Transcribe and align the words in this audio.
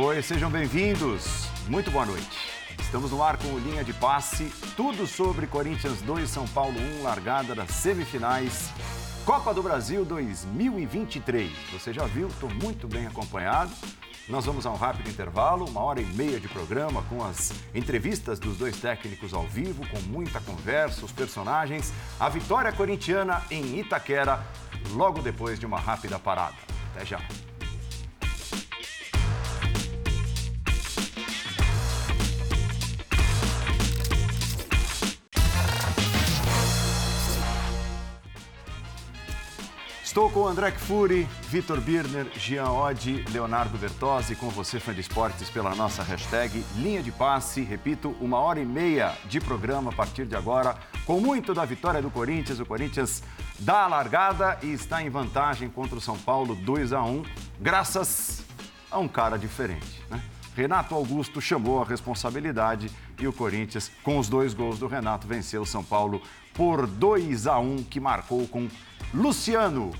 Oi, 0.00 0.22
sejam 0.22 0.48
bem-vindos. 0.48 1.48
Muito 1.66 1.90
boa 1.90 2.06
noite. 2.06 2.52
Estamos 2.78 3.10
no 3.10 3.20
ar 3.20 3.36
com 3.36 3.48
o 3.48 3.58
Linha 3.58 3.82
de 3.82 3.92
Passe, 3.92 4.44
tudo 4.76 5.08
sobre 5.08 5.48
Corinthians 5.48 6.00
2, 6.02 6.30
São 6.30 6.46
Paulo 6.46 6.78
1, 7.00 7.02
largada 7.02 7.52
das 7.52 7.72
semifinais. 7.72 8.70
Copa 9.26 9.52
do 9.52 9.60
Brasil 9.60 10.04
2023. 10.04 11.50
Você 11.72 11.92
já 11.92 12.04
viu, 12.04 12.28
estou 12.28 12.48
muito 12.48 12.86
bem 12.86 13.08
acompanhado. 13.08 13.72
Nós 14.28 14.44
vamos 14.46 14.66
a 14.66 14.70
um 14.70 14.76
rápido 14.76 15.10
intervalo, 15.10 15.68
uma 15.68 15.80
hora 15.82 16.00
e 16.00 16.04
meia 16.04 16.38
de 16.38 16.46
programa 16.46 17.02
com 17.08 17.24
as 17.24 17.52
entrevistas 17.74 18.38
dos 18.38 18.56
dois 18.56 18.76
técnicos 18.76 19.34
ao 19.34 19.48
vivo, 19.48 19.84
com 19.88 19.98
muita 20.02 20.40
conversa, 20.40 21.04
os 21.04 21.10
personagens, 21.10 21.92
a 22.20 22.28
vitória 22.28 22.70
corintiana 22.70 23.42
em 23.50 23.80
Itaquera, 23.80 24.46
logo 24.92 25.20
depois 25.22 25.58
de 25.58 25.66
uma 25.66 25.80
rápida 25.80 26.20
parada. 26.20 26.54
Até 26.94 27.04
já. 27.04 27.47
Estou 40.18 40.30
com 40.30 40.48
André 40.48 40.72
Kfouri, 40.72 41.28
Vitor 41.42 41.80
Birner, 41.80 42.26
Jean 42.34 42.72
Oddi, 42.72 43.24
Leonardo 43.30 43.78
Bertozzi, 43.78 44.34
com 44.34 44.48
você, 44.48 44.80
fã 44.80 44.92
de 44.92 45.00
esportes, 45.00 45.48
pela 45.48 45.76
nossa 45.76 46.02
hashtag 46.02 46.64
Linha 46.74 47.00
de 47.00 47.12
Passe. 47.12 47.60
Repito, 47.60 48.16
uma 48.20 48.36
hora 48.40 48.58
e 48.58 48.64
meia 48.66 49.16
de 49.26 49.40
programa 49.40 49.92
a 49.92 49.94
partir 49.94 50.26
de 50.26 50.34
agora, 50.34 50.76
com 51.06 51.20
muito 51.20 51.54
da 51.54 51.64
vitória 51.64 52.02
do 52.02 52.10
Corinthians. 52.10 52.58
O 52.58 52.66
Corinthians 52.66 53.22
dá 53.60 53.84
a 53.84 53.86
largada 53.86 54.58
e 54.60 54.72
está 54.72 55.00
em 55.00 55.08
vantagem 55.08 55.70
contra 55.70 55.96
o 55.96 56.00
São 56.00 56.18
Paulo 56.18 56.56
2 56.56 56.92
a 56.92 57.00
1 57.00 57.22
graças 57.60 58.42
a 58.90 58.98
um 58.98 59.06
cara 59.06 59.38
diferente. 59.38 60.02
Né? 60.10 60.20
Renato 60.56 60.96
Augusto 60.96 61.40
chamou 61.40 61.80
a 61.80 61.84
responsabilidade 61.84 62.90
e 63.20 63.28
o 63.28 63.32
Corinthians, 63.32 63.88
com 64.02 64.18
os 64.18 64.28
dois 64.28 64.52
gols 64.52 64.80
do 64.80 64.88
Renato, 64.88 65.28
venceu 65.28 65.62
o 65.62 65.66
São 65.66 65.84
Paulo 65.84 66.20
por 66.54 66.88
2 66.88 67.46
a 67.46 67.60
1 67.60 67.84
que 67.84 68.00
marcou 68.00 68.48
com 68.48 68.66
Luciano 69.14 69.92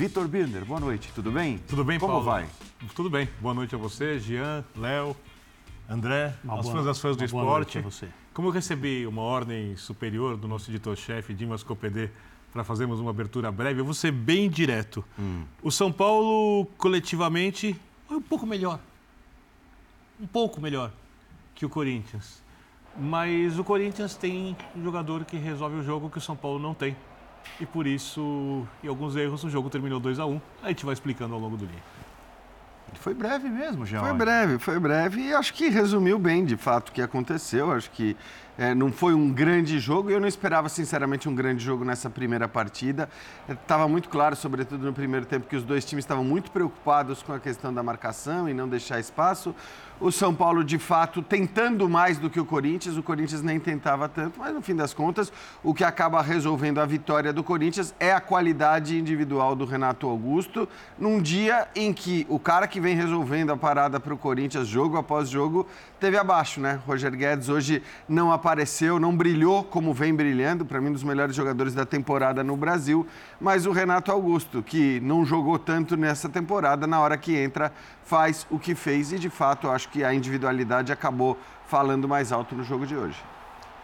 Vitor 0.00 0.26
Birner, 0.26 0.64
boa 0.64 0.80
noite, 0.80 1.12
tudo 1.14 1.30
bem? 1.30 1.58
Tudo 1.58 1.84
bem, 1.84 1.98
Como 1.98 2.12
Paulo? 2.14 2.24
vai? 2.24 2.48
Tudo 2.96 3.10
bem. 3.10 3.28
Boa 3.38 3.52
noite 3.52 3.74
a 3.74 3.78
você, 3.78 4.18
Jean, 4.18 4.64
Léo, 4.74 5.14
André, 5.86 6.34
Uma 6.42 6.54
aos 6.54 6.62
boa- 6.62 6.76
fãs 6.76 6.84
das 6.86 6.98
fãs 6.98 7.16
do 7.18 7.20
uma 7.20 7.28
boa 7.28 7.42
esporte. 7.60 7.74
noite 7.82 7.86
a 7.86 7.90
você. 7.90 8.08
Como 8.32 8.48
eu 8.48 8.52
recebi 8.52 9.06
uma 9.06 9.20
ordem 9.20 9.76
superior 9.76 10.38
do 10.38 10.48
nosso 10.48 10.70
editor-chefe, 10.70 11.34
Dimas 11.34 11.62
Copedê, 11.62 12.08
para 12.50 12.64
fazermos 12.64 12.98
uma 12.98 13.10
abertura 13.10 13.52
breve, 13.52 13.82
eu 13.82 13.84
vou 13.84 13.92
ser 13.92 14.10
bem 14.10 14.48
direto. 14.48 15.04
Hum. 15.18 15.44
O 15.62 15.70
São 15.70 15.92
Paulo, 15.92 16.64
coletivamente, 16.78 17.78
foi 18.08 18.16
um 18.16 18.22
pouco 18.22 18.46
melhor. 18.46 18.80
Um 20.18 20.26
pouco 20.26 20.62
melhor 20.62 20.90
que 21.54 21.66
o 21.66 21.68
Corinthians. 21.68 22.42
Mas 22.98 23.58
o 23.58 23.62
Corinthians 23.64 24.16
tem 24.16 24.56
um 24.74 24.82
jogador 24.82 25.26
que 25.26 25.36
resolve 25.36 25.76
o 25.76 25.82
jogo 25.82 26.08
que 26.08 26.16
o 26.16 26.22
São 26.22 26.34
Paulo 26.34 26.58
não 26.58 26.72
tem. 26.72 26.96
E 27.58 27.66
por 27.66 27.86
isso, 27.86 28.66
em 28.82 28.88
alguns 28.88 29.16
erros, 29.16 29.42
o 29.44 29.50
jogo 29.50 29.68
terminou 29.68 29.98
2 30.00 30.18
a 30.18 30.26
1 30.26 30.40
A 30.62 30.68
gente 30.68 30.84
vai 30.84 30.94
explicando 30.94 31.34
ao 31.34 31.40
longo 31.40 31.56
do 31.56 31.66
dia. 31.66 31.82
Foi 32.94 33.14
breve 33.14 33.48
mesmo, 33.48 33.86
Jean. 33.86 34.00
Foi 34.00 34.12
breve, 34.12 34.58
foi 34.58 34.78
breve 34.78 35.20
e 35.20 35.34
acho 35.34 35.54
que 35.54 35.68
resumiu 35.68 36.18
bem 36.18 36.44
de 36.44 36.56
fato 36.56 36.88
o 36.88 36.92
que 36.92 37.00
aconteceu. 37.00 37.70
Acho 37.70 37.90
que 37.90 38.16
é, 38.60 38.74
não 38.74 38.92
foi 38.92 39.14
um 39.14 39.32
grande 39.32 39.78
jogo 39.78 40.10
eu 40.10 40.20
não 40.20 40.28
esperava 40.28 40.68
sinceramente 40.68 41.28
um 41.28 41.34
grande 41.34 41.64
jogo 41.64 41.84
nessa 41.84 42.10
primeira 42.10 42.46
partida. 42.46 43.08
Estava 43.48 43.88
muito 43.88 44.08
claro, 44.08 44.36
sobretudo 44.36 44.84
no 44.84 44.92
primeiro 44.92 45.24
tempo, 45.24 45.46
que 45.46 45.56
os 45.56 45.62
dois 45.62 45.84
times 45.84 46.04
estavam 46.04 46.24
muito 46.24 46.50
preocupados 46.50 47.22
com 47.22 47.32
a 47.32 47.40
questão 47.40 47.72
da 47.72 47.82
marcação 47.82 48.48
e 48.48 48.54
não 48.54 48.68
deixar 48.68 49.00
espaço. 49.00 49.54
O 50.00 50.10
São 50.10 50.34
Paulo, 50.34 50.64
de 50.64 50.78
fato, 50.78 51.20
tentando 51.20 51.86
mais 51.86 52.16
do 52.16 52.30
que 52.30 52.40
o 52.40 52.44
Corinthians, 52.44 52.96
o 52.96 53.02
Corinthians 53.02 53.42
nem 53.42 53.60
tentava 53.60 54.08
tanto, 54.08 54.40
mas 54.40 54.54
no 54.54 54.62
fim 54.62 54.74
das 54.74 54.94
contas, 54.94 55.30
o 55.62 55.74
que 55.74 55.84
acaba 55.84 56.22
resolvendo 56.22 56.78
a 56.78 56.86
vitória 56.86 57.34
do 57.34 57.44
Corinthians 57.44 57.94
é 58.00 58.10
a 58.10 58.20
qualidade 58.20 58.98
individual 58.98 59.54
do 59.54 59.66
Renato 59.66 60.08
Augusto, 60.08 60.66
num 60.98 61.20
dia 61.20 61.68
em 61.74 61.92
que 61.92 62.26
o 62.30 62.38
cara 62.38 62.66
que 62.66 62.80
vem 62.80 62.96
resolvendo 62.96 63.52
a 63.52 63.58
parada 63.58 64.00
para 64.00 64.14
o 64.14 64.16
Corinthians, 64.16 64.66
jogo 64.66 64.96
após 64.96 65.28
jogo, 65.28 65.66
teve 65.98 66.16
abaixo, 66.16 66.60
né? 66.60 66.80
Roger 66.86 67.14
Guedes 67.14 67.50
hoje 67.50 67.82
não 68.08 68.32
apareceu, 68.32 68.49
não 69.00 69.16
brilhou 69.16 69.64
como 69.64 69.92
vem 69.92 70.14
brilhando, 70.14 70.64
para 70.64 70.80
mim, 70.80 70.88
um 70.88 70.92
dos 70.92 71.04
melhores 71.04 71.34
jogadores 71.34 71.74
da 71.74 71.84
temporada 71.84 72.42
no 72.42 72.56
Brasil, 72.56 73.06
mas 73.40 73.66
o 73.66 73.72
Renato 73.72 74.10
Augusto, 74.10 74.62
que 74.62 75.00
não 75.00 75.24
jogou 75.24 75.58
tanto 75.58 75.96
nessa 75.96 76.28
temporada, 76.28 76.86
na 76.86 77.00
hora 77.00 77.16
que 77.16 77.36
entra, 77.36 77.72
faz 78.02 78.46
o 78.50 78.58
que 78.58 78.74
fez 78.74 79.12
e, 79.12 79.18
de 79.18 79.30
fato, 79.30 79.68
acho 79.68 79.88
que 79.88 80.02
a 80.02 80.12
individualidade 80.14 80.92
acabou 80.92 81.38
falando 81.66 82.08
mais 82.08 82.32
alto 82.32 82.54
no 82.54 82.64
jogo 82.64 82.86
de 82.86 82.96
hoje. 82.96 83.22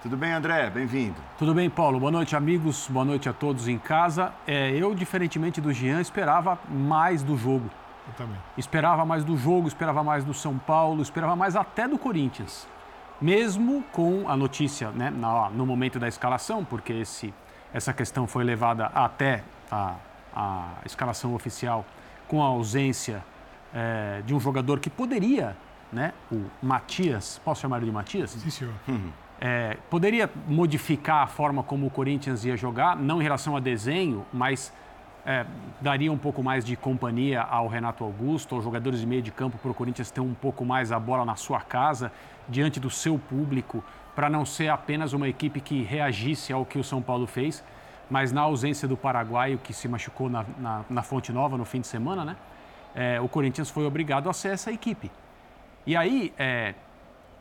Tudo 0.02 0.16
bem, 0.16 0.32
André? 0.32 0.70
Bem-vindo. 0.70 1.16
Tudo 1.38 1.54
bem, 1.54 1.68
Paulo? 1.68 1.98
Boa 1.98 2.12
noite, 2.12 2.36
amigos. 2.36 2.86
Boa 2.88 3.04
noite 3.04 3.28
a 3.28 3.32
todos 3.32 3.66
em 3.66 3.78
casa. 3.78 4.32
É, 4.46 4.70
eu, 4.70 4.94
diferentemente 4.94 5.60
do 5.60 5.72
Jean, 5.72 6.00
esperava 6.00 6.58
mais 6.68 7.22
do 7.22 7.36
jogo. 7.36 7.68
Eu 8.06 8.14
também. 8.14 8.38
Esperava 8.56 9.04
mais 9.04 9.24
do 9.24 9.36
jogo, 9.36 9.66
esperava 9.66 10.04
mais 10.04 10.22
do 10.22 10.32
São 10.32 10.56
Paulo, 10.58 11.02
esperava 11.02 11.34
mais 11.34 11.56
até 11.56 11.88
do 11.88 11.98
Corinthians. 11.98 12.68
Mesmo 13.20 13.82
com 13.92 14.28
a 14.28 14.36
notícia 14.36 14.90
né, 14.90 15.10
na- 15.10 15.48
no 15.50 15.64
momento 15.64 15.98
da 15.98 16.06
escalação, 16.08 16.64
porque 16.64 16.92
esse, 16.92 17.32
essa 17.72 17.92
questão 17.92 18.26
foi 18.26 18.44
levada 18.44 18.86
até 18.94 19.42
a, 19.70 19.94
a 20.34 20.68
escalação 20.84 21.34
oficial 21.34 21.84
com 22.28 22.42
a 22.42 22.46
ausência 22.46 23.24
é, 23.74 24.22
de 24.26 24.34
um 24.34 24.40
jogador 24.40 24.80
que 24.80 24.90
poderia, 24.90 25.56
né, 25.92 26.12
o 26.30 26.44
Matias, 26.62 27.40
posso 27.44 27.62
chamar 27.62 27.78
ele 27.78 27.86
de 27.86 27.92
Matias? 27.92 28.30
Sim, 28.32 28.50
senhor. 28.50 28.74
É, 29.40 29.76
poderia 29.90 30.30
modificar 30.48 31.22
a 31.22 31.26
forma 31.26 31.62
como 31.62 31.86
o 31.86 31.90
Corinthians 31.90 32.44
ia 32.44 32.56
jogar, 32.56 32.96
não 32.96 33.20
em 33.20 33.22
relação 33.22 33.56
a 33.56 33.60
desenho, 33.60 34.24
mas 34.32 34.72
é, 35.26 35.44
daria 35.80 36.10
um 36.12 36.16
pouco 36.18 36.42
mais 36.42 36.64
de 36.64 36.74
companhia 36.76 37.42
ao 37.42 37.66
Renato 37.68 38.02
Augusto, 38.04 38.54
aos 38.54 38.64
jogadores 38.64 39.00
de 39.00 39.06
meio 39.06 39.20
de 39.22 39.30
campo, 39.30 39.58
para 39.58 39.70
o 39.70 39.74
Corinthians 39.74 40.10
ter 40.10 40.20
um 40.20 40.32
pouco 40.34 40.64
mais 40.64 40.90
a 40.92 40.98
bola 40.98 41.24
na 41.24 41.36
sua 41.36 41.60
casa, 41.60 42.10
diante 42.48 42.78
do 42.78 42.90
seu 42.90 43.18
público, 43.18 43.82
para 44.14 44.30
não 44.30 44.44
ser 44.46 44.68
apenas 44.68 45.12
uma 45.12 45.28
equipe 45.28 45.60
que 45.60 45.82
reagisse 45.82 46.52
ao 46.52 46.64
que 46.64 46.78
o 46.78 46.84
São 46.84 47.02
Paulo 47.02 47.26
fez, 47.26 47.62
mas 48.08 48.32
na 48.32 48.42
ausência 48.42 48.86
do 48.86 48.96
paraguaio 48.96 49.58
que 49.58 49.72
se 49.72 49.88
machucou 49.88 50.30
na, 50.30 50.44
na, 50.58 50.84
na 50.88 51.02
Fonte 51.02 51.32
Nova 51.32 51.58
no 51.58 51.64
fim 51.64 51.80
de 51.80 51.86
semana, 51.86 52.24
né? 52.24 52.36
É, 52.94 53.20
o 53.20 53.28
Corinthians 53.28 53.68
foi 53.68 53.84
obrigado 53.84 54.30
a 54.30 54.32
ser 54.32 54.48
essa 54.48 54.72
equipe. 54.72 55.10
E 55.86 55.94
aí, 55.94 56.32
é, 56.38 56.74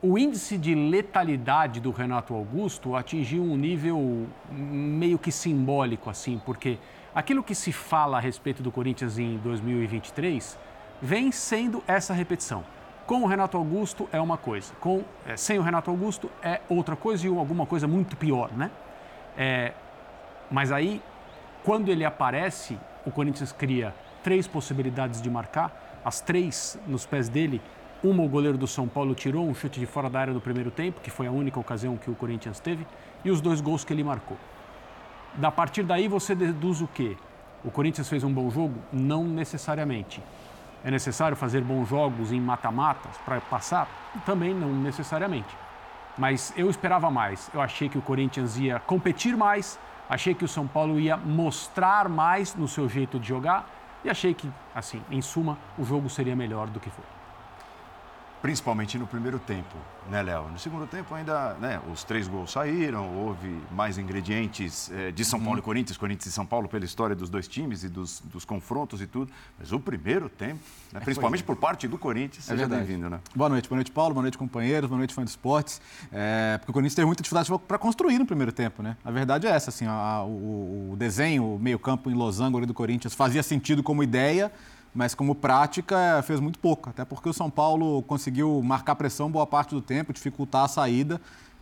o 0.02 0.18
índice 0.18 0.58
de 0.58 0.76
letalidade 0.76 1.80
do 1.80 1.92
Renato 1.92 2.34
Augusto 2.34 2.96
atingiu 2.96 3.42
um 3.42 3.56
nível 3.56 4.28
meio 4.52 5.18
que 5.18 5.32
simbólico, 5.32 6.10
assim, 6.10 6.42
porque 6.46 6.78
aquilo 7.14 7.42
que 7.42 7.56
se 7.56 7.72
fala 7.72 8.18
a 8.18 8.20
respeito 8.20 8.62
do 8.62 8.72
Corinthians 8.72 9.18
em 9.18 9.38
2023 9.38 10.60
vem 11.02 11.32
sendo 11.32 11.84
essa 11.88 12.14
repetição. 12.14 12.64
Com 13.06 13.22
o 13.22 13.28
Renato 13.28 13.56
Augusto 13.56 14.10
é 14.12 14.20
uma 14.20 14.36
coisa, 14.36 14.74
com, 14.80 15.04
é, 15.28 15.38
sem 15.38 15.60
o 15.60 15.62
Renato 15.62 15.92
Augusto 15.92 16.28
é 16.42 16.62
outra 16.68 16.96
coisa 16.96 17.28
e 17.28 17.30
alguma 17.30 17.68
coisa 17.68 17.88
muito 17.88 18.18
pior, 18.18 18.52
né? 18.52 18.72
É, 19.38 19.74
mas 20.50 20.72
aí, 20.72 21.00
quando 21.64 21.90
ele 21.90 22.04
aparece, 22.04 22.80
o 23.06 23.12
Corinthians 23.12 23.52
cria 23.52 23.94
três 24.24 24.48
possibilidades 24.48 25.22
de 25.22 25.30
marcar, 25.30 26.02
as 26.04 26.20
três 26.20 26.80
nos 26.88 27.06
pés 27.06 27.30
dele. 27.30 27.62
Uma 28.04 28.24
o 28.24 28.28
goleiro 28.28 28.58
do 28.58 28.66
São 28.66 28.88
Paulo 28.88 29.14
tirou, 29.14 29.48
um 29.48 29.54
chute 29.54 29.80
de 29.80 29.86
fora 29.86 30.10
da 30.10 30.20
área 30.20 30.34
no 30.34 30.42
primeiro 30.42 30.72
tempo, 30.72 31.00
que 31.00 31.12
foi 31.12 31.28
a 31.28 31.32
única 31.32 31.60
ocasião 31.60 31.98
que 31.98 32.10
o 32.10 32.16
Corinthians 32.16 32.60
teve, 32.60 32.88
e 33.24 33.30
os 33.30 33.40
dois 33.40 33.62
gols 33.62 33.84
que 33.84 33.94
ele 33.94 34.04
marcou. 34.04 34.38
Da 35.36 35.52
partir 35.52 35.84
daí 35.84 36.08
você 36.08 36.34
deduz 36.34 36.82
o 36.82 36.88
quê? 36.88 37.16
O 37.64 37.70
Corinthians 37.70 38.10
fez 38.10 38.24
um 38.24 38.34
bom 38.34 38.50
jogo? 38.50 38.80
Não 38.92 39.24
necessariamente. 39.24 40.24
É 40.86 40.92
necessário 40.92 41.36
fazer 41.36 41.62
bons 41.62 41.90
jogos 41.90 42.32
em 42.32 42.40
mata-matas 42.40 43.18
para 43.26 43.42
passar? 43.42 43.88
Também 44.24 44.54
não 44.54 44.72
necessariamente. 44.72 45.58
Mas 46.16 46.54
eu 46.56 46.70
esperava 46.70 47.10
mais. 47.10 47.50
Eu 47.52 47.60
achei 47.60 47.90
que 47.90 47.98
o 47.98 48.04
Corinthians 48.04 48.56
ia 48.56 48.80
competir 48.80 49.36
mais, 49.36 49.80
achei 50.08 50.36
que 50.36 50.46
o 50.46 50.48
São 50.48 50.68
Paulo 50.68 51.00
ia 51.00 51.18
mostrar 51.18 52.08
mais 52.08 52.54
no 52.54 52.68
seu 52.68 52.88
jeito 52.88 53.20
de 53.20 53.28
jogar 53.28 53.68
e 54.04 54.12
achei 54.12 54.36
que, 54.36 54.48
assim, 54.76 55.02
em 55.10 55.24
suma, 55.24 55.58
o 55.76 55.84
jogo 55.84 56.08
seria 56.08 56.36
melhor 56.36 56.68
do 56.68 56.80
que 56.80 56.92
foi. 56.92 57.15
Principalmente 58.46 58.96
no 59.00 59.08
primeiro 59.08 59.40
tempo, 59.40 59.76
né, 60.08 60.22
Léo? 60.22 60.48
No 60.52 60.60
segundo 60.60 60.86
tempo 60.86 61.16
ainda, 61.16 61.56
né, 61.56 61.82
os 61.92 62.04
três 62.04 62.28
gols 62.28 62.52
saíram, 62.52 63.12
houve 63.12 63.60
mais 63.72 63.98
ingredientes 63.98 64.92
eh, 64.94 65.12
de 65.12 65.26
São 65.26 65.42
Paulo 65.42 65.58
e 65.58 65.62
Corinthians, 65.64 65.98
Corinthians 65.98 66.28
e 66.28 66.32
São 66.32 66.46
Paulo 66.46 66.68
pela 66.70 66.86
história 66.86 67.16
dos 67.16 67.28
dois 67.28 67.48
times 67.48 67.84
e 67.84 67.90
dos, 67.90 68.22
dos 68.24 68.46
confrontos 68.46 69.02
e 69.02 69.08
tudo. 69.08 69.32
Mas 69.58 69.72
o 69.72 69.80
primeiro 69.80 70.30
tempo, 70.30 70.60
né, 70.94 71.00
principalmente 71.00 71.44
por 71.44 71.56
parte 71.56 71.88
do 71.88 71.98
Corinthians, 71.98 72.46
seja 72.46 72.56
verdade. 72.68 72.84
bem-vindo, 72.86 73.10
né? 73.10 73.20
Boa 73.36 73.50
noite, 73.50 73.68
boa 73.68 73.78
noite, 73.78 73.90
Paulo, 73.90 74.14
boa 74.14 74.22
noite, 74.22 74.38
companheiros, 74.38 74.88
boa 74.88 75.00
noite, 75.00 75.12
fã 75.16 75.24
de 75.24 75.32
esportes. 75.32 75.82
É, 76.14 76.60
porque 76.60 76.70
o 76.70 76.74
Corinthians 76.74 76.94
teve 76.94 77.08
muita 77.08 77.24
dificuldade 77.24 77.50
para 77.68 77.80
construir 77.80 78.20
no 78.20 78.28
primeiro 78.28 78.52
tempo, 78.52 78.84
né? 78.84 78.96
A 79.04 79.10
verdade 79.10 79.48
é 79.48 79.50
essa, 79.50 79.72
assim, 79.72 79.88
a- 79.88 80.22
o, 80.24 80.92
o 80.92 80.96
desenho, 80.96 81.56
o 81.56 81.58
meio-campo 81.58 82.12
em 82.12 82.14
losango 82.14 82.60
ali 82.60 82.68
do 82.68 82.76
Corinthians 82.76 83.16
fazia 83.16 83.42
sentido 83.42 83.82
como 83.82 84.04
ideia, 84.04 84.52
mas 84.96 85.14
como 85.14 85.36
prática 85.36 86.24
fez 86.26 86.40
muito 86.40 86.58
pouco, 86.58 86.90
até 86.90 87.04
porque 87.04 87.28
o 87.28 87.34
São 87.34 87.50
Paulo 87.50 88.02
conseguiu 88.04 88.62
marcar 88.64 88.96
pressão 88.96 89.30
boa 89.30 89.46
parte 89.46 89.76
do 89.76 89.82
tempo, 89.82 90.14
dificultar 90.14 90.64
a 90.64 90.68
saída. 90.70 91.20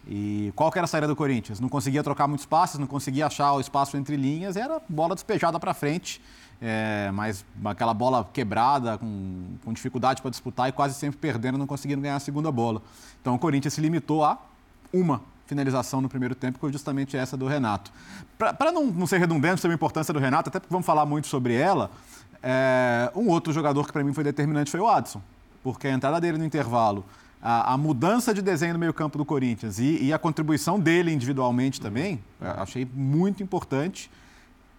E 0.07 0.51
qual 0.55 0.71
que 0.71 0.77
era 0.77 0.85
a 0.85 0.87
saída 0.87 1.07
do 1.07 1.15
Corinthians? 1.15 1.59
Não 1.59 1.69
conseguia 1.69 2.03
trocar 2.03 2.27
muitos 2.27 2.45
passes, 2.45 2.77
não 2.77 2.85
conseguia 2.85 3.25
achar 3.25 3.53
o 3.53 3.59
espaço 3.59 3.97
entre 3.97 4.15
linhas, 4.15 4.55
era 4.55 4.79
bola 4.87 5.15
despejada 5.15 5.59
para 5.59 5.73
frente, 5.73 6.21
é, 6.61 7.09
mas 7.11 7.43
aquela 7.65 7.93
bola 7.93 8.29
quebrada, 8.31 8.97
com, 8.97 9.55
com 9.63 9.73
dificuldade 9.73 10.21
para 10.21 10.29
disputar 10.29 10.69
e 10.69 10.71
quase 10.71 10.93
sempre 10.93 11.17
perdendo, 11.17 11.57
não 11.57 11.65
conseguindo 11.65 12.01
ganhar 12.01 12.17
a 12.17 12.19
segunda 12.19 12.51
bola. 12.51 12.81
Então 13.19 13.33
o 13.33 13.39
Corinthians 13.39 13.73
se 13.73 13.81
limitou 13.81 14.23
a 14.23 14.37
uma 14.91 15.21
finalização 15.47 16.01
no 16.01 16.09
primeiro 16.09 16.35
tempo, 16.35 16.55
que 16.55 16.61
foi 16.61 16.71
justamente 16.71 17.17
essa 17.17 17.35
do 17.35 17.47
Renato. 17.47 17.91
Para 18.37 18.71
não, 18.71 18.85
não 18.87 19.07
ser 19.07 19.19
redundante 19.19 19.61
sobre 19.61 19.73
a 19.73 19.75
importância 19.75 20.13
do 20.13 20.19
Renato, 20.19 20.49
até 20.49 20.59
porque 20.59 20.71
vamos 20.71 20.85
falar 20.85 21.05
muito 21.05 21.27
sobre 21.27 21.53
ela, 21.55 21.89
é, 22.43 23.09
um 23.15 23.29
outro 23.29 23.53
jogador 23.53 23.87
que 23.87 23.93
para 23.93 24.03
mim 24.03 24.13
foi 24.13 24.23
determinante 24.23 24.69
foi 24.69 24.81
o 24.81 24.87
Adson, 24.87 25.21
porque 25.63 25.87
a 25.87 25.91
entrada 25.91 26.19
dele 26.19 26.37
no 26.37 26.45
intervalo, 26.45 27.05
a, 27.41 27.73
a 27.73 27.77
mudança 27.77 28.33
de 28.33 28.41
desenho 28.41 28.73
no 28.73 28.79
meio-campo 28.79 29.17
do 29.17 29.23
Corinthians 29.23 29.79
e, 29.79 30.03
e, 30.03 30.13
a 30.13 30.19
contribuição 30.19 30.79
dele 30.79 31.11
individualmente 31.11 31.79
também, 31.79 32.21
achei 32.41 32.85
muito 32.93 33.41
importante. 33.41 34.11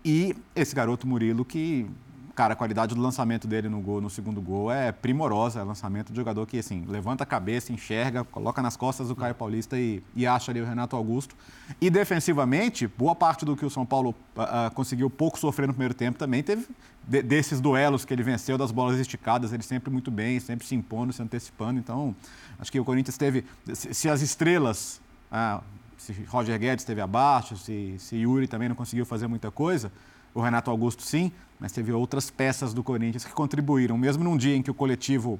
E 0.04 0.36
esse 0.54 0.74
garoto 0.74 1.06
Murilo 1.06 1.44
que 1.44 1.86
Cara, 2.34 2.54
a 2.54 2.56
qualidade 2.56 2.94
do 2.96 3.00
lançamento 3.00 3.46
dele 3.46 3.68
no 3.68 3.80
gol, 3.80 4.00
no 4.00 4.10
segundo 4.10 4.40
gol 4.40 4.70
é 4.70 4.90
primorosa. 4.90 5.60
É 5.60 5.62
lançamento 5.62 6.10
de 6.10 6.16
jogador 6.16 6.44
que, 6.46 6.58
assim, 6.58 6.84
levanta 6.88 7.22
a 7.22 7.26
cabeça, 7.26 7.72
enxerga, 7.72 8.24
coloca 8.24 8.60
nas 8.60 8.76
costas 8.76 9.06
do 9.06 9.14
Caio 9.14 9.36
Paulista 9.36 9.78
e, 9.78 10.02
e 10.16 10.26
acha 10.26 10.50
ali 10.50 10.60
o 10.60 10.66
Renato 10.66 10.96
Augusto. 10.96 11.36
E 11.80 11.88
defensivamente, 11.88 12.88
boa 12.88 13.14
parte 13.14 13.44
do 13.44 13.56
que 13.56 13.64
o 13.64 13.70
São 13.70 13.86
Paulo 13.86 14.14
uh, 14.36 14.74
conseguiu 14.74 15.08
pouco 15.08 15.38
sofrer 15.38 15.68
no 15.68 15.72
primeiro 15.72 15.94
tempo 15.94 16.18
também 16.18 16.42
teve 16.42 16.66
de, 17.06 17.22
desses 17.22 17.60
duelos 17.60 18.04
que 18.04 18.12
ele 18.12 18.22
venceu, 18.22 18.58
das 18.58 18.72
bolas 18.72 18.98
esticadas, 18.98 19.52
ele 19.52 19.62
sempre 19.62 19.90
muito 19.90 20.10
bem, 20.10 20.40
sempre 20.40 20.66
se 20.66 20.74
impondo, 20.74 21.12
se 21.12 21.22
antecipando. 21.22 21.78
Então, 21.78 22.16
acho 22.58 22.72
que 22.72 22.80
o 22.80 22.84
Corinthians 22.84 23.16
teve. 23.16 23.44
Se, 23.72 23.94
se 23.94 24.08
as 24.08 24.22
estrelas. 24.22 25.00
Uh, 25.30 25.62
se 25.96 26.12
Roger 26.24 26.58
Guedes 26.58 26.82
esteve 26.82 27.00
abaixo, 27.00 27.56
se, 27.56 27.94
se 27.98 28.16
Yuri 28.16 28.46
também 28.46 28.68
não 28.68 28.76
conseguiu 28.76 29.06
fazer 29.06 29.26
muita 29.26 29.50
coisa, 29.50 29.90
o 30.34 30.40
Renato 30.40 30.70
Augusto 30.70 31.02
sim, 31.02 31.32
mas 31.58 31.72
teve 31.72 31.92
outras 31.92 32.30
peças 32.30 32.74
do 32.74 32.82
Corinthians 32.82 33.24
que 33.24 33.32
contribuíram, 33.32 33.96
mesmo 33.96 34.24
num 34.24 34.36
dia 34.36 34.56
em 34.56 34.62
que 34.62 34.70
o 34.70 34.74
coletivo 34.74 35.38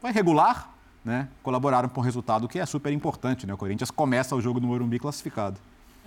foi 0.00 0.10
regular, 0.10 0.70
né, 1.04 1.28
colaboraram 1.42 1.88
com 1.88 2.00
o 2.00 2.04
resultado 2.04 2.48
que 2.48 2.58
é 2.58 2.66
super 2.66 2.92
importante. 2.92 3.46
Né? 3.46 3.54
O 3.54 3.56
Corinthians 3.56 3.90
começa 3.90 4.34
o 4.34 4.40
jogo 4.40 4.60
no 4.60 4.66
Morumbi 4.66 4.98
classificado. 4.98 5.58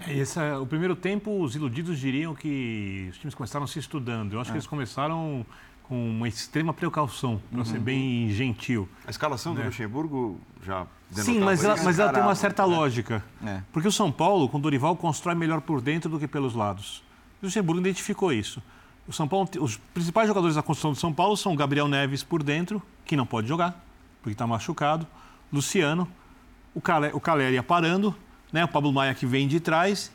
É, 0.05 0.13
esse, 0.13 0.39
o 0.53 0.65
primeiro 0.65 0.95
tempo, 0.95 1.41
os 1.41 1.55
iludidos 1.55 1.99
diriam 1.99 2.35
que 2.35 3.07
os 3.11 3.17
times 3.17 3.33
começaram 3.33 3.65
se 3.65 3.79
estudando. 3.79 4.33
Eu 4.33 4.41
acho 4.41 4.49
é. 4.49 4.53
que 4.53 4.57
eles 4.57 4.67
começaram 4.67 5.45
com 5.83 6.09
uma 6.09 6.27
extrema 6.27 6.73
precaução, 6.73 7.41
para 7.49 7.59
uhum. 7.59 7.65
ser 7.65 7.79
bem 7.79 8.29
gentil. 8.29 8.87
A 9.05 9.09
escalação 9.09 9.53
do 9.53 9.59
né? 9.59 9.65
Luxemburgo 9.65 10.39
já 10.63 10.87
Sim, 11.11 11.41
mas 11.41 11.63
ela, 11.63 11.75
mas 11.83 11.99
ela 11.99 12.13
tem 12.13 12.23
uma 12.23 12.35
certa 12.35 12.63
lógica. 12.63 13.21
É. 13.45 13.61
Porque 13.73 13.87
o 13.87 13.91
São 13.91 14.09
Paulo, 14.09 14.47
com 14.47 14.57
o 14.57 14.61
Dorival, 14.61 14.95
constrói 14.95 15.35
melhor 15.35 15.59
por 15.59 15.81
dentro 15.81 16.09
do 16.09 16.17
que 16.17 16.27
pelos 16.27 16.55
lados. 16.55 17.03
O 17.41 17.45
Luxemburgo 17.45 17.81
identificou 17.81 18.31
isso. 18.31 18.61
O 19.07 19.11
São 19.11 19.27
Paulo, 19.27 19.49
os 19.59 19.77
principais 19.93 20.27
jogadores 20.27 20.55
da 20.55 20.61
construção 20.61 20.91
do 20.91 20.97
São 20.97 21.11
Paulo 21.11 21.35
são 21.35 21.55
Gabriel 21.55 21.87
Neves 21.87 22.23
por 22.23 22.43
dentro, 22.43 22.81
que 23.03 23.15
não 23.15 23.25
pode 23.25 23.47
jogar, 23.47 23.83
porque 24.21 24.33
está 24.33 24.45
machucado, 24.45 25.07
Luciano, 25.51 26.07
o, 26.73 26.79
Calé, 26.79 27.11
o 27.13 27.63
parando, 27.63 28.15
né, 28.53 28.63
o 28.63 28.67
Pablo 28.67 28.93
Maia 28.93 29.13
que 29.13 29.25
vem 29.25 29.47
de 29.47 29.59
trás 29.59 30.11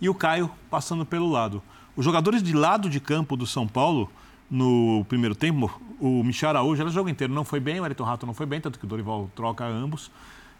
e 0.00 0.08
o 0.08 0.14
Caio 0.14 0.50
passando 0.70 1.04
pelo 1.04 1.28
lado. 1.28 1.62
Os 1.94 2.04
jogadores 2.04 2.42
de 2.42 2.54
lado 2.54 2.88
de 2.88 2.98
campo 2.98 3.36
do 3.36 3.46
São 3.46 3.68
Paulo, 3.68 4.10
no 4.50 5.04
primeiro 5.08 5.34
tempo, 5.34 5.70
o 6.00 6.24
Michel 6.24 6.48
Araújo, 6.48 6.82
o 6.82 6.90
jogo 6.90 7.10
inteiro 7.10 7.32
não 7.32 7.44
foi 7.44 7.60
bem, 7.60 7.78
o 7.78 7.84
Ayrton 7.84 8.04
Rato 8.04 8.26
não 8.26 8.32
foi 8.32 8.46
bem, 8.46 8.60
tanto 8.60 8.78
que 8.78 8.84
o 8.86 8.88
Dorival 8.88 9.30
troca 9.36 9.66
ambos. 9.66 10.10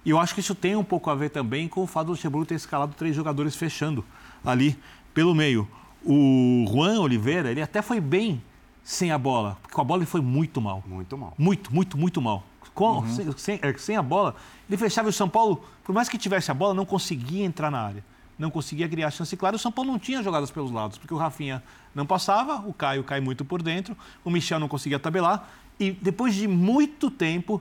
E 0.05 0.11
eu 0.11 0.19
acho 0.19 0.35
que 0.35 0.41
isso 0.41 0.55
tem 0.55 0.77
um 0.77 0.85
pouco 0.85 1.11
a 1.11 1.15
ver 1.15 1.31
também 1.31 1.67
com 1.67 1.83
o 1.83 1.87
fato 1.87 2.07
do 2.07 2.13
Luxemburgo 2.13 2.47
ter 2.47 2.55
escalado 2.55 2.95
três 2.95 3.17
jogadores 3.17 3.57
fechando 3.57 4.05
ali 4.45 4.79
pelo 5.15 5.35
meio. 5.35 5.67
O 6.05 6.65
Juan 6.69 7.01
Oliveira, 7.01 7.51
ele 7.51 7.61
até 7.61 7.83
foi 7.83 8.01
bem 8.01 8.43
sem 8.83 9.13
a 9.13 9.19
bola, 9.19 9.59
porque 9.61 9.75
com 9.75 9.81
a 9.81 9.85
bola 9.85 10.01
ele 10.01 10.07
foi 10.07 10.21
muito 10.21 10.61
mal. 10.61 10.83
Muito 10.87 11.17
mal. 11.17 11.35
Muito, 11.37 11.73
muito, 11.75 11.99
muito 11.99 12.21
mal. 12.21 12.43
Com, 12.75 12.99
uhum. 12.99 13.09
sem, 13.09 13.33
sem, 13.37 13.61
é, 13.63 13.73
sem, 13.77 13.97
a 13.97 14.03
bola, 14.03 14.35
ele 14.69 14.77
fechava 14.77 15.09
o 15.09 15.13
São 15.13 15.29
Paulo, 15.29 15.63
por 15.85 15.95
mais 15.95 16.09
que 16.09 16.17
tivesse 16.17 16.51
a 16.51 16.55
bola, 16.55 16.73
não 16.73 16.87
conseguia 16.87 17.45
entrar 17.45 17.71
na 17.71 17.81
área. 17.81 18.05
Não 18.39 18.51
conseguia 18.51 18.89
criar 18.89 19.11
chance 19.11 19.37
clara. 19.37 19.57
O 19.57 19.59
São 19.59 19.71
Paulo 19.71 19.91
não 19.91 19.99
tinha 19.99 20.23
jogadas 20.23 20.51
pelos 20.51 20.71
lados, 20.71 20.97
porque 20.97 21.13
o 21.13 21.17
Rafinha 21.19 21.63
não 21.95 22.07
passava, 22.07 22.67
o 22.67 22.73
Caio 22.73 23.05
cai 23.05 23.21
muito 23.21 23.45
por 23.45 23.63
dentro, 23.63 23.95
o 24.25 24.31
Michel 24.31 24.59
não 24.59 24.69
conseguia 24.69 24.99
tabelar. 24.99 25.47
E 25.79 25.93
depois 25.93 26.35
de 26.35 26.49
muito 26.49 27.11
tempo, 27.11 27.61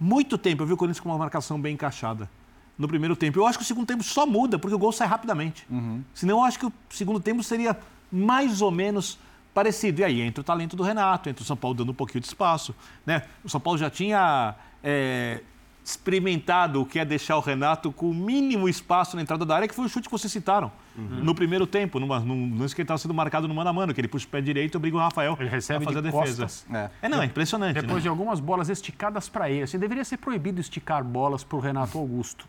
muito 0.00 0.38
tempo, 0.38 0.62
eu 0.62 0.66
vi 0.66 0.72
o 0.72 0.76
Corinthians 0.76 1.00
com 1.00 1.10
uma 1.10 1.18
marcação 1.18 1.60
bem 1.60 1.74
encaixada 1.74 2.30
no 2.78 2.86
primeiro 2.86 3.16
tempo. 3.16 3.38
Eu 3.38 3.46
acho 3.46 3.58
que 3.58 3.64
o 3.64 3.66
segundo 3.66 3.86
tempo 3.86 4.02
só 4.02 4.26
muda, 4.26 4.58
porque 4.58 4.74
o 4.74 4.78
gol 4.78 4.92
sai 4.92 5.06
rapidamente. 5.06 5.66
Uhum. 5.70 6.02
Senão, 6.14 6.38
eu 6.38 6.44
acho 6.44 6.58
que 6.58 6.66
o 6.66 6.72
segundo 6.90 7.20
tempo 7.20 7.42
seria 7.42 7.76
mais 8.10 8.60
ou 8.60 8.70
menos 8.70 9.18
parecido. 9.54 10.00
E 10.00 10.04
aí 10.04 10.20
entra 10.20 10.42
o 10.42 10.44
talento 10.44 10.76
do 10.76 10.82
Renato, 10.82 11.28
entra 11.28 11.42
o 11.42 11.46
São 11.46 11.56
Paulo 11.56 11.76
dando 11.76 11.90
um 11.90 11.94
pouquinho 11.94 12.20
de 12.20 12.26
espaço. 12.26 12.74
Né? 13.04 13.22
O 13.42 13.48
São 13.48 13.60
Paulo 13.60 13.78
já 13.78 13.88
tinha 13.88 14.54
é, 14.84 15.40
experimentado 15.82 16.82
o 16.82 16.86
que 16.86 16.98
é 16.98 17.04
deixar 17.04 17.36
o 17.36 17.40
Renato 17.40 17.90
com 17.90 18.10
o 18.10 18.14
mínimo 18.14 18.68
espaço 18.68 19.16
na 19.16 19.22
entrada 19.22 19.46
da 19.46 19.56
área, 19.56 19.66
que 19.66 19.74
foi 19.74 19.86
o 19.86 19.88
chute 19.88 20.08
que 20.08 20.12
vocês 20.12 20.30
citaram 20.30 20.70
uhum. 20.98 21.24
no 21.24 21.34
primeiro 21.34 21.66
tempo, 21.66 21.98
numa, 21.98 22.20
num 22.20 22.58
lance 22.58 22.74
que 22.74 22.82
ele 22.82 22.84
estava 22.84 22.98
sendo 22.98 23.14
marcado 23.14 23.48
no 23.48 23.54
mano 23.54 23.70
a 23.70 23.72
mano, 23.72 23.94
que 23.94 24.00
ele 24.00 24.08
puxa 24.08 24.26
o 24.26 24.28
pé 24.28 24.42
direito 24.42 24.74
e 24.74 24.76
obriga 24.76 24.96
o 24.96 25.00
Rafael 25.00 25.36
ele 25.40 25.48
recebe 25.48 25.84
a 25.84 25.88
fazer 25.88 26.02
de 26.02 26.08
a 26.08 26.10
defesa. 26.10 26.46
É. 26.72 26.90
é. 27.02 27.08
não, 27.08 27.22
é 27.22 27.24
impressionante. 27.24 27.74
Depois 27.74 27.96
né? 27.96 28.00
de 28.02 28.08
algumas 28.08 28.40
bolas 28.40 28.68
esticadas 28.68 29.28
para 29.28 29.48
ele. 29.48 29.62
Assim, 29.62 29.78
deveria 29.78 30.04
ser 30.04 30.18
proibido 30.18 30.60
esticar 30.60 31.02
bolas 31.02 31.42
para 31.42 31.56
o 31.56 31.60
Renato 31.60 31.96
Augusto 31.96 32.46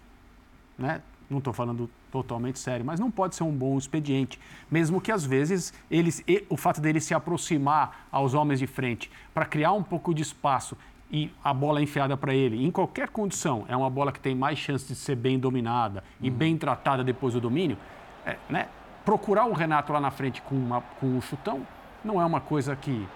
né? 0.77 1.01
não 1.29 1.39
estou 1.39 1.53
falando 1.53 1.89
totalmente 2.11 2.57
sério, 2.57 2.85
mas 2.85 2.99
não 2.99 3.11
pode 3.11 3.35
ser 3.35 3.43
um 3.43 3.51
bom 3.51 3.77
expediente, 3.77 4.39
mesmo 4.71 5.01
que 5.01 5.11
às 5.11 5.25
vezes 5.25 5.73
eles, 5.91 6.23
o 6.49 6.55
fato 6.55 6.79
dele 6.79 7.01
se 7.01 7.13
aproximar 7.13 8.07
aos 8.11 8.33
homens 8.33 8.59
de 8.59 8.67
frente 8.67 9.11
para 9.33 9.45
criar 9.45 9.73
um 9.73 9.83
pouco 9.83 10.13
de 10.13 10.21
espaço 10.21 10.77
e 11.11 11.31
a 11.43 11.53
bola 11.53 11.79
é 11.79 11.83
enfiada 11.83 12.17
para 12.17 12.33
ele, 12.33 12.65
em 12.65 12.71
qualquer 12.71 13.09
condição, 13.09 13.65
é 13.67 13.75
uma 13.75 13.89
bola 13.89 14.11
que 14.11 14.19
tem 14.19 14.35
mais 14.35 14.57
chance 14.57 14.85
de 14.87 14.95
ser 14.95 15.15
bem 15.15 15.39
dominada 15.39 16.03
e 16.21 16.29
uhum. 16.29 16.35
bem 16.35 16.57
tratada 16.57 17.03
depois 17.03 17.33
do 17.33 17.41
domínio, 17.41 17.77
é, 18.25 18.37
né? 18.49 18.67
procurar 19.05 19.45
o 19.45 19.53
Renato 19.53 19.93
lá 19.93 20.01
na 20.01 20.11
frente 20.11 20.41
com, 20.41 20.55
uma, 20.55 20.81
com 20.99 21.07
um 21.07 21.21
chutão 21.21 21.65
não 22.03 22.21
é 22.21 22.25
uma 22.25 22.41
coisa 22.41 22.75
que, 22.75 23.07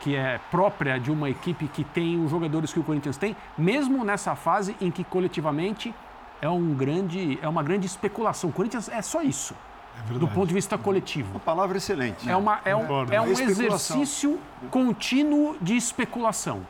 que 0.00 0.14
é 0.14 0.38
própria 0.50 0.98
de 0.98 1.10
uma 1.10 1.30
equipe 1.30 1.66
que 1.68 1.82
tem 1.82 2.22
os 2.22 2.30
jogadores 2.30 2.72
que 2.72 2.78
o 2.78 2.84
Corinthians 2.84 3.16
tem, 3.16 3.34
mesmo 3.56 4.04
nessa 4.04 4.34
fase 4.36 4.76
em 4.80 4.90
que 4.90 5.02
coletivamente 5.02 5.94
é, 6.40 6.48
um 6.48 6.74
grande, 6.74 7.38
é 7.42 7.48
uma 7.48 7.62
grande 7.62 7.86
especulação. 7.86 8.50
O 8.50 8.52
Corinthians 8.52 8.88
é 8.88 9.02
só 9.02 9.22
isso. 9.22 9.54
É 10.08 10.18
do 10.18 10.26
ponto 10.28 10.48
de 10.48 10.54
vista 10.54 10.78
coletivo. 10.78 11.30
Uma 11.32 11.40
palavra 11.40 11.76
excelente. 11.76 12.28
É, 12.28 12.36
uma, 12.36 12.60
é 12.64 12.74
um, 12.74 13.12
é 13.12 13.20
um 13.20 13.30
exercício 13.30 14.40
contínuo 14.70 15.56
de 15.60 15.76
especulação. 15.76 16.66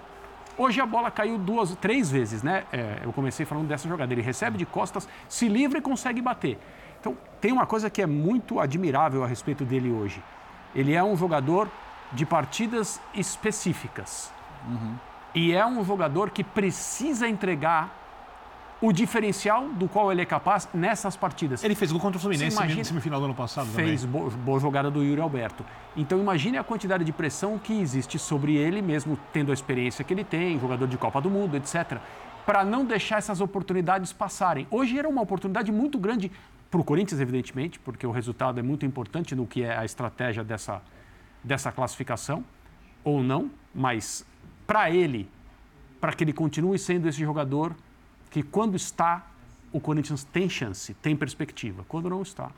Hoje 0.59 0.81
a 0.81 0.87
bola 0.87 1.11
caiu 1.11 1.39
duas, 1.39 1.75
três 1.77 2.11
vezes, 2.11 2.43
né? 2.43 2.65
É, 2.73 3.01
eu 3.03 3.13
comecei 3.13 3.47
falando 3.47 3.69
dessa 3.69 3.89
jogada. 3.89 4.13
Ele 4.13 4.21
recebe 4.21 4.59
de 4.59 4.67
costas, 4.67 5.09
se 5.29 5.49
livra 5.49 5.79
e 5.79 5.81
consegue 5.81 6.21
bater. 6.21 6.59
Então, 7.01 7.17
tem 7.41 7.53
uma 7.53 7.65
coisa 7.65 7.89
que 7.89 8.03
é 8.03 8.07
muito 8.07 8.61
admirável 8.61 9.25
a 9.25 9.27
respeito 9.27 9.65
dele 9.65 9.91
hoje. 9.91 10.23
Ele 10.75 10.93
é 10.93 11.03
um 11.03 11.17
jogador 11.17 11.69
de 12.13 12.27
partidas 12.27 13.01
específicas. 13.15 14.31
Uhum. 14.69 14.97
E 15.35 15.55
é 15.55 15.65
um 15.65 15.83
jogador 15.85 16.31
que 16.31 16.45
precisa 16.45 17.29
entregar 17.29 18.00
o 18.81 18.93
diferencial 18.93 19.69
do 19.69 19.87
qual 19.87 20.11
ele 20.11 20.23
é 20.23 20.25
capaz 20.25 20.69
nessas 20.73 21.17
partidas. 21.17 21.63
Ele 21.63 21.75
fez 21.75 21.93
gol 21.93 22.01
contra 22.01 22.17
o 22.17 22.21
Fluminense 22.21 22.57
imagina, 22.57 22.83
semifinal 22.83 23.21
do 23.21 23.27
ano 23.27 23.35
passado 23.35 23.67
Fez 23.69 24.05
boa, 24.05 24.31
boa 24.31 24.59
jogada 24.59 24.91
do 24.91 25.03
Yuri 25.03 25.21
Alberto. 25.21 25.65
Então 25.97 26.19
imagine 26.19 26.57
a 26.57 26.65
quantidade 26.65 27.05
de 27.05 27.13
pressão 27.13 27.59
que 27.59 27.79
existe 27.79 28.19
sobre 28.19 28.57
ele, 28.57 28.81
mesmo 28.81 29.19
tendo 29.33 29.51
a 29.51 29.55
experiência 29.55 30.03
que 30.03 30.15
ele 30.15 30.25
tem, 30.25 30.59
jogador 30.59 30.87
de 30.87 30.97
Copa 30.97 31.21
do 31.21 31.29
Mundo, 31.29 31.57
etc., 31.57 31.99
para 32.47 32.65
não 32.65 32.85
deixar 32.85 33.19
essas 33.19 33.41
oportunidades 33.41 34.13
passarem. 34.13 34.67
Hoje 34.71 34.99
era 34.99 35.09
uma 35.09 35.21
oportunidade 35.21 35.71
muito 35.71 35.99
grande 35.99 36.33
para 36.71 36.81
o 36.81 36.85
Corinthians, 36.85 37.21
evidentemente, 37.21 37.79
porque 37.79 38.07
o 38.07 38.11
resultado 38.11 38.59
é 38.59 38.63
muito 38.63 38.87
importante 38.87 39.35
no 39.35 39.47
que 39.47 39.63
é 39.63 39.77
a 39.77 39.85
estratégia 39.85 40.43
dessa, 40.43 40.81
dessa 41.45 41.71
classificação, 41.71 42.43
ou 43.05 43.23
não, 43.23 43.51
mas 43.75 44.25
para 44.67 44.91
ele, 44.91 45.29
para 46.01 46.13
que 46.13 46.25
ele 46.25 46.33
continue 46.33 46.79
sendo 46.79 47.09
esse 47.09 47.21
jogador 47.21 47.75
que 48.31 48.43
quando 48.43 48.77
está, 48.77 49.27
o 49.73 49.81
Corinthians 49.81 50.25
tem 50.25 50.49
chance, 50.49 50.95
tem 50.95 51.17
perspectiva. 51.17 51.85
Quando 51.89 52.09
não 52.09 52.23
está. 52.23 52.51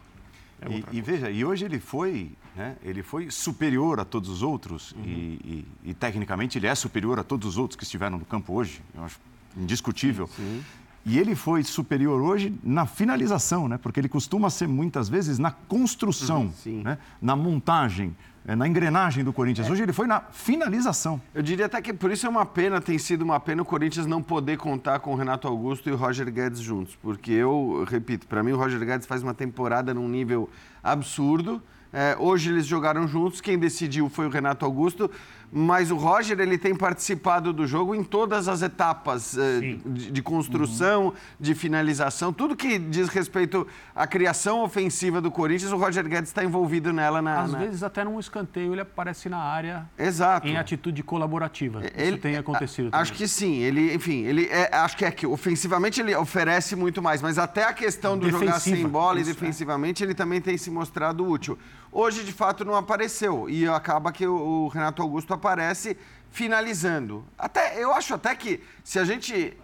É 0.60 0.68
e, 0.70 0.98
e, 0.98 1.00
veja, 1.00 1.30
e 1.30 1.44
hoje 1.44 1.64
ele 1.64 1.80
foi, 1.80 2.30
né, 2.54 2.76
ele 2.82 3.02
foi 3.02 3.30
superior 3.30 3.98
a 3.98 4.04
todos 4.04 4.28
os 4.28 4.42
outros 4.42 4.92
uhum. 4.92 5.02
e, 5.04 5.66
e, 5.84 5.90
e, 5.90 5.94
tecnicamente 5.94 6.56
ele 6.56 6.68
é 6.68 6.74
superior 6.74 7.18
a 7.18 7.24
todos 7.24 7.48
os 7.48 7.58
outros 7.58 7.76
que 7.76 7.82
estiveram 7.82 8.18
no 8.18 8.24
campo 8.24 8.52
hoje. 8.52 8.80
Eu 8.94 9.04
acho 9.04 9.18
indiscutível. 9.56 10.28
Sim. 10.28 10.62
E 11.04 11.18
ele 11.18 11.34
foi 11.34 11.64
superior 11.64 12.20
hoje 12.20 12.54
na 12.62 12.86
finalização, 12.86 13.66
né? 13.66 13.76
Porque 13.76 13.98
ele 13.98 14.08
costuma 14.08 14.48
ser 14.50 14.68
muitas 14.68 15.08
vezes 15.08 15.36
na 15.38 15.50
construção, 15.50 16.52
Sim. 16.52 16.82
né? 16.82 16.96
na 17.20 17.34
montagem, 17.34 18.16
eh, 18.46 18.56
na 18.56 18.66
engrenagem 18.66 19.22
do 19.22 19.32
Corinthians. 19.32 19.70
Hoje 19.70 19.82
ele 19.82 19.92
foi 19.92 20.06
na 20.06 20.20
finalização. 20.20 21.20
Eu 21.34 21.42
diria 21.42 21.66
até 21.66 21.80
que 21.80 21.92
por 21.92 22.10
isso 22.10 22.26
é 22.26 22.28
uma 22.28 22.44
pena, 22.44 22.80
tem 22.80 22.98
sido 22.98 23.22
uma 23.22 23.38
pena 23.38 23.62
o 23.62 23.64
Corinthians 23.64 24.06
não 24.06 24.22
poder 24.22 24.56
contar 24.56 24.98
com 25.00 25.12
o 25.12 25.16
Renato 25.16 25.46
Augusto 25.46 25.88
e 25.88 25.92
o 25.92 25.96
Roger 25.96 26.30
Guedes 26.30 26.60
juntos. 26.60 26.96
Porque 26.96 27.32
eu, 27.32 27.84
repito, 27.88 28.26
para 28.26 28.42
mim 28.42 28.52
o 28.52 28.56
Roger 28.56 28.80
Guedes 28.84 29.06
faz 29.06 29.22
uma 29.22 29.34
temporada 29.34 29.94
num 29.94 30.08
nível 30.08 30.48
absurdo. 30.82 31.62
É, 31.92 32.16
hoje 32.18 32.50
eles 32.50 32.64
jogaram 32.64 33.06
juntos, 33.06 33.42
quem 33.42 33.58
decidiu 33.58 34.08
foi 34.08 34.26
o 34.26 34.30
Renato 34.30 34.64
Augusto, 34.64 35.10
mas 35.54 35.90
o 35.90 35.96
Roger 35.96 36.40
ele 36.40 36.56
tem 36.56 36.74
participado 36.74 37.52
do 37.52 37.66
jogo 37.66 37.94
em 37.94 38.02
todas 38.02 38.48
as 38.48 38.62
etapas 38.62 39.36
é, 39.36 39.60
de, 39.84 40.10
de 40.10 40.22
construção, 40.22 41.12
de 41.38 41.54
finalização, 41.54 42.32
tudo 42.32 42.56
que 42.56 42.78
diz 42.78 43.08
respeito 43.08 43.66
à 43.94 44.06
criação 44.06 44.62
ofensiva 44.62 45.20
do 45.20 45.30
Corinthians, 45.30 45.70
o 45.70 45.76
Roger 45.76 46.08
Guedes 46.08 46.30
está 46.30 46.42
envolvido 46.42 46.92
nela 46.92 47.20
na. 47.20 47.42
Às 47.42 47.52
na- 47.52 47.58
vezes, 47.58 47.82
até 47.82 48.02
num 48.02 48.18
escanteio, 48.18 48.72
ele 48.72 48.80
aparece 48.80 49.28
na 49.28 49.38
área 49.38 49.86
Exato. 49.98 50.46
em 50.48 50.56
atitude 50.56 51.02
colaborativa. 51.02 51.82
Isso 51.96 52.18
tem 52.18 52.36
acontecido. 52.36 52.88
a- 52.90 53.00
Acho 53.00 53.12
também. 53.12 53.26
que 53.26 53.28
sim. 53.28 53.56
Ele, 53.58 53.94
enfim, 53.94 54.22
ele 54.24 54.46
é- 54.46 54.74
acho 54.74 54.96
que 54.96 55.04
é 55.04 55.10
que 55.10 55.26
ofensivamente 55.26 56.00
ele 56.00 56.14
oferece 56.16 56.74
muito 56.74 57.02
mais, 57.02 57.20
mas 57.20 57.38
até 57.38 57.64
a 57.64 57.72
questão 57.74 58.16
do 58.16 58.30
jogar 58.30 58.46
Defensiva, 58.54 58.76
sem 58.76 58.88
bola 58.88 59.18
e 59.18 59.22
isso, 59.22 59.30
é. 59.30 59.34
defensivamente 59.34 60.02
ele 60.02 60.14
também 60.14 60.40
tem 60.40 60.56
se 60.56 60.70
mostrado 60.70 61.26
útil. 61.28 61.58
Hoje, 61.92 62.24
de 62.24 62.32
fato, 62.32 62.64
não 62.64 62.74
apareceu 62.74 63.50
e 63.50 63.68
acaba 63.68 64.10
que 64.10 64.26
o, 64.26 64.34
o 64.34 64.68
Renato 64.68 65.02
Augusto 65.02 65.34
aparece 65.34 65.96
finalizando. 66.30 67.22
Até 67.38 67.82
eu 67.82 67.92
acho 67.92 68.14
até 68.14 68.34
que 68.34 68.64
se 68.82 68.98
a 68.98 69.04
gente 69.04 69.54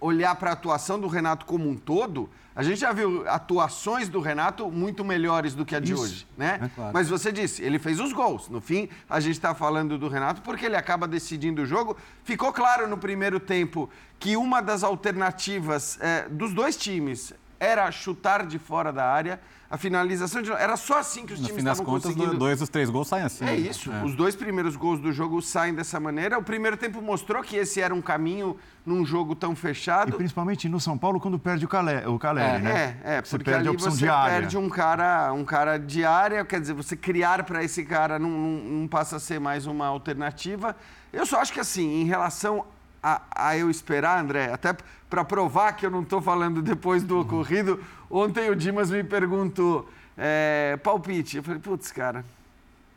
olhar 0.00 0.36
para 0.36 0.50
a 0.50 0.52
atuação 0.52 1.00
do 1.00 1.08
Renato 1.08 1.44
como 1.44 1.68
um 1.68 1.76
todo, 1.76 2.30
a 2.54 2.62
gente 2.62 2.80
já 2.80 2.92
viu 2.92 3.28
atuações 3.28 4.08
do 4.08 4.20
Renato 4.20 4.70
muito 4.70 5.04
melhores 5.04 5.54
do 5.54 5.66
que 5.66 5.74
a 5.74 5.80
de 5.80 5.92
Isso. 5.92 6.02
hoje, 6.02 6.26
né? 6.36 6.60
É 6.62 6.68
claro. 6.68 6.90
Mas 6.94 7.08
você 7.08 7.32
disse, 7.32 7.62
ele 7.62 7.78
fez 7.80 7.98
os 7.98 8.12
gols. 8.12 8.48
No 8.48 8.60
fim, 8.60 8.88
a 9.10 9.18
gente 9.18 9.32
está 9.34 9.54
falando 9.54 9.98
do 9.98 10.08
Renato 10.08 10.42
porque 10.42 10.66
ele 10.66 10.76
acaba 10.76 11.08
decidindo 11.08 11.62
o 11.62 11.66
jogo. 11.66 11.96
Ficou 12.22 12.52
claro 12.52 12.86
no 12.88 12.98
primeiro 12.98 13.40
tempo 13.40 13.90
que 14.18 14.36
uma 14.36 14.60
das 14.60 14.84
alternativas 14.84 15.98
eh, 16.00 16.28
dos 16.30 16.52
dois 16.52 16.76
times 16.76 17.32
era 17.60 17.90
chutar 17.90 18.46
de 18.46 18.58
fora 18.58 18.92
da 18.92 19.04
área. 19.04 19.40
A 19.70 19.76
finalização 19.76 20.40
de... 20.40 20.50
era 20.50 20.78
só 20.78 20.98
assim 20.98 21.26
que 21.26 21.34
os 21.34 21.40
No 21.40 21.44
times 21.46 21.60
fim 21.60 21.64
das 21.66 21.76
estavam 21.76 21.92
contas, 21.92 22.14
conseguindo. 22.14 22.38
dois 22.38 22.58
dos 22.58 22.70
três 22.70 22.88
gols 22.88 23.06
saem 23.06 23.24
assim. 23.24 23.44
É 23.44 23.48
né? 23.50 23.56
isso. 23.56 23.90
Os 24.02 24.14
dois 24.14 24.34
primeiros 24.34 24.76
gols 24.76 24.98
do 24.98 25.12
jogo 25.12 25.42
saem 25.42 25.74
dessa 25.74 26.00
maneira. 26.00 26.38
O 26.38 26.42
primeiro 26.42 26.74
tempo 26.74 27.02
mostrou 27.02 27.42
que 27.42 27.54
esse 27.54 27.78
era 27.78 27.94
um 27.94 28.00
caminho 28.00 28.56
num 28.86 29.04
jogo 29.04 29.34
tão 29.34 29.52
E 29.52 29.56
fechado. 29.56 30.16
principalmente 30.16 30.66
no 30.70 30.80
São 30.80 30.96
Paulo, 30.96 31.20
quando 31.20 31.38
perde 31.38 31.66
o, 31.66 31.68
Calé, 31.68 32.08
o 32.08 32.18
Caleri, 32.18 32.62
né? 32.62 32.98
É, 33.04 33.16
é, 33.16 33.22
Você 33.22 33.36
porque 33.36 33.50
perde 33.50 33.60
ali 33.60 33.68
a 33.68 33.72
opção 33.72 33.90
você 33.90 33.98
de 33.98 34.08
área. 34.08 34.38
perde 34.40 34.56
um 34.56 34.70
cara, 34.70 35.32
um 35.34 35.44
cara 35.44 35.76
de 35.78 36.02
área, 36.02 36.42
quer 36.46 36.60
dizer, 36.62 36.72
você 36.72 36.96
criar 36.96 37.44
para 37.44 37.62
esse 37.62 37.84
cara 37.84 38.18
não, 38.18 38.30
não, 38.30 38.64
não 38.80 38.88
passa 38.88 39.16
a 39.16 39.20
ser 39.20 39.38
mais 39.38 39.66
uma 39.66 39.86
alternativa. 39.86 40.74
Eu 41.12 41.26
só 41.26 41.40
acho 41.40 41.52
que 41.52 41.60
assim, 41.60 42.00
em 42.00 42.04
relação 42.04 42.64
a, 43.02 43.22
a 43.34 43.56
eu 43.56 43.70
esperar, 43.70 44.22
André, 44.22 44.52
até 44.52 44.76
para 45.08 45.24
provar 45.24 45.72
que 45.72 45.86
eu 45.86 45.90
não 45.90 46.02
estou 46.02 46.20
falando 46.20 46.60
depois 46.60 47.02
do 47.02 47.20
ocorrido, 47.20 47.82
ontem 48.10 48.50
o 48.50 48.56
Dimas 48.56 48.90
me 48.90 49.02
perguntou, 49.02 49.88
é, 50.16 50.78
palpite. 50.82 51.38
Eu 51.38 51.42
falei, 51.42 51.60
putz, 51.60 51.90
cara, 51.92 52.24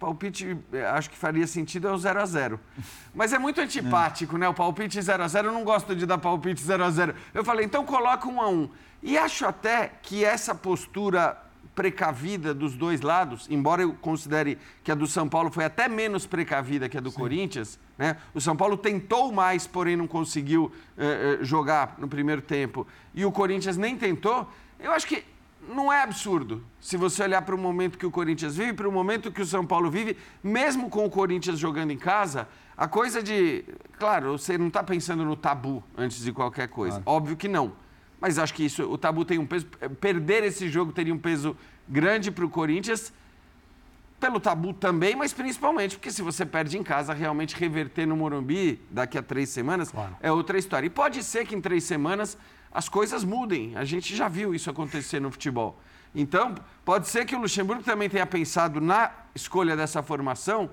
palpite 0.01 0.57
eh, 0.73 0.85
acho 0.87 1.11
que 1.11 1.15
faria 1.15 1.45
sentido 1.45 1.87
é 1.87 1.91
o 1.91 1.97
0 1.97 2.19
a 2.19 2.25
0 2.25 2.59
Mas 3.13 3.31
é 3.33 3.37
muito 3.37 3.61
antipático, 3.61 4.35
né? 4.35 4.49
O 4.49 4.53
palpite 4.53 4.99
0 4.99 5.23
a 5.23 5.27
0 5.27 5.49
eu 5.49 5.53
não 5.53 5.63
gosto 5.63 5.95
de 5.95 6.07
dar 6.07 6.17
palpite 6.17 6.59
0 6.59 6.83
a 6.83 6.89
0 6.89 7.15
Eu 7.31 7.45
falei, 7.45 7.65
então 7.65 7.85
coloca 7.85 8.27
1 8.27 8.41
a 8.41 8.49
1 8.49 8.69
E 9.03 9.15
acho 9.15 9.45
até 9.45 9.91
que 10.01 10.25
essa 10.25 10.55
postura 10.55 11.37
precavida 11.75 12.53
dos 12.53 12.75
dois 12.75 13.01
lados, 13.01 13.47
embora 13.49 13.81
eu 13.81 13.93
considere 13.93 14.57
que 14.83 14.91
a 14.91 14.95
do 14.95 15.07
São 15.07 15.27
Paulo 15.27 15.51
foi 15.51 15.63
até 15.63 15.87
menos 15.87 16.25
precavida 16.25 16.89
que 16.89 16.97
a 16.97 17.01
do 17.01 17.11
Corinthians, 17.11 17.79
né? 17.97 18.17
O 18.33 18.41
São 18.41 18.55
Paulo 18.55 18.77
tentou 18.77 19.31
mais, 19.31 19.67
porém 19.67 19.95
não 19.95 20.07
conseguiu 20.07 20.71
eh, 20.97 21.37
eh, 21.39 21.43
jogar 21.43 21.95
no 21.97 22.07
primeiro 22.07 22.41
tempo, 22.41 22.85
e 23.13 23.23
o 23.23 23.31
Corinthians 23.31 23.77
nem 23.77 23.97
tentou. 23.97 24.49
Eu 24.79 24.91
acho 24.91 25.07
que 25.07 25.23
não 25.67 25.91
é 25.91 26.01
absurdo. 26.01 26.63
Se 26.79 26.97
você 26.97 27.23
olhar 27.23 27.41
para 27.43 27.55
o 27.55 27.57
momento 27.57 27.97
que 27.97 28.05
o 28.05 28.11
Corinthians 28.11 28.57
vive, 28.57 28.73
para 28.73 28.89
o 28.89 28.91
momento 28.91 29.31
que 29.31 29.41
o 29.41 29.45
São 29.45 29.65
Paulo 29.65 29.89
vive, 29.89 30.17
mesmo 30.43 30.89
com 30.89 31.05
o 31.05 31.09
Corinthians 31.09 31.59
jogando 31.59 31.91
em 31.91 31.97
casa, 31.97 32.47
a 32.75 32.87
coisa 32.87 33.21
de. 33.21 33.63
Claro, 33.99 34.37
você 34.37 34.57
não 34.57 34.67
está 34.67 34.83
pensando 34.83 35.23
no 35.23 35.35
tabu 35.35 35.83
antes 35.95 36.23
de 36.23 36.31
qualquer 36.31 36.67
coisa. 36.67 37.01
Óbvio 37.05 37.37
que 37.37 37.47
não. 37.47 37.73
Mas 38.21 38.37
acho 38.37 38.53
que 38.53 38.63
isso, 38.63 38.83
o 38.83 38.97
tabu 38.99 39.25
tem 39.25 39.39
um 39.39 39.45
peso. 39.47 39.65
Perder 39.99 40.43
esse 40.43 40.69
jogo 40.69 40.93
teria 40.93 41.13
um 41.13 41.17
peso 41.17 41.57
grande 41.89 42.29
para 42.29 42.45
o 42.45 42.49
Corinthians, 42.49 43.11
pelo 44.19 44.39
tabu 44.39 44.71
também, 44.71 45.15
mas 45.15 45.33
principalmente 45.33 45.95
porque 45.95 46.11
se 46.11 46.21
você 46.21 46.45
perde 46.45 46.77
em 46.77 46.83
casa, 46.83 47.11
realmente 47.11 47.55
reverter 47.55 48.05
no 48.05 48.15
Morumbi 48.15 48.79
daqui 48.91 49.17
a 49.17 49.23
três 49.23 49.49
semanas 49.49 49.91
é 50.21 50.31
outra 50.31 50.59
história. 50.59 50.85
E 50.85 50.89
pode 50.91 51.23
ser 51.23 51.47
que 51.47 51.55
em 51.55 51.59
três 51.59 51.83
semanas 51.83 52.37
as 52.71 52.87
coisas 52.87 53.23
mudem. 53.23 53.75
A 53.75 53.83
gente 53.83 54.15
já 54.15 54.27
viu 54.27 54.53
isso 54.53 54.69
acontecer 54.69 55.19
no 55.19 55.31
futebol. 55.31 55.81
Então, 56.13 56.53
pode 56.85 57.07
ser 57.07 57.25
que 57.25 57.35
o 57.35 57.39
Luxemburgo 57.39 57.81
também 57.81 58.07
tenha 58.07 58.25
pensado 58.27 58.79
na 58.79 59.11
escolha 59.33 59.75
dessa 59.75 60.03
formação, 60.03 60.69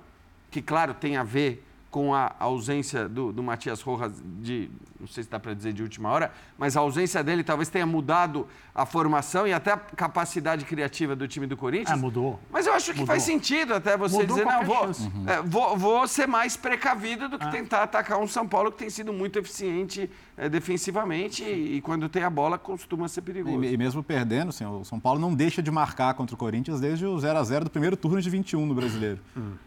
que, 0.50 0.60
claro, 0.60 0.92
tem 0.92 1.16
a 1.16 1.22
ver 1.22 1.64
com 1.98 2.14
a 2.14 2.32
ausência 2.38 3.08
do, 3.08 3.32
do 3.32 3.42
Matias 3.42 3.80
Rojas 3.82 4.12
de, 4.40 4.70
não 5.00 5.08
sei 5.08 5.24
se 5.24 5.28
dá 5.28 5.40
para 5.40 5.52
dizer 5.52 5.72
de 5.72 5.82
última 5.82 6.08
hora, 6.10 6.30
mas 6.56 6.76
a 6.76 6.80
ausência 6.80 7.24
dele 7.24 7.42
talvez 7.42 7.68
tenha 7.68 7.84
mudado 7.84 8.46
a 8.72 8.86
formação 8.86 9.48
e 9.48 9.52
até 9.52 9.72
a 9.72 9.76
capacidade 9.76 10.64
criativa 10.64 11.16
do 11.16 11.26
time 11.26 11.44
do 11.44 11.56
Corinthians. 11.56 11.90
Ah, 11.90 11.96
mudou. 11.96 12.38
Mas 12.52 12.68
eu 12.68 12.72
acho 12.72 12.92
que 12.92 13.00
Mudou. 13.00 13.06
faz 13.08 13.24
sentido 13.24 13.74
até 13.74 13.96
você 13.96 14.16
Mudou 14.18 14.36
dizer, 14.36 14.46
não, 14.48 14.62
vou, 14.64 14.76
chance. 14.86 15.10
é, 15.26 15.42
vou, 15.42 15.76
vou 15.76 16.06
ser 16.06 16.28
mais 16.28 16.56
precavido 16.56 17.28
do 17.28 17.36
que 17.36 17.44
Ah. 17.46 17.50
tentar 17.50 17.82
atacar 17.82 18.20
um 18.20 18.28
São 18.28 18.46
Paulo 18.46 18.70
que 18.70 18.78
tem 18.78 18.90
sido 18.90 19.12
muito 19.12 19.36
eficiente 19.36 20.08
é, 20.38 20.48
defensivamente 20.48 21.42
e, 21.42 21.76
e 21.76 21.80
quando 21.80 22.08
tem 22.08 22.22
a 22.22 22.30
bola 22.30 22.56
costuma 22.56 23.08
ser 23.08 23.22
perigoso. 23.22 23.64
E, 23.64 23.74
e 23.74 23.76
mesmo 23.76 24.02
perdendo, 24.02 24.50
assim, 24.50 24.64
o 24.64 24.84
São 24.84 25.00
Paulo 25.00 25.18
não 25.18 25.34
deixa 25.34 25.60
de 25.60 25.70
marcar 25.70 26.14
contra 26.14 26.34
o 26.34 26.38
Corinthians 26.38 26.80
desde 26.80 27.04
o 27.04 27.18
0 27.18 27.38
a 27.38 27.42
0 27.42 27.64
do 27.64 27.70
primeiro 27.70 27.96
turno 27.96 28.20
de 28.20 28.30
21 28.30 28.64
no 28.64 28.74
Brasileiro. 28.74 29.18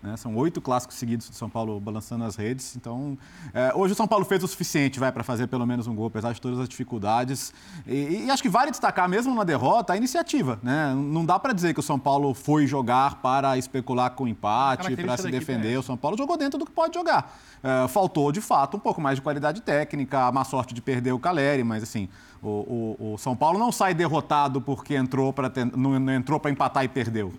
Né? 0.02 0.16
São 0.16 0.36
oito 0.38 0.62
clássicos 0.62 0.96
seguidos 0.96 1.30
do 1.30 1.36
São 1.36 1.50
Paulo 1.50 1.80
balançando 1.80 2.24
as 2.24 2.38
redes. 2.38 2.76
Então, 2.78 3.18
é, 3.54 3.74
hoje 3.76 3.92
o 3.94 3.96
São 3.96 4.08
Paulo 4.08 4.24
fez 4.24 4.44
o 4.44 4.48
suficiente, 4.48 5.00
vai, 5.00 5.12
para 5.12 5.24
fazer 5.24 5.48
pelo 5.48 5.66
menos 5.66 5.88
um 5.88 5.96
gol, 5.96 6.08
apesar 6.08 6.32
de 6.34 6.40
todas 6.40 6.60
as 6.60 6.70
dificuldades. 6.70 7.54
E, 7.86 8.26
e 8.26 8.32
acho 8.32 8.42
que 8.42 8.50
vale 8.50 8.72
destacar, 8.72 9.10
mesmo 9.10 9.36
na 9.36 9.44
derrota, 9.44 9.92
a 9.92 9.98
iniciativa. 9.98 10.58
Né? 10.64 10.94
Não 10.96 11.26
dá 11.26 11.38
para 11.38 11.52
dizer 11.52 11.74
que 11.74 11.82
o 11.82 11.84
São 11.84 12.00
Paulo 12.00 12.34
foi 12.34 12.66
jogar 12.66 13.16
para 13.16 13.58
especular 13.58 14.12
com 14.12 14.26
empate, 14.28 14.96
para 14.96 15.18
se 15.18 15.28
equipe 15.28 15.28
é 15.28 15.40
defender. 15.40 15.78
O 15.78 15.84
São 15.84 15.98
Paulo 15.98 16.18
jogou 16.18 16.38
dentro 16.38 16.58
do 16.58 16.66
que 16.66 16.72
pode 16.72 16.94
jogar. 16.94 17.38
É, 17.62 17.88
faltou, 17.88 18.32
de 18.32 18.40
fato, 18.40 18.78
um 18.78 18.80
pouco 18.80 19.02
mais 19.02 19.18
de 19.18 19.22
qualidade 19.22 19.62
técnica, 19.62 20.28
a 20.28 20.32
má 20.32 20.44
sorte 20.62 20.74
de 20.76 20.82
perder 20.82 21.12
o 21.12 21.20
Caleri, 21.20 21.64
mas 21.64 21.82
assim, 21.84 22.08
o, 22.42 22.96
o- 23.00 23.14
o 23.14 23.18
São 23.18 23.36
Paulo 23.36 23.58
não 23.58 23.72
sai 23.72 23.94
derrotado 23.94 24.62
porque 24.62 24.96
entrou 24.96 25.34
para 25.34 25.52
não, 25.76 26.00
não 26.00 26.14
entrou 26.14 26.40
para 26.40 26.52
empatar 26.52 26.84
e 26.84 26.88
perdeu. 26.88 27.34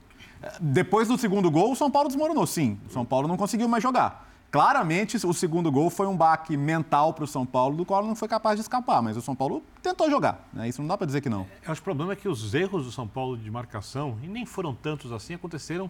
Depois 0.61 1.07
do 1.07 1.17
segundo 1.17 1.49
gol, 1.51 1.71
o 1.73 1.77
São 1.77 1.89
Paulo 1.91 2.09
desmoronou, 2.09 2.45
sim. 2.47 2.77
O 2.89 2.93
São 2.93 3.05
Paulo 3.05 3.29
não 3.29 3.37
conseguiu 3.37 3.69
mais 3.69 3.81
jogar. 3.83 4.29
Claramente, 4.51 5.17
o 5.25 5.33
segundo 5.33 5.71
gol 5.71 5.89
foi 5.89 6.07
um 6.07 6.17
baque 6.17 6.57
mental 6.57 7.15
para 7.15 7.25
o 7.25 7.27
São 7.29 7.47
Paulo, 7.47 7.77
do 7.77 7.87
qual 7.87 8.05
não 8.05 8.15
foi 8.17 8.27
capaz 8.29 8.57
de 8.57 8.63
escapar, 8.63 9.01
mas 9.01 9.17
o 9.17 9.23
São 9.23 9.35
Paulo 9.37 9.63
tentou 9.81 10.11
jogar. 10.11 10.47
Né? 10.53 10.69
Isso 10.69 10.83
não 10.83 10.89
dá 10.89 10.99
para 10.99 11.07
dizer 11.07 11.21
que 11.23 11.29
não. 11.31 11.47
Acho 11.65 11.75
que 11.77 11.81
o 11.81 11.85
problema 11.85 12.13
é 12.13 12.17
que 12.17 12.29
os 12.29 12.53
erros 12.53 12.85
do 12.85 12.91
São 12.93 13.07
Paulo 13.07 13.37
de 13.39 13.51
marcação, 13.51 14.19
e 14.23 14.27
nem 14.27 14.45
foram 14.45 14.75
tantos 14.75 15.11
assim, 15.13 15.33
aconteceram 15.35 15.89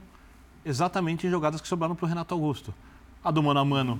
exatamente 0.64 1.26
em 1.26 1.30
jogadas 1.30 1.60
que 1.60 1.66
sobraram 1.66 1.96
para 1.96 2.04
o 2.04 2.08
Renato 2.08 2.34
Augusto. 2.34 2.72
A 3.24 3.30
do 3.32 3.42
mano 3.42 3.58
a 3.58 3.64
mano 3.64 3.98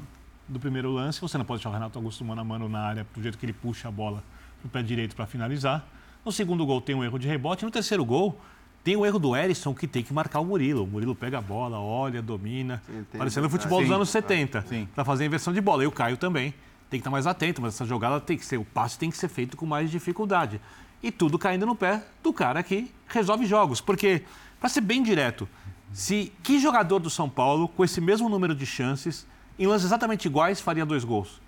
do 0.48 0.58
primeiro 0.60 0.90
lance, 0.90 1.20
você 1.20 1.38
não 1.38 1.44
pode 1.44 1.58
deixar 1.58 1.70
o 1.70 1.72
Renato 1.72 1.98
Augusto 1.98 2.24
mano 2.24 2.40
a 2.40 2.44
mano 2.44 2.68
na 2.68 2.80
área 2.80 3.06
do 3.14 3.22
jeito 3.22 3.38
que 3.38 3.46
ele 3.46 3.52
puxa 3.52 3.88
a 3.88 3.90
bola 3.90 4.22
no 4.62 4.70
pé 4.70 4.82
direito 4.82 5.16
para 5.16 5.26
finalizar. 5.26 5.84
No 6.24 6.30
segundo 6.30 6.64
gol 6.64 6.80
tem 6.80 6.94
um 6.94 7.02
erro 7.02 7.18
de 7.18 7.26
rebote. 7.26 7.64
No 7.64 7.70
terceiro 7.70 8.04
gol 8.04 8.38
tem 8.84 8.96
o 8.96 9.06
erro 9.06 9.18
do 9.18 9.36
Erisson 9.36 9.74
que 9.74 9.86
tem 9.86 10.02
que 10.02 10.12
marcar 10.12 10.40
o 10.40 10.44
Murilo. 10.44 10.84
O 10.84 10.86
Murilo 10.86 11.14
pega 11.14 11.38
a 11.38 11.40
bola, 11.40 11.78
olha, 11.78 12.20
domina. 12.20 12.82
Parecendo 13.16 13.46
o 13.46 13.48
detalhe. 13.48 13.48
futebol 13.48 13.80
dos 13.80 13.88
Sim. 13.88 13.94
anos 13.94 14.08
70. 14.10 14.62
Sim. 14.62 14.88
Para 14.94 15.04
fazer 15.04 15.24
a 15.24 15.26
inversão 15.26 15.52
de 15.52 15.60
bola. 15.60 15.84
E 15.84 15.86
o 15.86 15.92
Caio 15.92 16.16
também 16.16 16.52
tem 16.90 16.98
que 16.98 17.02
estar 17.02 17.10
mais 17.10 17.26
atento, 17.26 17.62
mas 17.62 17.74
essa 17.74 17.86
jogada 17.86 18.20
tem 18.20 18.36
que 18.36 18.44
ser, 18.44 18.58
o 18.58 18.64
passe 18.64 18.98
tem 18.98 19.10
que 19.10 19.16
ser 19.16 19.28
feito 19.28 19.56
com 19.56 19.64
mais 19.64 19.90
dificuldade. 19.90 20.60
E 21.02 21.10
tudo 21.10 21.38
caindo 21.38 21.64
no 21.64 21.74
pé 21.74 22.02
do 22.22 22.32
cara 22.32 22.62
que 22.62 22.92
resolve 23.08 23.46
jogos. 23.46 23.80
Porque, 23.80 24.22
para 24.60 24.68
ser 24.68 24.82
bem 24.82 25.02
direto, 25.02 25.48
se 25.92 26.32
que 26.42 26.58
jogador 26.60 26.98
do 26.98 27.10
São 27.10 27.28
Paulo, 27.28 27.66
com 27.66 27.82
esse 27.82 28.00
mesmo 28.00 28.28
número 28.28 28.54
de 28.54 28.66
chances, 28.66 29.26
em 29.62 29.66
lances 29.66 29.86
exatamente 29.86 30.26
iguais, 30.26 30.60
faria 30.60 30.84
dois 30.84 31.04
gols? 31.04 31.40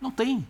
Não 0.00 0.10
tem. 0.10 0.46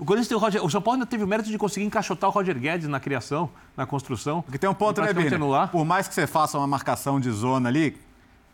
O 0.00 0.04
Corinthians 0.04 0.28
tem 0.28 0.36
o 0.36 0.40
Roger, 0.40 0.64
o 0.64 0.70
São 0.70 0.82
Paulo 0.82 0.96
ainda 0.96 1.06
teve 1.06 1.22
o 1.22 1.26
mérito 1.26 1.48
de 1.48 1.56
conseguir 1.56 1.86
encaixotar 1.86 2.28
o 2.28 2.32
Roger 2.32 2.58
Guedes 2.58 2.88
na 2.88 2.98
criação, 2.98 3.48
na 3.76 3.86
construção. 3.86 4.42
Porque 4.42 4.58
tem 4.58 4.68
um 4.68 4.74
ponto, 4.74 5.00
né, 5.00 5.10
anular. 5.32 5.70
Por 5.70 5.84
mais 5.84 6.08
que 6.08 6.14
você 6.14 6.26
faça 6.26 6.58
uma 6.58 6.66
marcação 6.66 7.20
de 7.20 7.30
zona 7.30 7.68
ali, 7.68 7.96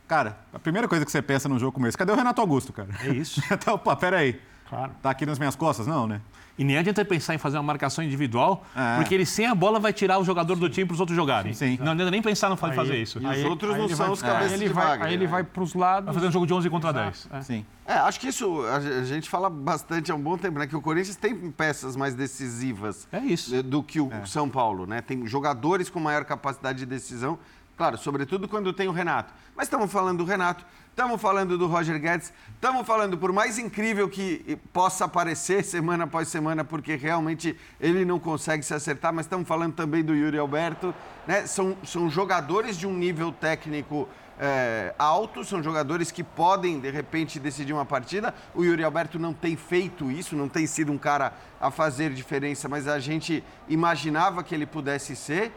cara, 0.07 0.37
a 0.53 0.59
primeira 0.59 0.87
coisa 0.87 1.05
que 1.05 1.11
você 1.11 1.23
pensa 1.23 1.49
num 1.49 1.59
jogo 1.59 1.73
como 1.73 1.87
esse, 1.87 1.97
cadê 1.97 2.13
o 2.13 2.17
Renato 2.17 2.41
Augusto, 2.41 2.73
cara? 2.73 2.91
É 3.01 3.09
isso. 3.09 3.43
Então, 3.51 3.79
pô, 3.79 3.97
peraí. 3.97 4.41
Claro. 4.69 4.93
Tá 5.03 5.11
aqui 5.11 5.27
nas 5.27 5.39
minhas 5.39 5.57
costas? 5.57 5.87
Não, 5.87 6.07
né? 6.07 6.21
E 6.59 6.65
nem 6.65 6.77
adianta 6.77 7.03
pensar 7.05 7.35
em 7.35 7.39
fazer 7.39 7.57
uma 7.57 7.63
marcação 7.63 8.05
individual, 8.05 8.65
É. 8.77 8.97
porque 8.97 9.15
ele 9.15 9.25
sem 9.25 9.47
a 9.47 9.55
bola 9.55 9.81
vai 9.81 9.93
tirar 9.93 10.19
o 10.19 10.25
jogador 10.25 10.55
do 10.57 10.69
time 10.69 10.85
para 10.87 10.93
os 10.95 11.01
outros 11.01 11.17
jogarem. 11.17 11.55
Sim. 11.55 11.79
Não 11.81 11.93
adianta 11.93 12.11
nem 12.11 12.21
pensar 12.21 12.51
Aí- 12.51 12.57
fazer 12.75 12.97
isso. 13.01 13.19
E 13.19 13.23
Vai 13.23 13.39
os 13.39 13.45
outros 13.47 13.77
não 13.77 13.85
ele 13.87 13.97
são 13.97 14.07
vai- 14.07 14.13
os 14.15 14.23
cabeças 14.23 14.53
aí 14.53 14.59
ele 14.59 14.69
de 14.69 14.73
vai, 14.75 14.87
Wagner, 14.87 15.07
Aí 15.09 15.15
ele 15.15 15.27
vai 15.27 15.43
para 15.43 15.63
os 15.63 15.73
lados. 15.75 16.15
fazer 16.15 16.27
um 16.27 16.31
jogo 16.31 16.47
de 16.47 16.53
11 16.53 16.69
contra 16.69 16.93
10. 16.93 17.27
É. 17.33 17.41
Sim. 17.43 17.65
É, 17.87 17.95
acho 17.95 18.21
que 18.21 18.29
isso 18.29 18.63
a 18.67 19.03
gente 19.05 19.31
fala 19.31 19.49
bastante 19.49 20.13
há 20.13 20.15
um 20.15 20.21
bom 20.21 20.37
tempo, 20.37 20.59
né? 20.59 20.67
Que 20.67 20.77
o 20.77 20.81
Corinthians 20.83 21.17
tem 21.17 21.35
peças 21.51 21.97
mais 21.97 22.15
decisivas 22.15 23.09
É 23.11 23.19
isso. 23.19 23.63
do 23.63 23.83
que 23.83 24.01
o 24.01 24.11
São 24.27 24.49
Paulo, 24.49 24.87
né? 24.87 25.01
Tem 25.01 25.27
jogadores 25.27 25.89
com 25.89 25.99
maior 25.99 26.25
capacidade 26.25 26.79
de 26.81 26.87
decisão, 26.87 27.39
claro, 27.77 27.97
sobretudo 27.97 28.47
quando 28.47 28.73
tem 28.73 28.89
o 28.89 28.93
Renato. 28.93 29.33
Mas 29.57 29.67
estamos 29.67 29.91
falando 29.91 30.19
do 30.19 30.25
Renato, 30.25 30.65
estamos 30.93 31.21
falando 31.21 31.57
do 31.57 31.67
Roger 31.67 31.99
Guedes, 31.99 32.31
estamos 32.55 32.87
falando, 32.87 33.17
por 33.17 33.33
mais 33.33 33.59
incrível 33.59 34.11
que 34.11 34.59
possa 34.75 35.09
parecer 35.09 35.65
semana 35.65 36.05
após 36.05 36.29
semana, 36.29 36.65
porque 36.65 36.97
realmente 36.97 37.59
ele 37.81 38.05
não 38.05 38.19
consegue 38.19 38.63
se 38.63 38.75
acertar, 38.75 39.11
mas 39.13 39.25
estamos 39.25 39.49
falando 39.49 39.73
também 39.73 40.05
do 40.05 40.15
Yuri 40.15 40.37
Alberto, 40.37 40.95
né? 41.27 41.47
São, 41.47 41.75
são 41.83 42.11
jogadores 42.11 42.77
de 42.77 42.87
um 42.87 42.93
nível 42.93 43.33
técnico 43.33 44.07
é, 44.39 44.95
alto, 44.99 45.43
são 45.45 45.63
jogadores 45.63 46.11
que 46.11 46.23
podem, 46.23 46.79
de 46.79 46.91
repente, 46.91 47.41
decidir 47.41 47.73
uma 47.73 47.87
partida. 47.87 48.35
O 48.55 48.63
Yuri 48.63 48.85
Alberto 48.85 49.19
não 49.19 49.33
tem 49.33 49.57
feito 49.57 50.11
isso, 50.11 50.37
não 50.37 50.49
tem 50.49 50.67
sido 50.67 50.93
um 50.93 50.99
cara 50.99 51.33
a 51.59 51.71
fazer 51.71 52.13
diferença, 52.13 52.69
mas 52.69 52.87
a 52.87 52.99
gente 52.99 53.43
imaginava 53.67 54.43
que 54.45 54.55
ele 54.55 54.67
pudesse 54.67 55.17
ser. 55.17 55.53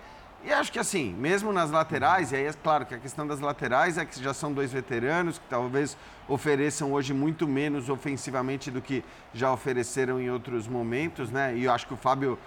E 0.45 0.53
acho 0.53 0.71
que 0.71 0.77
assim, 0.77 1.11
mesmo 1.11 1.51
nas 1.51 1.71
laterais, 1.71 2.31
e 2.31 2.35
aí 2.35 2.45
é 2.45 2.53
claro 2.53 2.85
que 2.85 2.93
a 2.93 2.99
questão 2.99 3.25
das 3.25 3.39
laterais 3.39 3.97
é 3.97 4.05
que 4.05 4.21
já 4.21 4.31
são 4.31 4.53
dois 4.53 4.71
veteranos 4.71 5.39
que 5.39 5.45
talvez 5.49 5.97
ofereçam 6.27 6.93
hoje 6.93 7.15
muito 7.15 7.47
menos 7.47 7.89
ofensivamente 7.89 8.69
do 8.69 8.79
que 8.79 9.03
já 9.33 9.51
ofereceram 9.51 10.21
em 10.21 10.29
outros 10.29 10.67
momentos, 10.67 11.31
né? 11.31 11.55
E 11.57 11.63
eu 11.63 11.71
acho 11.71 11.87
que 11.87 11.95
o 11.95 11.97
Fábio 11.97 12.37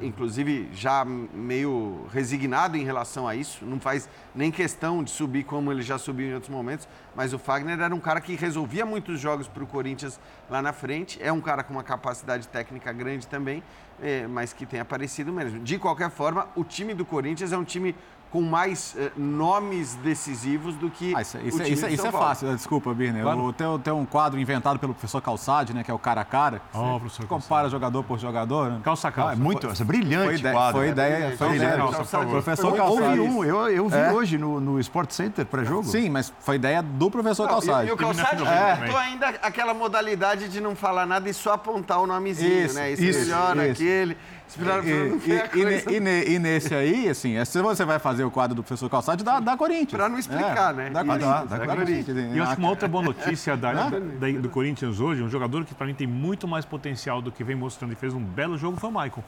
inclusive 0.00 0.68
já 0.72 1.04
meio 1.04 2.06
resignado 2.12 2.76
em 2.76 2.84
relação 2.84 3.26
a 3.28 3.36
isso, 3.36 3.64
não 3.64 3.78
faz 3.78 4.08
nem 4.34 4.50
questão 4.50 5.02
de 5.02 5.10
subir 5.10 5.44
como 5.44 5.70
ele 5.70 5.82
já 5.82 5.96
subiu 5.96 6.28
em 6.28 6.34
outros 6.34 6.50
momentos, 6.50 6.88
mas 7.14 7.32
o 7.32 7.38
Fagner 7.38 7.80
era 7.80 7.94
um 7.94 8.00
cara 8.00 8.20
que 8.20 8.34
resolvia 8.34 8.84
muitos 8.84 9.20
jogos 9.20 9.46
para 9.46 9.62
o 9.62 9.66
Corinthians 9.66 10.18
lá 10.50 10.60
na 10.60 10.72
frente, 10.72 11.22
é 11.22 11.32
um 11.32 11.40
cara 11.40 11.62
com 11.62 11.72
uma 11.72 11.84
capacidade 11.84 12.48
técnica 12.48 12.92
grande 12.92 13.26
também, 13.28 13.62
eh, 14.02 14.26
mas 14.26 14.52
que 14.52 14.66
tem 14.66 14.80
aparecido 14.80 15.32
menos. 15.32 15.62
De 15.62 15.78
qualquer 15.78 16.10
forma, 16.10 16.48
o 16.56 16.64
time 16.64 16.92
do 16.92 17.04
Corinthians 17.04 17.52
é 17.52 17.56
um 17.56 17.64
time 17.64 17.94
com 18.30 18.42
mais 18.42 18.94
eh, 18.98 19.10
nomes 19.16 19.94
decisivos 19.94 20.74
do 20.74 20.90
que 20.90 21.14
Ah, 21.14 21.22
isso, 21.22 21.38
o 21.38 21.40
isso, 21.40 21.58
time 21.58 21.70
isso, 21.72 21.86
de 21.86 21.92
isso 21.94 22.02
São 22.02 22.08
é 22.08 22.12
Paulo. 22.12 22.26
fácil, 22.26 22.54
desculpa, 22.54 22.92
Birner. 22.92 23.22
Claro. 23.22 23.38
O- 23.44 23.52
Tem, 23.52 23.78
tem 23.78 23.92
um 23.92 24.04
quadro 24.04 24.38
inventado 24.38 24.78
pelo 24.78 24.92
professor 24.92 25.20
Calçade, 25.22 25.72
né, 25.72 25.82
que 25.84 25.90
é 25.90 25.94
o 25.94 25.98
cara 25.98 26.20
a 26.20 26.24
cara. 26.24 26.60
Ó, 26.74 26.94
Você 26.94 27.00
professor 27.00 27.26
compara 27.26 27.68
jogador 27.68 28.02
por 28.02 28.18
jogador. 28.18 28.70
Né? 28.72 28.80
Calça 28.82 29.08
a 29.08 29.10
Ah, 29.10 29.12
calça. 29.12 29.32
é 29.32 29.36
muito, 29.36 29.66
essa 29.68 29.82
é 29.82 29.86
brilhante 29.86 30.26
Foi 30.26 30.34
ideia, 30.38 30.54
quadro. 30.54 30.76
foi 30.78 30.86
né? 30.86 30.92
ideia, 30.92 31.18
foi 31.18 31.28
Calçade, 31.36 31.56
ideia. 31.56 31.76
Calça, 31.76 31.96
por 31.98 32.06
favor. 32.06 32.30
Professor 32.30 32.66
Houve 32.66 32.78
Calçade. 32.78 33.20
um, 33.20 33.44
eu, 33.44 33.56
eu 33.68 33.88
vi 33.88 33.96
É. 33.96 34.12
hoje 34.12 34.38
no, 34.38 34.60
no 34.60 34.80
Sport 34.80 35.10
Center 35.12 35.46
pré-jogo. 35.46 35.84
Sim, 35.84 36.10
mas 36.10 36.32
foi 36.40 36.56
ideia 36.56 36.82
do 36.82 37.10
professor 37.10 37.44
Não, 37.44 37.50
Calçade. 37.50 37.86
E, 37.86 37.90
e 37.90 37.92
o 37.92 37.96
é. 37.96 37.96
também. 38.14 38.76
inventou 38.82 38.96
ainda 38.98 39.28
aquela 39.40 39.72
modalidade 39.72 40.48
de 40.48 40.60
não 40.60 40.74
falar 40.74 41.06
nada 41.06 41.28
e 41.30 41.32
só 41.34 41.52
apontar 41.54 42.00
o 42.00 42.06
nomezinho, 42.06 42.66
Isso, 42.66 42.74
né? 42.74 42.90
Esse 42.90 43.08
isso, 43.08 43.20
melhor, 43.20 43.56
isso. 43.56 43.70
aquele. 43.72 44.16
E, 44.54 45.58
e- 45.58 45.92
e 45.92 45.96
e 45.96 46.00
ne- 46.00 46.24
e 46.24 46.38
nesse 46.38 46.74
aí, 46.74 47.08
assim, 47.08 47.36
é, 47.36 47.44
se 47.44 47.60
você 47.60 47.84
vai 47.84 47.98
fazer 47.98 48.24
o 48.24 48.30
quadro 48.30 48.54
do 48.54 48.62
professor 48.62 48.88
Calçade, 48.88 49.22
dá, 49.24 49.40
dá 49.40 49.56
Corinthians. 49.56 49.90
Pra 49.90 50.08
não 50.08 50.18
explicar, 50.18 50.72
né? 50.72 50.88
Dá 50.90 51.00
Isso, 51.00 51.08
Corinthians. 51.10 51.30
dá, 51.50 51.56
Dá, 51.58 51.66
dá 51.66 51.76
Corinthians. 51.76 52.16
E 52.34 52.38
eu 52.38 52.44
acho 52.44 52.54
que 52.54 52.60
uma 52.60 52.68
outra 52.70 52.88
boa 52.88 53.02
notícia 53.04 53.56
da- 53.56 53.70
Hã? 53.72 53.90
da- 53.90 54.40
do 54.40 54.48
Corinthians 54.48 55.00
hoje, 55.00 55.22
um 55.22 55.28
jogador 55.28 55.64
que 55.64 55.74
para 55.74 55.86
mim 55.86 55.94
tem 55.94 56.06
muito 56.06 56.46
mais 56.48 56.64
potencial 56.64 57.20
do 57.20 57.30
que 57.32 57.42
vem 57.44 57.56
mostrando 57.56 57.92
e 57.92 57.96
fez 57.96 58.14
um 58.14 58.20
belo 58.22 58.56
jogo 58.56 58.78
foi 58.78 58.88
o 58.88 58.92
Michael. 58.92 59.24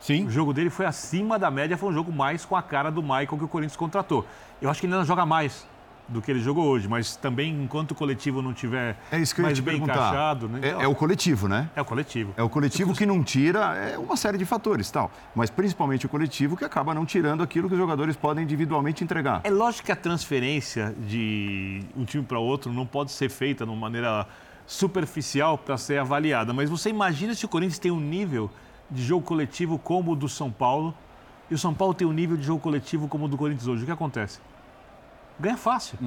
Sim. 0.00 0.26
O 0.26 0.30
jogo 0.30 0.52
dele 0.54 0.70
foi 0.70 0.86
acima 0.86 1.38
da 1.38 1.50
média, 1.50 1.76
foi 1.76 1.88
um 1.90 1.92
jogo 1.92 2.12
mais 2.12 2.44
com 2.44 2.54
a 2.54 2.62
cara 2.62 2.90
do 2.90 3.02
Michael 3.02 3.26
que 3.36 3.44
o 3.44 3.48
Corinthians 3.48 3.76
contratou. 3.76 4.24
Eu 4.62 4.70
acho 4.70 4.80
que 4.80 4.86
ele 4.86 4.94
ainda 4.94 5.04
joga 5.04 5.26
mais 5.26 5.66
do 6.08 6.22
que 6.22 6.30
ele 6.30 6.40
jogou 6.40 6.66
hoje, 6.66 6.88
mas 6.88 7.16
também 7.16 7.52
enquanto 7.62 7.90
o 7.90 7.94
coletivo 7.94 8.40
não 8.40 8.54
tiver 8.54 8.96
É 9.12 9.18
isso 9.18 9.34
que 9.34 9.40
eu 9.40 9.44
ia 9.44 9.48
mais 9.48 9.58
te 9.58 9.62
bem 9.62 9.74
perguntar. 9.74 9.94
encaixado, 9.94 10.48
né? 10.48 10.60
É, 10.62 10.84
é 10.84 10.88
o 10.88 10.94
coletivo, 10.94 11.46
né? 11.48 11.68
É 11.76 11.82
o 11.82 11.84
coletivo. 11.84 12.32
É 12.36 12.42
o 12.42 12.48
coletivo 12.48 12.94
que 12.94 13.04
não 13.04 13.22
tira 13.22 13.76
é 13.76 13.98
uma 13.98 14.16
série 14.16 14.38
de 14.38 14.44
fatores, 14.46 14.90
tal. 14.90 15.10
Mas 15.34 15.50
principalmente 15.50 16.06
o 16.06 16.08
coletivo 16.08 16.56
que 16.56 16.64
acaba 16.64 16.94
não 16.94 17.04
tirando 17.04 17.42
aquilo 17.42 17.68
que 17.68 17.74
os 17.74 17.80
jogadores 17.80 18.16
podem 18.16 18.44
individualmente 18.44 19.04
entregar. 19.04 19.42
É 19.44 19.50
lógico 19.50 19.86
que 19.86 19.92
a 19.92 19.96
transferência 19.96 20.94
de 21.06 21.82
um 21.94 22.04
time 22.04 22.24
para 22.24 22.38
outro 22.38 22.72
não 22.72 22.86
pode 22.86 23.12
ser 23.12 23.28
feita 23.28 23.64
de 23.64 23.70
uma 23.70 23.78
maneira 23.78 24.26
superficial 24.66 25.58
para 25.58 25.76
ser 25.76 25.98
avaliada, 25.98 26.52
mas 26.52 26.68
você 26.70 26.90
imagina 26.90 27.34
se 27.34 27.44
o 27.44 27.48
Corinthians 27.48 27.78
tem 27.78 27.90
um 27.90 28.00
nível 28.00 28.50
de 28.90 29.02
jogo 29.02 29.24
coletivo 29.24 29.78
como 29.78 30.12
o 30.12 30.16
do 30.16 30.28
São 30.28 30.50
Paulo 30.50 30.94
e 31.50 31.54
o 31.54 31.58
São 31.58 31.72
Paulo 31.74 31.94
tem 31.94 32.06
um 32.06 32.12
nível 32.12 32.36
de 32.36 32.44
jogo 32.44 32.60
coletivo 32.60 33.08
como 33.08 33.24
o 33.24 33.28
do 33.28 33.36
Corinthians 33.36 33.66
hoje. 33.66 33.82
O 33.82 33.86
que 33.86 33.92
acontece? 33.92 34.40
Ganha 35.38 35.56
fácil. 35.56 35.98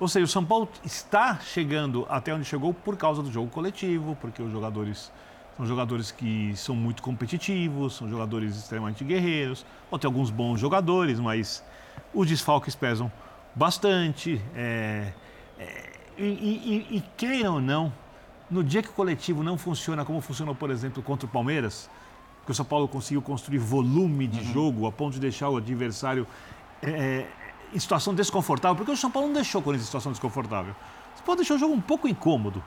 Ou 0.00 0.06
seja, 0.06 0.24
o 0.24 0.28
São 0.28 0.44
Paulo 0.44 0.68
está 0.84 1.38
chegando 1.40 2.06
até 2.08 2.32
onde 2.32 2.44
chegou 2.44 2.72
por 2.72 2.96
causa 2.96 3.22
do 3.22 3.32
jogo 3.32 3.50
coletivo, 3.50 4.16
porque 4.20 4.40
os 4.42 4.52
jogadores 4.52 5.10
são 5.56 5.66
jogadores 5.66 6.12
que 6.12 6.54
são 6.56 6.76
muito 6.76 7.02
competitivos, 7.02 7.96
são 7.96 8.08
jogadores 8.08 8.56
extremamente 8.56 9.02
guerreiros, 9.02 9.66
ou 9.90 9.98
tem 9.98 10.06
alguns 10.06 10.30
bons 10.30 10.60
jogadores, 10.60 11.18
mas 11.18 11.64
os 12.14 12.28
desfalques 12.28 12.76
pesam 12.76 13.10
bastante. 13.56 14.40
é, 14.54 15.12
é, 15.58 15.92
e, 16.16 16.86
e, 16.90 16.96
e, 16.96 17.04
queiram 17.16 17.54
ou 17.54 17.60
não, 17.60 17.92
no 18.48 18.62
dia 18.62 18.82
que 18.82 18.88
o 18.88 18.92
coletivo 18.92 19.42
não 19.42 19.58
funciona 19.58 20.04
como 20.04 20.20
funcionou, 20.20 20.54
por 20.54 20.70
exemplo, 20.70 21.02
contra 21.02 21.26
o 21.26 21.28
Palmeiras, 21.28 21.90
que 22.44 22.52
o 22.52 22.54
São 22.54 22.64
Paulo 22.64 22.86
conseguiu 22.88 23.20
construir 23.20 23.58
volume 23.58 24.26
de 24.26 24.52
jogo 24.52 24.86
a 24.86 24.92
ponto 24.92 25.14
de 25.14 25.20
deixar 25.20 25.48
o 25.48 25.56
adversário 25.56 26.26
é, 26.82 27.26
em 27.74 27.78
situação 27.78 28.14
desconfortável, 28.14 28.76
porque 28.76 28.92
o 28.92 28.96
São 28.96 29.10
Paulo 29.10 29.28
não 29.28 29.34
deixou 29.34 29.60
o 29.60 29.64
Corinthians 29.64 29.84
em 29.84 29.86
situação 29.86 30.12
desconfortável. 30.12 30.72
O 30.72 31.16
São 31.16 31.24
Paulo 31.24 31.36
deixou 31.36 31.56
o 31.56 31.60
jogo 31.60 31.74
um 31.74 31.80
pouco 31.80 32.08
incômodo, 32.08 32.62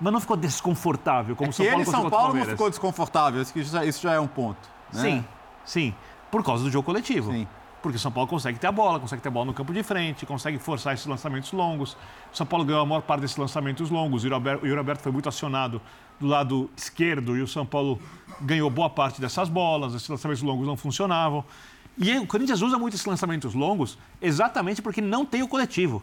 mas 0.00 0.12
não 0.12 0.20
ficou 0.20 0.36
desconfortável 0.36 1.34
como 1.36 1.50
É 1.50 1.52
São 1.52 1.66
Paulo 1.66 1.80
ele, 1.80 1.84
São 1.84 2.10
Paulo, 2.10 2.34
não 2.34 2.44
ficou 2.44 2.68
desconfortável. 2.70 3.42
Isso, 3.42 4.02
já, 4.02 4.12
é 4.12 4.20
um 4.20 4.26
ponto. 4.26 4.68
né? 4.92 5.02
Sim, 5.02 5.24
sim. 5.64 5.94
Por 6.30 6.44
causa 6.44 6.64
do 6.64 6.70
jogo 6.70 6.84
coletivo. 6.84 7.32
Sim. 7.32 7.46
Porque 7.80 7.96
o 7.96 8.00
São 8.00 8.10
Paulo 8.10 8.28
consegue 8.28 8.58
ter 8.58 8.66
a 8.66 8.72
bola, 8.72 8.98
consegue 8.98 9.22
ter 9.22 9.28
a 9.28 9.30
bola 9.30 9.46
no 9.46 9.54
campo 9.54 9.72
de 9.72 9.82
frente, 9.84 10.26
consegue 10.26 10.58
forçar 10.58 10.94
esses 10.94 11.06
lançamentos 11.06 11.52
longos. 11.52 11.96
O 12.32 12.36
São 12.36 12.44
Paulo 12.44 12.64
ganhou 12.64 12.82
a 12.82 12.86
maior 12.86 13.02
parte 13.02 13.20
desses 13.20 13.36
lançamentos 13.36 13.88
longos. 13.88 14.24
O 14.24 14.26
Yuri 14.26 14.76
Alberto 14.76 15.02
foi 15.02 15.12
muito 15.12 15.28
acionado 15.28 15.80
do 16.18 16.26
lado 16.26 16.68
esquerdo 16.76 17.36
e 17.36 17.42
o 17.42 17.46
São 17.46 17.64
Paulo 17.64 18.00
ganhou 18.40 18.68
boa 18.68 18.90
parte 18.90 19.20
dessas 19.20 19.48
bolas. 19.48 19.94
Esses 19.94 20.08
lançamentos 20.08 20.42
longos 20.42 20.66
não 20.66 20.76
funcionavam. 20.76 21.44
E 21.98 22.16
o 22.18 22.26
Corinthians 22.26 22.62
usa 22.62 22.78
muito 22.78 22.94
esses 22.94 23.04
lançamentos 23.06 23.54
longos 23.54 23.98
exatamente 24.22 24.80
porque 24.80 25.00
não 25.00 25.24
tem 25.24 25.42
o 25.42 25.48
coletivo. 25.48 26.02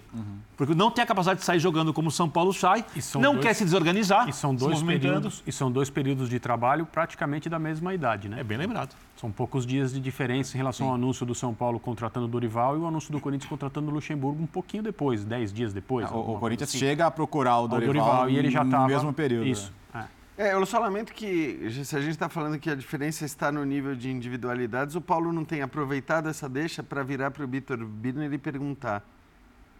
Porque 0.57 0.73
não 0.75 0.89
tem 0.91 1.03
a 1.03 1.07
capacidade 1.07 1.39
de 1.39 1.45
sair 1.45 1.59
jogando 1.59 1.93
como 1.93 2.07
o 2.09 2.11
São 2.11 2.29
Paulo 2.29 2.53
sai, 2.53 2.85
E 2.95 3.01
são 3.01 3.21
não 3.21 3.33
dois- 3.33 3.45
quer 3.45 3.53
se 3.53 3.63
desorganizar, 3.65 4.27
E 4.29 4.33
são, 4.33 4.53
dois 4.55 4.81
períodos, 4.81 5.43
e 5.45 5.51
são 5.51 5.71
dois 5.71 5.89
períodos 5.89 6.29
de 6.29 6.39
trabalho 6.39 6.85
praticamente 6.85 7.49
da 7.49 7.59
mesma 7.59 7.93
idade, 7.93 8.29
né? 8.29 8.39
É 8.39 8.43
bem 8.43 8.57
lembrado. 8.57 8.95
São 9.17 9.31
poucos 9.31 9.65
dias 9.65 9.93
de 9.93 9.99
diferença 9.99 10.55
em 10.55 10.57
relação 10.57 10.87
ao 10.89 10.95
anúncio 10.95 11.25
do 11.25 11.33
São 11.35 11.53
Paulo 11.53 11.79
contratando 11.79 12.25
o 12.25 12.29
Dorival 12.29 12.75
e 12.77 12.79
o 12.79 12.85
anúncio 12.87 13.11
do 13.11 13.19
Corinthians 13.19 13.49
contratando 13.49 13.89
o 13.89 13.93
Luxemburgo 13.93 14.41
um 14.41 14.47
pouquinho 14.47 14.83
depois, 14.83 15.23
dez 15.23 15.51
dias 15.51 15.73
depois. 15.73 16.09
O, 16.11 16.15
o 16.17 16.39
Corinthians 16.39 16.69
assim. 16.69 16.77
chega 16.79 17.05
a 17.05 17.11
procurar 17.11 17.55
o 17.57 17.61
Ao 17.61 17.67
Dorival, 17.67 18.29
e 18.29 18.37
ele 18.37 18.49
já 18.49 18.63
no 18.63 18.69
estava 18.69 18.87
mesmo 18.87 19.13
período. 19.13 19.47
Isso. 19.47 19.71
né? 19.93 20.07
é. 20.11 20.14
É, 20.37 20.51
eu 20.51 20.65
só 20.65 20.79
lamento 20.79 21.13
que, 21.13 21.71
se 21.85 21.95
a 21.95 22.01
gente 22.01 22.11
está 22.11 22.27
falando 22.27 22.59
que 22.59 22.69
a 22.69 22.75
diferença 22.75 23.23
está 23.23 23.49
no 23.53 23.63
nível 23.63 23.95
de 23.95 24.11
individualidades, 24.11 24.93
o 24.93 24.99
Paulo 24.99 25.31
não 25.31 25.45
tem 25.45 25.61
aproveitado 25.61 26.27
essa 26.27 26.49
deixa 26.49 26.83
para 26.83 27.01
virar 27.03 27.31
para 27.31 27.45
o 27.45 27.47
Vitor 27.47 27.77
Birner 27.85 28.33
e 28.33 28.37
perguntar: 28.37 29.01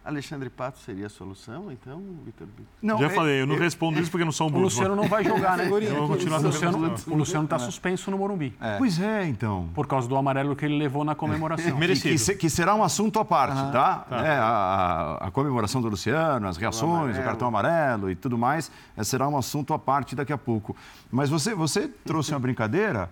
Alexandre 0.06 0.50
Pato 0.52 0.78
seria 0.80 1.08
a 1.08 1.10
solução, 1.10 1.72
então, 1.72 2.00
Vitor? 2.24 2.48
Não, 2.82 3.00
Já 3.00 3.08
é- 3.08 3.10
falei, 3.10 3.42
eu 3.42 3.48
não 3.48 3.58
respondo 3.58 4.00
isso 4.00 4.12
porque 4.12 4.22
eu 4.22 4.26
não 4.26 4.32
sou 4.32 4.50
um 4.52 4.56
O. 4.56 4.60
Luciano 4.60 4.96
não 4.96 5.08
vai 5.08 5.24
jogar, 5.24 5.58
né? 5.58 5.66
Eu 5.86 5.96
vou 5.96 6.08
continuar 6.10 6.40
o 6.40 6.44
Luciano, 6.44 6.78
o 7.08 7.16
Luciano 7.16 7.46
está 7.46 7.58
suspenso 7.58 8.12
no 8.12 8.18
Morumbi. 8.20 8.56
Pois 8.78 9.00
é, 9.02 9.26
então. 9.28 9.68
Por 9.74 9.88
causa 9.88 10.08
do 10.08 10.16
amarelo 10.16 10.56
que 10.56 10.64
ele 10.64 10.78
levou 10.78 11.04
na 11.04 11.16
comemoração. 11.16 11.66
Que, 11.74 11.80
Merecido. 11.80 12.10
que 12.10 12.18
se- 12.20 12.36
que 12.36 12.50
será 12.50 12.76
um 12.76 12.84
assunto 12.84 13.20
à 13.20 13.26
parte, 13.26 13.72
tá? 13.72 14.06
É, 14.12 14.38
a, 14.38 15.18
a- 15.22 15.32
comemoração 15.32 15.82
do 15.82 15.90
Luciano, 15.90 16.48
as 16.48 16.58
reações, 16.58 16.92
o, 16.92 16.96
amarelo. 17.06 17.24
cartão 17.24 17.48
amarelo 17.48 18.12
e 18.12 18.16
tudo 18.16 18.38
mais, 18.38 18.72
é, 18.96 19.04
será 19.04 19.28
um 19.28 19.36
assunto 19.38 19.74
à 19.74 19.80
parte 19.80 20.16
daqui 20.16 20.32
a 20.32 20.38
pouco. 20.38 20.76
Mas 21.12 21.30
você, 21.30 21.56
você 21.56 21.88
trouxe 21.88 22.32
uma 22.32 22.40
brincadeira 22.40 23.10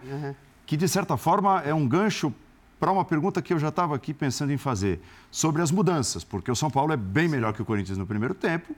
que, 0.66 0.78
de 0.78 0.88
certa 0.88 1.18
forma, 1.18 1.62
é 1.66 1.74
um 1.74 1.88
gancho 1.88 2.32
para 2.84 2.92
uma 2.92 3.06
pergunta 3.06 3.42
que 3.42 3.54
eu 3.54 3.58
já 3.60 3.70
estava 3.70 3.96
aqui 3.96 4.14
pensando 4.14 4.52
em 4.52 4.58
fazer, 4.58 5.00
sobre 5.32 5.62
as 5.62 5.72
mudanças, 5.72 6.22
porque 6.26 6.52
o 6.52 6.56
São 6.56 6.70
Paulo 6.70 6.92
é 6.92 6.98
bem 6.98 7.30
melhor 7.30 7.54
que 7.54 7.62
o 7.62 7.66
Corinthians 7.66 7.98
no 7.98 8.06
primeiro 8.06 8.34
tempo. 8.34 8.76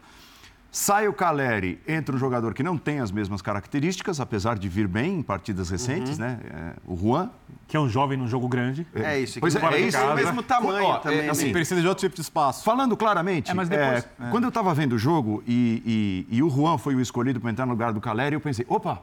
Sai 0.71 1.07
o 1.07 1.13
Caleri, 1.13 1.79
entra 1.87 2.15
um 2.15 2.19
jogador 2.19 2.53
que 2.53 2.61
não 2.61 2.77
tem 2.77 2.99
as 2.99 3.09
mesmas 3.09 3.41
características, 3.41 4.19
apesar 4.19 4.59
de 4.59 4.69
vir 4.69 4.87
bem 4.87 5.15
em 5.19 5.21
partidas 5.23 5.71
recentes, 5.71 6.19
né? 6.19 6.37
É, 6.43 6.73
o 6.85 6.95
Juan, 6.95 7.31
Que 7.67 7.75
é 7.77 7.79
um 7.79 7.89
jovem 7.89 8.15
num 8.15 8.27
jogo 8.27 8.47
grande. 8.47 8.85
É 8.93 9.17
isso, 9.19 9.39
Pois 9.39 9.55
que 9.55 9.65
é, 9.65 9.67
é 9.67 9.71
tem 9.71 9.87
isso. 9.87 9.97
o 9.97 10.13
mesmo 10.13 10.43
tamanho 10.43 10.83
Ó, 10.85 10.97
é, 10.97 10.99
também. 10.99 11.27
assim, 11.29 11.47
né? 11.47 11.53
Precisa 11.53 11.81
de 11.81 11.87
outro 11.87 12.01
tipo 12.05 12.13
de 12.15 12.21
espaço. 12.21 12.63
Falando 12.63 12.95
claramente, 12.95 13.49
É, 13.49 13.55
mas 13.55 13.67
depois- 13.67 14.03
é, 14.19 14.29
quando 14.29 14.43
eu 14.43 14.49
estava 14.49 14.71
vendo 14.75 14.93
o 14.93 14.99
jogo 14.99 15.41
e, 15.47 16.25
e- 16.29 16.37
e 16.37 16.43
o 16.43 16.49
Juan 16.51 16.77
foi 16.77 16.93
o 16.93 17.01
escolhido 17.01 17.39
para 17.41 17.49
entrar 17.49 17.65
no 17.65 17.71
lugar 17.71 17.91
do 17.91 17.99
Caleri, 17.99 18.35
eu 18.35 18.39
pensei, 18.41 18.67
opa, 18.69 19.01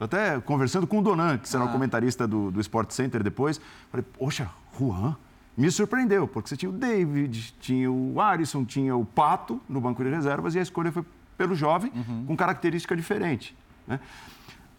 Até 0.00 0.40
conversando 0.40 0.86
com 0.86 1.00
o 1.00 1.02
Donan, 1.02 1.38
que 1.38 1.48
será 1.48 1.64
o 1.64 1.72
comentarista 1.72 2.26
do, 2.26 2.50
do 2.50 2.60
Sport 2.60 2.92
Center 2.92 3.22
depois, 3.22 3.60
falei, 3.90 4.06
poxa, 4.16 4.48
Juan, 4.78 5.16
me 5.56 5.68
surpreendeu, 5.72 6.28
porque 6.28 6.48
você 6.48 6.56
tinha 6.56 6.70
o 6.70 6.72
David, 6.72 7.54
tinha 7.60 7.90
o 7.90 8.20
Arisson, 8.20 8.64
tinha 8.64 8.94
o 8.94 9.04
Pato 9.04 9.60
no 9.68 9.80
banco 9.80 10.04
de 10.04 10.10
reservas 10.10 10.54
e 10.54 10.58
a 10.60 10.62
escolha 10.62 10.92
foi 10.92 11.04
pelo 11.36 11.54
jovem, 11.54 11.92
com 12.26 12.36
característica 12.36 12.96
diferente. 12.96 13.56
Né? 13.86 13.98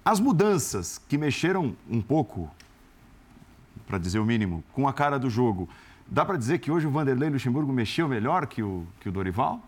As 0.03 0.19
mudanças 0.19 1.01
que 1.09 1.17
mexeram 1.17 1.75
um 1.89 2.01
pouco, 2.01 2.49
para 3.87 3.97
dizer 3.97 4.19
o 4.19 4.25
mínimo, 4.25 4.63
com 4.71 4.87
a 4.87 4.93
cara 4.93 5.19
do 5.19 5.29
jogo, 5.29 5.67
dá 6.07 6.25
para 6.25 6.37
dizer 6.37 6.59
que 6.59 6.71
hoje 6.71 6.87
o 6.87 6.91
Vanderlei 6.91 7.29
Luxemburgo 7.29 7.71
mexeu 7.73 8.07
melhor 8.07 8.47
que 8.47 8.63
o, 8.63 8.87
que 9.01 9.09
o 9.09 9.11
Dorival? 9.11 9.61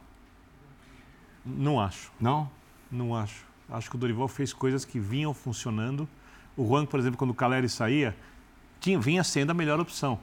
Não 1.46 1.80
acho. 1.80 2.12
Não? 2.20 2.50
Não 2.90 3.16
acho. 3.16 3.51
Acho 3.72 3.90
que 3.90 3.96
o 3.96 4.00
Dorival 4.00 4.28
fez 4.28 4.52
coisas 4.52 4.84
que 4.84 5.00
vinham 5.00 5.34
funcionando. 5.34 6.08
O 6.58 6.68
Juan, 6.68 6.86
por 6.86 7.00
exemplo, 7.00 7.18
quando 7.18 7.32
o 7.32 7.34
Caleri 7.34 7.70
saía, 7.70 8.16
tinha, 8.80 9.00
vinha 9.00 9.24
sendo 9.24 9.52
a 9.52 9.54
melhor 9.54 9.80
opção. 9.80 10.20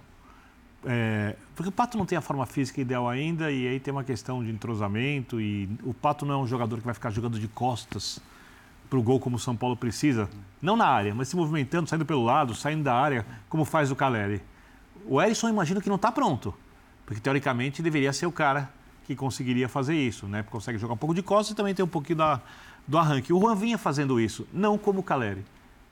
É, 0.84 1.34
porque 1.56 1.68
o 1.68 1.72
Pato 1.72 1.98
não 1.98 2.06
tem 2.06 2.16
a 2.16 2.20
forma 2.20 2.46
física 2.46 2.80
ideal 2.80 3.08
ainda 3.08 3.50
e 3.50 3.66
aí 3.66 3.80
tem 3.80 3.90
uma 3.90 4.04
questão 4.04 4.44
de 4.44 4.50
entrosamento 4.50 5.40
e 5.40 5.68
o 5.82 5.92
Pato 5.92 6.24
não 6.24 6.34
é 6.34 6.38
um 6.38 6.46
jogador 6.46 6.78
que 6.78 6.84
vai 6.84 6.94
ficar 6.94 7.10
jogando 7.10 7.38
de 7.38 7.48
costas 7.48 8.20
para 8.88 8.98
o 8.98 9.02
gol 9.02 9.18
como 9.18 9.36
o 9.36 9.38
São 9.38 9.56
Paulo 9.56 9.76
precisa. 9.76 10.28
Não 10.62 10.76
na 10.76 10.86
área, 10.86 11.14
mas 11.14 11.28
se 11.28 11.36
movimentando, 11.36 11.88
saindo 11.88 12.06
pelo 12.06 12.24
lado, 12.24 12.54
saindo 12.54 12.84
da 12.84 12.94
área, 12.94 13.26
como 13.48 13.64
faz 13.64 13.90
o 13.90 13.96
Caleri. 13.96 14.40
O 15.06 15.20
Erisson, 15.20 15.48
imagino 15.48 15.80
que 15.80 15.88
não 15.88 15.96
está 15.96 16.12
pronto, 16.12 16.54
porque 17.06 17.20
teoricamente 17.20 17.82
deveria 17.82 18.12
ser 18.12 18.26
o 18.26 18.32
cara 18.32 18.70
que 19.06 19.16
conseguiria 19.16 19.68
fazer 19.68 19.94
isso, 19.94 20.26
né? 20.26 20.42
Consegue 20.42 20.78
jogar 20.78 20.94
um 20.94 20.98
pouco 20.98 21.14
de 21.14 21.22
costas 21.22 21.52
e 21.52 21.56
também 21.56 21.74
tem 21.74 21.84
um 21.84 21.88
pouquinho 21.88 22.18
da, 22.18 22.40
do 22.88 22.98
arranque. 22.98 23.32
O 23.32 23.38
Juan 23.38 23.54
vinha 23.54 23.78
fazendo 23.78 24.18
isso, 24.18 24.48
não 24.52 24.78
como 24.78 25.00
o 25.00 25.02
Caleri. 25.02 25.44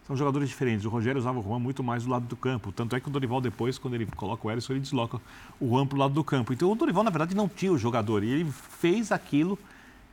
São 0.07 0.17
jogadores 0.17 0.49
diferentes. 0.49 0.87
O 0.87 0.89
Rogério 0.89 1.19
usava 1.19 1.39
o 1.39 1.43
Juan 1.43 1.59
muito 1.59 1.83
mais 1.83 2.05
do 2.05 2.11
lado 2.11 2.27
do 2.27 2.37
campo. 2.37 2.71
Tanto 2.71 2.95
é 2.95 3.01
que 3.01 3.09
o 3.09 3.11
Dorival, 3.11 3.41
depois, 3.41 3.77
quando 3.77 3.95
ele 3.95 4.07
coloca 4.07 4.47
o 4.47 4.51
Erisson, 4.51 4.73
ele 4.73 4.81
desloca 4.81 5.21
o 5.61 5.69
Juan 5.69 5.85
para 5.87 5.97
o 5.97 5.99
lado 5.99 6.15
do 6.15 6.23
campo. 6.23 6.53
Então, 6.53 6.71
o 6.71 6.77
Dorival, 6.77 7.03
na 7.03 7.11
verdade, 7.11 7.35
não 7.35 7.49
tinha 7.49 7.73
o 7.73 7.79
jogador. 7.79 8.23
E 8.23 8.31
ele 8.31 8.51
fez 8.79 9.11
aquilo 9.11 9.59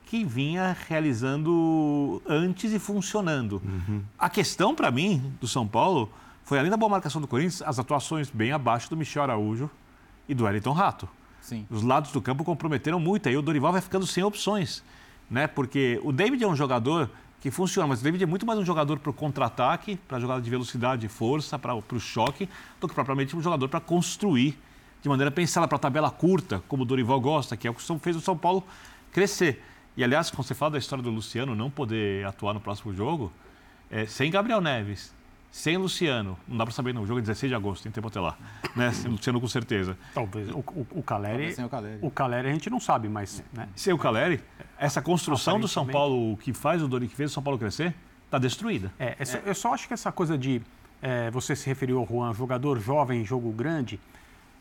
que 0.07 0.25
vinha 0.25 0.75
realizando 0.87 2.21
antes 2.27 2.73
e 2.73 2.79
funcionando. 2.79 3.61
Uhum. 3.63 4.01
A 4.17 4.29
questão, 4.29 4.73
para 4.73 4.89
mim, 4.89 5.31
do 5.39 5.47
São 5.47 5.67
Paulo, 5.67 6.11
foi, 6.43 6.57
além 6.57 6.71
da 6.71 6.77
boa 6.77 6.89
marcação 6.89 7.21
do 7.21 7.27
Corinthians, 7.27 7.61
as 7.61 7.77
atuações 7.77 8.31
bem 8.31 8.51
abaixo 8.51 8.89
do 8.89 8.97
Michel 8.97 9.23
Araújo 9.23 9.69
e 10.27 10.33
do 10.33 10.45
Wellington 10.45 10.73
Rato. 10.73 11.07
Sim. 11.39 11.67
Os 11.69 11.83
lados 11.83 12.11
do 12.11 12.19
campo 12.21 12.43
comprometeram 12.43 12.99
muito. 12.99 13.29
Aí 13.29 13.37
o 13.37 13.43
Dorival 13.43 13.71
vai 13.71 13.81
ficando 13.81 14.07
sem 14.07 14.23
opções. 14.23 14.83
Né? 15.29 15.47
Porque 15.47 15.99
o 16.03 16.11
David 16.11 16.43
é 16.43 16.47
um 16.47 16.55
jogador 16.55 17.09
que 17.39 17.51
funciona, 17.51 17.87
mas 17.87 17.99
o 17.99 18.03
David 18.03 18.23
é 18.23 18.25
muito 18.25 18.45
mais 18.45 18.57
um 18.57 18.63
jogador 18.63 18.99
para 18.99 19.09
o 19.09 19.13
contra-ataque, 19.13 19.97
para 20.07 20.19
jogada 20.19 20.41
de 20.41 20.49
velocidade 20.49 21.05
e 21.05 21.09
força, 21.09 21.59
para 21.59 21.75
o 21.75 21.99
choque, 21.99 22.47
do 22.79 22.87
que 22.87 22.93
propriamente 22.93 23.35
um 23.35 23.41
jogador 23.41 23.67
para 23.67 23.81
construir 23.81 24.57
de 25.01 25.09
maneira 25.09 25.29
pensada 25.29 25.67
para 25.67 25.75
a 25.75 25.79
tabela 25.79 26.09
curta, 26.09 26.63
como 26.69 26.83
o 26.83 26.85
Dorival 26.85 27.19
gosta, 27.19 27.57
que 27.57 27.67
é 27.67 27.71
o 27.71 27.73
que 27.73 27.83
fez 27.99 28.15
o 28.15 28.21
São 28.21 28.37
Paulo 28.37 28.63
crescer. 29.11 29.61
E, 29.97 30.03
aliás, 30.03 30.31
quando 30.31 30.47
você 30.47 30.55
fala 30.55 30.71
da 30.71 30.77
história 30.77 31.03
do 31.03 31.09
Luciano 31.09 31.53
não 31.53 31.69
poder 31.69 32.25
atuar 32.25 32.53
no 32.53 32.61
próximo 32.61 32.93
jogo, 32.93 33.29
é, 33.91 34.05
sem 34.05 34.31
Gabriel 34.31 34.61
Neves, 34.61 35.13
sem 35.53 35.77
Luciano, 35.77 36.35
não 36.47 36.57
dá 36.57 36.65
para 36.65 36.73
saber, 36.73 36.95
não. 36.95 37.03
O 37.03 37.05
jogo 37.05 37.19
é 37.19 37.21
16 37.21 37.47
de 37.47 37.55
agosto, 37.55 37.83
tem 37.83 37.91
tempo 37.91 38.07
até 38.07 38.19
lá. 38.19 38.35
Né? 38.75 38.91
Sem 38.91 39.11
Luciano, 39.11 39.39
com 39.39 39.47
certeza. 39.47 39.95
Talvez. 40.11 40.49
O, 40.49 40.57
o, 40.57 40.87
o 40.95 41.03
Caleri. 41.03 41.53
Sem 41.53 41.63
o 41.63 41.69
Caleri. 41.69 41.99
O 42.01 42.09
Caleri 42.09 42.49
a 42.49 42.51
gente 42.51 42.71
não 42.71 42.79
sabe, 42.79 43.07
mas. 43.07 43.43
Né? 43.53 43.69
Sem 43.75 43.93
o 43.93 43.97
Caleri, 43.99 44.41
essa 44.79 44.99
construção 44.99 45.59
do 45.59 45.67
São 45.67 45.85
Paulo, 45.85 46.35
que 46.37 46.53
faz 46.53 46.81
o 46.81 46.87
Dori, 46.87 47.07
que 47.07 47.15
fez 47.15 47.29
o 47.29 47.33
São 47.35 47.43
Paulo 47.43 47.59
crescer, 47.59 47.93
está 48.25 48.39
destruída. 48.39 48.91
É, 48.97 49.15
é 49.19 49.25
só, 49.25 49.37
eu 49.45 49.53
só 49.53 49.73
acho 49.75 49.87
que 49.87 49.93
essa 49.93 50.11
coisa 50.11 50.35
de. 50.35 50.59
É, 50.99 51.29
você 51.29 51.55
se 51.55 51.67
referiu 51.67 51.99
ao 51.99 52.07
Juan, 52.07 52.33
jogador 52.33 52.79
jovem, 52.79 53.23
jogo 53.23 53.51
grande. 53.51 53.99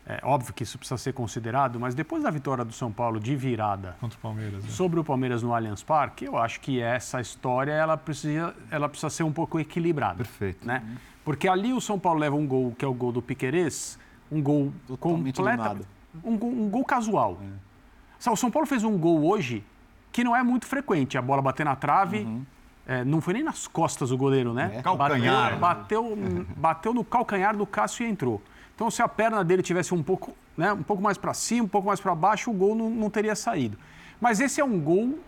É 0.04 0.18
óbvio 0.24 0.52
que 0.52 0.64
isso 0.64 0.76
precisa 0.78 0.98
ser 0.98 1.12
considerado, 1.12 1.78
mas 1.78 1.94
depois 1.94 2.24
da 2.24 2.30
vitória 2.30 2.64
do 2.64 2.72
São 2.72 2.90
Paulo 2.90 3.20
de 3.20 3.36
virada 3.36 3.96
contra 4.00 4.18
o 4.18 4.20
Palmeiras, 4.20 4.64
né? 4.64 4.70
sobre 4.70 4.98
o 4.98 5.04
Palmeiras 5.04 5.44
no 5.44 5.54
Allianz 5.54 5.82
Parque, 5.82 6.24
eu 6.24 6.36
acho 6.36 6.60
que 6.60 6.80
essa 6.80 7.20
história 7.20 7.70
ela 7.70 7.96
precisa, 7.96 8.52
ela 8.68 8.88
precisa 8.88 9.10
ser 9.10 9.22
um 9.22 9.32
pouco 9.32 9.60
equilibrada. 9.60 10.16
Perfeito. 10.16 10.66
Né? 10.66 10.82
Porque 11.24 11.46
ali 11.46 11.72
o 11.72 11.80
São 11.80 12.00
Paulo 12.00 12.18
leva 12.18 12.34
um 12.34 12.46
gol 12.46 12.74
que 12.76 12.84
é 12.84 12.88
o 12.88 12.92
gol 12.92 13.12
do 13.12 13.22
Piquerez, 13.22 13.96
um 14.30 14.42
gol 14.42 14.72
Totalmente 14.88 15.36
completo, 15.36 15.86
um 16.24 16.36
gol, 16.36 16.50
um 16.50 16.68
gol 16.68 16.84
casual. 16.84 17.38
É. 17.40 18.28
O 18.30 18.36
São 18.36 18.50
Paulo 18.50 18.66
fez 18.66 18.82
um 18.82 18.98
gol 18.98 19.24
hoje 19.24 19.64
que 20.10 20.24
não 20.24 20.34
é 20.34 20.42
muito 20.42 20.66
frequente, 20.66 21.16
a 21.16 21.22
bola 21.22 21.40
bater 21.40 21.64
na 21.64 21.76
trave. 21.76 22.18
Uhum. 22.18 22.44
É, 22.84 23.04
não 23.04 23.20
foi 23.20 23.34
nem 23.34 23.44
nas 23.44 23.68
costas 23.68 24.10
o 24.10 24.16
goleiro, 24.16 24.52
né? 24.52 24.72
É. 24.74 24.82
Calcanhar. 24.82 25.56
Bateu, 25.58 26.16
bateu, 26.16 26.46
bateu 26.56 26.94
no 26.94 27.04
calcanhar 27.04 27.56
do 27.56 27.64
Cássio 27.64 28.04
e 28.04 28.10
entrou. 28.10 28.42
Então, 28.74 28.90
se 28.90 29.02
a 29.02 29.08
perna 29.08 29.44
dele 29.44 29.62
tivesse 29.62 29.94
um 29.94 30.02
pouco, 30.02 30.32
né, 30.56 30.72
um 30.72 30.82
pouco 30.82 31.02
mais 31.02 31.18
para 31.18 31.34
cima, 31.34 31.64
um 31.64 31.68
pouco 31.68 31.86
mais 31.86 32.00
para 32.00 32.14
baixo, 32.14 32.50
o 32.50 32.54
gol 32.54 32.74
não, 32.74 32.90
não, 32.90 33.10
teria 33.10 33.34
saído. 33.34 33.78
Mas 34.20 34.40
esse 34.40 34.60
é 34.60 34.64
um 34.64 34.80
gol 34.80 35.18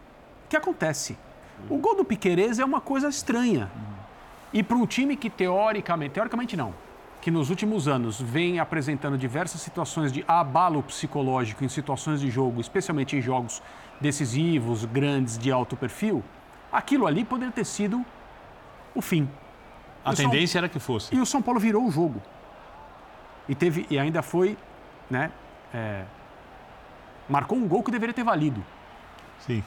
que 0.48 0.56
acontece. 0.56 1.16
O 1.68 1.78
gol 1.78 1.96
do 1.96 2.04
Piquerez 2.04 2.58
é 2.58 2.64
uma 2.64 2.80
coisa 2.80 3.08
estranha. 3.08 3.70
E 4.52 4.62
para 4.62 4.76
um 4.76 4.86
time 4.86 5.16
que 5.16 5.28
teoricamente, 5.28 6.14
teoricamente 6.14 6.56
não, 6.56 6.74
que 7.20 7.30
nos 7.30 7.50
últimos 7.50 7.88
anos 7.88 8.20
vem 8.20 8.58
apresentando 8.58 9.16
diversas 9.16 9.60
situações 9.60 10.12
de 10.12 10.24
abalo 10.26 10.82
psicológico 10.82 11.64
em 11.64 11.68
situações 11.68 12.20
de 12.20 12.30
jogo, 12.30 12.60
especialmente 12.60 13.16
em 13.16 13.22
jogos 13.22 13.62
decisivos, 14.00 14.84
grandes, 14.84 15.38
de 15.38 15.50
alto 15.50 15.76
perfil, 15.76 16.22
aquilo 16.72 17.06
ali 17.06 17.24
poderia 17.24 17.52
ter 17.52 17.64
sido 17.64 18.04
o 18.94 19.00
fim. 19.00 19.28
A 20.04 20.12
e 20.12 20.16
tendência 20.16 20.54
São... 20.54 20.58
era 20.58 20.68
que 20.68 20.78
fosse. 20.78 21.14
E 21.14 21.20
o 21.20 21.26
São 21.26 21.40
Paulo 21.40 21.58
virou 21.58 21.86
o 21.86 21.90
jogo 21.90 22.20
e, 23.48 23.54
teve, 23.54 23.86
e 23.90 23.98
ainda 23.98 24.22
foi, 24.22 24.56
né, 25.10 25.30
é, 25.72 26.04
marcou 27.28 27.58
um 27.58 27.66
gol 27.66 27.82
que 27.82 27.90
deveria 27.90 28.14
ter 28.14 28.24
valido. 28.24 28.64
Sim. 29.40 29.62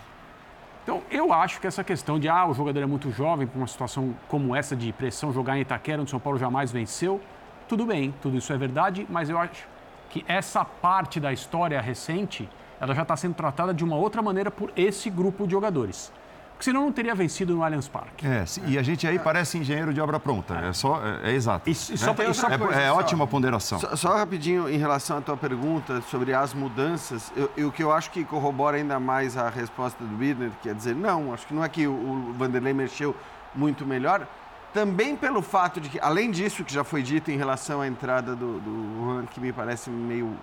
Então, 0.83 1.01
eu 1.11 1.33
acho 1.33 1.59
que 1.59 1.67
essa 1.67 1.83
questão 1.83 2.17
de, 2.17 2.29
ah, 2.29 2.47
o 2.47 2.53
jogador 2.53 2.81
é 2.81 2.85
muito 2.85 3.11
jovem, 3.11 3.45
para 3.45 3.57
uma 3.57 3.67
situação 3.67 4.15
como 4.29 4.55
essa 4.55 4.75
de 4.75 4.93
pressão, 4.93 5.33
jogar 5.33 5.57
em 5.57 5.61
Itaquera, 5.61 6.01
onde 6.01 6.07
o 6.07 6.11
São 6.11 6.19
Paulo 6.19 6.39
jamais 6.39 6.71
venceu, 6.71 7.21
tudo 7.67 7.85
bem, 7.85 8.13
tudo 8.21 8.37
isso 8.37 8.53
é 8.53 8.57
verdade, 8.57 9.05
mas 9.09 9.29
eu 9.29 9.37
acho 9.37 9.67
que 10.09 10.23
essa 10.27 10.63
parte 10.63 11.19
da 11.19 11.33
história 11.33 11.79
recente, 11.81 12.49
ela 12.79 12.95
já 12.95 13.01
está 13.01 13.17
sendo 13.17 13.35
tratada 13.35 13.73
de 13.73 13.83
uma 13.83 13.97
outra 13.97 14.21
maneira 14.21 14.49
por 14.49 14.71
esse 14.77 15.09
grupo 15.09 15.45
de 15.45 15.51
jogadores. 15.51 16.11
Porque 16.57 16.65
senão 16.65 16.85
não 16.85 16.91
teria 16.91 17.13
vencido 17.13 17.55
no 17.55 17.63
Allianz 17.63 17.87
Parque. 17.87 18.25
É, 18.25 18.43
e 18.65 18.79
a 18.79 18.81
gente 18.81 19.05
aí 19.05 19.19
parece 19.19 19.59
engenheiro 19.59 19.93
de 19.93 20.01
obra 20.01 20.19
pronta. 20.19 20.55
É 20.55 20.73
só, 20.73 20.99
é, 21.05 21.29
é 21.29 21.33
exato. 21.35 21.69
Isso, 21.69 21.91
né? 21.91 21.97
só, 21.97 22.15
isso, 22.23 22.47
é, 22.47 22.87
é, 22.87 22.91
ótima 22.91 23.27
ponderação. 23.27 23.77
Só, 23.77 23.95
só, 23.95 24.17
rapidinho 24.17 24.67
em 24.67 24.77
relação 24.77 25.19
à 25.19 25.21
tua 25.21 25.37
pergunta 25.37 26.01
sobre 26.09 26.33
as 26.33 26.55
mudanças, 26.55 27.31
o 27.63 27.71
que 27.71 27.83
eu 27.83 27.91
acho 27.91 28.09
que 28.09 28.25
corrobora 28.25 28.77
ainda 28.77 28.99
mais 28.99 29.37
a 29.37 29.49
resposta 29.49 30.03
do 30.03 30.15
Birner, 30.15 30.49
quer 30.63 30.73
dizer, 30.73 30.95
não, 30.95 31.31
acho 31.31 31.45
que 31.45 31.53
não 31.53 31.63
é 31.63 31.69
que 31.69 31.85
o, 31.85 31.91
o 31.91 32.33
Vanderlei 32.33 32.73
mexeu 32.73 33.15
muito 33.53 33.85
melhor, 33.85 34.27
também 34.73 35.15
pelo 35.15 35.43
fato 35.43 35.79
de 35.79 35.89
que, 35.89 35.99
além 35.99 36.31
disso 36.31 36.63
que 36.63 36.73
já 36.73 36.83
foi 36.83 37.03
dito 37.03 37.29
em 37.29 37.37
relação 37.37 37.81
à 37.81 37.87
entrada 37.87 38.35
do, 38.35 38.59
do 38.59 39.03
Juan, 39.03 39.25
que 39.27 39.39
me 39.39 39.53
parece 39.53 39.91
meio, 39.91 40.35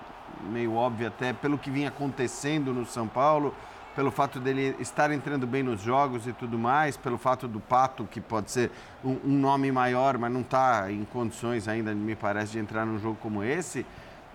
meio 0.45 0.75
óbvio 0.75 1.09
até, 1.09 1.33
pelo 1.33 1.59
que 1.59 1.73
vinha 1.73 1.89
acontecendo 1.89 2.73
no 2.73 2.87
São 2.87 3.09
Paulo, 3.09 3.53
pelo 3.95 4.11
fato 4.11 4.41
dele 4.41 4.77
estar 4.81 5.11
entrando 5.11 5.47
bem 5.47 5.63
nos 5.63 5.81
jogos 5.81 6.27
e 6.27 6.33
tudo 6.33 6.59
mais, 6.59 6.97
pelo 6.97 7.17
fato 7.17 7.47
do 7.47 7.61
Pato, 7.61 8.09
que 8.11 8.21
pode 8.21 8.51
ser 8.51 8.71
um, 9.05 9.19
um 9.25 9.39
nome 9.39 9.71
maior, 9.71 10.19
mas 10.19 10.33
não 10.33 10.41
está 10.41 10.91
em 10.91 11.05
condições 11.05 11.69
ainda, 11.69 11.95
me 11.95 12.17
parece, 12.17 12.53
de 12.53 12.59
entrar 12.59 12.85
num 12.85 12.99
jogo 12.99 13.17
como 13.21 13.43
esse, 13.43 13.87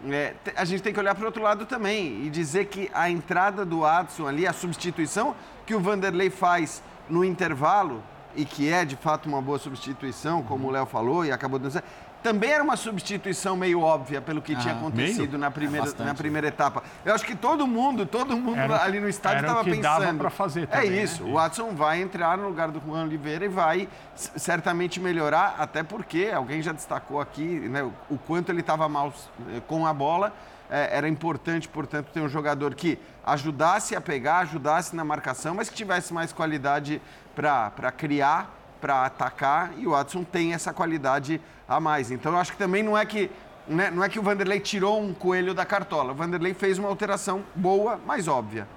é, 0.10 0.34
a 0.56 0.63
gente 0.63 0.82
tem 0.82 0.93
que 0.93 1.00
olhar 1.00 1.13
para 1.13 1.24
o 1.24 1.26
outro 1.26 1.43
lado 1.43 1.65
também 1.65 2.26
e 2.26 2.30
dizer 2.30 2.67
que 2.67 2.89
a 2.93 3.10
entrada 3.10 3.65
do 3.65 3.86
Adson 3.86 4.28
ali, 4.28 4.48
a 4.48 4.54
substituição 4.54 5.36
que 5.65 5.76
o 5.76 5.80
Vanderlei 5.80 6.30
faz 6.30 6.82
no 7.10 7.26
intervalo, 7.26 8.02
e 8.36 8.45
que 8.45 8.72
é 8.72 8.86
de 8.86 8.95
fato 8.95 9.28
uma 9.28 9.41
boa 9.41 9.58
substituição, 9.58 10.43
como 10.43 10.67
o 10.67 10.72
Léo 10.72 10.86
falou, 10.86 11.26
e 11.26 11.32
acabou 11.32 11.60
dando 11.60 11.72
certo, 11.72 11.88
também 12.21 12.51
era 12.51 12.63
uma 12.63 12.75
substituição 12.75 13.55
meio 13.55 13.82
óbvia 13.82 14.21
pelo 14.21 14.41
que 14.41 14.53
ah, 14.53 14.60
tinha 14.60 14.73
acontecido 14.73 15.38
na 15.38 15.49
primeira, 15.49 15.88
é 15.88 16.03
na 16.03 16.13
primeira 16.13 16.47
etapa. 16.47 16.84
Eu 17.05 17.13
acho 17.13 17.25
que 17.25 17.36
todo 17.36 17.65
mundo, 17.65 18.05
todo 18.05 18.36
mundo 18.36 18.60
era, 18.60 18.84
ali 18.84 18.99
no 18.99 19.08
estádio 19.08 19.41
estava 19.41 19.63
pensando. 19.63 20.17
para 20.17 20.29
fazer 20.29 20.63
é 20.63 20.65
também, 20.65 20.99
É 20.99 21.03
isso. 21.03 21.23
Né? 21.23 21.29
O 21.29 21.34
Watson 21.36 21.73
vai 21.73 22.01
entrar 22.01 22.38
no 22.38 22.47
lugar 22.47 22.69
do 22.71 22.82
Juan 22.86 23.03
Oliveira 23.03 23.45
e 23.45 23.47
vai 23.47 23.88
certamente 24.15 24.99
melhorar, 24.99 25.55
até 25.58 25.82
porque 25.82 26.29
alguém 26.34 26.62
já 26.62 26.71
destacou 26.71 27.21
aqui 27.21 27.43
né, 27.43 27.84
o, 27.84 27.93
o 28.10 28.17
quanto 28.17 28.51
ele 28.51 28.62
estava 28.62 28.89
mal 28.89 29.13
eh, 29.53 29.62
com 29.67 29.88
a 29.88 29.93
bola. 29.93 30.34
É, 30.69 30.97
era 30.97 31.10
importante, 31.10 31.67
portanto, 31.67 32.10
ter 32.13 32.21
um 32.21 32.29
jogador 32.29 32.75
que 32.75 32.99
ajudasse 33.25 33.95
a 33.95 34.01
pegar, 34.01 34.39
ajudasse 34.39 34.95
na 34.95 35.03
marcação, 35.03 35.55
mas 35.55 35.67
que 35.67 35.75
tivesse 35.75 36.13
mais 36.13 36.32
qualidade 36.32 37.01
para 37.34 37.91
criar 37.91 38.59
para 38.79 39.05
atacar 39.05 39.73
e 39.77 39.87
o 39.87 39.91
Watson 39.91 40.23
tem 40.23 40.53
essa 40.53 40.73
qualidade 40.73 41.41
a 41.67 41.79
mais. 41.79 42.11
Então 42.11 42.33
eu 42.33 42.37
acho 42.37 42.51
que 42.51 42.57
também 42.57 42.83
não 42.83 42.97
é 42.97 43.05
que 43.05 43.29
né, 43.67 43.91
não 43.91 44.03
é 44.03 44.09
que 44.09 44.17
o 44.17 44.23
Vanderlei 44.23 44.59
tirou 44.59 44.99
um 44.99 45.13
coelho 45.13 45.53
da 45.53 45.65
cartola. 45.65 46.11
O 46.11 46.15
Vanderlei 46.15 46.53
fez 46.53 46.79
uma 46.79 46.89
alteração 46.89 47.43
boa, 47.55 47.99
mas 48.05 48.27
óbvia. 48.27 48.67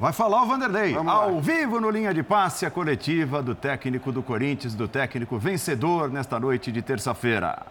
Vai 0.00 0.14
falar 0.14 0.42
o 0.42 0.46
Vanderlei. 0.46 0.96
Ao 0.96 1.38
vivo 1.42 1.78
no 1.78 1.90
Linha 1.90 2.14
de 2.14 2.22
Passe, 2.22 2.64
a 2.64 2.70
coletiva 2.70 3.42
do 3.42 3.54
técnico 3.54 4.10
do 4.10 4.22
Corinthians, 4.22 4.74
do 4.74 4.88
técnico 4.88 5.38
vencedor 5.38 6.10
nesta 6.10 6.40
noite 6.40 6.72
de 6.72 6.80
terça-feira. 6.80 7.66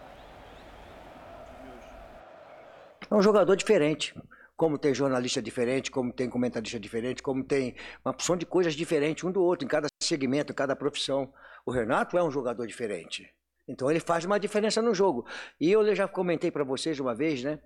É 3.09 3.15
um 3.15 3.21
jogador 3.23 3.55
diferente. 3.55 4.13
Como 4.55 4.77
tem 4.77 4.93
jornalista 4.93 5.41
diferente, 5.41 5.89
como 5.89 6.13
tem 6.13 6.29
comentarista 6.29 6.79
diferente, 6.79 7.23
como 7.23 7.43
tem 7.43 7.73
uma 8.05 8.11
opção 8.11 8.37
de 8.37 8.45
coisas 8.45 8.75
diferentes 8.75 9.23
um 9.23 9.31
do 9.31 9.41
outro, 9.41 9.65
em 9.65 9.67
cada 9.67 9.87
segmento, 10.03 10.51
em 10.51 10.55
cada 10.55 10.75
profissão. 10.75 11.33
O 11.69 11.71
Renato 11.71 12.17
é 12.17 12.23
um 12.23 12.31
jogador 12.31 12.65
diferente. 12.65 13.31
Então 13.67 13.91
ele 13.91 13.99
faz 13.99 14.25
uma 14.25 14.39
diferença 14.39 14.81
no 14.81 14.91
jogo. 14.91 15.27
E 15.61 15.71
eu 15.71 15.93
já 15.93 16.07
comentei 16.07 16.49
para 16.49 16.63
vocês 16.63 16.99
uma 16.99 17.13
vez, 17.13 17.43
né? 17.43 17.59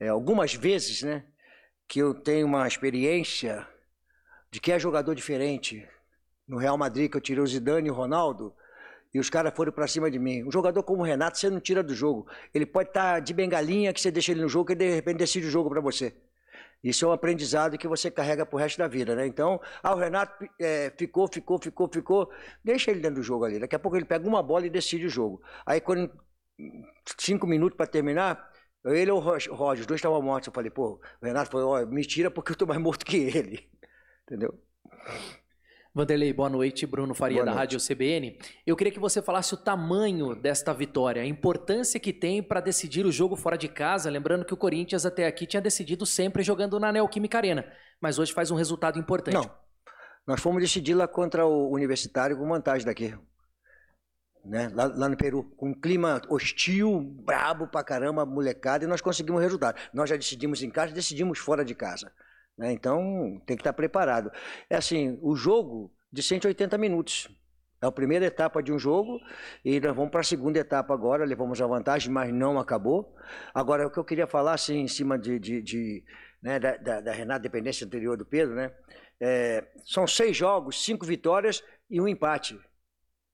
É, 0.00 0.08
algumas 0.08 0.54
vezes, 0.54 1.04
né? 1.04 1.24
Que 1.86 2.00
eu 2.00 2.12
tenho 2.12 2.48
uma 2.48 2.66
experiência 2.66 3.64
de 4.50 4.60
que 4.60 4.72
é 4.72 4.78
jogador 4.80 5.14
diferente. 5.14 5.88
No 6.48 6.56
Real 6.56 6.76
Madrid, 6.76 7.08
que 7.08 7.16
eu 7.16 7.20
tirei 7.20 7.40
o 7.40 7.46
Zidane 7.46 7.86
e 7.86 7.90
o 7.92 7.94
Ronaldo, 7.94 8.52
e 9.14 9.20
os 9.20 9.30
caras 9.30 9.54
foram 9.54 9.70
para 9.70 9.86
cima 9.86 10.10
de 10.10 10.18
mim. 10.18 10.42
Um 10.42 10.50
jogador 10.50 10.82
como 10.82 11.02
o 11.02 11.06
Renato, 11.06 11.38
você 11.38 11.48
não 11.48 11.60
tira 11.60 11.80
do 11.80 11.94
jogo. 11.94 12.26
Ele 12.52 12.66
pode 12.66 12.88
estar 12.88 13.14
tá 13.14 13.20
de 13.20 13.32
bengalinha, 13.32 13.92
que 13.92 14.00
você 14.00 14.10
deixa 14.10 14.32
ele 14.32 14.42
no 14.42 14.48
jogo, 14.48 14.72
e 14.72 14.74
de 14.74 14.92
repente 14.92 15.18
decide 15.18 15.46
o 15.46 15.50
jogo 15.50 15.70
para 15.70 15.80
você. 15.80 16.12
Isso 16.84 17.04
é 17.06 17.08
um 17.08 17.12
aprendizado 17.12 17.78
que 17.78 17.88
você 17.88 18.10
carrega 18.10 18.46
pro 18.46 18.58
resto 18.58 18.78
da 18.78 18.86
vida, 18.86 19.16
né? 19.16 19.26
Então, 19.26 19.60
ah, 19.82 19.94
o 19.94 19.98
Renato 19.98 20.46
é, 20.60 20.92
ficou, 20.98 21.26
ficou, 21.26 21.58
ficou, 21.58 21.88
ficou. 21.92 22.30
Deixa 22.62 22.90
ele 22.90 23.00
dentro 23.00 23.16
do 23.16 23.22
jogo 23.22 23.44
ali. 23.46 23.58
Daqui 23.58 23.74
a 23.74 23.78
pouco 23.78 23.96
ele 23.96 24.04
pega 24.04 24.28
uma 24.28 24.42
bola 24.42 24.66
e 24.66 24.70
decide 24.70 25.06
o 25.06 25.08
jogo. 25.10 25.42
Aí, 25.66 25.80
quando 25.80 26.10
cinco 27.18 27.46
minutos 27.46 27.76
para 27.76 27.86
terminar, 27.86 28.50
ele 28.84 29.10
ou 29.10 29.18
o 29.18 29.20
Roger, 29.20 29.80
os 29.80 29.86
dois 29.86 29.98
estavam 29.98 30.20
mortos. 30.22 30.48
Eu 30.48 30.52
falei, 30.52 30.70
pô, 30.70 31.00
o 31.20 31.26
Renato 31.26 31.50
falou, 31.50 31.74
ó, 31.74 31.86
me 31.86 32.04
tira 32.04 32.30
porque 32.30 32.52
eu 32.52 32.56
tô 32.56 32.66
mais 32.66 32.80
morto 32.80 33.04
que 33.04 33.16
ele. 33.16 33.68
Entendeu? 34.24 34.58
Vanderlei, 35.94 36.32
boa 36.32 36.50
noite. 36.50 36.86
Bruno 36.86 37.14
Faria, 37.14 37.36
boa 37.36 37.46
da 37.46 37.52
noite. 37.52 37.76
Rádio 37.76 37.78
CBN. 37.78 38.36
Eu 38.66 38.74
queria 38.74 38.92
que 38.92 38.98
você 38.98 39.22
falasse 39.22 39.54
o 39.54 39.56
tamanho 39.56 40.34
desta 40.34 40.74
vitória, 40.74 41.22
a 41.22 41.24
importância 41.24 42.00
que 42.00 42.12
tem 42.12 42.42
para 42.42 42.60
decidir 42.60 43.06
o 43.06 43.12
jogo 43.12 43.36
fora 43.36 43.56
de 43.56 43.68
casa. 43.68 44.10
Lembrando 44.10 44.44
que 44.44 44.52
o 44.52 44.56
Corinthians 44.56 45.06
até 45.06 45.24
aqui 45.24 45.46
tinha 45.46 45.62
decidido 45.62 46.04
sempre 46.04 46.42
jogando 46.42 46.80
na 46.80 46.90
Neoquímica 46.90 47.38
Arena, 47.38 47.64
mas 48.00 48.18
hoje 48.18 48.32
faz 48.32 48.50
um 48.50 48.56
resultado 48.56 48.98
importante. 48.98 49.34
Não. 49.34 49.48
Nós 50.26 50.40
fomos 50.40 50.60
decidir 50.60 50.94
lá 50.94 51.06
contra 51.06 51.46
o 51.46 51.70
Universitário 51.70 52.36
com 52.36 52.48
vantagem 52.48 52.84
daqui. 52.84 53.16
Né? 54.44 54.72
Lá, 54.74 54.86
lá, 54.86 55.08
no 55.08 55.16
Peru, 55.16 55.44
com 55.56 55.70
um 55.70 55.80
clima 55.80 56.20
hostil, 56.28 57.00
brabo 57.24 57.68
pra 57.68 57.84
caramba, 57.84 58.26
molecada, 58.26 58.84
e 58.84 58.88
nós 58.88 59.00
conseguimos 59.00 59.40
resultado. 59.40 59.80
Nós 59.92 60.10
já 60.10 60.16
decidimos 60.16 60.60
em 60.60 60.70
casa, 60.70 60.92
decidimos 60.92 61.38
fora 61.38 61.64
de 61.64 61.74
casa. 61.74 62.12
Né? 62.56 62.72
Então, 62.72 63.40
tem 63.46 63.56
que 63.56 63.62
estar 63.62 63.72
preparado. 63.72 64.30
É 64.68 64.76
assim, 64.76 65.18
o 65.22 65.34
jogo 65.34 65.92
de 66.12 66.22
180 66.22 66.78
minutos. 66.78 67.28
É 67.82 67.86
a 67.86 67.92
primeira 67.92 68.24
etapa 68.24 68.62
de 68.62 68.72
um 68.72 68.78
jogo 68.78 69.20
e 69.64 69.78
nós 69.78 69.94
vamos 69.94 70.10
para 70.10 70.20
a 70.20 70.24
segunda 70.24 70.58
etapa 70.58 70.94
agora, 70.94 71.24
levamos 71.24 71.60
a 71.60 71.66
vantagem, 71.66 72.10
mas 72.10 72.32
não 72.32 72.58
acabou. 72.58 73.14
Agora, 73.52 73.86
o 73.86 73.90
que 73.90 73.98
eu 73.98 74.04
queria 74.04 74.26
falar, 74.26 74.54
assim, 74.54 74.78
em 74.78 74.88
cima 74.88 75.18
de, 75.18 75.38
de, 75.38 75.60
de 75.60 76.04
né, 76.42 76.58
da, 76.58 76.76
da, 76.76 77.00
da, 77.00 77.12
Renata, 77.12 77.40
dependência 77.40 77.86
anterior 77.86 78.16
do 78.16 78.24
Pedro, 78.24 78.54
né? 78.54 78.72
É, 79.20 79.66
são 79.84 80.06
seis 80.06 80.36
jogos, 80.36 80.82
cinco 80.82 81.04
vitórias 81.04 81.62
e 81.90 82.00
um 82.00 82.08
empate. 82.08 82.58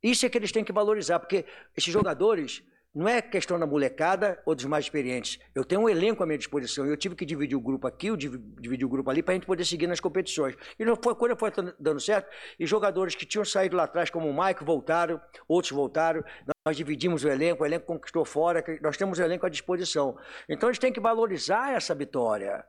Isso 0.03 0.25
é 0.25 0.29
que 0.29 0.39
eles 0.39 0.51
têm 0.51 0.65
que 0.65 0.73
valorizar, 0.73 1.21
porque 1.21 1.45
esses 1.77 1.93
jogadores, 1.93 2.63
não 2.93 3.07
é 3.07 3.23
questão 3.23 3.59
da 3.59 3.67
molecada 3.67 4.43
ou 4.45 4.55
dos 4.55 4.65
mais 4.65 4.85
experientes. 4.85 5.39
Eu 5.55 5.65
tenho 5.65 5.83
um 5.83 5.89
elenco 5.89 6.23
à 6.23 6.27
minha 6.27 6.39
disposição 6.39 6.85
eu 6.85 6.97
tive 6.97 7.15
que 7.15 7.25
dividir 7.25 7.57
o 7.57 7.61
grupo 7.61 7.87
aqui, 7.87 8.09
eu 8.09 8.17
dividir 8.17 8.85
o 8.85 8.89
grupo 8.89 9.09
ali 9.11 9.23
para 9.23 9.33
a 9.33 9.35
gente 9.37 9.47
poder 9.47 9.65
seguir 9.65 9.87
nas 9.87 10.01
competições. 10.01 10.57
E 10.79 10.85
não 10.85 10.97
foi, 10.97 11.15
quando 11.15 11.37
foi 11.37 11.53
dando 11.79 12.01
certo, 12.01 12.29
e 12.59 12.67
jogadores 12.67 13.15
que 13.15 13.25
tinham 13.25 13.45
saído 13.45 13.77
lá 13.77 13.85
atrás, 13.85 14.11
como 14.11 14.29
o 14.29 14.45
Mike, 14.45 14.65
voltaram, 14.65 15.21
outros 15.47 15.73
voltaram. 15.73 16.25
Nós 16.67 16.77
dividimos 16.77 17.25
o 17.25 17.29
elenco, 17.29 17.63
o 17.63 17.67
elenco 17.67 17.87
conquistou 17.87 18.25
fora, 18.25 18.65
nós 18.83 18.97
temos 18.97 19.19
o 19.19 19.23
elenco 19.23 19.47
à 19.47 19.49
disposição. 19.49 20.17
Então 20.49 20.69
eles 20.69 20.79
têm 20.79 20.93
que 20.93 21.01
valorizar 21.01 21.73
essa 21.73 21.95
vitória. 21.95 22.65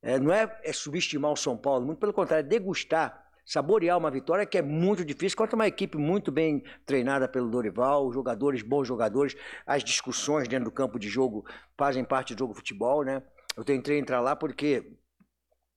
É, 0.00 0.18
não 0.18 0.32
é, 0.32 0.60
é 0.64 0.72
subestimar 0.72 1.30
o 1.30 1.36
São 1.36 1.56
Paulo, 1.56 1.86
muito 1.86 1.98
pelo 1.98 2.12
contrário, 2.12 2.44
é 2.44 2.48
degustar 2.48 3.21
saborear 3.44 3.98
uma 3.98 4.10
vitória 4.10 4.46
que 4.46 4.58
é 4.58 4.62
muito 4.62 5.04
difícil 5.04 5.36
contra 5.36 5.56
uma 5.56 5.66
equipe 5.66 5.96
muito 5.98 6.30
bem 6.30 6.62
treinada 6.86 7.28
pelo 7.28 7.50
Dorival, 7.50 8.12
jogadores, 8.12 8.62
bons 8.62 8.86
jogadores, 8.86 9.36
as 9.66 9.82
discussões 9.82 10.48
dentro 10.48 10.66
do 10.66 10.70
campo 10.70 10.98
de 10.98 11.08
jogo 11.08 11.44
fazem 11.76 12.04
parte 12.04 12.34
do 12.34 12.38
jogo 12.38 12.54
futebol, 12.54 13.04
né? 13.04 13.22
Eu 13.56 13.64
tentei 13.64 13.98
entrar 13.98 14.20
lá 14.20 14.34
porque 14.34 14.96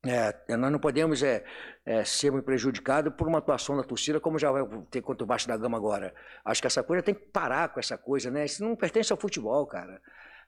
é, 0.05 0.55
nós 0.55 0.71
não 0.71 0.79
podemos 0.79 1.23
é, 1.23 1.43
é, 1.83 2.03
ser 2.05 2.31
prejudicados 2.43 3.11
por 3.15 3.27
uma 3.27 3.39
atuação 3.39 3.75
da 3.75 3.83
torcida, 3.83 4.19
como 4.19 4.37
já 4.37 4.51
vai 4.51 4.63
ter 4.91 5.01
contra 5.01 5.23
o 5.23 5.27
Baixo 5.27 5.47
da 5.47 5.57
Gama 5.57 5.77
agora. 5.77 6.13
Acho 6.43 6.61
que 6.61 6.67
essa 6.67 6.83
coisa 6.83 7.01
tem 7.01 7.15
que 7.15 7.25
parar 7.25 7.69
com 7.69 7.79
essa 7.79 7.97
coisa, 7.97 8.29
né? 8.29 8.45
Isso 8.45 8.63
não 8.63 8.75
pertence 8.75 9.11
ao 9.11 9.17
futebol, 9.17 9.65
cara. 9.65 9.99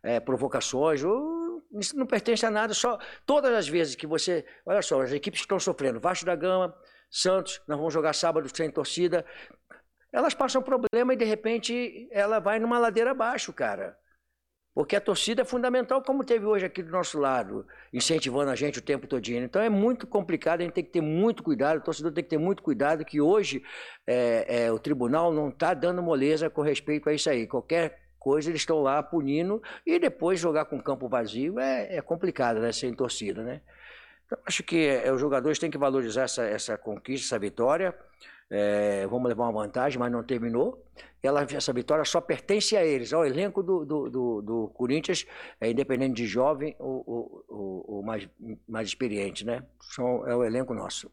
É, 0.04 0.20
provocações, 0.20 1.04
ou, 1.04 1.64
isso 1.74 1.98
não 1.98 2.06
pertence 2.06 2.46
a 2.46 2.52
nada. 2.52 2.74
Só 2.74 3.00
todas 3.26 3.52
as 3.52 3.68
vezes 3.68 3.96
que 3.96 4.06
você, 4.06 4.46
olha 4.64 4.82
só, 4.84 5.02
as 5.02 5.12
equipes 5.12 5.40
estão 5.40 5.60
sofrendo, 5.60 6.00
Vasco 6.00 6.26
da 6.26 6.36
Gama, 6.36 6.76
Santos, 7.10 7.62
nós 7.68 7.78
vamos 7.78 7.94
jogar 7.94 8.14
sábado 8.14 8.50
sem 8.56 8.70
torcida. 8.70 9.26
Elas 10.12 10.34
passam 10.34 10.62
problema 10.62 11.14
e 11.14 11.18
de 11.18 11.26
repente 11.26 12.08
ela 12.12 12.40
vai 12.40 12.60
numa 12.60 12.80
ladeira 12.80 13.12
abaixo, 13.12 13.54
cara. 13.54 13.98
Porque 14.78 14.96
a 14.96 15.02
torcida 15.02 15.42
é 15.42 15.46
fundamental, 15.46 16.04
como 16.04 16.24
teve 16.24 16.46
hoje 16.46 16.64
aqui 16.64 16.84
do 16.84 16.92
nosso 16.92 17.18
lado, 17.18 17.66
incentivando 17.92 18.52
a 18.52 18.56
gente 18.56 18.78
o 18.78 18.82
tempo 18.82 19.08
todinho. 19.08 19.44
Então 19.44 19.60
é 19.60 19.70
muito 19.70 20.06
complicado, 20.06 20.62
a 20.62 20.64
gente 20.64 20.74
tem 20.74 20.84
que 20.84 20.92
ter 20.92 21.02
muito 21.02 21.42
cuidado, 21.42 21.80
o 21.80 21.84
torcedor 21.84 22.12
tem 22.12 22.24
que 22.24 22.30
ter 22.30 22.38
muito 22.38 22.62
cuidado, 22.62 23.04
que 23.04 23.20
hoje 23.20 23.64
é, 24.06 24.66
é, 24.66 24.72
o 24.72 24.78
tribunal 24.78 25.34
não 25.34 25.50
está 25.50 25.74
dando 25.74 26.04
moleza 26.04 26.48
com 26.48 26.62
respeito 26.62 27.10
a 27.10 27.14
isso 27.14 27.28
aí. 27.28 27.48
Qualquer 27.48 28.00
coisa 28.20 28.52
eles 28.52 28.62
estão 28.62 28.80
lá 28.84 29.02
punindo 29.02 29.60
e 29.84 29.98
depois 29.98 30.40
jogar 30.40 30.66
com 30.66 30.80
campo 30.80 31.10
vazio 31.10 31.60
é, 31.60 31.96
é 31.96 32.02
complicado, 32.02 32.60
né? 32.60 32.72
Sem 32.72 32.94
torcida, 32.94 33.42
né? 33.42 33.62
Então, 34.28 34.38
acho 34.46 34.62
que 34.62 34.86
é, 34.86 35.12
os 35.12 35.20
jogadores 35.20 35.58
têm 35.58 35.72
que 35.72 35.78
valorizar 35.78 36.24
essa, 36.24 36.44
essa 36.44 36.78
conquista, 36.78 37.28
essa 37.28 37.40
vitória. 37.40 37.96
É, 38.50 39.08
vamos 39.08 39.28
levar 39.28 39.46
uma 39.46 39.64
vantagem, 39.64 39.98
mas 39.98 40.12
não 40.12 40.24
terminou. 40.24 40.86
Ela, 41.24 41.46
essa 41.50 41.74
vitória 41.74 42.06
só 42.06 42.22
pertence 42.22 42.78
a 42.78 42.86
eles, 42.86 43.12
ao 43.12 43.26
elenco 43.26 43.64
do, 43.64 43.86
do, 43.86 44.10
do, 44.10 44.42
do 44.42 44.68
Corinthians, 44.70 45.26
é, 45.60 45.70
independente 45.70 46.16
de 46.16 46.28
jovem 46.28 46.76
ou, 46.80 47.04
ou, 47.48 47.86
ou, 47.88 48.04
mais, 48.04 48.30
mais 48.68 48.88
experiente, 48.88 49.46
né? 49.46 49.66
São, 49.82 50.28
é 50.28 50.36
o 50.36 50.44
elenco 50.44 50.74
nosso. 50.74 51.12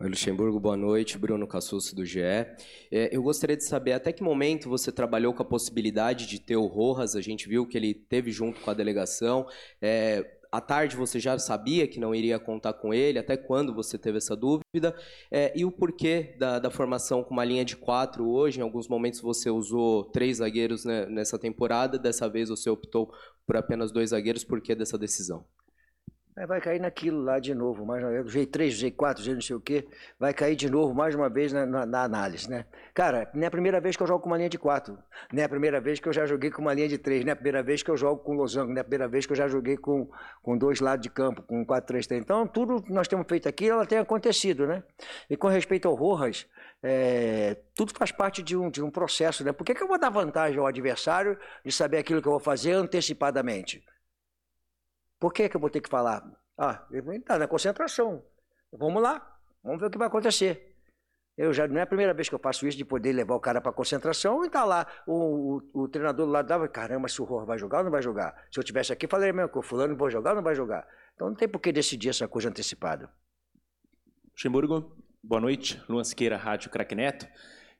Luxemburgo, 0.00 0.60
boa 0.60 0.76
noite. 0.76 1.16
Bruno 1.16 1.46
Cassucci, 1.46 1.94
do 1.94 2.04
GE. 2.04 2.20
É, 2.20 2.56
eu 2.90 3.22
gostaria 3.22 3.56
de 3.56 3.64
saber 3.64 3.92
até 3.92 4.12
que 4.12 4.22
momento 4.22 4.68
você 4.68 4.92
trabalhou 4.92 5.32
com 5.32 5.42
a 5.42 5.46
possibilidade 5.46 6.26
de 6.26 6.38
ter 6.38 6.56
o 6.56 6.66
Rojas. 6.66 7.16
A 7.16 7.22
gente 7.22 7.48
viu 7.48 7.66
que 7.66 7.78
ele 7.78 7.94
teve 7.94 8.30
junto 8.30 8.60
com 8.60 8.70
a 8.70 8.74
delegação. 8.74 9.46
É, 9.80 10.33
à 10.56 10.60
tarde 10.60 10.94
você 10.94 11.18
já 11.18 11.36
sabia 11.36 11.88
que 11.88 11.98
não 11.98 12.14
iria 12.14 12.38
contar 12.38 12.74
com 12.74 12.94
ele? 12.94 13.18
Até 13.18 13.36
quando 13.36 13.74
você 13.74 13.98
teve 13.98 14.18
essa 14.18 14.36
dúvida? 14.36 14.94
É, 15.28 15.52
e 15.56 15.64
o 15.64 15.72
porquê 15.72 16.36
da, 16.38 16.60
da, 16.60 16.70
formação 16.70 17.24
com 17.24 17.32
uma 17.32 17.44
linha 17.44 17.64
de 17.64 17.76
quatro 17.76 18.28
hoje? 18.28 18.60
Em 18.60 18.62
alguns 18.62 18.86
momentos 18.86 19.20
você 19.20 19.50
usou 19.50 20.04
três 20.04 20.36
zagueiros 20.36 20.84
né, 20.84 21.06
nessa 21.06 21.36
temporada, 21.36 21.98
dessa 21.98 22.28
vez 22.28 22.50
você 22.50 22.70
optou 22.70 23.12
por 23.44 23.56
apenas 23.56 23.90
dois 23.90 24.10
zagueiros. 24.10 24.44
Por 24.44 24.60
que 24.60 24.76
dessa 24.76 24.96
decisão? 24.96 25.44
Vai 26.48 26.60
cair 26.60 26.80
naquilo 26.80 27.22
lá 27.22 27.38
de 27.38 27.54
novo, 27.54 27.86
mais 27.86 28.02
uma 28.02 28.10
vez, 28.10 28.26
G3, 28.26 28.68
G4, 28.68 29.20
G 29.20 29.34
não 29.34 29.40
sei 29.40 29.54
o 29.54 29.60
quê, 29.60 29.86
vai 30.18 30.34
cair 30.34 30.56
de 30.56 30.68
novo 30.68 30.92
mais 30.92 31.14
uma 31.14 31.28
vez 31.28 31.52
na, 31.52 31.64
na, 31.64 31.86
na, 31.86 32.02
análise, 32.02 32.50
né? 32.50 32.66
Cara, 32.92 33.30
não 33.32 33.44
é 33.44 33.46
a 33.46 33.50
primeira 33.50 33.80
vez 33.80 33.96
que 33.96 34.02
eu 34.02 34.06
jogo 34.06 34.20
com 34.20 34.30
uma 34.30 34.36
linha 34.36 34.48
de 34.48 34.58
4, 34.58 34.98
não 35.32 35.40
é 35.40 35.44
a 35.44 35.48
primeira 35.48 35.80
vez 35.80 36.00
que 36.00 36.08
eu 36.08 36.12
já 36.12 36.26
joguei 36.26 36.50
com 36.50 36.60
uma 36.60 36.74
linha 36.74 36.88
de 36.88 36.98
3, 36.98 37.24
não 37.24 37.30
é 37.30 37.32
a 37.32 37.36
primeira 37.36 37.62
vez 37.62 37.84
que 37.84 37.90
eu 37.90 37.96
jogo 37.96 38.20
com 38.20 38.34
losango, 38.34 38.72
não 38.72 38.78
é 38.78 38.80
a 38.80 38.84
primeira 38.84 39.06
vez 39.06 39.26
que 39.26 39.32
eu 39.32 39.36
já 39.36 39.46
joguei 39.46 39.76
com, 39.76 40.10
com 40.42 40.58
dois 40.58 40.80
lados 40.80 41.04
de 41.04 41.08
campo, 41.08 41.40
com 41.42 41.64
4-3-3. 41.64 42.18
Então, 42.18 42.46
tudo 42.48 42.82
que 42.82 42.92
nós 42.92 43.06
temos 43.06 43.26
feito 43.28 43.48
aqui, 43.48 43.68
ela 43.68 43.86
tem 43.86 43.98
acontecido, 43.98 44.66
né? 44.66 44.82
E 45.30 45.36
com 45.36 45.46
respeito 45.46 45.86
ao 45.86 45.94
Rojas, 45.94 46.48
é, 46.82 47.56
tudo 47.76 47.92
faz 47.96 48.10
parte 48.10 48.42
de 48.42 48.56
um, 48.56 48.68
de 48.70 48.82
um 48.82 48.90
processo, 48.90 49.44
né? 49.44 49.52
Por 49.52 49.64
que, 49.64 49.72
que 49.72 49.82
eu 49.82 49.88
vou 49.88 49.98
dar 50.00 50.10
vantagem 50.10 50.58
ao 50.58 50.66
adversário 50.66 51.38
de 51.64 51.70
saber 51.70 51.98
aquilo 51.98 52.20
que 52.20 52.26
eu 52.26 52.32
vou 52.32 52.40
fazer 52.40 52.72
antecipadamente? 52.72 53.84
Por 55.18 55.32
que, 55.32 55.48
que 55.48 55.56
eu 55.56 55.60
vou 55.60 55.70
ter 55.70 55.80
que 55.80 55.88
falar? 55.88 56.22
Ah, 56.56 56.86
está 56.92 57.38
na 57.38 57.48
concentração. 57.48 58.24
Vamos 58.72 59.02
lá, 59.02 59.38
vamos 59.62 59.80
ver 59.80 59.86
o 59.86 59.90
que 59.90 59.98
vai 59.98 60.08
acontecer. 60.08 60.74
Eu 61.36 61.52
já 61.52 61.66
não 61.66 61.78
é 61.78 61.82
a 61.82 61.86
primeira 61.86 62.14
vez 62.14 62.28
que 62.28 62.34
eu 62.34 62.38
faço 62.38 62.66
isso 62.66 62.78
de 62.78 62.84
poder 62.84 63.12
levar 63.12 63.34
o 63.34 63.40
cara 63.40 63.60
para 63.60 63.72
concentração 63.72 64.44
e 64.44 64.50
tá 64.50 64.64
lá 64.64 64.86
o, 65.04 65.60
o, 65.74 65.82
o 65.82 65.88
treinador 65.88 66.26
do 66.26 66.32
lado 66.32 66.46
dava, 66.46 66.68
caramba, 66.68 67.08
se 67.08 67.20
o 67.20 67.24
Rojas 67.24 67.46
vai 67.46 67.58
jogar 67.58 67.78
ou 67.78 67.84
não 67.84 67.90
vai 67.90 68.02
jogar? 68.02 68.46
Se 68.52 68.60
eu 68.60 68.62
tivesse 68.62 68.92
aqui, 68.92 69.08
falaria 69.08 69.32
mesmo 69.32 69.48
que 69.48 69.58
o 69.58 69.62
fulano 69.62 69.96
vai 69.96 70.10
jogar 70.12 70.30
ou 70.30 70.36
não 70.36 70.42
vai 70.44 70.54
jogar? 70.54 70.86
Então 71.14 71.28
não 71.28 71.34
tem 71.34 71.48
por 71.48 71.58
que 71.58 71.72
decidir 71.72 72.10
essa 72.10 72.28
coisa 72.28 72.48
antecipada. 72.48 73.10
Luxemburgo, 74.30 74.96
boa 75.22 75.40
noite. 75.40 75.82
Luan 75.88 76.04
Siqueira, 76.04 76.36
Rádio 76.36 76.70
Crack 76.70 76.94
Neto. 76.94 77.26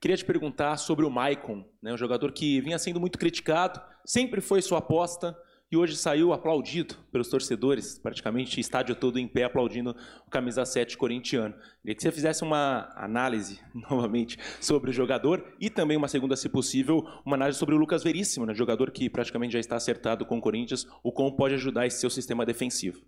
Queria 0.00 0.16
te 0.16 0.24
perguntar 0.24 0.76
sobre 0.76 1.04
o 1.04 1.10
Maicon, 1.10 1.64
né, 1.80 1.92
um 1.92 1.96
jogador 1.96 2.32
que 2.32 2.60
vinha 2.60 2.78
sendo 2.78 3.00
muito 3.00 3.18
criticado, 3.18 3.80
sempre 4.04 4.40
foi 4.40 4.60
sua 4.60 4.78
aposta, 4.78 5.36
e 5.74 5.76
hoje 5.76 5.96
saiu 5.96 6.32
aplaudido 6.32 6.94
pelos 7.10 7.28
torcedores, 7.28 7.98
praticamente 7.98 8.60
estádio 8.60 8.94
todo 8.94 9.18
em 9.18 9.26
pé 9.26 9.42
aplaudindo 9.42 9.96
o 10.24 10.30
camisa 10.30 10.64
7 10.64 10.96
corintiano. 10.96 11.52
Queria 11.80 11.96
que 11.96 12.00
você 12.00 12.12
fizesse 12.12 12.44
uma 12.44 12.92
análise, 12.94 13.60
novamente, 13.74 14.38
sobre 14.60 14.90
o 14.90 14.92
jogador 14.92 15.44
e 15.60 15.68
também 15.68 15.96
uma 15.96 16.06
segunda, 16.06 16.36
se 16.36 16.48
possível, 16.48 17.04
uma 17.26 17.34
análise 17.34 17.58
sobre 17.58 17.74
o 17.74 17.78
Lucas 17.78 18.04
Veríssimo, 18.04 18.46
né, 18.46 18.54
jogador 18.54 18.92
que 18.92 19.10
praticamente 19.10 19.54
já 19.54 19.58
está 19.58 19.74
acertado 19.74 20.24
com 20.24 20.38
o 20.38 20.40
Corinthians, 20.40 20.86
o 21.02 21.10
como 21.10 21.36
pode 21.36 21.54
ajudar 21.54 21.86
esse 21.86 21.98
seu 21.98 22.08
sistema 22.08 22.46
defensivo. 22.46 23.02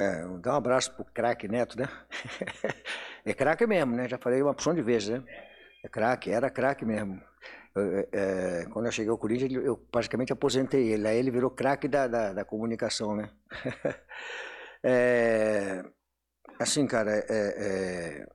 É, 0.00 0.24
dar 0.40 0.54
um 0.54 0.56
abraço 0.56 0.94
pro 0.94 1.04
craque 1.04 1.46
Neto, 1.48 1.78
né? 1.78 1.86
é 3.26 3.34
craque 3.34 3.66
mesmo, 3.66 3.94
né? 3.94 4.08
Já 4.08 4.16
falei 4.16 4.40
uma 4.40 4.52
opção 4.52 4.72
de 4.72 4.80
vezes, 4.80 5.10
né? 5.10 5.47
É 5.88 5.90
craque, 5.90 6.30
era 6.30 6.50
craque 6.50 6.84
mesmo. 6.84 7.20
Eu, 7.74 8.08
é, 8.12 8.66
quando 8.70 8.86
eu 8.86 8.92
cheguei 8.92 9.10
ao 9.10 9.18
Corinthians, 9.18 9.50
eu 9.52 9.76
praticamente 9.76 10.32
aposentei 10.32 10.92
ele. 10.92 11.08
Aí 11.08 11.16
ele 11.16 11.30
virou 11.30 11.50
craque 11.50 11.88
da, 11.88 12.06
da, 12.06 12.32
da, 12.34 12.44
comunicação, 12.44 13.16
né? 13.16 13.30
é, 14.84 15.82
assim, 16.58 16.86
cara, 16.86 17.10
é, 17.10 17.24
é, 17.30 18.26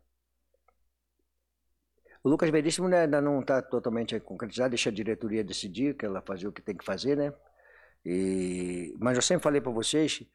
o 2.23 2.29
Lucas 2.29 2.49
Veríssimo 2.49 2.87
né, 2.89 3.01
ainda 3.01 3.21
não 3.21 3.41
está 3.41 3.61
totalmente 3.61 4.19
concretizado, 4.19 4.69
deixa 4.69 4.89
a 4.89 4.93
diretoria 4.93 5.43
decidir, 5.43 5.95
que 5.95 6.05
ela 6.05 6.21
fazer 6.21 6.47
o 6.47 6.51
que 6.51 6.61
tem 6.61 6.75
que 6.75 6.85
fazer, 6.85 7.15
né? 7.15 7.33
E, 8.05 8.95
mas 8.99 9.15
eu 9.15 9.21
sempre 9.21 9.43
falei 9.43 9.61
para 9.61 9.71
vocês 9.71 10.25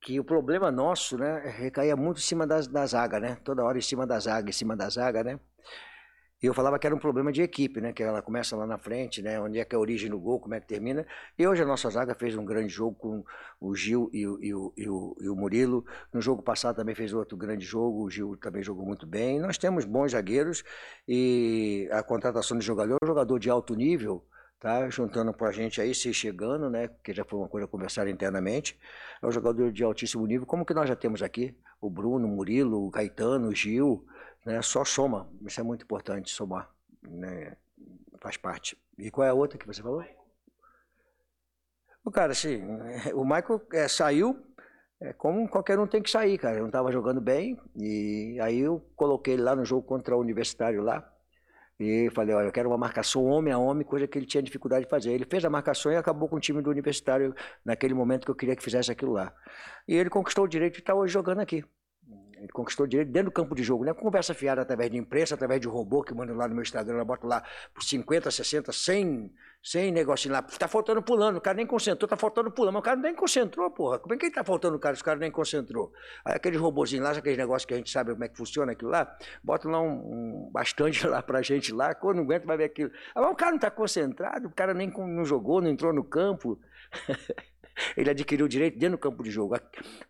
que 0.00 0.18
o 0.20 0.24
problema 0.24 0.70
nosso, 0.70 1.18
né, 1.18 1.40
recaía 1.58 1.96
muito 1.96 2.18
em 2.18 2.22
cima 2.22 2.46
das, 2.46 2.66
da 2.66 2.86
zaga, 2.86 3.20
né? 3.20 3.36
Toda 3.44 3.64
hora 3.64 3.76
em 3.78 3.82
cima 3.82 4.06
da 4.06 4.18
zaga, 4.18 4.48
em 4.48 4.52
cima 4.52 4.76
da 4.76 4.88
zaga, 4.88 5.22
né? 5.24 5.38
Eu 6.42 6.52
falava 6.52 6.78
que 6.78 6.86
era 6.86 6.94
um 6.94 6.98
problema 6.98 7.32
de 7.32 7.40
equipe, 7.40 7.80
né? 7.80 7.94
Que 7.94 8.02
ela 8.02 8.20
começa 8.20 8.54
lá 8.56 8.66
na 8.66 8.76
frente, 8.76 9.22
né? 9.22 9.40
Onde 9.40 9.58
é 9.58 9.64
que 9.64 9.74
é 9.74 9.78
a 9.78 9.80
origem 9.80 10.10
do 10.10 10.18
gol, 10.18 10.38
como 10.38 10.54
é 10.54 10.60
que 10.60 10.66
termina. 10.66 11.06
E 11.38 11.46
hoje 11.46 11.62
a 11.62 11.66
nossa 11.66 11.88
zaga 11.88 12.14
fez 12.14 12.36
um 12.36 12.44
grande 12.44 12.68
jogo 12.68 12.94
com 12.94 13.24
o 13.58 13.74
Gil 13.74 14.10
e 14.12 14.26
o, 14.26 14.38
e 14.42 14.54
o, 14.54 14.72
e 14.76 14.88
o, 14.88 15.16
e 15.22 15.28
o 15.30 15.34
Murilo. 15.34 15.84
No 16.12 16.20
jogo 16.20 16.42
passado 16.42 16.76
também 16.76 16.94
fez 16.94 17.14
outro 17.14 17.38
grande 17.38 17.64
jogo, 17.64 18.02
o 18.04 18.10
Gil 18.10 18.36
também 18.36 18.62
jogou 18.62 18.84
muito 18.84 19.06
bem. 19.06 19.40
Nós 19.40 19.56
temos 19.56 19.86
bons 19.86 20.12
zagueiros 20.12 20.62
e 21.08 21.88
a 21.90 22.02
contratação 22.02 22.58
de 22.58 22.64
jogador, 22.66 22.98
jogador 23.02 23.38
de 23.38 23.48
alto 23.48 23.74
nível, 23.74 24.22
tá 24.60 24.90
juntando 24.90 25.32
para 25.32 25.48
a 25.48 25.52
gente 25.52 25.80
aí, 25.80 25.94
se 25.94 26.12
chegando, 26.12 26.68
né, 26.68 26.90
que 27.02 27.14
já 27.14 27.24
foi 27.24 27.38
uma 27.38 27.48
coisa 27.48 27.66
conversada 27.66 28.10
internamente, 28.10 28.78
é 29.22 29.26
um 29.26 29.32
jogador 29.32 29.72
de 29.72 29.82
altíssimo 29.84 30.26
nível, 30.26 30.46
como 30.46 30.64
que 30.66 30.74
nós 30.74 30.88
já 30.88 30.96
temos 30.96 31.22
aqui, 31.22 31.56
o 31.80 31.90
Bruno, 31.90 32.26
o 32.26 32.30
Murilo, 32.30 32.86
o 32.86 32.90
Caetano, 32.90 33.48
o 33.48 33.54
Gil, 33.54 34.06
né, 34.46 34.62
só 34.62 34.84
soma, 34.84 35.28
isso 35.44 35.60
é 35.60 35.62
muito 35.64 35.82
importante, 35.82 36.30
somar, 36.30 36.70
né, 37.02 37.56
faz 38.20 38.36
parte. 38.36 38.78
E 38.96 39.10
qual 39.10 39.26
é 39.26 39.30
a 39.30 39.34
outra 39.34 39.58
que 39.58 39.66
você 39.66 39.82
falou? 39.82 40.04
O 42.04 42.10
cara, 42.12 42.30
assim, 42.30 42.62
o 43.12 43.24
Michael 43.24 43.60
é, 43.72 43.88
saiu, 43.88 44.40
é, 45.00 45.12
como 45.12 45.48
qualquer 45.48 45.78
um 45.80 45.86
tem 45.86 46.00
que 46.00 46.08
sair, 46.08 46.38
cara, 46.38 46.60
não 46.60 46.68
estava 46.68 46.92
jogando 46.92 47.20
bem, 47.20 47.60
e 47.74 48.38
aí 48.40 48.60
eu 48.60 48.80
coloquei 48.94 49.34
ele 49.34 49.42
lá 49.42 49.56
no 49.56 49.64
jogo 49.64 49.82
contra 49.82 50.16
o 50.16 50.20
Universitário 50.20 50.80
lá, 50.80 51.12
e 51.78 52.08
falei, 52.14 52.34
olha, 52.34 52.46
eu 52.46 52.52
quero 52.52 52.70
uma 52.70 52.78
marcação 52.78 53.24
homem 53.26 53.52
a 53.52 53.58
homem, 53.58 53.84
coisa 53.84 54.06
que 54.06 54.16
ele 54.16 54.24
tinha 54.24 54.42
dificuldade 54.42 54.86
de 54.86 54.90
fazer. 54.90 55.12
Ele 55.12 55.26
fez 55.26 55.44
a 55.44 55.50
marcação 55.50 55.92
e 55.92 55.96
acabou 55.96 56.26
com 56.26 56.36
o 56.36 56.40
time 56.40 56.62
do 56.62 56.70
Universitário 56.70 57.34
naquele 57.62 57.92
momento 57.92 58.24
que 58.24 58.30
eu 58.30 58.34
queria 58.34 58.56
que 58.56 58.62
fizesse 58.62 58.90
aquilo 58.90 59.12
lá. 59.12 59.30
E 59.86 59.94
ele 59.94 60.08
conquistou 60.08 60.46
o 60.46 60.48
direito 60.48 60.74
de 60.74 60.78
estar 60.78 60.94
hoje 60.94 61.12
jogando 61.12 61.40
aqui. 61.40 61.62
Ele 62.38 62.48
conquistou 62.48 62.86
direito 62.86 63.10
dentro 63.10 63.30
do 63.30 63.32
campo 63.32 63.54
de 63.54 63.62
jogo, 63.62 63.84
não 63.84 63.92
é 63.92 63.94
conversa 63.94 64.34
fiada 64.34 64.60
através 64.60 64.90
de 64.90 64.96
imprensa, 64.96 65.34
através 65.34 65.60
de 65.60 65.66
robô 65.66 66.02
que 66.02 66.14
manda 66.14 66.32
lá 66.34 66.46
no 66.46 66.54
meu 66.54 66.62
Instagram, 66.62 66.98
eu 66.98 67.04
boto 67.04 67.26
lá 67.26 67.42
por 67.74 67.82
50, 67.82 68.30
60, 68.30 68.72
100, 68.72 69.32
100 69.62 69.92
negocinho 69.92 70.32
lá. 70.32 70.42
Tá 70.42 70.68
faltando 70.68 71.02
pulando, 71.02 71.36
o 71.36 71.40
cara 71.40 71.56
nem 71.56 71.66
concentrou, 71.66 72.08
tá 72.08 72.16
faltando 72.16 72.50
pulando, 72.50 72.74
mas 72.74 72.80
o 72.80 72.84
cara 72.84 73.00
nem 73.00 73.14
concentrou, 73.14 73.70
porra. 73.70 73.98
Como 73.98 74.14
é 74.14 74.18
que 74.18 74.26
ele 74.26 74.34
tá 74.34 74.44
faltando 74.44 74.76
o 74.76 74.78
cara 74.78 74.94
se 74.94 75.02
o 75.02 75.04
cara 75.04 75.18
nem 75.18 75.30
concentrou? 75.30 75.92
Aí 76.24 76.34
aqueles 76.34 76.60
robôzinhos 76.60 77.04
lá, 77.04 77.12
aqueles 77.12 77.38
negócios 77.38 77.64
que 77.64 77.74
a 77.74 77.76
gente 77.78 77.90
sabe 77.90 78.12
como 78.12 78.22
é 78.22 78.28
que 78.28 78.36
funciona 78.36 78.72
aquilo 78.72 78.90
lá, 78.90 79.16
bota 79.42 79.68
lá 79.68 79.80
um, 79.80 80.46
um 80.46 80.50
bastante 80.52 81.06
lá 81.06 81.22
pra 81.22 81.40
gente 81.42 81.72
lá, 81.72 81.94
quando 81.94 82.18
não 82.18 82.24
aguenta 82.24 82.46
vai 82.46 82.58
ver 82.58 82.64
aquilo. 82.64 82.90
Ah, 83.14 83.22
mas 83.22 83.30
o 83.32 83.34
cara 83.34 83.52
não 83.52 83.58
tá 83.58 83.70
concentrado, 83.70 84.46
o 84.46 84.52
cara 84.52 84.74
nem 84.74 84.88
não 84.88 85.24
jogou, 85.24 85.60
não 85.60 85.70
entrou 85.70 85.92
no 85.92 86.04
campo. 86.04 86.60
ele 87.96 88.10
adquiriu 88.10 88.46
direito 88.46 88.78
dentro 88.78 88.96
do 88.96 89.00
campo 89.00 89.22
de 89.22 89.30
jogo. 89.30 89.58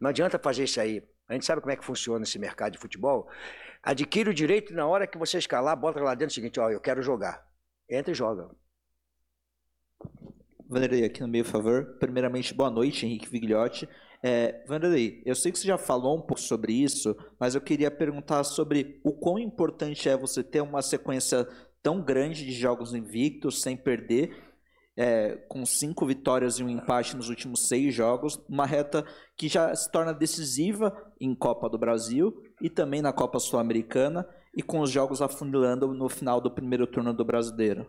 Não 0.00 0.10
adianta 0.10 0.38
fazer 0.38 0.64
isso 0.64 0.80
aí. 0.80 1.02
A 1.28 1.34
gente 1.34 1.44
sabe 1.44 1.60
como 1.60 1.72
é 1.72 1.76
que 1.76 1.84
funciona 1.84 2.24
esse 2.24 2.38
mercado 2.38 2.72
de 2.72 2.78
futebol. 2.78 3.28
Adquire 3.82 4.30
o 4.30 4.34
direito 4.34 4.74
na 4.74 4.86
hora 4.86 5.06
que 5.06 5.18
você 5.18 5.38
escalar, 5.38 5.76
bota 5.76 6.00
lá 6.00 6.14
dentro 6.14 6.32
o 6.32 6.34
seguinte, 6.34 6.60
ó, 6.60 6.70
eu 6.70 6.80
quero 6.80 7.02
jogar. 7.02 7.46
Entra 7.88 8.12
e 8.12 8.14
joga. 8.14 8.48
Vanderlei, 10.68 11.04
aqui 11.04 11.20
no 11.20 11.28
meio, 11.28 11.44
favor. 11.44 11.96
Primeiramente, 11.98 12.52
boa 12.52 12.70
noite, 12.70 13.06
Henrique 13.06 13.28
Vigliotti. 13.28 13.88
É, 14.22 14.64
Vanderlei, 14.66 15.22
eu 15.24 15.34
sei 15.34 15.52
que 15.52 15.58
você 15.58 15.66
já 15.66 15.78
falou 15.78 16.16
um 16.16 16.20
pouco 16.20 16.40
sobre 16.40 16.72
isso, 16.72 17.16
mas 17.38 17.54
eu 17.54 17.60
queria 17.60 17.90
perguntar 17.90 18.42
sobre 18.42 19.00
o 19.04 19.12
quão 19.12 19.38
importante 19.38 20.08
é 20.08 20.16
você 20.16 20.42
ter 20.42 20.60
uma 20.60 20.82
sequência 20.82 21.46
tão 21.82 22.02
grande 22.02 22.44
de 22.44 22.52
jogos 22.52 22.92
invictos, 22.94 23.62
sem 23.62 23.76
perder, 23.76 24.45
é, 24.96 25.36
com 25.48 25.66
cinco 25.66 26.06
vitórias 26.06 26.58
e 26.58 26.64
um 26.64 26.68
empate 26.68 27.16
nos 27.16 27.28
últimos 27.28 27.68
seis 27.68 27.94
jogos, 27.94 28.40
uma 28.48 28.64
reta 28.64 29.04
que 29.36 29.48
já 29.48 29.74
se 29.74 29.90
torna 29.90 30.14
decisiva 30.14 31.12
em 31.20 31.34
Copa 31.34 31.68
do 31.68 31.78
Brasil 31.78 32.34
e 32.60 32.70
também 32.70 33.02
na 33.02 33.12
Copa 33.12 33.38
Sul-Americana, 33.38 34.26
e 34.56 34.62
com 34.62 34.80
os 34.80 34.90
jogos 34.90 35.20
afunilando 35.20 35.88
no 35.88 36.08
final 36.08 36.40
do 36.40 36.50
primeiro 36.50 36.86
turno 36.86 37.12
do 37.12 37.24
Brasileiro. 37.24 37.86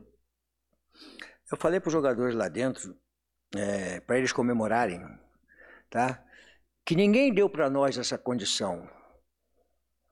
Eu 1.50 1.58
falei 1.58 1.80
para 1.80 1.88
os 1.88 1.94
jogadores 1.94 2.36
lá 2.36 2.50
dentro, 2.50 2.94
é, 3.56 4.02
para 4.02 4.18
eles 4.18 4.34
comemorarem, 4.34 5.02
tá? 5.90 6.22
que 6.88 6.96
ninguém 6.96 7.34
deu 7.34 7.50
para 7.50 7.70
nós 7.70 7.98
essa 7.98 8.18
condição. 8.18 8.90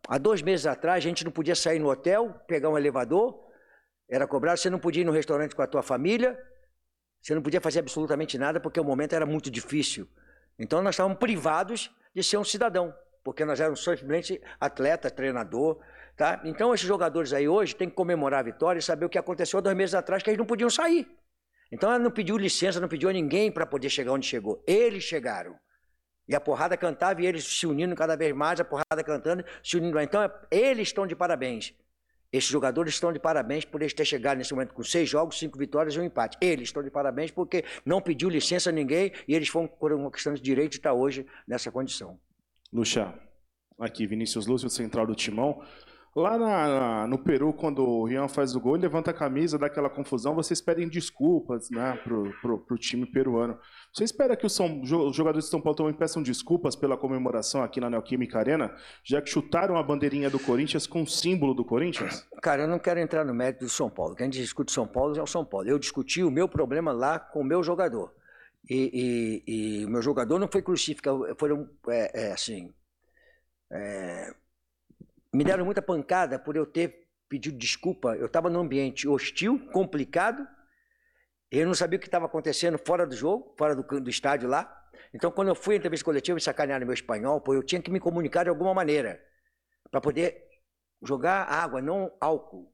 Há 0.09 0.17
dois 0.17 0.41
meses 0.41 0.65
atrás, 0.65 0.97
a 0.97 1.07
gente 1.07 1.23
não 1.23 1.31
podia 1.31 1.55
sair 1.55 1.79
no 1.79 1.89
hotel, 1.89 2.33
pegar 2.47 2.69
um 2.69 2.77
elevador, 2.77 3.37
era 4.09 4.27
cobrado, 4.27 4.59
você 4.59 4.69
não 4.69 4.77
podia 4.77 5.01
ir 5.01 5.05
no 5.05 5.13
restaurante 5.13 5.55
com 5.55 5.61
a 5.61 5.67
tua 5.67 5.81
família, 5.81 6.37
você 7.25 7.33
não 7.33 7.41
podia 7.41 7.59
fazer 7.59 7.79
absolutamente 7.79 8.37
nada 8.37 8.59
porque 8.59 8.79
o 8.79 8.83
momento 8.83 9.13
era 9.13 9.25
muito 9.25 9.49
difícil. 9.49 10.07
Então 10.59 10.83
nós 10.83 10.93
estávamos 10.93 11.17
privados 11.17 11.89
de 12.13 12.21
ser 12.21 12.37
um 12.37 12.43
cidadão, 12.43 12.93
porque 13.23 13.43
nós 13.43 13.59
éramos 13.59 13.83
simplesmente 13.83 14.39
atleta, 14.59 15.09
treinador. 15.09 15.81
Tá? 16.15 16.39
Então 16.45 16.71
esses 16.71 16.85
jogadores 16.85 17.33
aí 17.33 17.49
hoje 17.49 17.75
têm 17.75 17.89
que 17.89 17.95
comemorar 17.95 18.41
a 18.41 18.43
vitória 18.43 18.77
e 18.77 18.83
saber 18.83 19.07
o 19.07 19.09
que 19.09 19.17
aconteceu 19.17 19.59
dois 19.59 19.75
meses 19.75 19.95
atrás, 19.95 20.21
que 20.21 20.29
eles 20.29 20.37
não 20.37 20.45
podiam 20.45 20.69
sair. 20.69 21.07
Então 21.71 21.89
ela 21.89 21.97
não 21.97 22.11
pediu 22.11 22.37
licença, 22.37 22.79
não 22.79 22.87
pediu 22.87 23.09
a 23.09 23.13
ninguém 23.13 23.51
para 23.51 23.65
poder 23.65 23.89
chegar 23.89 24.11
onde 24.11 24.27
chegou. 24.27 24.63
Eles 24.67 25.03
chegaram. 25.03 25.57
E 26.27 26.35
a 26.35 26.39
porrada 26.39 26.77
cantava 26.77 27.23
e 27.23 27.25
eles 27.25 27.43
se 27.43 27.65
unindo 27.65 27.95
cada 27.95 28.15
vez 28.15 28.35
mais, 28.35 28.59
a 28.59 28.63
porrada 28.63 29.03
cantando, 29.03 29.43
se 29.63 29.77
unindo. 29.77 29.99
Então 29.99 30.21
eles 30.51 30.89
estão 30.89 31.07
de 31.07 31.15
parabéns. 31.15 31.73
Esses 32.31 32.49
jogadores 32.49 32.93
estão 32.93 33.13
de 33.13 33.19
parabéns 33.19 33.65
por 33.65 33.81
eles 33.81 33.93
terem 33.93 34.09
chegado 34.09 34.37
nesse 34.37 34.53
momento 34.53 34.73
com 34.73 34.83
seis 34.83 35.09
jogos, 35.09 35.39
cinco 35.39 35.57
vitórias 35.57 35.95
e 35.95 35.99
um 35.99 36.03
empate. 36.03 36.37
Eles 36.41 36.69
estão 36.69 36.83
de 36.83 36.89
parabéns 36.89 37.31
porque 37.31 37.63
não 37.85 38.01
pediu 38.01 38.29
licença 38.29 38.69
a 38.69 38.73
ninguém 38.73 39.11
e 39.27 39.33
eles 39.33 39.47
foram 39.47 39.69
de 40.33 40.41
direito 40.41 40.71
de 40.71 40.77
estar 40.77 40.93
hoje 40.93 41.25
nessa 41.47 41.71
condição. 41.71 42.19
Luxa, 42.73 43.13
aqui 43.79 44.05
Vinícius 44.05 44.47
Lúcio, 44.47 44.69
central 44.69 45.07
do 45.07 45.15
Timão. 45.15 45.61
Lá 46.15 46.37
na, 46.37 46.67
na, 46.67 47.07
no 47.07 47.17
Peru, 47.17 47.51
quando 47.51 47.85
o 47.85 48.05
Rian 48.05 48.29
faz 48.29 48.55
o 48.55 48.59
gol, 48.61 48.75
levanta 48.75 49.11
a 49.11 49.13
camisa, 49.13 49.57
dá 49.57 49.65
aquela 49.65 49.89
confusão, 49.89 50.33
vocês 50.33 50.61
pedem 50.61 50.87
desculpas 50.87 51.69
né, 51.69 51.99
pro, 52.05 52.31
pro, 52.39 52.57
pro 52.59 52.77
time 52.77 53.05
peruano. 53.05 53.59
Você 53.91 54.05
espera 54.05 54.37
que 54.37 54.45
os, 54.45 54.55
São, 54.55 54.81
os 54.81 54.87
jogadores 55.13 55.43
de 55.43 55.51
São 55.51 55.59
Paulo 55.59 55.75
também 55.75 55.93
peçam 55.93 56.23
desculpas 56.23 56.73
pela 56.73 56.95
comemoração 56.95 57.61
aqui 57.61 57.81
na 57.81 57.89
Neoquímica 57.89 58.39
Arena, 58.39 58.73
já 59.03 59.21
que 59.21 59.29
chutaram 59.29 59.75
a 59.75 59.83
bandeirinha 59.83 60.29
do 60.29 60.39
Corinthians 60.39 60.87
com 60.87 61.03
o 61.03 61.07
símbolo 61.07 61.53
do 61.53 61.65
Corinthians? 61.65 62.25
Cara, 62.41 62.61
eu 62.61 62.67
não 62.69 62.79
quero 62.79 63.01
entrar 63.01 63.25
no 63.25 63.33
mérito 63.33 63.65
do 63.65 63.69
São 63.69 63.89
Paulo. 63.89 64.15
Quem 64.15 64.29
discute 64.29 64.71
São 64.71 64.87
Paulo 64.87 65.17
é 65.17 65.21
o 65.21 65.27
São 65.27 65.43
Paulo. 65.43 65.67
Eu 65.67 65.77
discuti 65.77 66.23
o 66.23 66.31
meu 66.31 66.47
problema 66.47 66.93
lá 66.93 67.19
com 67.19 67.41
o 67.41 67.45
meu 67.45 67.61
jogador. 67.61 68.13
E, 68.69 69.43
e, 69.45 69.81
e 69.81 69.85
o 69.85 69.89
meu 69.89 70.01
jogador 70.01 70.39
não 70.39 70.47
foi 70.47 70.61
crucificado, 70.61 71.35
foram, 71.37 71.69
é, 71.89 72.27
é, 72.27 72.31
assim... 72.31 72.73
É, 73.69 74.33
me 75.35 75.43
deram 75.43 75.65
muita 75.65 75.81
pancada 75.81 76.39
por 76.39 76.55
eu 76.55 76.65
ter 76.65 77.07
pedido 77.27 77.57
desculpa. 77.57 78.15
Eu 78.15 78.27
estava 78.27 78.49
num 78.49 78.59
ambiente 78.59 79.07
hostil, 79.07 79.59
complicado. 79.71 80.47
Eu 81.51 81.67
não 81.67 81.73
sabia 81.73 81.97
o 81.97 81.99
que 81.99 82.07
estava 82.07 82.25
acontecendo 82.25 82.77
fora 82.77 83.05
do 83.05 83.15
jogo, 83.15 83.53
fora 83.57 83.75
do, 83.75 83.83
do 83.83 84.09
estádio 84.09 84.47
lá. 84.47 84.71
Então, 85.13 85.31
quando 85.31 85.49
eu 85.49 85.55
fui 85.55 85.75
à 85.75 85.77
entrevista 85.77 86.05
coletiva, 86.05 86.35
me 86.35 86.41
sacanearam 86.41 86.85
meu 86.85 86.93
espanhol, 86.93 87.39
pô, 87.41 87.53
eu 87.53 87.63
tinha 87.63 87.81
que 87.81 87.91
me 87.91 87.99
comunicar 87.99 88.43
de 88.43 88.49
alguma 88.49 88.73
maneira 88.73 89.21
para 89.91 90.01
poder 90.01 90.43
jogar 91.03 91.43
água, 91.43 91.81
não 91.81 92.11
álcool. 92.19 92.71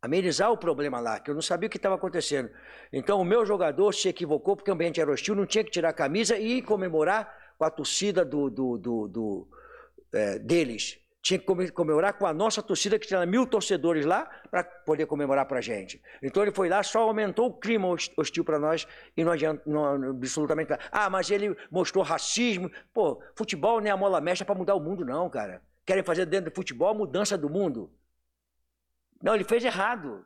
Amenizar 0.00 0.52
o 0.52 0.56
problema 0.56 1.00
lá, 1.00 1.18
que 1.18 1.28
eu 1.28 1.34
não 1.34 1.42
sabia 1.42 1.66
o 1.66 1.70
que 1.70 1.76
estava 1.76 1.96
acontecendo. 1.96 2.48
Então, 2.92 3.20
o 3.20 3.24
meu 3.24 3.44
jogador 3.44 3.92
se 3.92 4.08
equivocou 4.08 4.54
porque 4.54 4.70
o 4.70 4.74
ambiente 4.74 5.00
era 5.00 5.10
hostil, 5.10 5.34
não 5.34 5.46
tinha 5.46 5.64
que 5.64 5.70
tirar 5.70 5.88
a 5.88 5.92
camisa 5.92 6.38
e 6.38 6.62
comemorar 6.62 7.32
com 7.58 7.64
a 7.64 7.70
torcida 7.70 8.24
do, 8.24 8.48
do, 8.48 8.78
do, 8.78 9.08
do 9.08 9.48
é, 10.12 10.38
deles 10.38 11.00
Tinha 11.28 11.38
que 11.38 11.72
comemorar 11.72 12.14
com 12.14 12.24
a 12.24 12.32
nossa 12.32 12.62
torcida, 12.62 12.98
que 12.98 13.06
tinha 13.06 13.26
mil 13.26 13.46
torcedores 13.46 14.06
lá, 14.06 14.24
para 14.50 14.64
poder 14.64 15.04
comemorar 15.04 15.44
para 15.44 15.58
a 15.58 15.60
gente. 15.60 16.00
Então 16.22 16.42
ele 16.42 16.52
foi 16.52 16.70
lá, 16.70 16.82
só 16.82 17.00
aumentou 17.00 17.48
o 17.48 17.52
clima 17.52 17.86
hostil 18.16 18.42
para 18.42 18.58
nós 18.58 18.88
e 19.14 19.22
não 19.22 19.32
adianta 19.32 19.62
não, 19.66 20.08
absolutamente 20.08 20.70
nada. 20.70 20.82
Ah, 20.90 21.10
mas 21.10 21.30
ele 21.30 21.54
mostrou 21.70 22.02
racismo. 22.02 22.70
Pô, 22.94 23.22
futebol 23.36 23.78
nem 23.78 23.92
a 23.92 23.96
mola 23.96 24.22
mexe 24.22 24.42
para 24.42 24.54
mudar 24.54 24.74
o 24.74 24.80
mundo, 24.80 25.04
não, 25.04 25.28
cara. 25.28 25.62
Querem 25.84 26.02
fazer 26.02 26.24
dentro 26.24 26.50
do 26.50 26.54
futebol 26.54 26.88
a 26.88 26.94
mudança 26.94 27.36
do 27.36 27.50
mundo. 27.50 27.92
Não, 29.22 29.34
ele 29.34 29.44
fez 29.44 29.62
errado. 29.62 30.24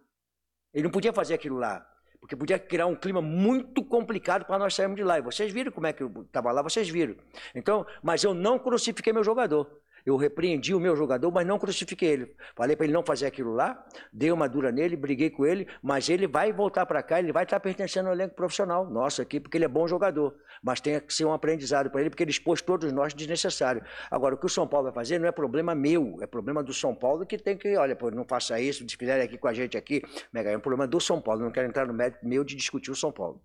Ele 0.73 0.85
não 0.85 0.91
podia 0.93 1.13
fazer 1.13 1.35
aquilo 1.35 1.59
lá. 1.59 1.85
Porque 2.21 2.37
podia 2.37 2.61
criar 2.61 2.87
um 2.87 2.95
clima 2.95 3.21
muito 3.21 3.85
complicado 3.85 4.45
para 4.45 4.57
nós 4.57 4.73
sairmos 4.73 4.95
de 4.95 5.03
lá. 5.03 5.19
E 5.19 5.23
vocês 5.23 5.53
viram 5.53 5.73
como 5.73 5.89
é 5.89 5.93
que 5.93 6.05
eu 6.05 6.23
estava 6.23 6.53
lá, 6.53 6.63
vocês 6.63 6.89
viram. 6.89 7.17
Então, 7.57 7.85
mas 8.01 8.23
eu 8.23 8.33
não 8.33 8.57
crucifiquei 8.57 9.13
meu 9.13 9.25
jogador. 9.25 9.82
Eu 10.05 10.17
repreendi 10.17 10.75
o 10.75 10.81
meu 10.81 10.97
jogador, 10.97 11.31
mas 11.31 11.47
não 11.47 11.59
crucifiquei 11.59 12.11
ele. 12.11 12.37
Falei 12.57 12.77
para 12.77 12.87
ele 12.87 12.93
não 12.93 13.03
fazer 13.03 13.27
aquilo 13.27 13.55
lá, 13.55 13.85
dei 14.13 14.33
uma 14.33 14.49
dura 14.49 14.73
nele, 14.73 14.97
briguei 14.97 15.31
com 15.31 15.47
ele, 15.47 15.67
mas 15.83 16.09
ele 16.09 16.27
vai 16.27 16.53
voltar 16.53 16.87
para 16.87 17.03
cá, 17.03 17.19
ele 17.19 17.33
vai 17.33 17.45
estar 17.45 17.61
pertencendo 17.61 18.07
ao 18.07 18.13
elenco 18.13 18.35
profissional 18.35 18.89
nosso 18.89 19.23
aqui, 19.23 19.39
porque 19.39 19.57
ele 19.57 19.65
é 19.65 19.69
bom 19.69 19.87
jogador. 19.87 20.35
Mas 20.63 20.81
tem 20.81 20.99
que 21.01 21.15
ser 21.15 21.25
um 21.25 21.33
aprendizado 21.33 21.91
para 21.91 22.01
ele, 22.01 22.11
porque 22.11 22.23
ele 22.23 22.31
expôs 22.31 22.61
todos 22.61 22.93
nós 22.93 23.15
desnecessário. 23.15 23.83
Agora, 24.11 24.35
o 24.35 24.39
que 24.39 24.47
o 24.47 24.49
São 24.49 24.67
Paulo 24.67 24.85
vai 24.85 24.95
fazer 24.95 25.19
não 25.19 25.29
é 25.29 25.33
problema 25.33 25.75
meu, 25.75 26.19
é 26.21 26.27
problema 26.27 26.63
do 26.63 26.73
São 26.73 26.95
Paulo 26.95 27.25
que 27.25 27.39
tem 27.39 27.57
que, 27.57 27.77
olha, 27.77 27.95
pô, 27.95 28.11
não 28.11 28.25
faça 28.25 28.61
isso, 28.61 28.89
se 28.89 28.97
fizerem 28.97 29.25
aqui 29.25 29.39
com 29.39 29.49
a 29.49 29.53
gente 29.53 29.77
aqui, 29.77 30.03
é 30.35 30.57
um 30.57 30.61
problema 30.61 30.87
do 30.87 31.01
São 31.01 31.21
Paulo, 31.21 31.43
não 31.43 31.53
quero 31.53 31.69
entrar 31.69 31.87
no 31.87 31.95
mérito 31.95 32.27
meu 32.27 32.45
de 32.45 32.57
discutir 32.57 32.91
o 32.91 32.97
São 32.97 33.13
Paulo. 33.13 33.41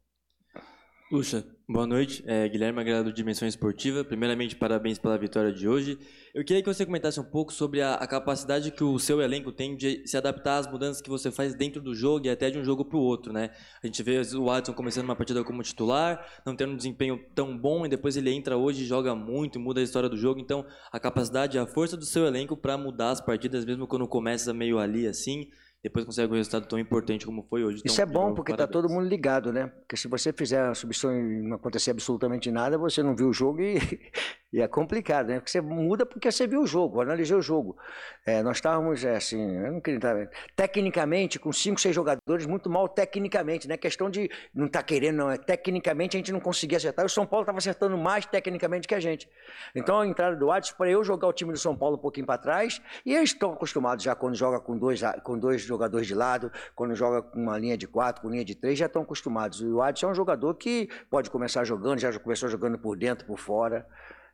Puxa, 1.09 1.41
boa 1.69 1.87
noite. 1.87 2.21
É, 2.27 2.49
Guilherme 2.49 2.81
Agrado 2.81 3.05
do 3.05 3.13
Dimensão 3.13 3.47
Esportiva. 3.47 4.03
Primeiramente, 4.03 4.57
parabéns 4.57 4.99
pela 4.99 5.17
vitória 5.17 5.53
de 5.53 5.65
hoje. 5.65 5.97
Eu 6.35 6.43
queria 6.43 6.61
que 6.61 6.67
você 6.67 6.85
comentasse 6.85 7.17
um 7.17 7.23
pouco 7.23 7.53
sobre 7.53 7.81
a, 7.81 7.93
a 7.93 8.05
capacidade 8.05 8.71
que 8.71 8.83
o 8.83 8.99
seu 8.99 9.21
elenco 9.21 9.53
tem 9.53 9.77
de 9.77 10.05
se 10.05 10.17
adaptar 10.17 10.57
às 10.57 10.69
mudanças 10.69 11.01
que 11.01 11.09
você 11.09 11.31
faz 11.31 11.55
dentro 11.55 11.81
do 11.81 11.95
jogo 11.95 12.27
e 12.27 12.29
até 12.29 12.49
de 12.49 12.59
um 12.59 12.63
jogo 12.63 12.83
para 12.83 12.97
o 12.97 13.01
outro, 13.01 13.31
né? 13.31 13.51
A 13.81 13.87
gente 13.87 14.03
vê 14.03 14.19
o 14.35 14.51
Adson 14.51 14.73
começando 14.73 15.05
uma 15.05 15.15
partida 15.15 15.41
como 15.45 15.63
titular, 15.63 16.41
não 16.45 16.57
tendo 16.57 16.73
um 16.73 16.75
desempenho 16.75 17.17
tão 17.33 17.57
bom 17.57 17.85
e 17.85 17.89
depois 17.89 18.17
ele 18.17 18.29
entra 18.29 18.57
hoje 18.57 18.83
e 18.83 18.85
joga 18.85 19.15
muito, 19.15 19.61
muda 19.61 19.79
a 19.79 19.83
história 19.83 20.09
do 20.09 20.17
jogo. 20.17 20.41
Então, 20.41 20.65
a 20.91 20.99
capacidade, 20.99 21.57
a 21.57 21.65
força 21.65 21.95
do 21.95 22.05
seu 22.05 22.25
elenco 22.25 22.57
para 22.57 22.77
mudar 22.77 23.11
as 23.11 23.21
partidas, 23.21 23.63
mesmo 23.63 23.87
quando 23.87 24.05
começa 24.09 24.53
meio 24.53 24.77
ali 24.77 25.07
assim 25.07 25.47
depois 25.83 26.05
consegue 26.05 26.33
um 26.33 26.35
resultado 26.35 26.67
tão 26.67 26.79
importante 26.79 27.25
como 27.25 27.43
foi 27.43 27.63
hoje. 27.63 27.81
Isso 27.85 28.01
então, 28.01 28.03
é 28.03 28.05
bom, 28.05 28.33
porque 28.33 28.51
está 28.51 28.67
todo 28.67 28.89
mundo 28.89 29.07
ligado, 29.07 29.53
né? 29.53 29.67
Porque 29.67 29.95
se 29.95 30.07
você 30.07 30.33
fizer 30.33 30.61
a 30.61 30.73
substituição 30.73 31.17
e 31.17 31.41
não 31.47 31.55
acontecer 31.55 31.91
absolutamente 31.91 32.51
nada, 32.51 32.77
você 32.77 33.03
não 33.03 33.15
viu 33.15 33.29
o 33.29 33.33
jogo 33.33 33.61
e, 33.61 33.75
e 34.51 34.61
é 34.61 34.67
complicado, 34.67 35.27
né? 35.27 35.39
Porque 35.39 35.51
você 35.51 35.59
muda 35.59 36.05
porque 36.05 36.31
você 36.31 36.47
viu 36.47 36.61
o 36.61 36.67
jogo, 36.67 37.01
analisou 37.01 37.39
o 37.39 37.41
jogo. 37.41 37.77
É, 38.25 38.41
nós 38.41 38.57
estávamos, 38.57 39.03
é, 39.03 39.17
assim, 39.17 39.57
eu 39.57 39.73
não 39.73 39.81
queria 39.81 39.97
entrar, 39.97 40.29
tecnicamente, 40.55 41.37
com 41.37 41.51
cinco, 41.51 41.81
seis 41.81 41.93
jogadores, 41.93 42.45
muito 42.45 42.69
mal 42.69 42.87
tecnicamente, 42.87 43.67
não 43.67 43.75
é 43.75 43.77
questão 43.77 44.09
de 44.09 44.29
não 44.53 44.67
estar 44.67 44.79
tá 44.79 44.85
querendo, 44.85 45.17
não. 45.17 45.29
É 45.29 45.37
tecnicamente 45.37 46.15
a 46.15 46.19
gente 46.19 46.31
não 46.31 46.39
conseguia 46.39 46.77
acertar. 46.77 47.05
O 47.05 47.09
São 47.09 47.25
Paulo 47.25 47.43
estava 47.43 47.57
acertando 47.57 47.97
mais 47.97 48.25
tecnicamente 48.25 48.87
que 48.87 48.95
a 48.95 48.99
gente. 49.01 49.29
Então 49.75 49.99
a 49.99 50.07
entrada 50.07 50.35
do 50.37 50.49
Adson 50.49 50.75
para 50.77 50.89
eu 50.89 51.03
jogar 51.03 51.27
o 51.27 51.33
time 51.33 51.51
do 51.51 51.59
São 51.59 51.75
Paulo 51.75 51.97
um 51.97 51.99
pouquinho 51.99 52.25
para 52.25 52.37
trás, 52.37 52.81
e 53.05 53.13
eles 53.13 53.31
estão 53.31 53.51
acostumados 53.51 54.03
já 54.03 54.15
quando 54.15 54.35
joga 54.35 54.61
com 54.61 54.77
dois, 54.77 55.01
com 55.23 55.37
dois 55.37 55.61
jogadores 55.61 56.07
de 56.07 56.15
lado, 56.15 56.49
quando 56.73 56.95
joga 56.95 57.21
com 57.21 57.37
uma 57.37 57.57
linha 57.57 57.77
de 57.77 57.87
quatro, 57.87 58.21
com 58.21 58.29
linha 58.29 58.45
de 58.45 58.55
três, 58.55 58.79
já 58.79 58.85
estão 58.85 59.01
acostumados. 59.01 59.61
O 59.61 59.81
Adson 59.81 60.07
é 60.07 60.11
um 60.11 60.15
jogador 60.15 60.53
que 60.55 60.87
pode 61.09 61.29
começar 61.29 61.65
jogando, 61.65 61.99
já 61.99 62.17
começou 62.17 62.47
jogando 62.47 62.79
por 62.79 62.95
dentro, 62.95 63.25
por 63.25 63.37
fora. 63.37 63.85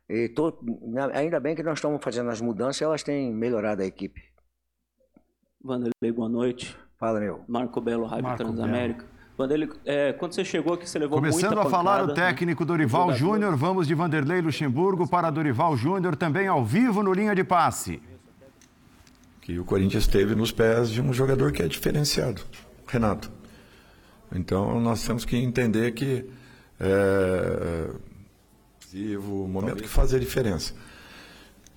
E 0.08 0.28
tô, 0.28 0.58
ainda 1.12 1.40
bem 1.40 1.54
que 1.54 1.62
nós 1.62 1.78
estamos 1.78 2.02
fazendo 2.02 2.30
as 2.30 2.40
mudanças 2.40 2.80
e 2.80 2.84
elas 2.84 3.02
têm 3.02 3.32
melhorado 3.32 3.82
a 3.82 3.86
equipe. 3.86 4.22
Vanderlei, 5.62 6.12
boa 6.12 6.28
noite. 6.28 6.76
Fala, 6.98 7.20
meu. 7.20 7.42
Marco 7.48 7.80
Belo, 7.80 8.04
Rádio 8.04 8.36
Transamérica. 8.36 9.06
Vanderlei, 9.36 9.68
é, 9.84 10.12
quando 10.12 10.32
você 10.34 10.44
chegou 10.44 10.74
aqui, 10.74 10.88
você 10.88 10.98
levou 10.98 11.18
Começando 11.18 11.58
a 11.58 11.64
falar 11.64 12.04
o 12.04 12.14
técnico 12.14 12.64
Dorival 12.64 13.12
Júnior, 13.12 13.56
vamos 13.56 13.86
de 13.86 13.94
Vanderlei 13.94 14.40
Luxemburgo 14.40 15.08
para 15.08 15.30
Dorival 15.30 15.76
Júnior, 15.76 16.14
também 16.14 16.46
ao 16.46 16.64
vivo 16.64 17.02
no 17.02 17.12
linha 17.12 17.34
de 17.34 17.42
passe 17.42 18.00
que 19.44 19.58
o 19.58 19.64
Corinthians 19.64 20.06
teve 20.06 20.34
nos 20.34 20.50
pés 20.50 20.88
de 20.88 21.02
um 21.02 21.12
jogador 21.12 21.52
que 21.52 21.62
é 21.62 21.68
diferenciado, 21.68 22.40
Renato. 22.86 23.30
Então 24.34 24.80
nós 24.80 25.06
temos 25.06 25.26
que 25.26 25.36
entender 25.36 25.92
que 25.92 26.24
é, 26.80 27.90
o 29.16 29.48
momento 29.48 29.82
que 29.82 29.88
faz 29.88 30.14
a 30.14 30.18
diferença. 30.18 30.74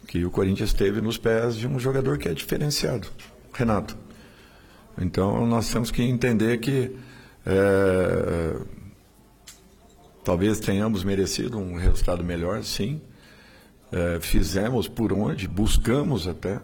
Que 0.08 0.24
o 0.24 0.32
Corinthians 0.32 0.74
teve 0.74 1.02
nos 1.02 1.18
pés 1.18 1.56
de 1.56 1.68
um 1.68 1.80
jogador 1.80 2.18
que 2.18 2.30
é 2.30 2.34
diferenciado, 2.34 3.08
Renato. 3.54 3.98
Então 5.00 5.46
nós 5.46 5.72
temos 5.72 5.92
que 5.92 6.02
entender 6.02 6.58
que 6.60 6.96
é, 7.46 8.60
talvez 10.24 10.60
tenhamos 10.60 11.04
merecido 11.04 11.58
um 11.58 11.76
resultado 11.76 12.24
melhor, 12.24 12.64
sim. 12.64 13.02
É, 13.92 14.20
fizemos 14.20 14.88
por 14.88 15.14
onde, 15.14 15.48
buscamos 15.48 16.28
até. 16.28 16.62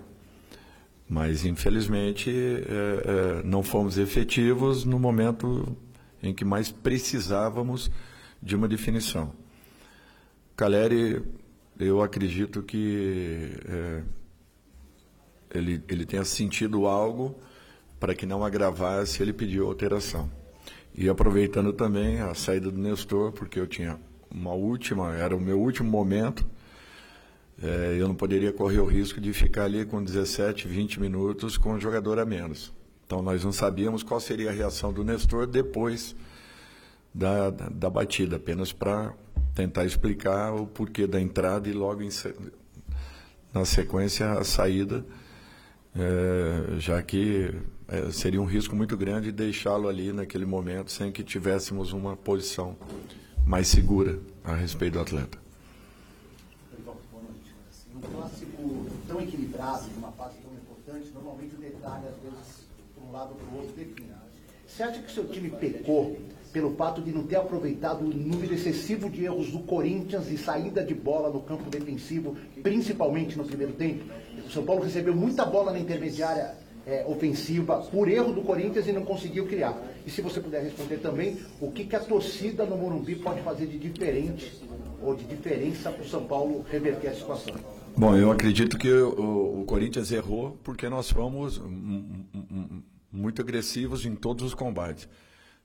Mas, 1.07 1.45
infelizmente, 1.45 2.29
é, 2.29 3.39
é, 3.39 3.43
não 3.43 3.61
fomos 3.61 3.97
efetivos 3.97 4.83
no 4.83 4.99
momento 4.99 5.77
em 6.21 6.33
que 6.33 6.43
mais 6.43 6.71
precisávamos 6.71 7.91
de 8.41 8.55
uma 8.55 8.67
definição. 8.67 9.31
Caleri, 10.55 11.23
eu 11.79 12.01
acredito 12.01 12.61
que 12.61 13.51
é, 13.65 14.03
ele, 15.53 15.83
ele 15.87 16.05
tenha 16.05 16.23
sentido 16.23 16.85
algo 16.85 17.35
para 17.99 18.13
que 18.13 18.25
não 18.25 18.43
agravasse, 18.43 19.21
ele 19.21 19.33
pediu 19.33 19.65
alteração. 19.67 20.29
E 20.95 21.09
aproveitando 21.09 21.73
também 21.73 22.21
a 22.21 22.33
saída 22.35 22.69
do 22.69 22.77
Nestor, 22.77 23.31
porque 23.31 23.59
eu 23.59 23.65
tinha 23.65 23.99
uma 24.29 24.53
última, 24.53 25.15
era 25.15 25.35
o 25.35 25.39
meu 25.39 25.59
último 25.59 25.89
momento, 25.89 26.45
é, 27.61 27.95
eu 27.99 28.07
não 28.07 28.15
poderia 28.15 28.51
correr 28.51 28.79
o 28.79 28.85
risco 28.85 29.21
de 29.21 29.31
ficar 29.33 29.65
ali 29.65 29.85
com 29.85 30.03
17, 30.03 30.67
20 30.67 30.99
minutos 30.99 31.57
com 31.57 31.73
o 31.73 31.79
jogador 31.79 32.19
a 32.19 32.25
menos. 32.25 32.73
Então 33.05 33.21
nós 33.21 33.43
não 33.43 33.51
sabíamos 33.51 34.03
qual 34.03 34.19
seria 34.19 34.49
a 34.49 34.53
reação 34.53 34.91
do 34.91 35.03
Nestor 35.03 35.47
depois 35.47 36.15
da, 37.13 37.49
da, 37.49 37.69
da 37.69 37.89
batida, 37.89 38.35
apenas 38.35 38.73
para 38.73 39.13
tentar 39.53 39.85
explicar 39.85 40.53
o 40.53 40.65
porquê 40.65 41.05
da 41.05 41.19
entrada 41.19 41.69
e 41.69 41.73
logo 41.73 42.01
em, 42.01 42.09
na 43.53 43.65
sequência 43.65 44.31
a 44.31 44.43
saída, 44.43 45.05
é, 45.95 46.79
já 46.79 47.01
que 47.01 47.53
é, 47.87 48.11
seria 48.11 48.41
um 48.41 48.45
risco 48.45 48.75
muito 48.75 48.97
grande 48.97 49.31
deixá-lo 49.31 49.87
ali 49.87 50.11
naquele 50.11 50.45
momento 50.45 50.91
sem 50.91 51.11
que 51.11 51.23
tivéssemos 51.23 51.93
uma 51.93 52.15
posição 52.15 52.75
mais 53.45 53.67
segura 53.67 54.19
a 54.43 54.55
respeito 54.55 54.93
do 54.93 54.99
atleta 54.99 55.43
clássico 58.13 58.85
tão 59.07 59.21
equilibrado, 59.21 59.89
de 59.89 59.97
uma 59.97 60.11
fase 60.11 60.37
tão 60.37 60.53
importante, 60.53 61.11
normalmente 61.13 61.55
o 61.55 61.57
detalhe, 61.57 62.07
às 62.07 62.15
vezes, 62.21 62.67
para 62.93 63.03
um 63.03 63.11
lado 63.11 63.35
para 63.35 63.47
o 63.47 63.57
outro, 63.59 63.75
define. 63.75 64.13
Você 64.67 64.83
acha 64.83 65.01
que 65.01 65.11
o 65.11 65.13
seu 65.13 65.27
time 65.27 65.49
pecou 65.51 66.17
pelo 66.53 66.75
fato 66.75 67.01
de 67.01 67.11
não 67.11 67.23
ter 67.23 67.35
aproveitado 67.37 68.05
o 68.05 68.07
número 68.07 68.53
excessivo 68.53 69.09
de 69.09 69.25
erros 69.25 69.49
do 69.49 69.59
Corinthians 69.59 70.29
e 70.29 70.37
saída 70.37 70.85
de 70.85 70.93
bola 70.93 71.29
no 71.31 71.41
campo 71.41 71.67
defensivo, 71.69 72.37
principalmente 72.61 73.35
no 73.35 73.43
primeiro 73.43 73.73
tempo? 73.73 74.05
O 74.45 74.51
São 74.51 74.63
Paulo 74.63 74.83
recebeu 74.83 75.15
muita 75.15 75.43
bola 75.43 75.73
na 75.73 75.79
intermediária 75.79 76.55
é, 76.85 77.03
ofensiva 77.07 77.77
por 77.91 78.07
erro 78.07 78.33
do 78.33 78.41
Corinthians 78.41 78.87
e 78.87 78.91
não 78.91 79.03
conseguiu 79.03 79.47
criar. 79.47 79.75
E 80.05 80.11
se 80.11 80.21
você 80.21 80.39
puder 80.39 80.61
responder 80.61 80.97
também, 80.97 81.37
o 81.59 81.71
que, 81.71 81.85
que 81.85 81.95
a 81.95 81.99
torcida 81.99 82.65
no 82.65 82.77
Morumbi 82.77 83.15
pode 83.15 83.41
fazer 83.41 83.65
de 83.65 83.79
diferente 83.79 84.61
ou 85.01 85.15
de 85.15 85.23
diferença 85.23 85.89
para 85.89 86.03
o 86.03 86.07
São 86.07 86.25
Paulo 86.25 86.63
reverter 86.69 87.07
a 87.07 87.15
situação? 87.15 87.55
Bom, 87.97 88.15
eu 88.15 88.31
acredito 88.31 88.77
que 88.77 88.91
o, 88.91 89.61
o 89.61 89.65
Corinthians 89.65 90.11
errou 90.11 90.57
porque 90.63 90.87
nós 90.87 91.09
fomos 91.09 91.61
muito 93.11 93.41
agressivos 93.41 94.05
em 94.05 94.15
todos 94.15 94.43
os 94.45 94.53
combates. 94.53 95.07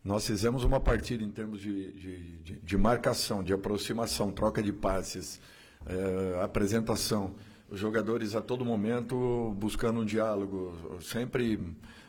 Nós 0.09 0.27
fizemos 0.27 0.65
uma 0.65 0.81
partida 0.81 1.23
em 1.23 1.31
termos 1.31 1.61
de, 1.61 1.93
de, 1.93 2.19
de, 2.39 2.57
de 2.61 2.79
marcação, 2.79 3.43
de 3.43 3.53
aproximação, 3.53 4.31
troca 4.31 4.63
de 4.63 4.73
passes, 4.73 5.39
é, 5.85 6.43
apresentação. 6.43 7.35
Os 7.71 7.79
jogadores 7.79 8.35
a 8.35 8.41
todo 8.41 8.65
momento 8.65 9.55
buscando 9.59 10.01
um 10.01 10.07
diálogo, 10.07 10.75
sempre 11.03 11.61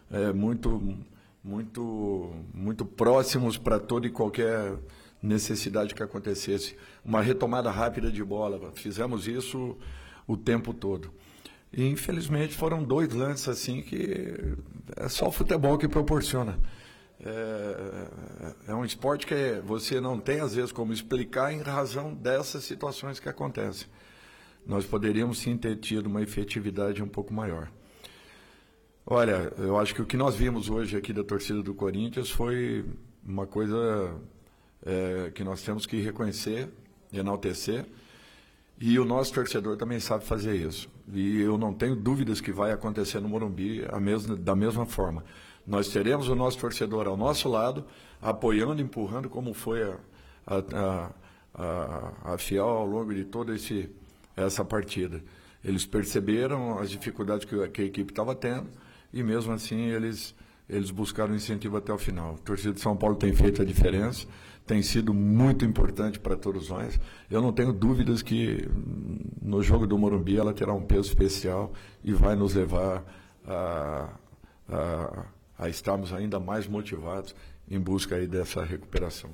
é, 0.10 0.32
muito, 0.32 0.98
muito, 1.44 2.32
muito 2.54 2.86
próximos 2.86 3.58
para 3.58 3.78
toda 3.78 4.08
e 4.08 4.10
qualquer 4.10 4.78
necessidade 5.22 5.94
que 5.94 6.02
acontecesse. 6.02 6.78
Uma 7.04 7.22
retomada 7.22 7.70
rápida 7.70 8.10
de 8.10 8.24
bola. 8.24 8.72
Fizemos 8.76 9.28
isso 9.28 9.76
o 10.26 10.38
tempo 10.38 10.74
todo. 10.74 11.12
E 11.74 11.86
infelizmente 11.86 12.56
foram 12.56 12.82
dois 12.82 13.14
lances 13.14 13.50
assim 13.50 13.82
que 13.82 14.56
é 14.96 15.10
só 15.10 15.28
o 15.28 15.32
futebol 15.34 15.78
que 15.78 15.90
proporciona. 15.90 16.58
É, 17.22 18.08
é, 18.70 18.74
um 18.74 18.86
esporte 18.86 19.28
que 19.28 19.62
você 19.66 20.00
não 20.00 20.20
tem 20.20 20.40
às 20.40 20.56
vezes 20.56 20.72
como 20.72 20.94
explicar 20.94 21.52
em 21.52 21.62
razão 21.62 22.14
dessas 22.14 22.64
situações 22.64 23.20
que 23.20 23.28
acontecem. 23.28 23.88
nós 24.66 24.86
poderíamos 24.86 25.40
sim 25.40 25.58
ter 25.58 25.76
tido 25.78 26.08
uma 26.08 26.22
efetividade 26.22 27.04
um 27.04 27.08
pouco 27.08 27.34
maior. 27.34 27.70
Olha, 29.06 29.52
eu 29.58 29.78
acho 29.78 29.96
que 29.96 30.02
o 30.02 30.06
que 30.06 30.16
nós 30.16 30.36
vimos 30.36 30.70
hoje 30.70 30.96
aqui 30.96 31.12
da 31.12 31.24
torcida 31.24 31.64
do 31.64 31.74
Corinthians 31.74 32.30
foi 32.30 32.86
uma 33.26 33.48
coisa 33.48 34.16
é, 34.86 35.32
que 35.34 35.44
nós 35.44 35.64
temos 35.64 35.86
que 35.86 36.00
reconhecer, 36.00 36.70
enaltecer, 37.12 37.86
e 38.80 38.98
o 38.98 39.04
nosso 39.04 39.34
torcedor 39.34 39.76
também 39.76 40.00
sabe 40.00 40.24
fazer 40.24 40.56
isso. 40.56 40.88
E 41.12 41.42
eu 41.42 41.58
não 41.58 41.74
tenho 41.74 41.96
dúvidas 41.96 42.40
que 42.40 42.52
vai 42.52 42.72
acontecer 42.72 43.20
no 43.20 43.28
Morumbi 43.28 43.84
mesma, 44.00 44.36
da 44.38 44.56
mesma 44.56 44.86
forma. 44.86 45.26
Nós 45.70 45.88
teremos 45.88 46.28
o 46.28 46.36
nosso 46.36 46.58
torcedor 46.58 47.08
ao 47.08 47.16
nosso 47.16 47.48
lado, 47.48 47.86
apoiando, 48.20 48.82
empurrando, 48.82 49.30
como 49.30 49.54
foi 49.54 49.84
a, 49.84 49.98
a, 50.48 51.12
a, 51.54 52.34
a 52.34 52.38
Fiel 52.40 52.68
ao 52.68 52.88
longo 52.88 53.14
de 53.14 53.24
toda 53.24 53.54
esse, 53.54 53.88
essa 54.36 54.66
partida. 54.66 55.24
Eles 55.64 55.86
perceberam 55.86 56.80
as 56.80 56.90
dificuldades 56.90 57.46
que, 57.46 57.68
que 57.70 57.82
a 57.84 57.86
equipe 57.86 58.12
estava 58.12 58.34
tendo 58.34 58.68
e, 59.14 59.22
mesmo 59.22 59.54
assim, 59.54 59.80
eles, 59.92 60.34
eles 60.68 60.90
buscaram 60.90 61.36
incentivo 61.36 61.78
até 61.78 61.94
o 61.94 62.00
final. 62.00 62.34
A 62.34 62.38
torcida 62.40 62.74
de 62.74 62.82
São 62.82 62.98
Paulo 62.98 63.16
tem 63.16 63.32
feito 63.32 63.62
a 63.62 63.66
diferença 63.66 64.26
tem 64.70 64.84
sido 64.84 65.16
muito 65.16 65.66
importante 65.66 66.20
para 66.20 66.36
todos 66.36 66.70
nós. 66.70 67.00
Eu 67.28 67.42
não 67.42 67.52
tenho 67.52 67.74
dúvidas 67.74 68.22
que 68.22 68.70
no 69.42 69.64
jogo 69.64 69.88
do 69.88 69.98
Morumbi 69.98 70.38
ela 70.38 70.54
terá 70.54 70.72
um 70.72 70.84
peso 70.84 71.08
especial 71.08 71.74
e 72.04 72.14
vai 72.14 72.36
nos 72.36 72.54
levar 72.54 73.04
a, 73.48 74.10
a, 74.70 75.26
a 75.60 75.68
estarmos 75.68 76.14
ainda 76.14 76.40
mais 76.40 76.66
motivados 76.66 77.36
em 77.70 77.78
busca 77.78 78.16
aí 78.16 78.26
dessa 78.26 78.64
recuperação. 78.64 79.30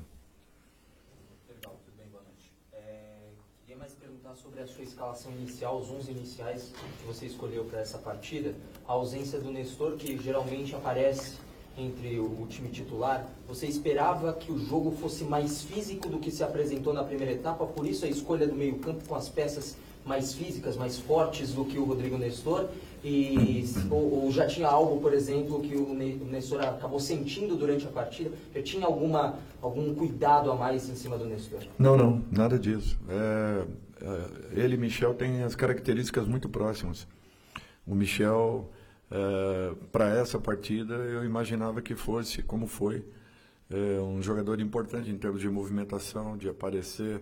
Legal, 1.47 1.79
tudo 1.85 1.95
bem, 1.95 2.07
boa 2.09 2.23
noite. 2.23 2.51
É, 2.73 3.29
queria 3.61 3.77
mais 3.77 3.93
perguntar 3.93 4.33
sobre 4.33 4.59
a 4.61 4.67
sua 4.67 4.83
escalação 4.83 5.31
inicial, 5.33 5.79
os 5.79 5.91
11 5.91 6.11
iniciais 6.11 6.73
que 6.99 7.05
você 7.05 7.27
escolheu 7.27 7.63
para 7.65 7.79
essa 7.79 7.99
partida. 7.99 8.55
A 8.87 8.93
ausência 8.93 9.39
do 9.39 9.51
Nestor, 9.51 9.97
que 9.97 10.17
geralmente 10.17 10.75
aparece 10.75 11.37
entre 11.77 12.19
o, 12.19 12.47
time 12.47 12.69
titular, 12.69 13.29
você 13.47 13.67
esperava 13.67 14.33
que 14.33 14.51
o 14.51 14.57
jogo 14.57 14.91
fosse 14.91 15.23
mais 15.25 15.61
físico 15.61 16.09
do 16.09 16.19
que 16.19 16.31
se 16.31 16.41
apresentou 16.41 16.93
na 16.93 17.03
primeira 17.03 17.33
etapa, 17.33 17.65
por 17.65 17.85
isso 17.85 18.05
a 18.05 18.07
escolha 18.07 18.47
do 18.47 18.55
meio-campo 18.55 19.07
com 19.07 19.13
as 19.13 19.27
peças 19.27 19.75
mais 20.05 20.33
físicas, 20.33 20.77
mais 20.77 20.97
fortes 20.97 21.53
do 21.53 21.65
que 21.65 21.77
o 21.77 21.83
Rodrigo 21.83 22.17
Nestor? 22.17 22.69
E, 23.03 23.63
ou, 23.91 24.25
ou, 24.25 24.31
já 24.31 24.47
tinha 24.47 24.67
algo, 24.67 24.99
por 24.99 25.13
exemplo, 25.13 25.59
que 25.61 25.75
o 25.75 25.93
Nestor 25.93 26.61
acabou 26.61 26.99
sentindo 26.99 27.55
durante 27.55 27.85
a 27.85 27.89
partida? 27.89 28.31
Já 28.53 28.61
tinha 28.63 28.85
alguma, 28.85 29.37
algum 29.61 29.93
cuidado 29.93 30.51
a 30.51 30.55
mais 30.55 30.89
em 30.89 30.95
cima 30.95 31.17
do 31.17 31.25
Nestor? 31.25 31.59
Não, 31.77 31.95
não, 31.95 32.23
nada 32.31 32.57
disso. 32.57 32.97
É, 33.09 33.65
é, 34.01 34.61
ele 34.61 34.75
e 34.75 34.77
Michel 34.77 35.13
têm 35.13 35.43
as 35.43 35.55
características 35.55 36.27
muito 36.27 36.49
próximas. 36.49 37.07
O 37.85 37.93
Michel 37.93 38.69
é, 39.11 39.75
para 39.91 40.09
essa 40.09 40.39
partida 40.39 40.95
eu 40.95 41.23
imaginava 41.23 41.81
que 41.81 41.95
fosse, 41.95 42.41
como 42.41 42.67
foi, 42.67 43.05
é, 43.69 43.99
um 44.01 44.21
jogador 44.21 44.59
importante 44.59 45.09
em 45.09 45.17
termos 45.17 45.41
de 45.41 45.49
movimentação, 45.49 46.37
de 46.37 46.49
aparecer, 46.49 47.21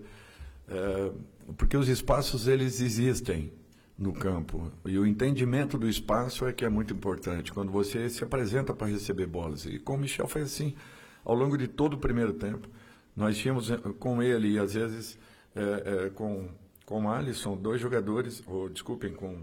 porque 1.58 1.78
os 1.78 1.88
espaços 1.88 2.48
eles 2.48 2.82
existem 2.82 3.52
no 3.98 4.14
campo. 4.14 4.72
E 4.86 4.98
o 4.98 5.06
entendimento 5.06 5.78
do 5.78 5.88
espaço 5.88 6.46
é 6.46 6.54
que 6.54 6.66
é 6.66 6.70
muito 6.70 6.94
importante. 6.94 7.54
Quando 7.54 7.72
você 7.72 8.10
se 8.10 8.24
apresenta 8.24 8.74
para 8.74 8.88
receber 8.88 9.28
bolas. 9.28 9.66
E 9.66 9.80
com 9.80 9.96
o 9.96 9.98
Michel 9.98 10.28
foi 10.28 10.42
assim 10.44 10.76
ao 11.24 11.36
longo 11.36 11.58
de 11.58 11.68
todo 11.68 11.94
o 11.94 11.98
primeiro 11.98 12.34
tempo 12.34 12.68
nós 13.16 13.38
tínhamos 13.38 13.70
com 14.00 14.22
ele 14.22 14.54
e 14.54 14.60
às 14.60 14.74
vezes 14.74 15.18
é, 15.56 16.06
é, 16.06 16.10
com 16.10 16.50
com 16.86 17.10
Alisson 17.10 17.56
dois 17.56 17.80
jogadores 17.80 18.44
ou 18.46 18.68
desculpem 18.68 19.14
com 19.14 19.42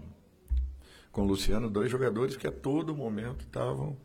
com 1.11 1.25
Luciano, 1.25 1.69
dois 1.69 1.91
jogadores 1.91 2.37
que 2.37 2.47
a 2.47 2.51
todo 2.51 2.95
momento 2.95 3.41
estavam, 3.41 3.97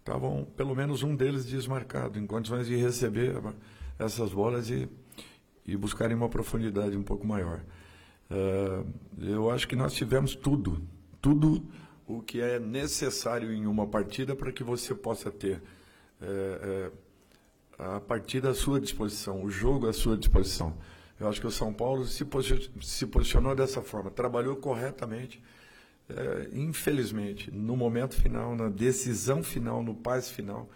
estavam 0.00 0.44
pelo 0.56 0.74
menos 0.74 1.04
um 1.04 1.14
deles 1.14 1.46
desmarcado, 1.46 2.18
em 2.18 2.26
condições 2.26 2.66
de 2.66 2.74
receber 2.74 3.34
essas 3.96 4.32
bolas 4.32 4.68
e, 4.68 4.88
e 5.66 5.76
buscarem 5.76 6.16
uma 6.16 6.28
profundidade 6.28 6.96
um 6.96 7.02
pouco 7.02 7.26
maior. 7.26 7.60
Uh, 8.30 8.86
eu 9.20 9.50
acho 9.50 9.68
que 9.68 9.76
nós 9.76 9.92
tivemos 9.92 10.34
tudo, 10.34 10.82
tudo 11.20 11.64
o 12.06 12.20
que 12.20 12.40
é 12.40 12.58
necessário 12.58 13.52
em 13.52 13.66
uma 13.66 13.86
partida 13.86 14.34
para 14.34 14.50
que 14.52 14.64
você 14.64 14.94
possa 14.94 15.30
ter 15.30 15.62
é, 16.20 16.90
é, 17.78 17.84
a 17.96 18.00
partida 18.00 18.50
à 18.50 18.54
sua 18.54 18.80
disposição, 18.80 19.42
o 19.42 19.50
jogo 19.50 19.88
à 19.88 19.92
sua 19.92 20.16
disposição. 20.16 20.76
Eu 21.20 21.28
acho 21.28 21.40
que 21.40 21.46
o 21.46 21.50
São 21.50 21.72
Paulo 21.72 22.04
se, 22.04 22.26
se 22.80 23.06
posicionou 23.06 23.54
dessa 23.54 23.80
forma, 23.80 24.10
trabalhou 24.10 24.56
corretamente 24.56 25.42
é, 26.08 26.48
infelizmente, 26.52 27.50
no 27.50 27.76
momento 27.76 28.14
final, 28.14 28.54
na 28.54 28.68
decisão 28.68 29.42
final, 29.42 29.82
no 29.82 29.94
paz 29.94 30.30
final, 30.30 30.68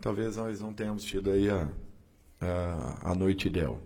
talvez 0.00 0.36
nós 0.36 0.60
não 0.60 0.72
tenhamos 0.72 1.04
tido 1.04 1.30
aí 1.30 1.48
a, 1.48 1.68
a, 2.40 3.10
a 3.10 3.14
noite 3.14 3.48
ideal. 3.48 3.80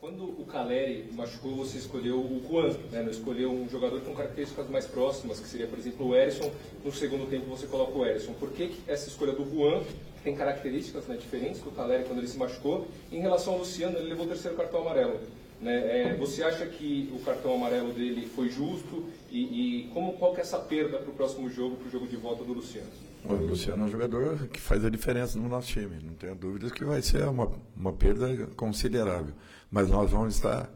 Quando 0.00 0.24
o 0.24 0.46
Caleri 0.46 1.10
machucou, 1.12 1.56
você 1.56 1.76
escolheu 1.76 2.16
o 2.16 2.42
Juan, 2.48 2.70
né? 2.90 3.02
não 3.02 3.10
escolheu 3.10 3.52
um 3.52 3.68
jogador 3.68 4.00
com 4.00 4.14
características 4.14 4.66
mais 4.70 4.86
próximas, 4.86 5.38
que 5.38 5.46
seria, 5.46 5.66
por 5.66 5.78
exemplo, 5.78 6.08
o 6.08 6.16
Erisson. 6.16 6.50
No 6.82 6.90
segundo 6.90 7.28
tempo, 7.28 7.44
você 7.44 7.66
coloca 7.66 7.98
o 7.98 8.06
Erisson. 8.06 8.32
Por 8.32 8.50
que, 8.50 8.68
que 8.68 8.90
essa 8.90 9.08
escolha 9.08 9.34
do 9.34 9.44
Juan 9.44 9.82
tem 10.24 10.34
características 10.34 11.06
né, 11.06 11.18
diferentes 11.18 11.60
do 11.60 11.70
Caleri 11.70 12.04
quando 12.04 12.16
ele 12.16 12.28
se 12.28 12.38
machucou? 12.38 12.88
Em 13.12 13.20
relação 13.20 13.52
ao 13.52 13.58
Luciano, 13.58 13.98
ele 13.98 14.08
levou 14.08 14.24
o 14.24 14.28
terceiro 14.28 14.56
cartão 14.56 14.80
amarelo. 14.80 15.20
Né? 15.60 16.12
É, 16.12 16.14
você 16.14 16.42
acha 16.42 16.64
que 16.64 17.12
o 17.14 17.18
cartão 17.18 17.54
amarelo 17.54 17.92
dele 17.92 18.26
foi 18.34 18.48
justo 18.48 19.04
e, 19.30 19.82
e 19.82 19.88
como, 19.92 20.14
qual 20.14 20.32
que 20.32 20.40
é 20.40 20.42
essa 20.42 20.58
perda 20.58 20.96
para 20.96 21.10
o 21.10 21.14
próximo 21.14 21.50
jogo, 21.50 21.76
para 21.76 21.88
o 21.88 21.90
jogo 21.90 22.06
de 22.06 22.16
volta 22.16 22.42
do 22.42 22.54
Luciano? 22.54 22.88
O 23.24 23.34
Luciano 23.34 23.82
é 23.82 23.86
um 23.86 23.90
jogador 23.90 24.48
que 24.48 24.60
faz 24.60 24.84
a 24.84 24.90
diferença 24.90 25.38
no 25.38 25.48
nosso 25.48 25.68
time. 25.68 26.02
Não 26.02 26.14
tenho 26.14 26.34
dúvidas 26.34 26.72
que 26.72 26.84
vai 26.84 27.02
ser 27.02 27.24
uma, 27.24 27.50
uma 27.76 27.92
perda 27.92 28.46
considerável. 28.56 29.34
Mas 29.70 29.88
nós 29.88 30.10
vamos 30.10 30.34
estar 30.34 30.70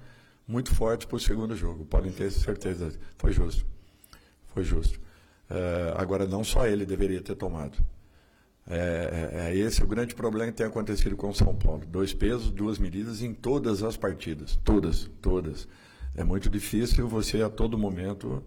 muito 0.47 0.75
fortes 0.75 1.07
para 1.07 1.17
o 1.17 1.21
segundo 1.21 1.57
jogo. 1.57 1.85
Podem 1.85 2.13
ter 2.13 2.31
certeza. 2.31 2.93
Foi 3.17 3.33
justo. 3.33 3.65
Foi 4.49 4.63
justo. 4.63 5.01
É, 5.51 5.95
agora, 5.97 6.27
não 6.27 6.45
só 6.45 6.67
ele 6.67 6.85
deveria 6.85 7.21
ter 7.21 7.35
tomado. 7.35 7.79
É, 8.67 8.77
é, 8.77 9.51
é, 9.51 9.57
esse 9.57 9.83
o 9.83 9.87
grande 9.87 10.15
problema 10.15 10.51
que 10.51 10.57
tem 10.57 10.67
acontecido 10.67 11.17
com 11.17 11.29
o 11.29 11.35
São 11.35 11.55
Paulo. 11.55 11.85
Dois 11.87 12.15
pesos, 12.15 12.51
duas 12.51 12.79
medidas 12.79 13.23
em 13.23 13.33
todas 13.35 13.83
as 13.83 13.97
partidas. 13.97 14.59
Todas, 14.65 15.11
todas. 15.21 15.69
É 16.17 16.23
muito 16.23 16.49
difícil 16.49 17.09
você 17.09 17.43
a 17.43 17.51
todo 17.51 17.77
momento 17.77 18.43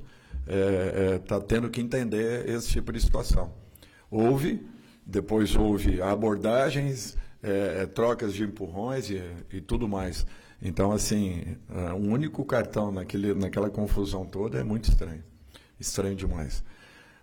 estar 0.45 0.55
é, 0.55 1.15
é, 1.15 1.19
tá 1.19 1.39
tendo 1.41 1.69
que 1.69 1.81
entender 1.81 2.47
esse 2.49 2.69
tipo 2.69 2.91
de 2.93 3.01
situação. 3.01 3.53
Houve, 4.09 4.65
depois 5.05 5.55
houve 5.55 6.01
abordagens, 6.01 7.17
é, 7.41 7.83
é, 7.83 7.85
trocas 7.85 8.33
de 8.33 8.43
empurrões 8.43 9.09
e, 9.09 9.21
e, 9.51 9.61
tudo 9.61 9.87
mais. 9.87 10.25
Então, 10.61 10.91
assim, 10.91 11.55
um 11.95 12.11
único 12.11 12.43
cartão 12.43 12.91
naquele, 12.91 13.33
naquela 13.35 13.69
confusão 13.69 14.25
toda 14.25 14.57
é 14.57 14.63
muito 14.63 14.89
estranho. 14.89 15.23
Estranho 15.79 16.15
demais. 16.15 16.63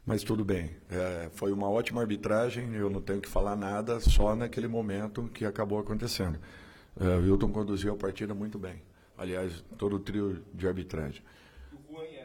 Mas 0.06 0.22
tudo 0.22 0.44
bem, 0.44 0.70
é, 0.90 1.30
foi 1.32 1.50
uma 1.50 1.68
ótima 1.68 2.02
arbitragem, 2.02 2.74
eu 2.74 2.90
não 2.90 3.00
tenho 3.00 3.20
que 3.22 3.28
falar 3.28 3.56
nada, 3.56 3.98
só 4.00 4.36
naquele 4.36 4.68
momento 4.68 5.30
que 5.32 5.46
acabou 5.46 5.78
acontecendo. 5.78 6.38
É, 7.00 7.04
o 7.16 7.22
Wilton 7.22 7.50
conduziu 7.50 7.94
a 7.94 7.96
partida 7.96 8.34
muito 8.34 8.58
bem. 8.58 8.82
Aliás, 9.16 9.64
todo 9.78 9.96
o 9.96 9.98
trio 9.98 10.44
de 10.52 10.68
arbitragem. 10.68 11.22
O 11.72 11.92
Juan 11.92 12.04
e 12.04 12.18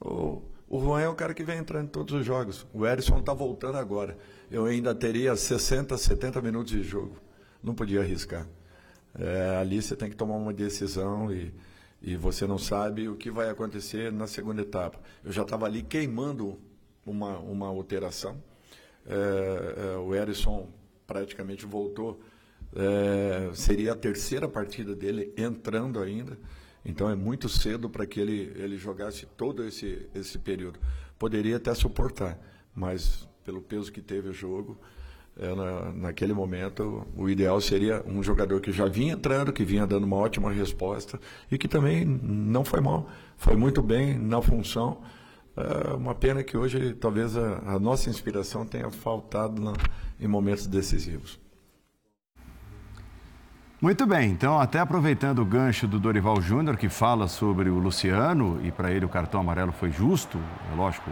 O, 0.00 0.42
o 0.72 0.80
Juan 0.80 1.00
é 1.00 1.08
o 1.08 1.14
cara 1.14 1.34
que 1.34 1.44
vem 1.44 1.58
entrando 1.58 1.84
em 1.84 1.90
todos 1.90 2.14
os 2.14 2.26
jogos. 2.26 2.66
O 2.72 2.84
Erisson 2.84 3.18
está 3.18 3.32
voltando 3.32 3.78
agora. 3.78 4.18
Eu 4.50 4.64
ainda 4.64 4.92
teria 4.94 5.36
60, 5.36 5.96
70 5.96 6.42
minutos 6.42 6.72
de 6.72 6.82
jogo. 6.82 7.16
Não 7.62 7.74
podia 7.74 8.00
arriscar. 8.00 8.48
É, 9.16 9.58
ali 9.60 9.80
você 9.80 9.94
tem 9.94 10.10
que 10.10 10.16
tomar 10.16 10.34
uma 10.34 10.52
decisão 10.52 11.32
e 11.32 11.52
e 12.02 12.16
você 12.16 12.46
não 12.46 12.58
sabe 12.58 13.08
o 13.08 13.14
que 13.14 13.30
vai 13.30 13.48
acontecer 13.48 14.10
na 14.10 14.26
segunda 14.26 14.60
etapa. 14.62 14.98
Eu 15.24 15.30
já 15.30 15.42
estava 15.42 15.66
ali 15.66 15.82
queimando 15.82 16.58
uma, 17.06 17.38
uma 17.38 17.68
alteração. 17.68 18.42
É, 19.06 19.94
é, 19.94 19.96
o 19.98 20.12
Erisson 20.12 20.68
praticamente 21.06 21.64
voltou. 21.64 22.20
É, 22.74 23.54
seria 23.54 23.92
a 23.92 23.94
terceira 23.94 24.48
partida 24.48 24.96
dele 24.96 25.32
entrando 25.36 26.00
ainda. 26.00 26.36
Então 26.84 27.08
é 27.08 27.14
muito 27.14 27.48
cedo 27.48 27.88
para 27.88 28.06
que 28.06 28.18
ele, 28.20 28.52
ele 28.56 28.76
jogasse 28.76 29.26
todo 29.36 29.64
esse, 29.64 30.06
esse 30.14 30.38
período. 30.38 30.78
Poderia 31.18 31.56
até 31.56 31.72
suportar, 31.74 32.38
mas 32.74 33.28
pelo 33.44 33.60
peso 33.60 33.92
que 33.92 34.00
teve 34.00 34.28
o 34.28 34.32
jogo, 34.32 34.78
é, 35.38 35.54
na, 35.54 35.92
naquele 35.92 36.34
momento, 36.34 37.06
o 37.16 37.28
ideal 37.28 37.60
seria 37.60 38.02
um 38.06 38.22
jogador 38.22 38.60
que 38.60 38.70
já 38.70 38.86
vinha 38.86 39.14
entrando, 39.14 39.52
que 39.52 39.64
vinha 39.64 39.86
dando 39.86 40.04
uma 40.04 40.16
ótima 40.16 40.52
resposta 40.52 41.18
e 41.50 41.56
que 41.56 41.66
também 41.66 42.04
não 42.04 42.64
foi 42.64 42.80
mal, 42.80 43.08
foi 43.36 43.56
muito 43.56 43.80
bem 43.82 44.18
na 44.18 44.42
função. 44.42 45.00
É 45.56 45.94
uma 45.94 46.14
pena 46.14 46.42
que 46.42 46.56
hoje 46.56 46.94
talvez 46.94 47.36
a, 47.36 47.58
a 47.74 47.78
nossa 47.78 48.10
inspiração 48.10 48.66
tenha 48.66 48.90
faltado 48.90 49.60
na, 49.60 49.72
em 50.20 50.26
momentos 50.26 50.66
decisivos. 50.66 51.41
Muito 53.82 54.06
bem, 54.06 54.30
então 54.30 54.60
até 54.60 54.78
aproveitando 54.78 55.40
o 55.40 55.44
gancho 55.44 55.88
do 55.88 55.98
Dorival 55.98 56.40
Júnior, 56.40 56.76
que 56.76 56.88
fala 56.88 57.26
sobre 57.26 57.68
o 57.68 57.80
Luciano, 57.80 58.60
e 58.62 58.70
para 58.70 58.92
ele 58.92 59.04
o 59.04 59.08
cartão 59.08 59.40
amarelo 59.40 59.72
foi 59.72 59.90
justo, 59.90 60.38
é 60.72 60.76
lógico, 60.76 61.10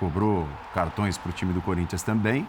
cobrou 0.00 0.48
cartões 0.72 1.18
para 1.18 1.28
o 1.28 1.32
time 1.34 1.52
do 1.52 1.60
Corinthians 1.60 2.02
também. 2.02 2.48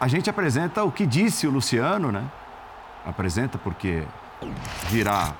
A 0.00 0.08
gente 0.08 0.30
apresenta 0.30 0.82
o 0.84 0.90
que 0.90 1.04
disse 1.04 1.46
o 1.46 1.50
Luciano, 1.50 2.10
né? 2.10 2.24
Apresenta 3.04 3.58
porque 3.58 4.02
virá 4.88 5.34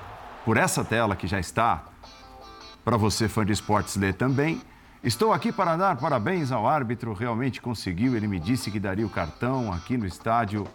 por 0.45 0.55
essa 0.55 0.85
tela 0.85 1.15
que 1.15 1.25
já 1.25 1.39
está, 1.39 1.85
para 2.85 2.97
você 2.97 3.27
fã 3.27 3.43
de 3.43 3.51
esportes 3.51 3.95
ler 3.95 4.13
também. 4.13 4.61
Estou 5.03 5.33
aqui 5.33 5.51
para 5.51 5.75
dar 5.75 5.97
parabéns 5.97 6.51
ao 6.51 6.67
árbitro, 6.67 7.13
realmente 7.13 7.63
conseguiu, 7.63 8.15
ele 8.15 8.27
me 8.27 8.39
disse 8.39 8.69
que 8.69 8.79
daria 8.79 9.07
o 9.07 9.09
cartão 9.09 9.73
aqui 9.73 9.97
no 9.97 10.05
estádio 10.05 10.67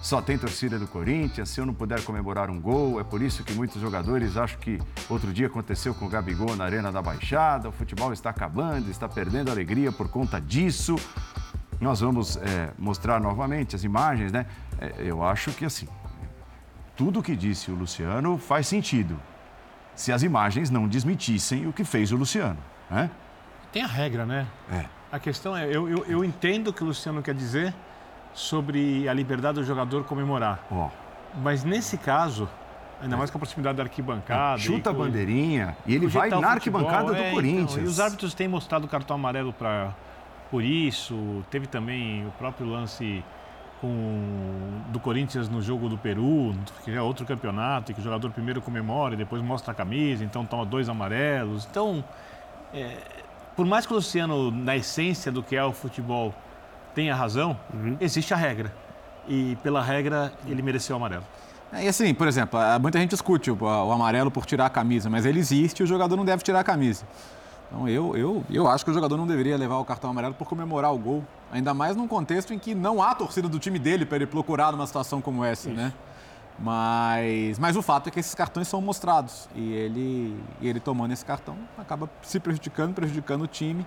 só 0.00 0.22
tem 0.22 0.38
torcida 0.38 0.78
do 0.78 0.86
Corinthians, 0.86 1.48
se 1.48 1.60
eu 1.60 1.66
não 1.66 1.74
puder 1.74 2.02
comemorar 2.04 2.48
um 2.50 2.60
gol, 2.60 3.00
é 3.00 3.04
por 3.04 3.20
isso 3.20 3.42
que 3.42 3.52
muitos 3.52 3.80
jogadores 3.80 4.36
acham 4.36 4.58
que 4.60 4.80
outro 5.08 5.32
dia 5.32 5.48
aconteceu 5.48 5.94
com 5.94 6.06
o 6.06 6.08
Gabigol 6.08 6.54
na 6.54 6.64
Arena 6.64 6.92
da 6.92 7.02
Baixada, 7.02 7.68
o 7.68 7.72
futebol 7.72 8.12
está 8.12 8.30
acabando, 8.30 8.90
está 8.90 9.08
perdendo 9.08 9.50
alegria 9.50 9.90
por 9.90 10.08
conta 10.08 10.40
disso. 10.40 10.96
Nós 11.80 12.00
vamos 12.00 12.36
é, 12.36 12.70
mostrar 12.78 13.20
novamente 13.20 13.74
as 13.74 13.84
imagens, 13.84 14.32
né? 14.32 14.46
É, 14.78 14.94
eu 14.98 15.24
acho 15.24 15.50
que 15.52 15.64
assim, 15.64 15.88
tudo 16.96 17.20
o 17.20 17.22
que 17.22 17.34
disse 17.34 17.70
o 17.70 17.74
Luciano 17.74 18.38
faz 18.38 18.66
sentido, 18.66 19.20
se 19.94 20.12
as 20.12 20.22
imagens 20.22 20.70
não 20.70 20.86
desmentissem 20.86 21.66
o 21.66 21.72
que 21.72 21.84
fez 21.84 22.12
o 22.12 22.16
Luciano, 22.16 22.58
né? 22.90 23.10
Tem 23.72 23.82
a 23.82 23.86
regra, 23.86 24.24
né? 24.24 24.46
É. 24.70 24.84
A 25.10 25.18
questão 25.18 25.56
é, 25.56 25.66
eu, 25.66 25.88
eu, 25.88 26.04
eu 26.06 26.24
entendo 26.24 26.68
o 26.68 26.72
que 26.72 26.82
o 26.82 26.86
Luciano 26.86 27.22
quer 27.22 27.34
dizer, 27.34 27.74
sobre 28.36 29.08
a 29.08 29.14
liberdade 29.14 29.58
do 29.58 29.64
jogador 29.64 30.04
comemorar. 30.04 30.62
Oh. 30.70 30.88
Mas 31.42 31.64
nesse 31.64 31.96
caso, 31.96 32.46
ainda 33.02 33.16
mais 33.16 33.30
com 33.30 33.38
a 33.38 33.40
proximidade 33.40 33.78
da 33.78 33.82
arquibancada. 33.82 34.58
Chuta 34.58 34.90
a 34.90 34.92
bandeirinha 34.92 35.74
e 35.86 35.94
ele 35.94 36.06
vai 36.06 36.28
na 36.28 36.50
arquibancada 36.50 37.14
do 37.14 37.18
é, 37.18 37.30
Corinthians. 37.30 37.72
Então, 37.72 37.84
e 37.84 37.86
os 37.86 37.98
árbitros 37.98 38.34
têm 38.34 38.46
mostrado 38.46 38.84
o 38.84 38.88
cartão 38.88 39.16
amarelo 39.16 39.54
para 39.54 39.94
por 40.50 40.62
isso. 40.62 41.42
Teve 41.50 41.66
também 41.66 42.26
o 42.26 42.30
próprio 42.32 42.68
lance 42.68 43.24
com, 43.80 44.82
do 44.88 45.00
Corinthians 45.00 45.48
no 45.48 45.62
jogo 45.62 45.88
do 45.88 45.96
Peru, 45.96 46.54
que 46.84 46.90
é 46.90 47.00
outro 47.00 47.24
campeonato, 47.24 47.90
e 47.90 47.94
que 47.94 48.00
o 48.00 48.04
jogador 48.04 48.30
primeiro 48.30 48.60
comemora 48.60 49.14
e 49.14 49.16
depois 49.16 49.40
mostra 49.42 49.72
a 49.72 49.74
camisa, 49.74 50.22
então 50.22 50.44
toma 50.44 50.66
dois 50.66 50.90
amarelos. 50.90 51.66
Então, 51.70 52.04
é, 52.72 52.98
por 53.56 53.64
mais 53.64 53.86
que 53.86 53.92
o 53.92 53.96
Luciano, 53.96 54.50
na 54.50 54.76
essência 54.76 55.32
do 55.32 55.42
que 55.42 55.56
é 55.56 55.64
o 55.64 55.72
futebol, 55.72 56.34
tenha 56.96 57.14
razão, 57.14 57.60
uhum. 57.74 57.98
existe 58.00 58.32
a 58.32 58.36
regra. 58.38 58.72
E 59.28 59.56
pela 59.62 59.82
regra, 59.82 60.32
ele 60.46 60.62
mereceu 60.62 60.96
o 60.96 60.98
amarelo. 60.98 61.24
É, 61.70 61.84
e 61.84 61.88
assim, 61.88 62.14
por 62.14 62.26
exemplo, 62.26 62.58
muita 62.80 62.98
gente 62.98 63.10
discute 63.10 63.50
o, 63.50 63.58
o, 63.60 63.92
amarelo 63.92 64.30
por 64.30 64.46
tirar 64.46 64.66
a 64.66 64.70
camisa, 64.70 65.10
mas 65.10 65.26
ele 65.26 65.38
existe 65.38 65.80
e 65.80 65.82
o 65.84 65.86
jogador 65.86 66.16
não 66.16 66.24
deve 66.24 66.42
tirar 66.42 66.60
a 66.60 66.64
camisa. 66.64 67.04
Então 67.68 67.86
eu, 67.86 68.16
eu, 68.16 68.44
eu 68.48 68.66
acho 68.66 68.82
que 68.82 68.90
o 68.90 68.94
jogador 68.94 69.16
não 69.16 69.26
deveria 69.26 69.58
levar 69.58 69.76
o 69.76 69.84
cartão 69.84 70.08
amarelo 70.08 70.32
por 70.32 70.48
comemorar 70.48 70.94
o 70.94 70.98
gol. 70.98 71.24
Ainda 71.52 71.74
mais 71.74 71.96
num 71.96 72.08
contexto 72.08 72.54
em 72.54 72.58
que 72.58 72.74
não 72.74 73.02
há 73.02 73.14
torcida 73.14 73.48
do 73.48 73.58
time 73.58 73.78
dele 73.78 74.06
para 74.06 74.16
ele 74.16 74.26
procurar 74.26 74.72
numa 74.72 74.86
situação 74.86 75.20
como 75.20 75.44
essa, 75.44 75.68
Isso. 75.68 75.76
né? 75.76 75.92
Mas, 76.58 77.58
mas 77.58 77.76
o 77.76 77.82
fato 77.82 78.08
é 78.08 78.10
que 78.10 78.18
esses 78.18 78.34
cartões 78.34 78.66
são 78.66 78.80
mostrados 78.80 79.46
e 79.54 79.72
ele, 79.74 80.40
ele 80.62 80.80
tomando 80.80 81.12
esse 81.12 81.24
cartão 81.24 81.58
acaba 81.76 82.08
se 82.22 82.40
prejudicando, 82.40 82.94
prejudicando 82.94 83.42
o 83.42 83.46
time. 83.46 83.84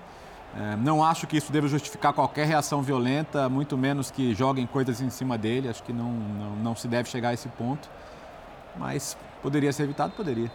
É, 0.57 0.75
não 0.77 1.03
acho 1.03 1.27
que 1.27 1.37
isso 1.37 1.51
deva 1.51 1.67
justificar 1.67 2.11
qualquer 2.11 2.47
reação 2.47 2.81
violenta, 2.81 3.47
muito 3.47 3.77
menos 3.77 4.09
que 4.09 4.33
joguem 4.33 4.65
coisas 4.65 4.99
em 5.01 5.09
cima 5.09 5.37
dele. 5.37 5.69
Acho 5.69 5.83
que 5.83 5.93
não, 5.93 6.11
não, 6.11 6.55
não 6.55 6.75
se 6.75 6.87
deve 6.87 7.09
chegar 7.09 7.29
a 7.29 7.33
esse 7.33 7.47
ponto. 7.49 7.89
Mas 8.75 9.17
poderia 9.41 9.71
ser 9.71 9.83
evitado? 9.83 10.13
Poderia. 10.13 10.51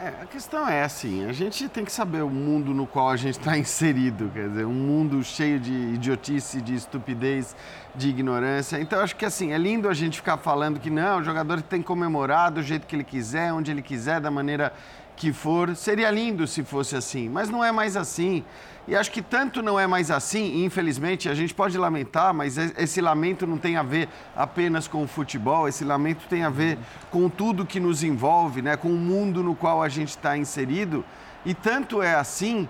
É, 0.00 0.22
a 0.22 0.26
questão 0.26 0.68
é 0.68 0.84
assim, 0.84 1.24
a 1.24 1.32
gente 1.32 1.68
tem 1.68 1.84
que 1.84 1.90
saber 1.90 2.22
o 2.22 2.30
mundo 2.30 2.72
no 2.72 2.86
qual 2.86 3.10
a 3.10 3.16
gente 3.16 3.36
está 3.36 3.58
inserido, 3.58 4.30
quer 4.32 4.48
dizer, 4.48 4.64
um 4.64 4.72
mundo 4.72 5.24
cheio 5.24 5.58
de 5.58 5.72
idiotice, 5.72 6.60
de 6.60 6.76
estupidez, 6.76 7.56
de 7.96 8.08
ignorância. 8.08 8.80
Então 8.80 9.00
acho 9.00 9.16
que 9.16 9.24
assim, 9.24 9.52
é 9.52 9.58
lindo 9.58 9.88
a 9.88 9.94
gente 9.94 10.18
ficar 10.18 10.36
falando 10.36 10.78
que 10.78 10.88
não, 10.88 11.18
o 11.18 11.24
jogador 11.24 11.60
tem 11.62 11.80
que 11.80 11.86
comemorar 11.88 12.52
do 12.52 12.62
jeito 12.62 12.86
que 12.86 12.94
ele 12.94 13.02
quiser, 13.02 13.52
onde 13.52 13.72
ele 13.72 13.82
quiser, 13.82 14.20
da 14.20 14.30
maneira 14.30 14.72
que 15.18 15.32
for. 15.32 15.74
Seria 15.74 16.10
lindo 16.10 16.46
se 16.46 16.62
fosse 16.62 16.96
assim, 16.96 17.28
mas 17.28 17.50
não 17.50 17.62
é 17.62 17.72
mais 17.72 17.96
assim. 17.96 18.44
E 18.86 18.96
acho 18.96 19.10
que 19.10 19.20
tanto 19.20 19.60
não 19.60 19.78
é 19.78 19.86
mais 19.86 20.10
assim, 20.10 20.64
infelizmente, 20.64 21.28
a 21.28 21.34
gente 21.34 21.54
pode 21.54 21.76
lamentar, 21.76 22.32
mas 22.32 22.56
esse 22.56 23.02
lamento 23.02 23.46
não 23.46 23.58
tem 23.58 23.76
a 23.76 23.82
ver 23.82 24.08
apenas 24.34 24.88
com 24.88 25.02
o 25.02 25.06
futebol, 25.06 25.68
esse 25.68 25.84
lamento 25.84 26.26
tem 26.26 26.42
a 26.42 26.48
ver 26.48 26.78
com 27.10 27.28
tudo 27.28 27.66
que 27.66 27.78
nos 27.78 28.02
envolve, 28.02 28.62
né? 28.62 28.78
com 28.78 28.88
o 28.88 28.96
mundo 28.96 29.42
no 29.42 29.54
qual 29.54 29.82
a 29.82 29.90
gente 29.90 30.10
está 30.10 30.38
inserido. 30.38 31.04
E 31.44 31.52
tanto 31.52 32.00
é 32.00 32.14
assim 32.14 32.66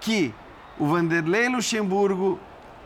que 0.00 0.34
o 0.76 0.86
Vanderlei 0.86 1.48
Luxemburgo 1.48 2.40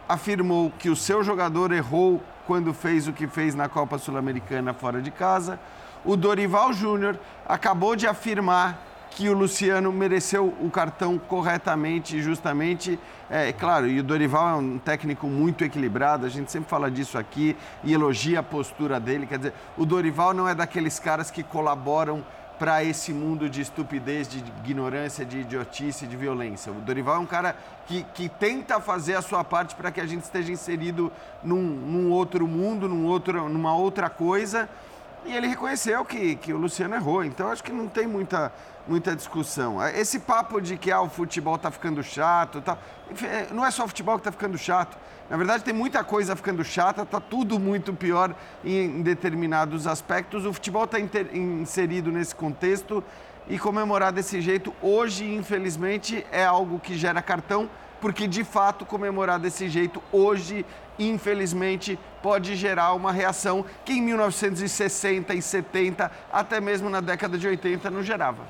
afirmou 0.06 0.70
que 0.78 0.90
o 0.90 0.96
seu 0.96 1.24
jogador 1.24 1.72
errou 1.72 2.22
quando 2.46 2.74
fez 2.74 3.08
o 3.08 3.14
que 3.14 3.26
fez 3.26 3.54
na 3.54 3.66
Copa 3.66 3.96
Sul-Americana 3.96 4.74
fora 4.74 5.00
de 5.00 5.10
casa. 5.10 5.58
O 6.04 6.16
Dorival 6.16 6.70
Júnior 6.74 7.18
acabou 7.46 7.96
de 7.96 8.06
afirmar 8.06 8.93
que 9.14 9.28
o 9.28 9.32
Luciano 9.32 9.92
mereceu 9.92 10.52
o 10.60 10.68
cartão 10.68 11.18
corretamente 11.18 12.16
e 12.16 12.22
justamente. 12.22 12.98
É 13.30 13.52
claro, 13.52 13.86
e 13.86 13.98
o 14.00 14.02
Dorival 14.02 14.48
é 14.48 14.54
um 14.54 14.78
técnico 14.78 15.26
muito 15.28 15.64
equilibrado, 15.64 16.26
a 16.26 16.28
gente 16.28 16.50
sempre 16.50 16.68
fala 16.68 16.90
disso 16.90 17.16
aqui 17.16 17.56
e 17.82 17.92
elogia 17.92 18.40
a 18.40 18.42
postura 18.42 19.00
dele. 19.00 19.26
Quer 19.26 19.38
dizer, 19.38 19.54
o 19.78 19.86
Dorival 19.86 20.34
não 20.34 20.48
é 20.48 20.54
daqueles 20.54 20.98
caras 20.98 21.30
que 21.30 21.42
colaboram 21.42 22.24
para 22.58 22.84
esse 22.84 23.12
mundo 23.12 23.48
de 23.48 23.60
estupidez, 23.60 24.28
de 24.28 24.38
ignorância, 24.38 25.24
de 25.24 25.40
idiotice, 25.40 26.06
de 26.06 26.16
violência. 26.16 26.70
O 26.70 26.76
Dorival 26.76 27.16
é 27.16 27.18
um 27.18 27.26
cara 27.26 27.56
que, 27.86 28.04
que 28.14 28.28
tenta 28.28 28.80
fazer 28.80 29.14
a 29.14 29.22
sua 29.22 29.42
parte 29.42 29.74
para 29.74 29.90
que 29.90 30.00
a 30.00 30.06
gente 30.06 30.22
esteja 30.22 30.52
inserido 30.52 31.10
num, 31.42 31.62
num 31.62 32.10
outro 32.10 32.46
mundo, 32.46 32.88
num 32.88 33.06
outro, 33.06 33.48
numa 33.48 33.74
outra 33.74 34.08
coisa. 34.08 34.68
E 35.24 35.34
ele 35.34 35.46
reconheceu 35.46 36.04
que, 36.04 36.36
que 36.36 36.52
o 36.52 36.58
Luciano 36.58 36.94
errou. 36.94 37.24
Então 37.24 37.50
acho 37.50 37.62
que 37.62 37.72
não 37.72 37.88
tem 37.88 38.06
muita 38.06 38.52
muita 38.86 39.16
discussão. 39.16 39.82
Esse 39.88 40.20
papo 40.20 40.60
de 40.60 40.76
que 40.76 40.92
ah, 40.92 41.00
o 41.00 41.08
futebol 41.08 41.56
está 41.56 41.70
ficando 41.70 42.02
chato, 42.02 42.60
tá, 42.60 42.76
não 43.50 43.64
é 43.64 43.70
só 43.70 43.84
o 43.84 43.88
futebol 43.88 44.16
que 44.16 44.20
está 44.20 44.32
ficando 44.32 44.58
chato. 44.58 44.96
Na 45.28 45.36
verdade, 45.36 45.64
tem 45.64 45.72
muita 45.72 46.04
coisa 46.04 46.36
ficando 46.36 46.62
chata, 46.62 47.02
está 47.02 47.18
tudo 47.18 47.58
muito 47.58 47.94
pior 47.94 48.34
em, 48.62 49.02
determinados 49.02 49.86
aspectos. 49.86 50.44
O 50.44 50.52
futebol 50.52 50.84
está 50.84 50.98
inserido 51.00 52.12
nesse 52.12 52.34
contexto 52.34 53.02
e 53.48 53.58
comemorar 53.58 54.12
desse 54.12 54.40
jeito 54.40 54.74
hoje, 54.82 55.24
infelizmente, 55.34 56.26
é 56.30 56.44
algo 56.44 56.78
que 56.78 56.96
gera 56.96 57.22
cartão, 57.22 57.68
porque 58.00 58.26
de 58.26 58.44
fato 58.44 58.84
comemorar 58.84 59.38
desse 59.38 59.68
jeito 59.68 60.02
hoje, 60.12 60.64
infelizmente, 60.98 61.98
pode 62.22 62.54
gerar 62.56 62.92
uma 62.94 63.12
reação 63.12 63.64
que 63.84 63.92
em 63.92 64.02
1960 64.02 65.34
e 65.34 65.42
70, 65.42 66.10
até 66.32 66.60
mesmo 66.60 66.88
na 66.88 67.00
década 67.00 67.36
de 67.36 67.46
80, 67.46 67.90
não 67.90 68.02
gerava. 68.02 68.42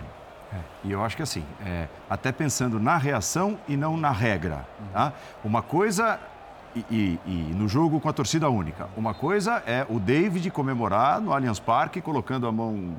É, 0.52 0.56
e 0.84 0.92
eu 0.92 1.02
acho 1.04 1.16
que 1.16 1.22
assim, 1.22 1.44
é, 1.64 1.88
até 2.08 2.30
pensando 2.30 2.78
na 2.78 2.96
reação 2.96 3.58
e 3.68 3.76
não 3.76 3.96
na 3.96 4.10
regra. 4.10 4.66
Tá? 4.92 5.12
Uma 5.42 5.62
coisa 5.62 6.20
e, 6.74 6.84
e, 6.90 7.20
e, 7.26 7.54
no 7.54 7.68
jogo 7.68 8.00
com 8.00 8.08
a 8.08 8.12
torcida 8.12 8.48
única. 8.48 8.88
Uma 8.96 9.14
coisa 9.14 9.62
é 9.66 9.86
o 9.88 9.98
David 9.98 10.50
comemorar 10.50 11.20
no 11.20 11.32
Allianz 11.32 11.60
Parque, 11.60 12.00
colocando 12.00 12.46
a 12.46 12.52
mão 12.52 12.96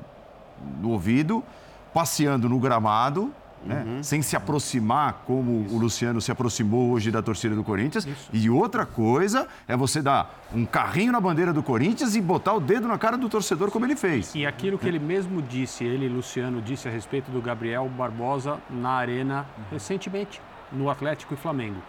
no 0.80 0.90
ouvido, 0.90 1.44
passeando 1.92 2.48
no 2.48 2.58
gramado, 2.58 3.32
né? 3.66 3.84
Uhum. 3.86 4.02
sem 4.02 4.22
se 4.22 4.36
aproximar 4.36 5.24
como 5.26 5.64
Isso. 5.64 5.74
o 5.74 5.78
Luciano 5.78 6.20
se 6.20 6.30
aproximou 6.30 6.90
hoje 6.90 7.10
da 7.10 7.22
torcida 7.22 7.54
do 7.54 7.64
Corinthians. 7.64 8.06
Isso. 8.06 8.30
E 8.32 8.48
outra 8.48 8.86
coisa 8.86 9.46
é 9.66 9.76
você 9.76 10.00
dar 10.00 10.34
um 10.54 10.64
carrinho 10.64 11.12
na 11.12 11.20
bandeira 11.20 11.52
do 11.52 11.62
Corinthians 11.62 12.14
e 12.14 12.20
botar 12.20 12.54
o 12.54 12.60
dedo 12.60 12.88
na 12.88 12.98
cara 12.98 13.16
do 13.16 13.28
torcedor 13.28 13.70
como 13.70 13.84
ele 13.84 13.96
fez. 13.96 14.34
E 14.34 14.46
aquilo 14.46 14.78
que 14.78 14.88
ele 14.88 14.98
mesmo 14.98 15.42
disse, 15.42 15.84
ele, 15.84 16.08
Luciano, 16.08 16.62
disse 16.62 16.88
a 16.88 16.90
respeito 16.90 17.30
do 17.30 17.40
Gabriel 17.40 17.88
Barbosa 17.88 18.58
na 18.70 18.90
arena 18.90 19.46
recentemente, 19.70 20.40
no 20.72 20.88
Atlético 20.90 21.34
e 21.34 21.36
Flamengo. 21.36 21.80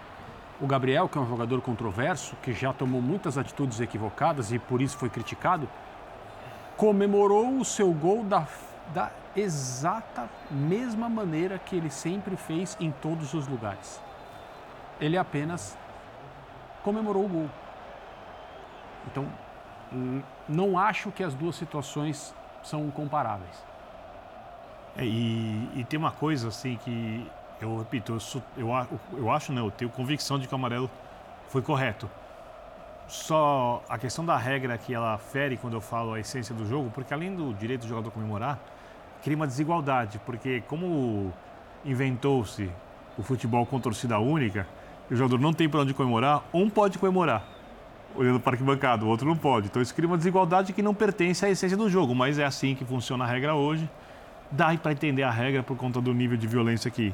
O 0.60 0.66
Gabriel, 0.66 1.08
que 1.08 1.18
é 1.18 1.22
um 1.22 1.28
jogador 1.28 1.62
controverso, 1.62 2.36
que 2.42 2.52
já 2.52 2.74
tomou 2.74 3.00
muitas 3.00 3.38
atitudes 3.38 3.80
equivocadas 3.80 4.52
e 4.52 4.58
por 4.58 4.82
isso 4.82 4.98
foi 4.98 5.10
criticado, 5.10 5.70
comemorou 6.76 7.60
o 7.60 7.66
seu 7.66 7.92
gol 7.92 8.24
da, 8.24 8.48
da 8.94 9.12
exata 9.38 10.28
mesma 10.50 11.08
maneira 11.08 11.60
que 11.60 11.76
ele 11.76 11.90
sempre 11.90 12.36
fez 12.36 12.76
em 12.80 12.92
todos 12.92 13.34
os 13.34 13.48
lugares. 13.48 14.02
Ele 15.00 15.18
apenas 15.18 15.78
comemorou 16.84 17.26
o 17.26 17.30
gol. 17.30 17.50
Então, 19.06 19.28
não 20.50 20.78
acho 20.78 21.12
que 21.12 21.24
as 21.24 21.34
duas 21.34 21.56
situações 21.56 22.34
são 22.64 22.90
comparáveis. 22.92 23.64
É, 24.98 25.06
e, 25.06 25.70
e, 25.76 25.86
tem 25.88 26.00
uma 26.00 26.12
coisa 26.12 26.48
assim 26.48 26.76
que 26.84 27.30
eu 27.62 27.78
repito, 27.78 28.14
eu, 28.14 28.20
sou, 28.20 28.42
eu, 28.58 28.70
eu 29.14 29.32
acho 29.32 29.54
não, 29.54 29.66
eu 29.66 29.72
tenho 29.72 29.92
convicção 29.92 30.40
de 30.40 30.48
que 30.48 30.54
o 30.54 30.58
amarelo 30.58 30.90
foi 31.48 31.62
correto. 31.62 32.10
só 33.08 33.84
a 33.88 33.98
questão 33.98 34.26
da 34.26 34.36
regra 34.36 34.78
que 34.78 34.94
ela 34.94 35.18
fere 35.18 35.56
quando 35.56 35.76
eu 35.76 35.82
falo 35.82 36.14
a 36.14 36.20
essência 36.20 36.54
do 36.54 36.66
jogo, 36.66 36.90
porque 36.90 37.14
além 37.14 37.36
do 37.36 37.54
direito 37.54 37.82
do 37.82 37.88
jogador 37.88 38.12
comemorar, 38.12 38.60
cria 39.28 39.36
uma 39.36 39.46
desigualdade, 39.46 40.22
porque 40.26 40.64
como 40.70 41.34
inventou-se 41.84 42.70
o 43.18 43.22
futebol 43.22 43.66
com 43.66 43.78
torcida 43.78 44.18
única, 44.18 44.66
o 45.12 45.16
jogador 45.18 45.38
não 45.38 45.52
tem 45.52 45.68
para 45.68 45.82
onde 45.82 45.94
comemorar, 45.94 46.46
um 46.54 46.70
pode 46.70 46.98
comemorar, 46.98 47.46
olhando 48.16 48.40
para 48.40 48.54
arquibancada, 48.54 49.04
o 49.04 49.10
outro 49.10 49.28
não 49.28 49.36
pode. 49.36 49.68
Então 49.68 49.82
isso 49.82 49.94
cria 49.94 50.08
uma 50.08 50.16
desigualdade 50.16 50.72
que 50.72 50.82
não 50.82 50.94
pertence 50.94 51.46
à 51.46 51.50
essência 51.50 51.76
do 51.76 51.90
jogo, 51.90 52.16
mas 52.16 52.40
é 52.40 52.46
assim 52.46 52.74
que 52.74 52.86
funciona 52.86 53.26
a 53.26 53.28
regra 53.28 53.54
hoje. 53.54 53.90
Dá 54.50 54.74
para 54.78 54.94
entender 54.94 55.24
a 55.24 55.32
regra 55.32 55.62
por 55.62 55.76
conta 55.76 56.00
do 56.00 56.14
nível 56.14 56.38
de 56.38 56.48
violência 56.48 56.90
que 56.90 57.14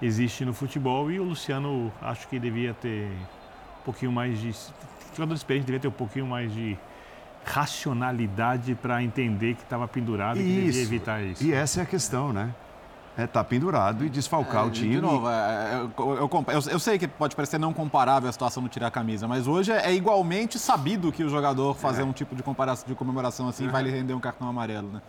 existe 0.00 0.44
no 0.44 0.54
futebol 0.54 1.10
e 1.10 1.18
o 1.18 1.24
Luciano 1.24 1.92
acho 2.00 2.28
que 2.28 2.38
devia 2.38 2.74
ter 2.74 3.10
um 3.80 3.84
pouquinho 3.84 4.12
mais 4.12 4.38
de 4.38 4.54
jogador 5.16 5.34
experiente 5.34 5.66
devia 5.66 5.80
ter 5.80 5.88
um 5.88 5.90
pouquinho 5.90 6.28
mais 6.28 6.54
de 6.54 6.78
racionalidade 7.44 8.74
para 8.74 9.02
entender 9.02 9.54
que 9.54 9.62
estava 9.62 9.88
pendurado 9.88 10.38
e 10.38 10.42
que 10.42 10.60
devia 10.62 10.82
evitar 10.82 11.22
isso. 11.22 11.42
E 11.42 11.52
essa 11.52 11.80
é 11.80 11.82
a 11.82 11.86
questão, 11.86 12.32
né? 12.32 12.54
É 13.18 13.24
estar 13.24 13.42
tá 13.42 13.44
pendurado 13.44 14.04
e 14.04 14.08
desfalcar 14.08 14.64
é, 14.64 14.68
o 14.68 14.70
time. 14.70 14.94
De 14.94 15.00
novo, 15.00 15.28
é, 15.28 15.74
eu, 15.74 15.92
eu, 15.98 16.30
eu, 16.30 16.62
eu, 16.70 16.78
sei 16.78 16.98
que 16.98 17.08
pode 17.08 17.34
parecer 17.34 17.58
não 17.58 17.72
comparável 17.72 18.28
a 18.28 18.32
situação 18.32 18.62
do 18.62 18.68
tirar 18.68 18.86
a 18.86 18.90
camisa, 18.90 19.26
mas 19.26 19.48
hoje 19.48 19.72
é, 19.72 19.90
é 19.90 19.94
igualmente 19.94 20.58
sabido 20.58 21.10
que 21.10 21.24
o 21.24 21.28
jogador 21.28 21.74
fazer 21.74 22.02
é. 22.02 22.04
um 22.04 22.12
tipo 22.12 22.34
de 22.36 22.42
comparação 22.42 22.86
de 22.86 22.94
comemoração 22.94 23.48
assim 23.48 23.66
vai 23.68 23.82
lhe 23.82 23.90
render 23.90 24.14
um 24.14 24.20
cartão 24.20 24.48
amarelo, 24.48 24.88
né? 24.90 25.02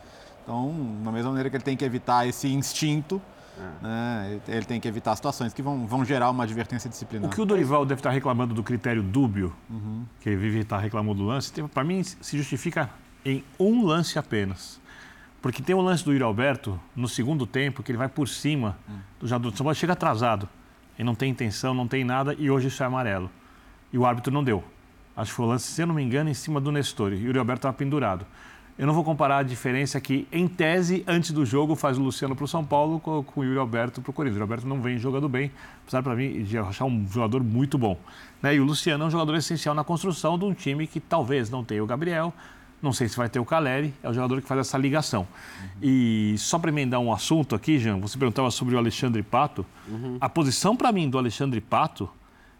Então, 0.43 0.73
da 1.03 1.11
mesma 1.11 1.29
maneira 1.29 1.49
que 1.49 1.55
ele 1.55 1.63
tem 1.63 1.77
que 1.77 1.85
evitar 1.85 2.27
esse 2.27 2.47
instinto 2.47 3.21
é. 3.61 3.83
Né? 3.83 4.41
Ele 4.47 4.65
tem 4.65 4.79
que 4.79 4.87
evitar 4.87 5.15
situações 5.15 5.53
que 5.53 5.61
vão, 5.61 5.85
vão 5.85 6.03
gerar 6.03 6.29
uma 6.29 6.43
advertência 6.43 6.89
disciplinar. 6.89 7.29
O 7.29 7.33
que 7.33 7.41
o 7.41 7.45
Dorival 7.45 7.85
deve 7.85 7.99
estar 7.99 8.09
reclamando 8.09 8.53
do 8.53 8.63
critério 8.63 9.03
dúbio, 9.03 9.53
uhum. 9.69 10.05
que 10.19 10.35
vive 10.35 10.59
estar 10.59 10.79
reclamando 10.79 11.19
do 11.19 11.25
lance, 11.25 11.51
para 11.73 11.83
mim 11.83 12.03
se 12.03 12.37
justifica 12.37 12.89
em 13.23 13.43
um 13.59 13.85
lance 13.85 14.17
apenas. 14.17 14.79
Porque 15.41 15.61
tem 15.61 15.75
o 15.75 15.81
lance 15.81 16.05
do 16.05 16.11
Yuri 16.11 16.23
Alberto 16.23 16.79
no 16.95 17.07
segundo 17.07 17.47
tempo, 17.47 17.81
que 17.81 17.91
ele 17.91 17.97
vai 17.97 18.07
por 18.07 18.27
cima 18.27 18.77
uhum. 18.87 18.95
do 19.19 19.27
jogador 19.27 19.51
do 19.51 19.57
São 19.57 19.63
Paulo, 19.63 19.75
chega 19.75 19.93
atrasado. 19.93 20.47
Ele 20.97 21.05
não 21.05 21.15
tem 21.15 21.31
intenção, 21.31 21.73
não 21.73 21.87
tem 21.87 22.03
nada, 22.03 22.35
e 22.37 22.51
hoje 22.51 22.67
isso 22.67 22.83
é 22.83 22.85
amarelo. 22.85 23.29
E 23.91 23.97
o 23.97 24.05
árbitro 24.05 24.31
não 24.31 24.43
deu. 24.43 24.63
Acho 25.15 25.31
que 25.31 25.35
foi 25.35 25.45
o 25.45 25.49
lance, 25.49 25.67
se 25.67 25.81
eu 25.81 25.87
não 25.87 25.95
me 25.95 26.03
engano, 26.03 26.29
em 26.29 26.33
cima 26.33 26.61
do 26.61 26.71
Nestor. 26.71 27.13
E 27.13 27.15
o 27.15 27.19
Yuri 27.27 27.39
Alberto 27.39 27.59
estava 27.59 27.73
pendurado. 27.73 28.25
Eu 28.77 28.87
não 28.87 28.93
vou 28.93 29.03
comparar 29.03 29.39
a 29.39 29.43
diferença 29.43 29.99
que, 29.99 30.27
em 30.31 30.47
tese, 30.47 31.03
antes 31.07 31.31
do 31.31 31.45
jogo, 31.45 31.75
faz 31.75 31.97
o 31.97 32.01
Luciano 32.01 32.35
para 32.35 32.45
o 32.45 32.47
São 32.47 32.63
Paulo 32.63 32.99
com, 32.99 33.23
com 33.23 33.41
o 33.41 33.43
Yuri 33.43 33.59
Alberto 33.59 34.01
para 34.01 34.09
o 34.09 34.13
Corinthians. 34.13 34.39
O 34.39 34.43
Alberto 34.43 34.67
não 34.67 34.81
vem 34.81 34.97
jogando 34.97 35.29
bem, 35.29 35.51
apesar 35.83 36.01
para 36.01 36.15
mim 36.15 36.43
de 36.43 36.57
achar 36.57 36.85
um 36.85 37.05
jogador 37.07 37.43
muito 37.43 37.77
bom. 37.77 37.97
Né? 38.41 38.55
E 38.55 38.59
o 38.59 38.63
Luciano 38.63 39.03
é 39.03 39.07
um 39.07 39.11
jogador 39.11 39.35
essencial 39.35 39.75
na 39.75 39.83
construção 39.83 40.37
de 40.37 40.45
um 40.45 40.53
time 40.53 40.87
que 40.87 40.99
talvez 40.99 41.49
não 41.49 41.63
tenha 41.63 41.83
o 41.83 41.85
Gabriel, 41.85 42.33
não 42.81 42.91
sei 42.91 43.07
se 43.07 43.15
vai 43.15 43.29
ter 43.29 43.39
o 43.39 43.45
Caleri, 43.45 43.93
é 44.01 44.09
o 44.09 44.13
jogador 44.13 44.41
que 44.41 44.47
faz 44.47 44.61
essa 44.61 44.77
ligação. 44.77 45.21
Uhum. 45.21 45.67
E 45.83 46.35
só 46.39 46.57
para 46.57 46.71
emendar 46.71 46.99
um 46.99 47.13
assunto 47.13 47.53
aqui, 47.53 47.77
Jean, 47.77 47.99
você 47.99 48.17
perguntava 48.17 48.49
sobre 48.49 48.73
o 48.73 48.77
Alexandre 48.77 49.21
Pato. 49.21 49.65
Uhum. 49.87 50.17
A 50.19 50.27
posição 50.27 50.75
para 50.75 50.91
mim 50.91 51.07
do 51.07 51.17
Alexandre 51.17 51.61
Pato, 51.61 52.09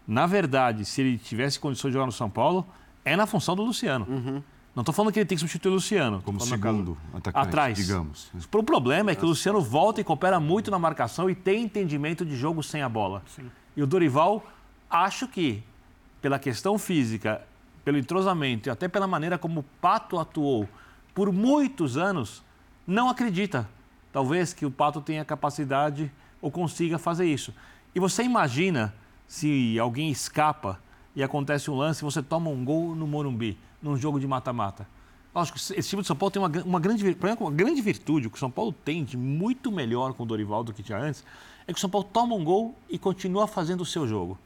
na 0.06 0.26
verdade, 0.26 0.84
se 0.84 1.00
ele 1.00 1.18
tivesse 1.18 1.58
condições 1.58 1.90
de 1.90 1.94
jogar 1.94 2.06
no 2.06 2.12
São 2.12 2.30
Paulo, 2.30 2.64
é 3.04 3.16
na 3.16 3.26
função 3.26 3.56
do 3.56 3.62
Luciano. 3.62 4.06
Uhum. 4.08 4.42
Não 4.74 4.80
estou 4.80 4.94
falando 4.94 5.12
que 5.12 5.18
ele 5.18 5.26
tem 5.26 5.36
que 5.36 5.40
substituir 5.40 5.70
o 5.70 5.74
Luciano. 5.74 6.22
Como 6.22 6.40
segundo 6.40 6.96
atacante, 7.12 7.46
atrás. 7.46 7.76
digamos. 7.76 8.30
O 8.50 8.62
problema 8.62 9.10
é 9.10 9.14
que 9.14 9.22
o 9.22 9.28
Luciano 9.28 9.60
volta 9.60 10.00
e 10.00 10.04
coopera 10.04 10.40
muito 10.40 10.70
na 10.70 10.78
marcação 10.78 11.28
e 11.28 11.34
tem 11.34 11.64
entendimento 11.64 12.24
de 12.24 12.34
jogo 12.34 12.62
sem 12.62 12.80
a 12.80 12.88
bola. 12.88 13.22
Sim. 13.26 13.50
E 13.76 13.82
o 13.82 13.86
Dorival, 13.86 14.42
acho 14.88 15.28
que, 15.28 15.62
pela 16.22 16.38
questão 16.38 16.78
física, 16.78 17.42
pelo 17.84 17.98
entrosamento 17.98 18.68
e 18.68 18.70
até 18.70 18.88
pela 18.88 19.06
maneira 19.06 19.36
como 19.36 19.60
o 19.60 19.64
Pato 19.80 20.18
atuou 20.18 20.66
por 21.14 21.30
muitos 21.30 21.98
anos, 21.98 22.42
não 22.86 23.10
acredita, 23.10 23.68
talvez, 24.10 24.54
que 24.54 24.64
o 24.64 24.70
Pato 24.70 25.02
tenha 25.02 25.22
capacidade 25.22 26.10
ou 26.40 26.50
consiga 26.50 26.98
fazer 26.98 27.26
isso. 27.26 27.52
E 27.94 28.00
você 28.00 28.22
imagina 28.22 28.94
se 29.26 29.78
alguém 29.78 30.10
escapa 30.10 30.80
e 31.14 31.22
acontece 31.22 31.70
um 31.70 31.74
lance, 31.74 32.02
você 32.02 32.22
toma 32.22 32.48
um 32.48 32.64
gol 32.64 32.94
no 32.94 33.06
Morumbi 33.06 33.58
num 33.82 33.96
jogo 33.96 34.20
de 34.20 34.26
mata-mata. 34.26 34.86
Acho 35.34 35.52
que 35.52 35.58
esse 35.58 35.88
time 35.88 36.02
de 36.02 36.08
São 36.08 36.16
Paulo 36.16 36.30
tem 36.30 36.42
uma, 36.42 36.48
uma, 36.64 36.78
grande, 36.78 37.16
uma 37.40 37.50
grande 37.50 37.80
virtude, 37.80 38.26
o 38.26 38.30
que 38.30 38.36
o 38.36 38.40
São 38.40 38.50
Paulo 38.50 38.72
tem 38.72 39.02
de 39.02 39.16
muito 39.16 39.72
melhor 39.72 40.12
com 40.12 40.24
o 40.24 40.26
Dorival 40.26 40.62
do 40.62 40.74
que 40.74 40.82
tinha 40.82 40.98
antes, 40.98 41.24
é 41.66 41.72
que 41.72 41.78
o 41.78 41.80
São 41.80 41.88
Paulo 41.88 42.06
toma 42.12 42.34
um 42.34 42.44
gol 42.44 42.76
e 42.88 42.98
continua 42.98 43.46
fazendo 43.46 43.80
o 43.80 43.86
seu 43.86 44.06
jogo. 44.06 44.38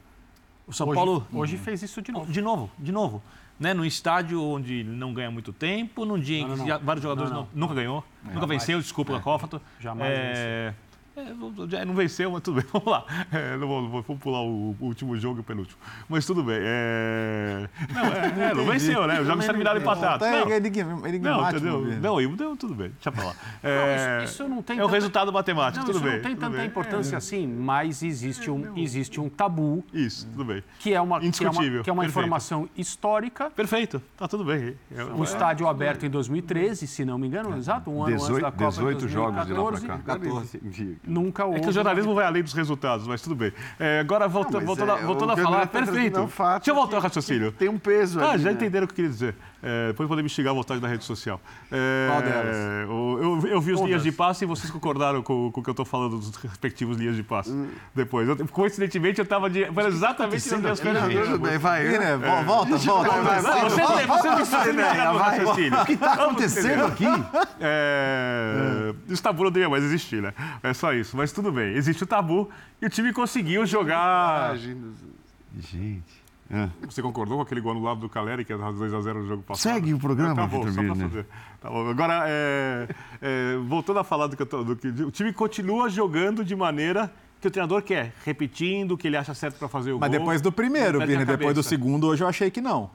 O 0.65 0.73
São 0.73 0.87
hoje, 0.87 0.95
Paulo. 0.95 1.27
Hoje 1.33 1.57
fez 1.57 1.83
isso 1.83 2.01
de 2.01 2.11
novo. 2.11 2.31
De 2.31 2.41
novo, 2.41 2.71
de 2.79 2.91
novo. 2.91 3.21
Né? 3.59 3.73
Num 3.73 3.83
estádio 3.83 4.41
onde 4.41 4.83
não 4.83 5.13
ganha 5.13 5.31
muito 5.31 5.51
tempo, 5.51 6.05
num 6.05 6.19
dia 6.19 6.39
em 6.39 6.47
que 6.47 6.77
vários 6.83 7.03
jogadores 7.03 7.31
não, 7.31 7.41
não. 7.41 7.47
nunca 7.53 7.73
ganhou, 7.73 8.03
é, 8.29 8.33
nunca 8.33 8.45
venceu, 8.45 8.79
desculpa, 8.79 9.17
é, 9.17 9.19
Cófato. 9.19 9.61
Jamais 9.79 10.11
é, 10.13 10.73
é, 11.17 11.85
não 11.85 11.95
venceu, 11.95 12.29
mas 12.29 12.43
tudo 12.43 12.61
bem, 12.61 12.65
vamos 12.71 12.87
lá. 12.87 13.05
É, 13.31 13.57
não 13.57 13.67
vou, 13.67 14.03
vou, 14.03 14.17
pular 14.17 14.41
o, 14.41 14.75
o, 14.79 14.85
último 14.85 15.17
jogo 15.17 15.39
e 15.39 15.41
o 15.41 15.43
penúltimo. 15.43 15.79
Mas 16.07 16.25
tudo 16.25 16.43
bem. 16.43 16.59
É... 16.59 17.67
Não, 17.91 18.03
é, 18.03 18.51
é 18.51 18.53
não 18.53 18.65
venceu, 18.69 19.07
né? 19.07 19.19
Os 19.19 19.25
jogos 19.25 19.45
terminaram 19.45 19.81
empatados. 19.81 20.27
Não, 20.27 20.51
ele, 20.51 20.67
ele, 20.67 20.79
ele 21.05 21.19
não, 21.19 21.49
entendeu? 21.49 21.81
Não, 21.99 22.21
não, 22.21 22.55
tudo 22.55 22.75
bem, 22.75 22.89
deixa 22.89 23.11
pra 23.11 23.25
lá. 23.25 23.35
É, 23.63 24.17
não, 24.17 24.23
isso, 24.23 24.33
isso, 24.33 24.49
não 24.49 24.61
tem 24.61 24.77
é 24.77 24.83
o 24.83 24.87
resultado 24.87 25.33
matemático, 25.33 25.85
não, 25.85 25.91
tudo 25.91 26.03
bem. 26.03 26.15
não 26.15 26.21
tem 26.21 26.35
tanta 26.35 26.57
bem. 26.57 26.67
importância 26.67 27.15
é. 27.15 27.17
assim, 27.17 27.47
mas 27.47 28.03
existe 28.03 28.51
um, 28.51 28.77
existe 28.77 29.19
um 29.19 29.27
tabu. 29.27 29.83
Isso, 29.91 30.27
tudo 30.27 30.45
bem. 30.45 30.63
Que 30.79 30.93
é 30.93 31.01
uma, 31.01 31.19
que 31.19 31.45
é 31.45 31.49
uma, 31.49 31.83
que 31.83 31.89
é 31.89 31.93
uma 31.93 32.05
informação 32.05 32.69
histórica. 32.77 33.49
Perfeito, 33.49 34.01
tá 34.15 34.27
tudo 34.27 34.45
bem. 34.45 34.77
O 35.17 35.23
estádio 35.23 35.67
aberto 35.67 36.05
em 36.05 36.09
2013, 36.09 36.85
se 36.85 37.03
não 37.03 37.17
me 37.17 37.27
engano, 37.27 37.57
exato, 37.57 37.89
um 37.89 38.03
ano 38.03 38.15
18, 38.15 38.31
antes 38.31 38.41
da 38.41 38.51
Copa 38.51 38.69
18 38.69 39.07
jogos 39.07 39.47
de 39.47 39.53
lá 39.53 39.71
pra 39.71 39.79
cá. 39.81 39.97
14. 39.97 40.59
Nunca 41.07 41.45
houve 41.45 41.71
jornalismo 41.71 42.13
vai 42.13 42.25
além 42.25 42.43
dos 42.43 42.53
resultados, 42.53 43.07
mas 43.07 43.21
tudo 43.21 43.35
bem. 43.35 43.53
É, 43.79 43.99
agora, 43.99 44.27
volta, 44.27 44.59
não, 44.59 44.65
voltando, 44.65 44.91
é, 44.91 45.01
voltando 45.01 45.31
a 45.31 45.37
falar, 45.37 45.67
perfeito. 45.67 46.19
Um 46.19 46.25
Deixa 46.27 46.71
eu 46.71 46.75
voltar 46.75 46.97
ao 46.97 47.01
raciocínio. 47.01 47.51
Tem 47.51 47.69
um 47.69 47.79
peso 47.79 48.19
Ah, 48.19 48.31
ali, 48.31 48.43
já 48.43 48.49
né? 48.49 48.55
entenderam 48.55 48.85
o 48.85 48.87
que 48.87 48.91
eu 48.93 48.95
queria 48.95 49.09
dizer. 49.09 49.35
É, 49.61 49.87
depois 49.87 50.07
podem 50.07 50.23
me 50.23 50.29
xingar 50.29 50.51
à 50.51 50.53
vontade 50.53 50.81
na 50.81 50.87
rede 50.87 51.03
social. 51.03 51.41
É, 51.71 52.07
Qual 52.09 52.21
delas? 52.21 52.55
Eu, 52.83 53.41
eu, 53.43 53.47
eu 53.53 53.61
vi 53.61 53.73
os 53.73 53.81
linhas 53.81 54.03
de 54.03 54.11
passe 54.11 54.43
e 54.43 54.47
vocês 54.47 54.69
concordaram 54.69 55.23
com, 55.23 55.51
com 55.51 55.59
o 55.59 55.63
que 55.63 55.69
eu 55.69 55.71
estou 55.71 55.85
falando 55.85 56.17
dos 56.17 56.35
respectivos 56.35 56.97
linhas 56.97 57.15
de 57.15 57.23
passe. 57.23 57.51
Hum. 57.51 57.69
Depois. 57.93 58.27
Eu, 58.27 58.37
coincidentemente, 58.47 59.19
eu 59.19 59.23
estava 59.23 59.49
de. 59.49 59.65
Foi 59.71 59.85
exatamente 59.87 60.49
nas 60.49 60.79
minhas 60.79 60.79
coisas. 60.79 61.61
Vai. 61.61 61.83
né? 61.97 62.17
Volta, 62.45 62.77
volta. 62.77 63.09
Você 63.69 63.81
você 64.07 64.73
me 64.73 64.81
faz 64.83 65.81
O 65.81 65.85
que 65.85 65.93
está 65.93 66.13
acontecendo 66.13 66.85
aqui? 66.85 67.05
É, 67.59 68.93
esse 69.09 69.21
tabu 69.21 69.43
não 69.43 69.51
deveria 69.51 69.69
mais 69.69 69.83
existir, 69.83 70.21
né? 70.21 70.33
É 70.61 70.73
só 70.73 70.93
isso. 70.93 71.17
Mas 71.17 71.31
tudo 71.31 71.51
bem. 71.51 71.73
Existe 71.75 72.03
o 72.03 72.07
tabu 72.07 72.49
e 72.81 72.85
o 72.85 72.89
time 72.89 73.11
conseguiu 73.11 73.65
jogar. 73.65 74.55
Gente. 75.59 76.16
É. 76.49 76.69
Você 76.85 77.01
concordou 77.01 77.37
com 77.37 77.43
aquele 77.43 77.59
gol 77.59 77.71
anulado 77.71 77.99
do 77.99 78.09
Caleri, 78.09 78.45
que 78.45 78.53
é 78.53 78.55
2x0 78.55 79.13
no 79.13 79.27
jogo 79.27 79.43
passado? 79.43 79.73
Segue 79.73 79.93
o 79.93 79.99
programa, 79.99 80.35
tá 80.35 80.47
bom, 80.47 80.63
Vitor 80.63 80.95
fazer. 80.95 81.25
Tá 81.59 81.69
bom. 81.69 81.89
Agora, 81.89 82.23
é, 82.25 82.87
é, 83.21 83.57
voltando 83.67 83.99
a 83.99 84.03
falar 84.03 84.27
do 84.27 84.37
que, 84.37 84.45
tô, 84.45 84.63
do 84.63 84.75
que, 84.75 84.87
o 84.87 85.11
time 85.11 85.33
continua 85.33 85.89
jogando 85.89 86.45
de 86.45 86.55
maneira 86.55 87.11
que 87.41 87.47
o 87.47 87.51
treinador 87.51 87.81
quer, 87.81 88.13
repetindo 88.25 88.93
o 88.93 88.97
que 88.97 89.07
ele 89.07 89.17
acha 89.17 89.33
certo 89.33 89.59
para 89.59 89.67
fazer 89.67 89.91
o 89.91 89.99
Mas 89.99 90.09
gol. 90.09 90.09
Mas 90.09 90.19
depois 90.19 90.41
do 90.41 90.51
primeiro, 90.51 90.99
Birne, 90.99 91.25
depois 91.25 91.53
do 91.53 91.61
segundo, 91.61 92.07
hoje 92.07 92.23
eu 92.23 92.27
achei 92.27 92.49
que 92.49 92.61
não. 92.61 92.89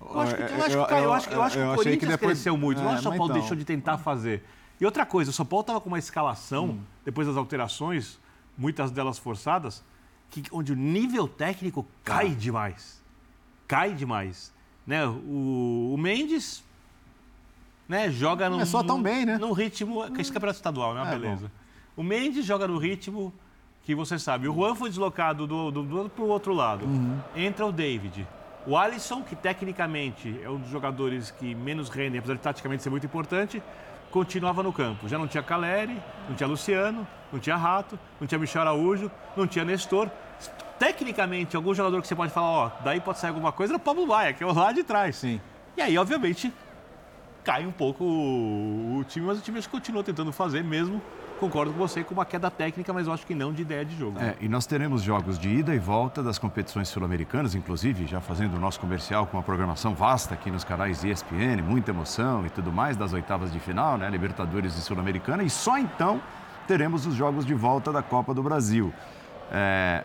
Eu 0.00 0.20
acho 0.20 0.34
que, 0.34 0.42
eu 0.42 0.46
acho 0.46 0.68
que, 0.68 0.74
eu, 0.74 1.12
acho, 1.12 1.30
eu 1.30 1.42
acho 1.42 1.56
que 1.56 1.62
o 1.62 1.74
Corinthians 1.74 1.98
que 1.98 2.06
depois... 2.06 2.32
cresceu 2.32 2.56
muito, 2.56 2.80
é, 2.80 2.84
não 2.84 2.90
acho 2.90 3.02
que 3.02 3.08
o 3.08 3.10
São 3.10 3.16
Paulo 3.16 3.32
então... 3.32 3.40
deixou 3.40 3.56
de 3.56 3.64
tentar 3.64 3.98
fazer. 3.98 4.44
E 4.80 4.84
outra 4.84 5.06
coisa, 5.06 5.30
o 5.30 5.34
São 5.34 5.46
Paulo 5.46 5.62
estava 5.62 5.80
com 5.80 5.88
uma 5.88 5.98
escalação, 5.98 6.66
hum. 6.66 6.80
depois 7.04 7.26
das 7.26 7.36
alterações, 7.36 8.18
muitas 8.56 8.90
delas 8.90 9.18
forçadas, 9.18 9.84
que, 10.30 10.42
onde 10.52 10.72
o 10.72 10.76
nível 10.76 11.26
técnico 11.26 11.86
cai 12.04 12.28
ah. 12.28 12.34
demais 12.34 12.98
cai 13.68 13.92
demais. 13.92 14.52
Né? 14.86 15.06
O, 15.06 15.92
o 15.94 15.98
Mendes 15.98 16.64
né, 17.86 18.10
joga 18.10 18.48
no. 18.48 18.64
só 18.64 18.82
tão 18.82 19.00
bem, 19.00 19.26
né? 19.26 19.36
No 19.36 19.52
ritmo. 19.52 20.02
Esse 20.18 20.32
campeonato 20.32 20.56
estadual, 20.56 20.94
né? 20.94 21.02
É, 21.02 21.18
beleza. 21.18 21.52
Bom. 21.94 22.02
O 22.02 22.02
Mendes 22.02 22.46
joga 22.46 22.66
no 22.66 22.78
ritmo 22.78 23.32
que 23.84 23.94
você 23.94 24.18
sabe. 24.18 24.48
O 24.48 24.54
Juan 24.54 24.74
foi 24.74 24.88
deslocado 24.88 25.46
do, 25.46 25.70
do, 25.70 25.82
do 25.82 26.08
para 26.08 26.24
o 26.24 26.28
outro 26.28 26.54
lado. 26.54 26.86
Uhum. 26.86 27.20
Entra 27.36 27.66
o 27.66 27.72
David. 27.72 28.26
O 28.66 28.76
Alisson, 28.76 29.22
que 29.22 29.36
tecnicamente 29.36 30.38
é 30.42 30.48
um 30.48 30.58
dos 30.58 30.70
jogadores 30.70 31.30
que 31.30 31.54
menos 31.54 31.88
rendem, 31.88 32.18
apesar 32.18 32.34
de 32.34 32.40
taticamente 32.40 32.82
ser 32.82 32.90
muito 32.90 33.06
importante, 33.06 33.62
continuava 34.10 34.62
no 34.62 34.72
campo. 34.72 35.08
Já 35.08 35.18
não 35.18 35.26
tinha 35.26 35.42
Caleri, 35.42 36.00
não 36.28 36.36
tinha 36.36 36.46
Luciano, 36.46 37.06
não 37.32 37.38
tinha 37.38 37.56
Rato, 37.56 37.98
não 38.20 38.26
tinha 38.26 38.38
Michel 38.38 38.62
Araújo, 38.62 39.10
não 39.36 39.46
tinha 39.46 39.64
Nestor 39.64 40.10
tecnicamente, 40.78 41.56
algum 41.56 41.74
jogador 41.74 42.00
que 42.00 42.06
você 42.06 42.14
pode 42.14 42.32
falar, 42.32 42.48
ó, 42.48 42.70
daí 42.84 43.00
pode 43.00 43.18
sair 43.18 43.30
alguma 43.30 43.50
coisa, 43.50 43.72
era 43.72 43.78
o 43.78 43.80
Pablo 43.80 44.06
Baia, 44.06 44.32
que 44.32 44.42
é 44.44 44.46
o 44.46 44.52
lá 44.52 44.72
de 44.72 44.84
trás. 44.84 45.16
Sim. 45.16 45.40
E 45.76 45.82
aí, 45.82 45.98
obviamente, 45.98 46.52
cai 47.44 47.66
um 47.66 47.72
pouco 47.72 48.04
o, 48.04 49.04
time, 49.08 49.26
mas 49.26 49.38
o 49.38 49.42
time 49.42 49.60
continua 49.62 50.04
tentando 50.04 50.32
fazer 50.32 50.62
mesmo 50.62 51.02
concordo 51.38 51.72
com 51.72 51.78
você 51.78 52.04
com 52.04 52.12
uma 52.12 52.24
queda 52.24 52.50
técnica, 52.50 52.92
mas 52.92 53.06
eu 53.06 53.12
acho 53.12 53.26
que 53.26 53.34
não 53.34 53.52
de 53.52 53.62
ideia 53.62 53.84
de 53.84 53.96
jogo. 53.96 54.18
É, 54.18 54.36
e 54.40 54.48
nós 54.48 54.66
teremos 54.66 55.02
jogos 55.02 55.38
de 55.38 55.48
ida 55.48 55.74
e 55.74 55.78
volta 55.78 56.22
das 56.22 56.38
competições 56.38 56.88
sul-americanas, 56.88 57.54
inclusive 57.54 58.06
já 58.06 58.20
fazendo 58.20 58.56
o 58.56 58.60
nosso 58.60 58.78
comercial 58.80 59.26
com 59.26 59.36
uma 59.36 59.42
programação 59.42 59.94
vasta 59.94 60.34
aqui 60.34 60.50
nos 60.50 60.64
canais 60.64 61.04
ESPN, 61.04 61.62
muita 61.62 61.90
emoção 61.90 62.44
e 62.44 62.50
tudo 62.50 62.72
mais 62.72 62.96
das 62.96 63.12
oitavas 63.12 63.52
de 63.52 63.60
final, 63.60 63.96
né? 63.96 64.10
Libertadores 64.10 64.76
e 64.76 64.80
Sul-Americana, 64.80 65.42
e 65.42 65.50
só 65.50 65.78
então 65.78 66.20
teremos 66.66 67.06
os 67.06 67.14
jogos 67.14 67.46
de 67.46 67.54
volta 67.54 67.92
da 67.92 68.02
Copa 68.02 68.34
do 68.34 68.42
Brasil. 68.42 68.92
É, 69.50 70.04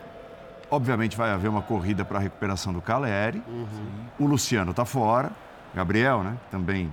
obviamente 0.70 1.16
vai 1.16 1.30
haver 1.30 1.48
uma 1.48 1.62
corrida 1.62 2.04
para 2.04 2.18
a 2.18 2.20
recuperação 2.20 2.72
do 2.72 2.80
Caleri. 2.80 3.42
O 4.18 4.26
Luciano 4.26 4.70
está 4.70 4.84
fora. 4.84 5.30
Gabriel, 5.74 6.22
né? 6.22 6.36
Também 6.50 6.90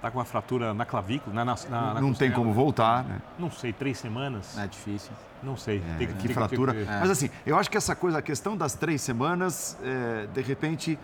Tá 0.00 0.10
com 0.10 0.18
uma 0.18 0.24
fratura 0.24 0.72
na 0.72 0.86
clavícula, 0.86 1.34
na, 1.34 1.44
na, 1.44 1.54
na 1.68 1.94
não 1.94 2.14
tem 2.14 2.30
costela. 2.30 2.34
como 2.34 2.52
voltar, 2.54 3.04
né? 3.04 3.20
Não 3.38 3.50
sei, 3.50 3.72
três 3.72 3.98
semanas? 3.98 4.56
É 4.56 4.66
difícil. 4.66 5.12
Não 5.42 5.56
sei. 5.56 5.78
É, 5.78 5.98
tem 5.98 6.06
que 6.06 6.12
tem 6.14 6.22
tem 6.26 6.34
fratura. 6.34 6.72
ver. 6.72 6.86
Mas 6.86 7.10
assim, 7.10 7.28
eu 7.44 7.58
acho 7.58 7.70
que 7.70 7.76
essa 7.76 7.94
coisa, 7.94 8.18
a 8.18 8.22
questão 8.22 8.56
das 8.56 8.74
três 8.74 9.02
semanas, 9.02 9.76
é, 9.82 10.26
de 10.32 10.40
repente, 10.40 10.98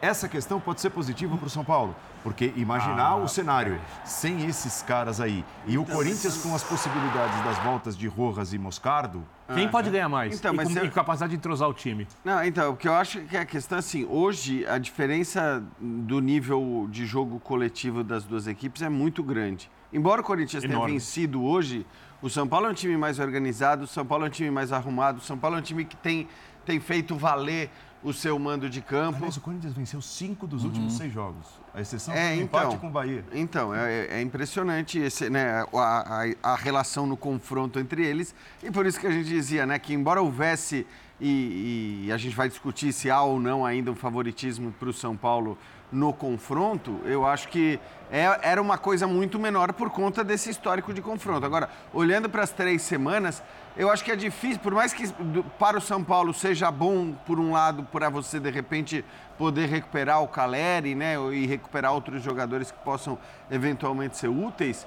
essa 0.00 0.28
questão 0.28 0.58
pode 0.60 0.80
ser 0.80 0.90
positiva 0.90 1.36
para 1.36 1.46
o 1.46 1.50
São 1.50 1.64
Paulo. 1.64 1.94
Porque 2.24 2.52
imaginar 2.56 3.10
Ah, 3.10 3.16
o 3.16 3.28
cenário 3.28 3.80
sem 4.04 4.44
esses 4.46 4.82
caras 4.82 5.20
aí 5.20 5.44
e 5.66 5.78
o 5.78 5.84
Corinthians 5.84 6.36
com 6.42 6.52
as 6.54 6.64
possibilidades 6.64 7.40
das 7.44 7.58
voltas 7.58 7.96
de 7.96 8.08
Rojas 8.08 8.52
e 8.52 8.58
Moscardo. 8.58 9.22
Quem 9.54 9.68
pode 9.68 9.90
ganhar 9.90 10.08
mais? 10.08 10.38
Então, 10.38 10.52
e, 10.52 10.56
mas 10.56 10.72
com, 10.72 10.78
eu- 10.78 10.84
e 10.84 10.90
capacidade 10.90 11.30
de 11.30 11.36
entrosar 11.36 11.68
o 11.68 11.74
time. 11.74 12.06
Não, 12.24 12.44
então, 12.44 12.72
o 12.72 12.76
que 12.76 12.86
eu 12.86 12.94
acho 12.94 13.20
que 13.22 13.36
a 13.36 13.44
questão 13.46 13.76
é 13.76 13.78
assim, 13.80 14.04
hoje 14.04 14.66
a 14.66 14.76
diferença 14.78 15.62
do 15.80 16.20
nível 16.20 16.86
de 16.90 17.06
jogo 17.06 17.40
coletivo 17.40 18.04
das 18.04 18.24
duas 18.24 18.46
equipes 18.46 18.82
é 18.82 18.88
muito 18.88 19.22
grande. 19.22 19.70
Embora 19.92 20.20
o 20.20 20.24
Corinthians 20.24 20.62
tenha 20.62 20.74
Enorme. 20.74 20.92
vencido 20.92 21.42
hoje, 21.42 21.86
o 22.20 22.28
São 22.28 22.46
Paulo 22.46 22.66
é 22.66 22.70
um 22.70 22.74
time 22.74 22.96
mais 22.96 23.18
organizado, 23.18 23.84
o 23.84 23.86
São 23.86 24.04
Paulo 24.04 24.24
é 24.24 24.28
um 24.28 24.30
time 24.30 24.50
mais 24.50 24.70
arrumado, 24.72 25.18
o 25.18 25.22
São 25.22 25.38
Paulo 25.38 25.56
é 25.56 25.60
um 25.60 25.62
time 25.62 25.84
que 25.84 25.96
tem, 25.96 26.28
tem 26.66 26.78
feito 26.78 27.16
valer 27.16 27.70
o 28.02 28.12
seu 28.12 28.38
mando 28.38 28.68
de 28.68 28.80
campo. 28.82 29.16
Aliás, 29.16 29.36
o 29.38 29.40
Corinthians 29.40 29.72
venceu 29.72 30.00
cinco 30.02 30.46
dos 30.46 30.62
últimos 30.64 30.92
seis 30.92 31.12
jogos. 31.12 31.57
A 31.74 31.80
exceção 31.80 32.14
É, 32.14 32.30
o 32.32 32.34
então, 32.40 32.62
empate 32.62 32.76
com 32.78 32.86
o 32.88 32.90
Bahia. 32.90 33.24
Então, 33.32 33.74
é, 33.74 34.06
é 34.06 34.22
impressionante 34.22 34.98
esse, 34.98 35.28
né, 35.30 35.64
a, 35.72 36.24
a- 36.42 36.52
a 36.52 36.56
relação 36.56 37.06
no 37.06 37.16
confronto 37.16 37.78
entre 37.78 38.04
eles. 38.04 38.34
E 38.62 38.70
por 38.70 38.86
isso 38.86 38.98
que 38.98 39.06
a 39.06 39.10
gente 39.10 39.28
dizia 39.28 39.64
né, 39.66 39.78
que, 39.78 39.92
embora 39.94 40.20
houvesse, 40.20 40.86
e, 41.20 42.04
e 42.06 42.12
a 42.12 42.16
gente 42.16 42.34
vai 42.34 42.48
discutir 42.48 42.92
se 42.92 43.10
há 43.10 43.20
ou 43.22 43.38
não 43.40 43.64
ainda 43.66 43.90
um 43.90 43.94
favoritismo 43.96 44.72
para 44.78 44.88
o 44.88 44.92
São 44.92 45.16
Paulo 45.16 45.58
no 45.90 46.12
confronto, 46.12 47.00
eu 47.04 47.26
acho 47.26 47.48
que 47.48 47.80
é- 48.10 48.38
era 48.42 48.60
uma 48.60 48.76
coisa 48.76 49.06
muito 49.06 49.38
menor 49.38 49.72
por 49.72 49.90
conta 49.90 50.22
desse 50.22 50.50
histórico 50.50 50.92
de 50.92 51.00
confronto. 51.00 51.44
Agora, 51.46 51.68
olhando 51.92 52.28
para 52.28 52.42
as 52.42 52.50
três 52.50 52.82
semanas, 52.82 53.42
eu 53.76 53.90
acho 53.90 54.04
que 54.04 54.10
é 54.10 54.16
difícil, 54.16 54.58
por 54.60 54.74
mais 54.74 54.92
que 54.92 55.06
do- 55.06 55.44
para 55.44 55.78
o 55.78 55.80
São 55.80 56.02
Paulo 56.04 56.34
seja 56.34 56.70
bom, 56.70 57.12
por 57.26 57.38
um 57.40 57.52
lado, 57.52 57.84
para 57.84 58.08
você 58.10 58.38
de 58.38 58.50
repente 58.50 59.04
poder 59.38 59.66
recuperar 59.68 60.22
o 60.22 60.28
Caleri, 60.28 60.94
né, 60.94 61.14
e 61.32 61.46
recuperar 61.46 61.92
outros 61.92 62.22
jogadores 62.22 62.70
que 62.70 62.78
possam 62.80 63.18
eventualmente 63.50 64.16
ser 64.16 64.28
úteis. 64.28 64.86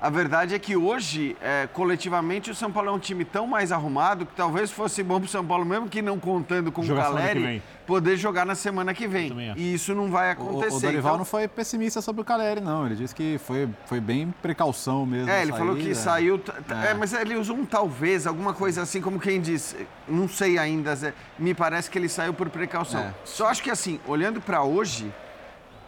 A 0.00 0.10
verdade 0.10 0.54
é 0.54 0.58
que 0.60 0.76
hoje, 0.76 1.36
é, 1.40 1.66
coletivamente, 1.72 2.52
o 2.52 2.54
São 2.54 2.70
Paulo 2.70 2.88
é 2.88 2.92
um 2.92 3.00
time 3.00 3.24
tão 3.24 3.48
mais 3.48 3.72
arrumado 3.72 4.24
que 4.24 4.32
talvez 4.34 4.70
fosse 4.70 5.02
bom 5.02 5.18
para 5.18 5.26
o 5.26 5.28
São 5.28 5.44
Paulo, 5.44 5.64
mesmo 5.64 5.88
que 5.88 6.00
não 6.00 6.20
contando 6.20 6.70
com 6.70 6.84
Jogar 6.84 7.10
o 7.10 7.14
Caleri, 7.14 7.60
poder 7.84 8.16
jogar 8.16 8.46
na 8.46 8.54
semana 8.54 8.94
que 8.94 9.08
vem. 9.08 9.32
E 9.56 9.74
isso 9.74 9.96
não 9.96 10.08
vai 10.08 10.28
O, 10.28 10.32
acontecer. 10.32 10.76
o 10.76 10.80
Dorival 10.80 11.00
então- 11.00 11.18
não 11.18 11.24
foi 11.24 11.48
pessimista 11.48 12.00
sobre 12.00 12.22
o 12.22 12.24
Caleri, 12.24 12.60
não. 12.60 12.86
Ele 12.86 12.94
disse 12.94 13.12
que 13.12 13.38
foi, 13.38 13.68
foi 13.86 13.98
bem 13.98 14.32
precaução 14.40 15.04
mesmo. 15.04 15.30
É, 15.30 15.42
ele 15.42 15.52
falou 15.52 15.74
que 15.74 15.92
saiu. 15.96 16.40
É. 16.86 16.90
É. 16.90 16.94
mas 16.94 17.12
ele 17.12 17.34
usou 17.34 17.56
um 17.56 17.64
talvez, 17.64 18.24
alguma 18.24 18.54
coisa 18.54 18.82
assim, 18.82 19.00
como 19.00 19.18
quem 19.18 19.40
diz. 19.40 19.74
Não 20.06 20.28
sei 20.28 20.58
ainda, 20.58 20.94
Zé. 20.94 21.12
Me 21.36 21.54
parece 21.54 21.90
que 21.90 21.98
ele 21.98 22.08
saiu 22.08 22.32
por 22.32 22.48
precaução. 22.50 23.00
É. 23.00 23.12
Só 23.24 23.48
acho 23.48 23.62
que 23.64 23.70
assim, 23.70 23.98
olhando 24.06 24.40
para 24.40 24.62
hoje, 24.62 25.12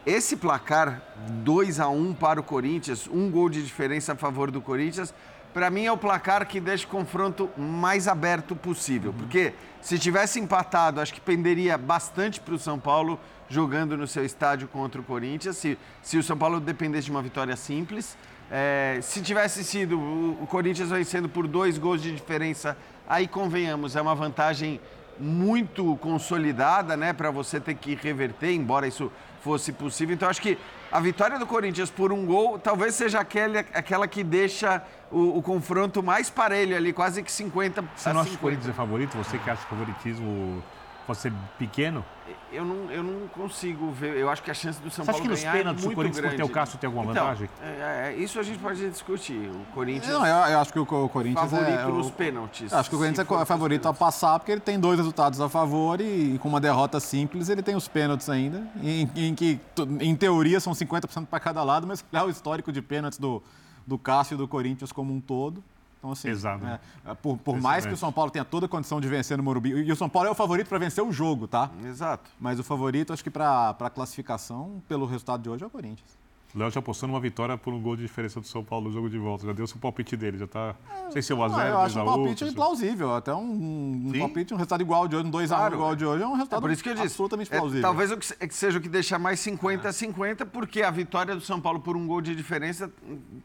esse 0.07 0.37
placar 0.37 1.03
2 1.45 1.79
a 1.79 1.89
1 1.89 2.15
para 2.15 2.41
o 2.41 2.43
Corinthians, 2.43 3.07
um 3.07 3.31
gol 3.31 3.49
de 3.49 3.63
diferença 3.63 4.13
a 4.13 4.17
favor 4.17 4.51
do 4.51 4.61
Corinthians, 4.61 5.13
para 5.53 5.69
mim 5.69 5.85
é 5.85 5.93
o 5.93 5.97
placar 5.97 6.47
que 6.47 6.61
deixa 6.61 6.87
o 6.87 6.89
confronto 6.89 7.51
mais 7.57 8.07
aberto 8.07 8.55
possível. 8.55 9.13
Porque 9.13 9.53
se 9.81 9.99
tivesse 9.99 10.39
empatado, 10.39 11.01
acho 11.01 11.13
que 11.13 11.21
penderia 11.21 11.77
bastante 11.77 12.41
para 12.41 12.55
o 12.55 12.59
São 12.59 12.79
Paulo 12.79 13.19
jogando 13.49 13.97
no 13.97 14.07
seu 14.07 14.25
estádio 14.25 14.69
contra 14.69 15.01
o 15.01 15.05
Corinthians, 15.05 15.57
se, 15.57 15.77
se 16.03 16.17
o 16.17 16.23
São 16.23 16.39
Paulo 16.39 16.61
dependesse 16.61 17.07
de 17.07 17.11
uma 17.11 17.23
vitória 17.23 17.57
simples. 17.57 18.17
É, 18.51 19.01
se 19.03 19.21
tivesse 19.21 19.65
sido 19.65 19.99
o, 19.99 20.43
o 20.43 20.47
Corinthians 20.47 20.91
vencendo 20.91 21.29
por 21.29 21.47
dois 21.47 21.77
gols 21.77 22.01
de 22.01 22.13
diferença, 22.13 22.77
aí 23.09 23.27
convenhamos, 23.27 23.97
é 23.97 24.01
uma 24.01 24.15
vantagem 24.15 24.81
muito 25.19 25.97
consolidada, 25.97 26.97
né, 26.97 27.13
para 27.13 27.31
você 27.31 27.61
ter 27.61 27.75
que 27.75 27.95
reverter, 27.95 28.53
embora 28.53 28.87
isso 28.87 29.13
fosse 29.43 29.73
possível. 29.73 30.15
Então 30.15 30.29
acho 30.29 30.41
que 30.41 30.59
a 30.91 31.01
vitória 31.01 31.39
do 31.39 31.47
Corinthians 31.47 31.91
por 31.91 32.13
um 32.13 32.25
gol 32.25 32.59
talvez 32.59 32.95
seja 32.95 33.21
aquela, 33.21 33.61
aquela 33.61 34.09
que 34.09 34.23
deixa 34.23 34.83
o, 35.11 35.39
o 35.39 35.43
confronto 35.43 36.03
mais 36.03 36.29
parelho 36.31 36.77
ali, 36.77 36.93
quase 36.93 37.23
que 37.23 37.31
50 37.31 37.85
Você 37.97 38.13
não 38.13 38.21
acha 38.21 38.31
que 38.31 38.37
o 38.37 38.39
50. 38.39 38.41
Corinthians 38.41 38.69
é 38.69 38.73
favorito? 38.73 39.17
Você 39.19 39.39
que 39.39 39.51
acha 39.51 39.63
favoritismo 39.67 40.63
pode 41.11 41.19
ser 41.21 41.33
pequeno? 41.59 42.05
Eu 42.53 42.65
não, 42.65 42.91
eu 42.91 43.03
não 43.03 43.27
consigo 43.29 43.91
ver. 43.91 44.17
Eu 44.17 44.29
acho 44.31 44.43
que 44.43 44.51
a 44.51 44.55
chance 44.55 44.81
do 44.81 44.91
São 44.91 45.05
Você 45.05 45.11
acha 45.11 45.19
Paulo 45.19 45.23
que 45.23 45.29
nos 45.31 45.41
ganhar 45.41 45.53
pênaltis 45.53 45.83
é 45.83 45.85
o 45.85 45.87
muito 45.87 45.97
Corinthians, 45.97 46.17
por 46.17 46.23
grande. 46.23 46.37
ter 46.37 46.43
o 46.43 46.49
Cássio, 46.55 46.79
tem 46.79 46.87
alguma 46.89 47.11
Então, 47.11 47.25
vantagem? 47.25 47.49
é, 47.63 48.13
é, 48.13 48.17
isso 48.17 48.39
a 48.39 48.43
gente 48.43 48.59
pode 48.59 48.89
discutir. 48.91 49.51
O 49.51 49.65
Corinthians 49.73 50.13
Não, 50.13 50.25
eu, 50.27 50.35
eu 50.53 50.59
acho 50.61 50.73
que 50.73 50.79
o, 50.79 50.87
Co- 50.87 51.05
o 51.05 51.09
Corinthians 51.09 51.51
favorito 51.51 51.79
é... 51.81 51.87
o- 51.87 51.95
nos 51.95 52.11
pênaltis. 52.11 52.73
Acho 52.73 52.89
que 52.91 52.95
o 52.97 52.99
Corinthians 52.99 53.29
é 53.31 53.35
é 53.35 53.45
favorito 53.45 53.87
a 53.89 53.93
passar 53.95 54.39
porque 54.39 54.53
ele 54.53 54.61
tem 54.61 54.79
dois 54.79 54.99
resultados 54.99 55.41
a 55.41 55.49
favor 55.49 56.01
e, 56.01 56.35
e 56.35 56.39
com 56.39 56.49
uma 56.49 56.61
derrota 56.61 56.99
simples 57.01 57.49
ele 57.49 57.63
tem 57.63 57.75
os 57.77 57.89
pênaltis 57.89 58.29
ainda, 58.29 58.65
em, 58.83 59.09
em 59.17 59.35
que, 59.35 59.59
em 60.01 60.15
teoria, 60.17 60.61
são 60.61 60.73
50% 60.73 61.27
para 61.27 61.41
cada 61.41 61.63
lado, 61.65 61.87
mas 61.87 62.05
olhar 62.13 62.25
o 62.27 62.31
histórico 62.31 62.71
de 62.73 62.81
pênaltis 62.83 63.19
do, 63.19 63.43
do 63.87 63.97
Cássio 63.99 64.35
e 64.35 64.39
do 64.39 64.47
Corinthians 64.49 64.93
como 64.93 65.13
um 65.13 65.21
todo. 65.21 65.63
Então, 66.01 66.13
assim, 66.13 66.29
Pesado, 66.29 66.65
né? 66.65 66.81
é, 67.05 67.11
é, 67.11 67.15
por, 67.15 67.37
por 67.37 67.61
mais 67.61 67.85
que 67.85 67.93
o 67.93 67.97
São 67.97 68.11
Paulo 68.11 68.31
tenha 68.31 68.45
toda 68.45 68.65
a 68.65 68.69
condição 68.69 69.03
de 69.03 69.07
vencer 69.07 69.37
no 69.37 69.43
Morumbi, 69.43 69.69
e 69.69 69.93
o 69.93 69.97
São 69.97 70.09
Paulo 70.09 70.29
é 70.29 70.33
o 70.33 70.35
favorito 70.35 70.67
para 70.67 70.79
vencer 70.79 71.05
o 71.05 71.13
jogo, 71.13 71.47
tá? 71.47 71.71
Exato. 71.85 72.31
Mas 72.41 72.59
o 72.59 72.65
favorito, 72.65 73.13
acho 73.13 73.23
que 73.23 73.31
para 73.31 73.77
a 73.79 73.91
classificação, 73.91 74.83
pelo 74.89 75.05
resultado 75.05 75.43
de 75.43 75.51
hoje, 75.51 75.63
é 75.63 75.67
o 75.67 75.71
Corinthians. 75.71 76.20
O 76.53 76.59
Léo 76.59 76.71
já 76.71 76.81
apostou 76.81 77.07
numa 77.09 77.21
vitória 77.21 77.57
por 77.57 77.73
um 77.73 77.81
gol 77.81 77.95
de 77.95 78.03
diferença 78.03 78.41
do 78.41 78.47
São 78.47 78.65
Paulo 78.65 78.89
no 78.89 78.93
jogo 78.93 79.09
de 79.09 79.17
volta. 79.19 79.47
Já 79.47 79.53
deu 79.53 79.65
o 79.65 79.79
palpite 79.79 80.17
dele, 80.17 80.37
já 80.37 80.49
tá. 80.49 80.75
Não 81.05 81.13
sei 81.13 81.23
se 81.23 81.33
é 81.33 81.37
1x0, 81.37 81.55
Ah, 81.55 81.69
eu 81.69 81.79
acho 81.79 81.99
um 81.99 82.03
2x1. 82.03 82.07
palpite 82.07 82.53
plausível. 82.55 83.15
Até 83.15 83.33
um, 83.35 84.09
um 84.09 84.13
palpite, 84.19 84.53
um 84.53 84.57
resultado 84.57 84.81
igual 84.83 85.07
de 85.07 85.15
hoje, 85.15 85.27
um 85.27 85.31
2x1 85.31 85.47
Claro. 85.49 85.75
igual 85.77 85.95
de 85.97 86.05
hoje, 86.05 86.23
é 86.25 86.27
um 86.27 86.33
resultado 86.33 86.59
É 86.59 86.61
por 86.63 86.71
isso 86.73 86.83
que 86.83 86.89
eu 86.89 86.95
disse. 86.95 87.07
absolutamente 87.07 87.53
é, 87.53 87.57
plausível. 87.57 87.83
talvez 87.83 88.11
o 88.11 88.17
que, 88.17 88.35
é 88.41 88.47
que 88.49 88.55
seja 88.55 88.79
o 88.79 88.81
que 88.81 88.89
deixa 88.89 89.17
mais 89.17 89.39
50 89.39 89.89
a 89.89 89.93
50, 89.93 90.45
porque 90.47 90.83
a 90.83 90.91
vitória 90.91 91.35
do 91.37 91.41
São 91.41 91.61
Paulo 91.61 91.79
por 91.81 91.97
um 91.97 92.05
gol 92.07 92.21
de 92.21 92.35
diferença, 92.35 92.91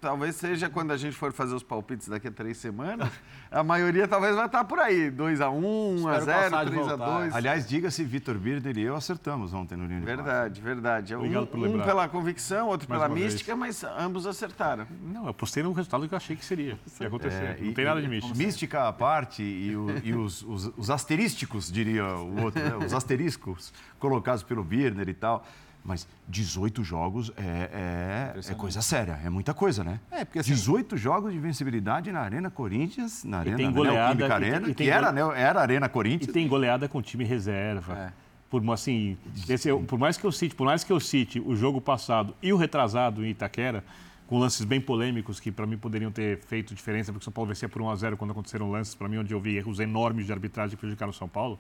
talvez 0.01 0.36
seja 0.36 0.68
quando 0.68 0.89
a 0.91 0.97
gente 0.97 1.16
for 1.16 1.32
fazer 1.32 1.53
os 1.53 1.64
palpites 1.64 2.08
daqui 2.08 2.28
a 2.28 2.32
três 2.32 2.58
semanas, 2.58 3.12
a 3.56 3.64
maioria 3.64 4.08
talvez 4.08 4.36
vai 4.36 4.45
estar 4.47 4.64
por 4.66 4.80
aí. 4.80 5.10
2x1, 5.10 6.01
1x0, 6.01 6.26
3x2. 6.70 7.30
Aliás, 7.34 7.68
diga-se, 7.68 8.03
Vitor 8.03 8.36
Birner 8.38 8.78
e 8.78 8.82
eu 8.82 8.95
acertamos 8.95 9.53
ontem 9.53 9.76
no 9.78 9.86
Linha 9.86 9.99
de 10.01 10.06
Verdade, 10.06 10.62
verdade. 10.62 11.16
Obrigado 11.16 11.43
um, 11.43 11.47
por 11.47 11.60
um 11.60 11.64
lembrar. 11.64 11.86
pela 11.86 12.10
convicção, 12.10 12.68
outro 12.68 12.88
Mais 12.89 13.01
pela 13.01 13.10
uma 13.12 13.16
vez. 13.20 13.34
mística, 13.34 13.56
mas 13.56 13.84
ambos 13.97 14.28
acertaram. 14.28 14.86
Não, 15.01 15.24
eu 15.24 15.30
apostei 15.30 15.64
no 15.64 15.72
resultado 15.72 16.08
que 16.08 16.14
eu 16.14 16.18
achei 16.18 16.36
que 16.36 16.43
seria. 16.45 16.78
Que 16.97 17.03
ia 17.03 17.08
acontecer. 17.08 17.43
É, 17.43 17.58
não 17.62 17.70
e- 17.70 17.74
tem 17.74 17.86
nada 17.86 18.01
de 18.01 18.08
místico. 18.08 18.38
Mística 18.38 18.88
à 18.88 18.93
parte 18.93 19.41
e, 19.41 19.76
o- 19.76 19.88
e 20.03 20.14
os, 20.14 20.41
os- 20.43 20.72
os 20.78 20.89
asterísticos, 20.89 21.72
diria 21.72 22.03
o 22.06 22.43
outro, 22.43 22.62
né? 22.62 22.86
os 22.86 22.93
asteriscos 22.93 23.72
colocados 23.99 24.43
pelo 24.43 24.64
Birner 24.64 25.08
e 25.08 25.14
tal. 25.14 25.45
Mas 25.88 26.08
18 26.28 26.84
jogos 26.84 27.32
é, 27.38 28.34
é- 28.36 28.52
é 28.52 28.56
coisa 28.56 28.82
séria, 28.82 29.20
é 29.24 29.30
muita 29.30 29.54
coisa, 29.54 29.84
né? 29.84 30.00
É, 30.10 30.26
porque 30.26 30.40
assim- 30.40 30.50
18 30.52 30.98
jogos 30.98 31.32
de 31.32 31.38
invencibilidade 31.38 32.12
na 32.12 32.22
Arena 32.22 32.50
Corinthians, 32.50 33.24
na 33.24 33.38
Arena 33.38 33.56
tem 33.58 33.72
goleada, 33.72 34.16
Neoquímica 34.16 34.26
e 34.26 34.28
tem- 34.28 34.36
Arena, 34.36 34.70
e 34.70 34.74
tem 34.74 34.88
que 34.88 34.92
era, 34.92 35.12
né, 35.12 35.22
era 35.36 35.62
Arena 35.62 35.86
E 35.86 35.90
Corinthians. 35.90 36.32
tem 36.34 36.48
goleada 36.48 36.90
com 36.90 37.02
time 37.04 37.24
reserva. 37.24 38.12
Por, 38.50 38.68
assim, 38.72 39.16
esse- 39.48 39.72
por 39.84 40.00
mais 40.00 40.18
que 40.18 40.26
eu 40.26 40.32
cite, 40.32 40.56
por 40.56 40.66
mais 40.66 40.84
que 40.84 40.92
eu 40.92 41.00
cite 41.00 41.40
o 41.40 41.56
jogo 41.56 41.80
passado 41.80 42.36
e 42.42 42.52
o 42.52 42.58
retrasado 42.58 43.24
em 43.24 43.30
Itaquera, 43.30 43.84
com 44.26 44.40
lances 44.40 44.66
bem 44.66 44.82
polêmicos 44.82 45.40
que 45.40 45.52
para 45.52 45.68
mim 45.68 45.78
poderiam 45.78 46.10
ter 46.12 46.40
feito 46.40 46.74
diferença, 46.74 47.12
porque 47.12 47.22
o 47.22 47.26
São 47.26 47.34
Paulo 47.34 47.50
vencia 47.50 47.70
por 47.70 47.80
1 47.80 47.92
a 47.92 47.96
0 47.96 48.18
quando 48.18 48.32
aconteceram 48.32 48.72
lances 48.72 48.96
para 48.96 49.08
mim 49.08 49.18
onde 49.18 49.34
eu 49.36 49.40
vi 49.40 49.56
erros 49.56 49.80
enormes 49.80 50.26
de 50.26 50.32
arbitragem 50.34 50.72
que 50.72 50.78
prejudicaram 50.78 51.12
o 51.12 51.14
São 51.14 51.28
Paulo. 51.28 51.60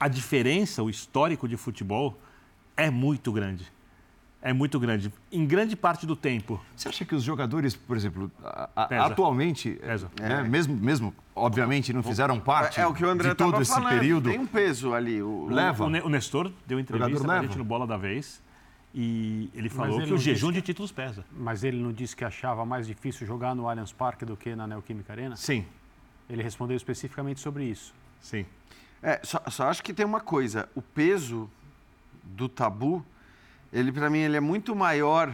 A 0.00 0.08
diferença, 0.08 0.82
o 0.82 0.88
histórico 0.88 1.46
de 1.46 1.56
futebol 1.58 2.18
é 2.76 2.90
muito 2.90 3.32
grande. 3.32 3.70
É 4.44 4.52
muito 4.52 4.80
grande. 4.80 5.12
Em 5.30 5.46
grande 5.46 5.76
parte 5.76 6.04
do 6.04 6.16
tempo. 6.16 6.60
Você 6.76 6.88
acha 6.88 7.04
que 7.04 7.14
os 7.14 7.22
jogadores, 7.22 7.76
por 7.76 7.96
exemplo, 7.96 8.28
a- 8.42 8.68
a- 8.74 9.06
atualmente, 9.06 9.70
Pesa. 9.80 10.10
né, 10.20 10.42
mesmo, 10.42 10.74
mesmo, 10.74 11.14
obviamente, 11.32 11.92
não 11.92 12.02
fizeram 12.02 12.40
parte 12.40 12.80
É, 12.80 12.86
o 12.86 12.92
que 12.92 13.04
o 13.04 13.08
André 13.08 13.28
de 13.28 13.34
todo 13.36 13.62
esse 13.62 13.70
falando. 13.72 13.90
período. 13.90 14.30
Tem 14.30 14.40
um 14.40 14.46
peso 14.46 14.94
ali. 14.94 15.22
O, 15.22 15.46
Leva. 15.48 15.84
O, 15.84 15.86
o 15.86 16.08
Nestor 16.08 16.50
deu 16.66 16.80
entrevista 16.80 17.22
pra 17.24 17.40
gente 17.42 17.56
no 17.56 17.62
Bola 17.64 17.86
da 17.86 17.96
Vez 17.96 18.42
E 18.94 19.48
ele 19.54 19.68
falou 19.70 19.98
ele 20.00 20.08
que 20.08 20.12
o 20.12 20.18
jejum 20.18 20.48
disse 20.48 20.60
de 20.60 20.66
títulos 20.66 20.90
pesa. 20.92 21.24
Mas 21.30 21.62
ele 21.64 21.80
não 21.80 21.92
disse 21.92 22.14
que 22.16 22.24
achava 22.24 22.66
mais 22.66 22.86
difícil 22.86 23.24
jogar 23.26 23.54
no 23.54 23.68
Allianz 23.68 23.92
Parque 23.92 24.24
do 24.24 24.36
que 24.36 24.54
na 24.56 24.66
Neoquímica 24.66 25.12
Arena? 25.12 25.34
Sim. 25.36 25.64
Ele 26.28 26.42
respondeu 26.42 26.76
especificamente 26.76 27.40
sobre 27.40 27.64
isso. 27.64 27.94
Sim. 28.20 28.44
É, 29.02 29.20
só, 29.22 29.40
só 29.48 29.68
acho 29.70 29.82
que 29.84 29.94
tem 29.94 30.04
uma 30.04 30.20
coisa. 30.20 30.68
O 30.74 30.82
peso 30.82 31.48
do 32.22 32.48
tabu, 32.48 33.04
ele 33.72 33.90
para 33.92 34.08
mim 34.10 34.18
ele 34.18 34.36
é 34.36 34.40
muito 34.40 34.74
maior 34.74 35.32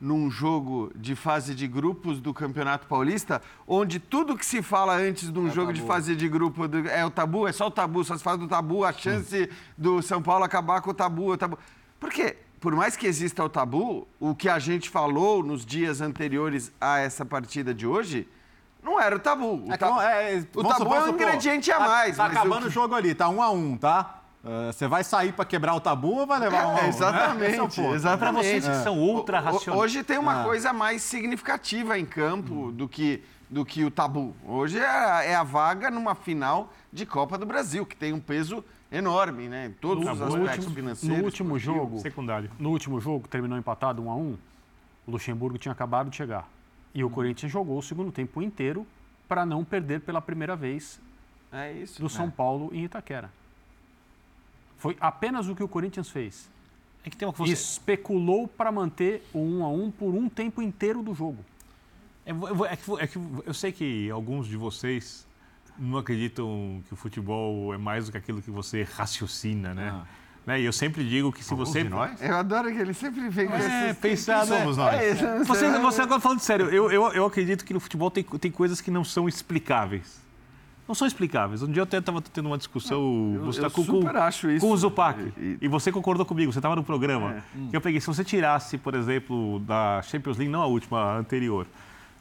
num 0.00 0.28
jogo 0.28 0.90
de 0.96 1.14
fase 1.14 1.54
de 1.54 1.68
grupos 1.68 2.20
do 2.20 2.34
Campeonato 2.34 2.88
Paulista, 2.88 3.40
onde 3.68 4.00
tudo 4.00 4.36
que 4.36 4.44
se 4.44 4.60
fala 4.60 4.96
antes 4.96 5.30
de 5.30 5.38
um 5.38 5.48
jogo 5.48 5.72
de 5.72 5.80
fase 5.82 6.16
de 6.16 6.28
grupo 6.28 6.62
é 6.90 7.04
o 7.06 7.10
tabu, 7.10 7.46
é 7.46 7.52
só 7.52 7.68
o 7.68 7.70
tabu, 7.70 8.02
só 8.02 8.16
se 8.16 8.22
fala 8.24 8.38
do 8.38 8.48
tabu, 8.48 8.84
a 8.84 8.92
chance 8.92 9.48
do 9.78 10.02
São 10.02 10.20
Paulo 10.20 10.44
acabar 10.44 10.80
com 10.80 10.90
o 10.90 10.94
tabu, 10.94 11.30
o 11.30 11.36
tabu. 11.36 11.56
Porque, 12.00 12.36
por 12.60 12.74
mais 12.74 12.96
que 12.96 13.06
exista 13.06 13.44
o 13.44 13.48
tabu, 13.48 14.08
o 14.18 14.34
que 14.34 14.48
a 14.48 14.58
gente 14.58 14.90
falou 14.90 15.40
nos 15.40 15.64
dias 15.64 16.00
anteriores 16.00 16.72
a 16.80 16.98
essa 16.98 17.24
partida 17.24 17.72
de 17.72 17.86
hoje 17.86 18.26
não 18.82 19.00
era 19.00 19.14
o 19.14 19.20
tabu. 19.20 19.64
O, 19.68 19.70
É, 19.70 19.74
então, 19.76 20.02
é, 20.02 20.44
o 20.56 20.64
tabu 20.64 20.78
supor, 20.78 20.96
é 20.96 21.00
um 21.00 21.06
supor, 21.06 21.14
ingrediente 21.14 21.70
a 21.70 21.78
mais. 21.78 22.16
Tá 22.16 22.24
o 22.24 22.26
acabando 22.26 22.62
o, 22.64 22.66
que- 22.66 22.74
jogo 22.74 22.96
ali, 22.96 23.14
tá 23.14 23.28
um 23.28 23.40
a 23.40 23.50
um, 23.52 23.76
tá? 23.76 24.21
Você 24.66 24.88
vai 24.88 25.04
sair 25.04 25.32
pra 25.32 25.44
quebrar 25.44 25.74
o 25.74 25.80
tabu 25.80 26.16
ou 26.18 26.26
vai 26.26 26.40
levar 26.40 26.66
um? 26.66 26.72
É, 26.78 26.82
né? 26.82 26.88
exatamente, 26.88 27.50
Esse 27.52 27.80
é 27.80 27.90
exatamente. 27.92 28.44
vocês 28.44 28.66
que 28.68 28.74
são 28.82 28.98
ultra 28.98 29.38
Ho- 29.38 29.40
ho- 29.40 29.44
racionais. 29.52 29.82
Hoje 29.82 30.02
tem 30.02 30.18
uma 30.18 30.40
Ah. 30.40 30.44
coisa 30.44 30.72
mais 30.72 31.02
significativa 31.02 31.96
em 31.96 32.04
campo 32.04 32.72
do 32.72 32.88
que, 32.88 33.22
do 33.48 33.64
que 33.64 33.84
o 33.84 33.90
tabu. 33.90 34.34
Hoje 34.44 34.78
é, 34.78 34.84
a- 34.88 35.22
é 35.24 35.34
a 35.36 35.44
vaga 35.44 35.90
numa 35.92 36.14
final 36.16 36.72
de 36.92 37.06
Copa 37.06 37.38
do 37.38 37.46
Brasil, 37.46 37.86
que 37.86 37.94
tem 37.94 38.12
um 38.12 38.18
peso 38.18 38.64
enorme, 38.90 39.48
né? 39.48 39.66
Em 39.66 39.72
todos 39.72 40.06
os 40.06 40.18
no 40.18 40.24
aspectos 40.26 40.56
último, 40.66 40.74
financeiros. 40.74 41.18
no 41.18 41.24
último 41.24 41.58
jogo, 41.58 42.00
Secundário. 42.00 42.50
no 42.58 42.70
último 42.70 43.00
jogo, 43.00 43.28
terminou 43.28 43.56
empatado 43.56 44.02
1 44.02 44.10
a 44.10 44.16
1 44.16 44.36
o 45.06 45.10
Luxemburgo 45.12 45.56
tinha 45.56 45.72
acabado 45.72 46.10
de 46.10 46.16
chegar. 46.16 46.48
E 46.94 47.02
o 47.04 47.08
Corinthians 47.08 47.50
jogou 47.50 47.78
o 47.78 47.82
segundo 47.82 48.10
tempo 48.12 48.42
inteiro 48.42 48.84
para 49.28 49.46
não 49.46 49.64
perder 49.64 50.00
pela 50.00 50.20
primeira 50.20 50.54
vez 50.56 51.00
É 51.52 51.72
isso. 51.72 52.00
do 52.02 52.08
São 52.08 52.28
Paulo 52.30 52.70
em 52.72 52.84
Itaquera. 52.84 53.30
Foi 54.82 54.96
apenas 55.00 55.46
o 55.48 55.54
que 55.54 55.62
o 55.62 55.68
Corinthians 55.68 56.08
fez. 56.10 56.50
É 57.04 57.08
que 57.10 57.16
tem 57.16 57.26
uma 57.26 57.32
você... 57.32 57.52
Especulou 57.52 58.48
para 58.48 58.72
manter 58.72 59.24
o 59.32 59.38
1 59.38 59.64
a 59.64 59.68
1 59.68 59.90
por 59.92 60.12
um 60.12 60.28
tempo 60.28 60.60
inteiro 60.60 61.02
do 61.04 61.14
jogo. 61.14 61.38
É, 62.26 62.32
vo- 62.32 62.66
é 62.66 62.76
que, 62.76 62.90
é 62.98 63.06
que 63.06 63.16
eu 63.46 63.54
sei 63.54 63.70
que 63.70 64.10
alguns 64.10 64.48
de 64.48 64.56
vocês 64.56 65.24
não 65.78 65.98
acreditam 65.98 66.82
que 66.88 66.94
o 66.94 66.96
futebol 66.96 67.72
é 67.72 67.78
mais 67.78 68.06
do 68.06 68.12
que 68.12 68.18
aquilo 68.18 68.42
que 68.42 68.50
você 68.50 68.82
raciocina, 68.82 69.72
né? 69.72 70.02
Né? 70.44 70.60
E 70.60 70.64
eu 70.64 70.72
sempre 70.72 71.08
digo 71.08 71.30
que 71.32 71.44
se 71.44 71.52
Alguns 71.52 71.68
você. 71.68 71.84
de 71.84 71.88
nós? 71.88 72.20
Eu 72.20 72.34
adoro 72.34 72.68
que 72.72 72.78
ele 72.78 72.92
sempre 72.92 73.28
vem 73.28 73.46
com 73.46 73.54
É, 73.54 73.94
pensar, 73.94 74.40
Quem 74.40 74.50
né? 74.50 74.58
somos 74.58 74.76
nós? 74.76 74.94
É, 75.00 75.14
Você, 75.44 75.70
sei. 75.70 75.78
você 75.80 76.02
agora 76.02 76.20
falando 76.20 76.40
sério, 76.40 76.66
eu, 76.68 76.90
eu, 76.90 77.12
eu 77.12 77.24
acredito 77.24 77.64
que 77.64 77.72
no 77.72 77.78
futebol 77.78 78.10
tem, 78.10 78.24
tem 78.24 78.50
coisas 78.50 78.80
que 78.80 78.90
não 78.90 79.04
são 79.04 79.28
explicáveis. 79.28 80.20
Não 80.92 80.94
são 80.94 81.06
explicáveis. 81.06 81.62
Um 81.62 81.68
dia 81.72 81.80
eu 81.80 81.84
até 81.84 81.96
estava 81.96 82.20
tendo 82.20 82.48
uma 82.48 82.58
discussão 82.58 82.98
eu- 83.36 83.44
você 83.46 83.60
eu 83.60 83.64
tá 83.64 83.70
com, 83.70 83.82
super 83.82 84.12
com, 84.12 84.18
acho 84.18 84.50
isso. 84.50 84.66
com 84.66 84.72
o 84.72 84.76
Zupac. 84.76 85.18
E- 85.38 85.56
E, 85.62 85.66
você 85.66 85.90
concordou 85.90 86.26
comigo, 86.26 86.52
você 86.52 86.58
estava 86.58 86.76
no 86.76 86.84
programa. 86.84 87.36
É. 87.36 87.42
Que 87.70 87.76
eu 87.76 87.80
peguei, 87.80 87.98
se 87.98 88.06
você 88.06 88.22
tirasse, 88.22 88.76
por 88.76 88.94
exemplo, 88.94 89.58
da 89.60 90.02
Champions 90.02 90.36
League, 90.36 90.52
não 90.52 90.60
a 90.60 90.66
última, 90.66 91.00
a 91.00 91.16
anterior, 91.16 91.66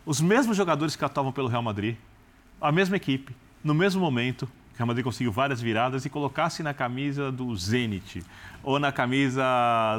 os 0.05 0.21
mesmos 0.21 0.55
jogadores 0.55 0.95
que 0.95 1.03
atuavam 1.03 1.33
pelo 1.33 1.49
Real 1.49 1.61
Madrid, 1.61 1.97
a 2.61 2.71
mesma 2.71 2.95
equipe, 2.95 3.35
no 3.61 3.73
mesmo 3.73 3.99
momento, 3.99 4.43
o 4.73 4.77
Real 4.77 4.87
Madrid 4.87 5.03
conseguiu 5.03 5.33
várias 5.33 5.59
viradas 5.61 6.05
e 6.05 6.09
colocasse 6.09 6.63
na 6.63 6.73
camisa 6.73 7.29
do 7.29 7.53
Zenit 7.57 8.23
ou 8.63 8.79
na 8.79 8.93
camisa 8.93 9.43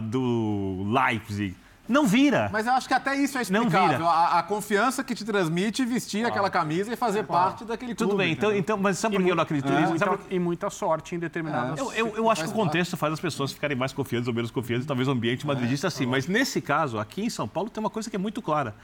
do 0.04 0.86
Leipzig. 0.90 1.54
Não 1.92 2.06
vira. 2.06 2.48
Mas 2.50 2.66
eu 2.66 2.72
acho 2.72 2.88
que 2.88 2.94
até 2.94 3.14
isso 3.14 3.36
é 3.36 3.42
Não 3.50 3.64
explicável. 3.64 3.98
vira. 3.98 4.08
A, 4.08 4.38
a 4.38 4.42
confiança 4.42 5.04
que 5.04 5.14
te 5.14 5.24
transmite 5.24 5.84
vestir 5.84 6.24
aquela 6.24 6.48
camisa 6.48 6.90
e 6.92 6.96
fazer 6.96 7.24
parte 7.24 7.64
daquele 7.66 7.94
clube. 7.94 8.10
Tudo 8.10 8.16
bem, 8.16 8.32
então, 8.32 8.50
então, 8.56 8.78
mas 8.78 8.98
sabe 8.98 9.16
E, 9.16 9.18
por 9.18 9.24
que 9.24 9.30
eu 9.30 9.36
não 9.36 9.42
acredito 9.42 9.70
nisso? 9.70 9.88
muita, 9.90 10.04
Sabe 10.06 10.16
por- 10.16 10.32
e 10.32 10.38
muita 10.38 10.70
sorte 10.70 11.14
em 11.14 11.18
determinadas 11.18 11.78
Eu, 11.78 11.92
eu, 11.92 12.16
eu 12.16 12.30
acho 12.30 12.44
que 12.44 12.48
o 12.48 12.52
contexto 12.52 12.96
faz 12.96 13.12
as 13.12 13.20
pessoas 13.20 13.52
ficarem 13.52 13.76
mais 13.76 13.92
confiantes 13.92 14.26
ou 14.26 14.32
menos 14.34 14.50
confiantes, 14.50 14.86
talvez 14.86 15.06
o 15.06 15.10
ambiente 15.12 15.46
madridista 15.46 15.90
sim. 15.90 16.06
Mas 16.06 16.26
nesse 16.26 16.60
caso, 16.62 16.98
aqui 16.98 17.22
em 17.26 17.30
São 17.30 17.46
Paulo, 17.46 17.68
tem 17.68 17.82
uma 17.82 17.90
coisa 17.90 18.08
que 18.08 18.16
é 18.16 18.18
muito 18.18 18.40
clara. 18.40 18.74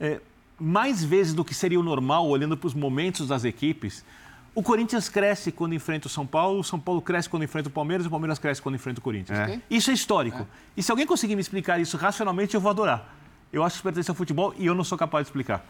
É, 0.00 0.20
mais 0.58 1.02
vezes 1.02 1.34
do 1.34 1.44
que 1.44 1.54
seria 1.54 1.80
o 1.80 1.82
normal, 1.82 2.28
olhando 2.28 2.56
para 2.56 2.68
os 2.68 2.74
momentos 2.74 3.26
das 3.26 3.44
equipes, 3.44 4.04
o 4.54 4.62
Corinthians 4.62 5.08
cresce 5.08 5.50
quando 5.50 5.74
enfrenta 5.74 6.06
o 6.06 6.10
São 6.10 6.26
Paulo, 6.26 6.60
o 6.60 6.64
São 6.64 6.78
Paulo 6.78 7.02
cresce 7.02 7.28
quando 7.28 7.42
enfrenta 7.42 7.68
o 7.68 7.72
Palmeiras 7.72 8.04
e 8.04 8.08
o 8.08 8.10
Palmeiras 8.10 8.38
cresce 8.38 8.62
quando 8.62 8.76
enfrenta 8.76 9.00
o 9.00 9.02
Corinthians. 9.02 9.38
É. 9.38 9.60
Isso 9.68 9.90
é 9.90 9.94
histórico. 9.94 10.46
E 10.76 10.82
se 10.82 10.90
alguém 10.90 11.06
conseguir 11.06 11.34
me 11.34 11.40
explicar 11.40 11.80
isso 11.80 11.96
racionalmente, 11.96 12.54
eu 12.54 12.60
vou 12.60 12.70
adorar. 12.70 13.14
Eu 13.52 13.62
acho 13.62 13.74
que 13.74 13.76
isso 13.78 13.82
pertence 13.82 14.10
ao 14.10 14.14
futebol 14.14 14.54
e 14.56 14.66
eu 14.66 14.74
não 14.74 14.84
sou 14.84 14.96
capaz 14.98 15.24
de 15.24 15.28
explicar. 15.30 15.64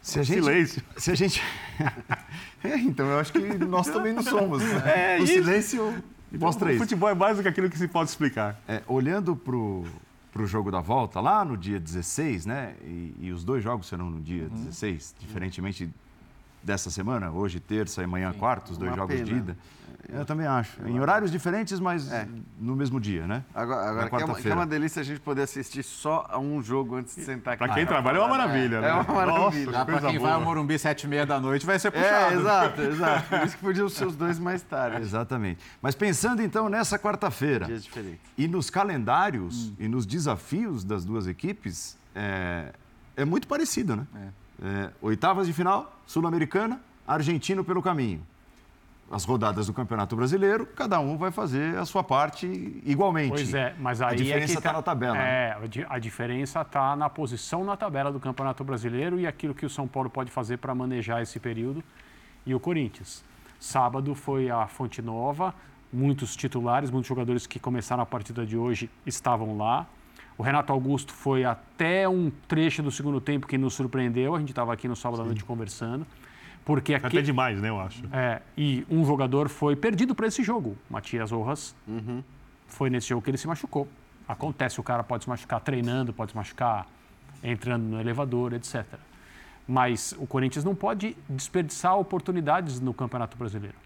Se 0.00 0.18
a 0.18 0.22
gente, 0.22 0.42
Silêncio. 0.42 0.82
Se 0.96 1.10
a 1.10 1.14
gente... 1.14 1.42
É, 2.64 2.76
então 2.78 3.06
eu 3.06 3.18
acho 3.18 3.32
que 3.32 3.40
nós 3.58 3.88
também 3.88 4.12
não 4.12 4.22
somos. 4.22 4.62
né? 4.62 5.16
É 5.16 5.20
o 5.20 5.24
isso. 5.24 5.32
silêncio 5.32 6.04
mostra 6.30 6.68
o 6.68 6.70
isso. 6.70 6.78
futebol 6.78 7.08
é 7.08 7.14
mais 7.14 7.36
do 7.36 7.42
que 7.42 7.48
aquilo 7.48 7.68
que 7.68 7.76
se 7.76 7.88
pode 7.88 8.08
explicar. 8.08 8.56
É, 8.68 8.82
olhando 8.86 9.34
para 9.34 9.56
o 9.56 10.46
jogo 10.46 10.70
da 10.70 10.80
volta, 10.80 11.20
lá 11.20 11.44
no 11.44 11.56
dia 11.56 11.80
16, 11.80 12.46
né? 12.46 12.74
E, 12.84 13.14
e 13.20 13.32
os 13.32 13.42
dois 13.42 13.64
jogos 13.64 13.88
serão 13.88 14.08
no 14.08 14.20
dia 14.20 14.44
Uhum. 14.44 14.64
16, 14.64 15.16
diferentemente 15.18 15.90
dessa 16.62 16.90
semana, 16.90 17.30
hoje 17.30 17.58
terça 17.60 18.00
e 18.00 18.04
amanhã 18.04 18.32
quarta, 18.32 18.72
os 18.72 18.78
dois 18.78 18.90
Uma 18.90 18.96
jogos 18.96 19.16
de 19.16 19.24
pena. 19.24 19.36
ida. 19.38 19.56
Eu 20.08 20.24
também 20.26 20.46
acho. 20.46 20.84
Em 20.86 20.98
horários 21.00 21.30
diferentes, 21.30 21.78
mas 21.78 22.10
no 22.58 22.74
mesmo 22.74 23.00
dia, 23.00 23.24
né? 23.26 23.44
Agora, 23.54 23.88
agora 23.88 24.10
que, 24.10 24.16
é 24.16 24.24
uma, 24.24 24.34
que 24.34 24.48
é 24.48 24.54
uma 24.54 24.66
delícia 24.66 25.00
a 25.00 25.04
gente 25.04 25.20
poder 25.20 25.42
assistir 25.42 25.82
só 25.84 26.26
a 26.28 26.38
um 26.40 26.60
jogo 26.60 26.96
antes 26.96 27.14
de 27.14 27.22
sentar 27.24 27.54
aqui. 27.54 27.64
Pra 27.64 27.72
quem 27.72 27.86
trabalha 27.86 28.16
é 28.16 28.20
uma 28.20 28.28
maravilha, 28.28 28.80
né? 28.80 28.88
É 28.88 28.92
uma 28.94 29.04
maravilha. 29.04 29.84
Pra 29.84 30.00
quem 30.00 30.18
vai 30.18 30.32
ao 30.32 30.40
Morumbi 30.40 30.76
sete 30.76 31.04
e 31.04 31.08
meia 31.08 31.24
da 31.24 31.40
noite 31.40 31.64
vai 31.64 31.78
ser 31.78 31.92
puxado. 31.92 32.34
É, 32.34 32.38
exato, 32.38 32.80
exato. 32.82 33.28
Por 33.28 33.46
isso 33.46 33.56
que 33.56 33.62
podiam 33.62 33.88
ser 33.88 34.06
os 34.06 34.16
dois 34.16 34.40
mais 34.40 34.60
tarde. 34.62 35.00
Exatamente. 35.00 35.60
Mas 35.80 35.94
pensando 35.94 36.42
então 36.42 36.68
nessa 36.68 36.98
quarta-feira 36.98 37.66
Dias 37.66 37.84
diferentes. 37.84 38.20
e 38.36 38.48
nos 38.48 38.68
calendários 38.70 39.72
e 39.78 39.86
nos 39.86 40.04
desafios 40.04 40.82
das 40.84 41.04
duas 41.04 41.28
equipes, 41.28 41.96
é, 42.14 42.72
é 43.16 43.24
muito 43.24 43.46
parecido, 43.46 43.94
né? 43.96 44.06
É, 44.16 44.28
oitavas 45.00 45.46
de 45.46 45.52
final, 45.52 45.98
Sul-Americana, 46.06 46.80
Argentino 47.06 47.64
pelo 47.64 47.82
caminho. 47.82 48.22
As 49.10 49.24
rodadas 49.24 49.66
do 49.66 49.74
Campeonato 49.74 50.16
Brasileiro, 50.16 50.64
cada 50.64 50.98
um 50.98 51.18
vai 51.18 51.30
fazer 51.30 51.76
a 51.76 51.84
sua 51.84 52.02
parte 52.02 52.46
igualmente. 52.86 53.28
Pois 53.30 53.52
é, 53.52 53.74
mas 53.78 54.00
aí 54.00 54.14
a 54.14 54.16
diferença 54.16 54.52
é 54.52 54.54
que 54.54 54.58
está 54.60 54.72
na 54.72 54.80
tabela. 54.80 55.14
né? 55.14 55.56
É, 55.62 55.68
di- 55.68 55.86
a 55.86 55.98
diferença 55.98 56.62
está 56.62 56.96
na 56.96 57.10
posição 57.10 57.62
na 57.62 57.76
tabela 57.76 58.10
do 58.10 58.18
Campeonato 58.18 58.64
Brasileiro 58.64 59.20
e 59.20 59.26
aquilo 59.26 59.54
que 59.54 59.66
o 59.66 59.70
São 59.70 59.86
Paulo 59.86 60.08
pode 60.08 60.30
fazer 60.30 60.56
para 60.58 60.74
manejar 60.74 61.20
esse 61.20 61.38
período 61.38 61.84
e 62.46 62.54
o 62.54 62.60
Corinthians. 62.60 63.22
Sábado 63.60 64.14
foi 64.14 64.48
a 64.50 64.66
Fonte 64.66 65.02
Nova, 65.02 65.54
muitos 65.92 66.34
titulares, 66.34 66.90
muitos 66.90 67.08
jogadores 67.08 67.46
que 67.46 67.58
começaram 67.60 68.02
a 68.02 68.06
partida 68.06 68.46
de 68.46 68.56
hoje 68.56 68.88
estavam 69.04 69.58
lá. 69.58 69.86
O 70.36 70.42
Renato 70.42 70.72
Augusto 70.72 71.12
foi 71.12 71.44
até 71.44 72.08
um 72.08 72.30
trecho 72.48 72.82
do 72.82 72.90
segundo 72.90 73.20
tempo 73.20 73.46
que 73.46 73.58
nos 73.58 73.74
surpreendeu. 73.74 74.34
A 74.34 74.38
gente 74.38 74.50
estava 74.50 74.72
aqui 74.72 74.88
no 74.88 74.96
sábado 74.96 75.22
à 75.22 75.24
noite 75.24 75.44
conversando. 75.44 76.06
Porque 76.64 76.94
aqui, 76.94 77.06
Até 77.06 77.22
demais, 77.22 77.60
né, 77.60 77.70
eu 77.70 77.80
acho. 77.80 78.04
é, 78.12 78.40
e 78.56 78.86
um 78.88 79.04
jogador 79.04 79.48
foi 79.48 79.74
perdido 79.74 80.14
para 80.14 80.28
esse 80.28 80.44
jogo. 80.44 80.76
Matias 80.88 81.32
Rojas 81.32 81.74
foi 82.68 82.88
nesse 82.88 83.08
jogo 83.08 83.20
que 83.20 83.30
ele 83.30 83.36
se 83.38 83.48
machucou. 83.48 83.88
Acontece, 84.28 84.78
o 84.78 84.82
cara 84.82 85.02
pode 85.02 85.24
se 85.24 85.28
machucar 85.30 85.60
treinando, 85.60 86.12
pode 86.12 86.30
se 86.30 86.36
machucar 86.36 86.86
entrando 87.42 87.82
no 87.82 88.00
elevador, 88.00 88.52
etc. 88.52 88.84
Mas 89.66 90.14
o 90.18 90.26
Corinthians 90.26 90.64
não 90.64 90.74
pode 90.74 91.16
desperdiçar 91.28 91.98
oportunidades 91.98 92.80
no 92.80 92.94
Campeonato 92.94 93.36
Brasileiro. 93.36 93.76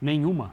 Nenhuma. 0.00 0.52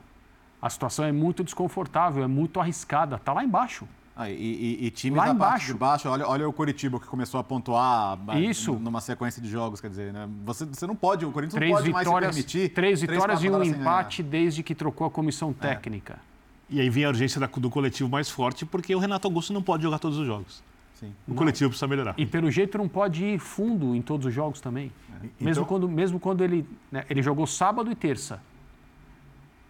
A 0.59 0.69
situação 0.71 1.05
é 1.05 1.11
muito 1.11 1.43
desconfortável, 1.43 2.23
é 2.23 2.27
muito 2.27 2.59
arriscada. 2.59 3.17
Está 3.17 3.31
lá 3.31 3.43
embaixo. 3.43 3.87
Ah, 4.19 4.29
e, 4.31 4.33
e, 4.81 4.85
e 4.87 4.89
times 4.89 5.15
Lá 5.17 5.25
da 5.25 5.35
parte 5.35 5.35
embaixo. 5.35 5.65
de 5.67 5.73
baixo, 5.75 6.09
olha, 6.09 6.27
olha 6.27 6.49
o 6.49 6.51
Curitiba 6.51 6.99
que 6.99 7.05
começou 7.05 7.39
a 7.39 7.43
pontuar 7.43 8.17
ah, 8.27 8.39
Isso. 8.39 8.73
numa 8.73 8.99
sequência 8.99 9.39
de 9.39 9.47
jogos, 9.47 9.79
quer 9.79 9.89
dizer, 9.91 10.11
né? 10.11 10.27
Você, 10.43 10.65
você 10.65 10.87
não 10.87 10.95
pode, 10.95 11.23
o 11.23 11.31
Corinthians 11.31 11.53
Três 11.53 11.71
não 11.71 11.77
pode 11.77 11.91
mais 11.91 12.03
se 12.03 12.09
vitórias, 12.09 12.35
permitir. 12.35 12.69
três 12.73 13.01
vitórias 13.01 13.43
e 13.43 13.49
um 13.49 13.59
ganhar. 13.59 13.77
empate 13.77 14.23
desde 14.23 14.63
que 14.63 14.73
trocou 14.73 15.05
a 15.05 15.11
comissão 15.11 15.53
técnica. 15.53 16.17
E 16.67 16.81
aí 16.81 16.89
vem 16.89 17.05
a 17.05 17.09
urgência 17.09 17.39
da- 17.39 17.45
do 17.47 17.69
coletivo 17.69 18.09
mais 18.09 18.27
forte, 18.29 18.65
porque 18.65 18.95
o 18.95 18.99
Renato 18.99 19.27
Augusto 19.27 19.53
não 19.53 19.61
pode 19.61 19.83
jogar 19.83 19.99
todos 19.99 20.17
os 20.17 20.25
jogos. 20.25 20.63
Sim. 20.99 21.13
O 21.27 21.35
coletivo 21.35 21.69
precisa 21.69 21.87
melhorar. 21.87 22.15
E 22.17 22.25
pelo 22.25 22.49
jeito 22.49 22.75
não 22.77 22.89
pode 22.89 23.23
ir 23.23 23.37
fundo 23.39 23.95
em 23.95 24.01
todos 24.01 24.25
os 24.25 24.33
jogos 24.33 24.59
também. 24.59 24.91
Mesmo, 25.39 25.51
Então- 25.51 25.65
quando, 25.65 25.87
mesmo 25.87 26.19
quando 26.19 26.43
ele, 26.43 26.65
né, 26.91 27.05
ele 27.07 27.21
jogou 27.21 27.45
sábado 27.45 27.91
e 27.91 27.95
terça. 27.95 28.41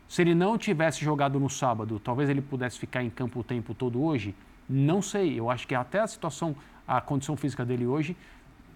Se 0.07 0.21
ele 0.21 0.33
não 0.33 0.57
tivesse 0.57 1.03
jogado 1.03 1.39
no 1.39 1.49
sábado, 1.49 1.99
talvez 1.99 2.29
ele 2.29 2.41
pudesse 2.41 2.79
ficar 2.79 3.03
em 3.03 3.09
campo 3.09 3.39
o 3.39 3.43
tempo 3.43 3.73
todo 3.73 4.01
hoje. 4.01 4.33
Não 4.69 5.01
sei. 5.01 5.39
Eu 5.39 5.49
acho 5.49 5.67
que 5.67 5.75
até 5.75 5.99
a 5.99 6.07
situação, 6.07 6.55
a 6.87 7.01
condição 7.01 7.35
física 7.35 7.65
dele 7.65 7.85
hoje 7.85 8.15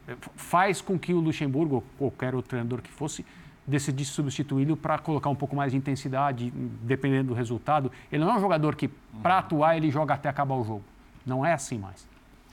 eh, 0.08 0.16
faz 0.36 0.82
com 0.82 1.00
que 1.00 1.14
o 1.14 1.20
Luxemburgo 1.20 1.76
ou 1.76 2.12
qualquer 2.12 2.36
outro 2.36 2.50
treinador 2.50 2.82
que 2.82 2.92
fosse 2.92 3.26
decidir 3.66 4.06
substituí-lo 4.06 4.76
para 4.76 4.98
colocar 4.98 5.30
um 5.30 5.36
pouco 5.36 5.56
mais 5.56 5.72
de 5.72 5.78
intensidade, 5.78 6.52
dependendo 6.82 7.30
do 7.30 7.34
resultado. 7.34 7.92
Ele 8.12 8.24
não 8.24 8.32
é 8.34 8.38
um 8.38 8.42
jogador 8.42 8.76
que, 8.76 8.90
para 9.22 9.38
atuar, 9.38 9.78
ele 9.78 9.90
joga 9.90 10.14
até 10.14 10.28
acabar 10.28 10.56
o 10.56 10.64
jogo. 10.64 10.84
Não 11.26 11.46
é 11.46 11.54
assim 11.54 11.78
mais. 11.78 12.11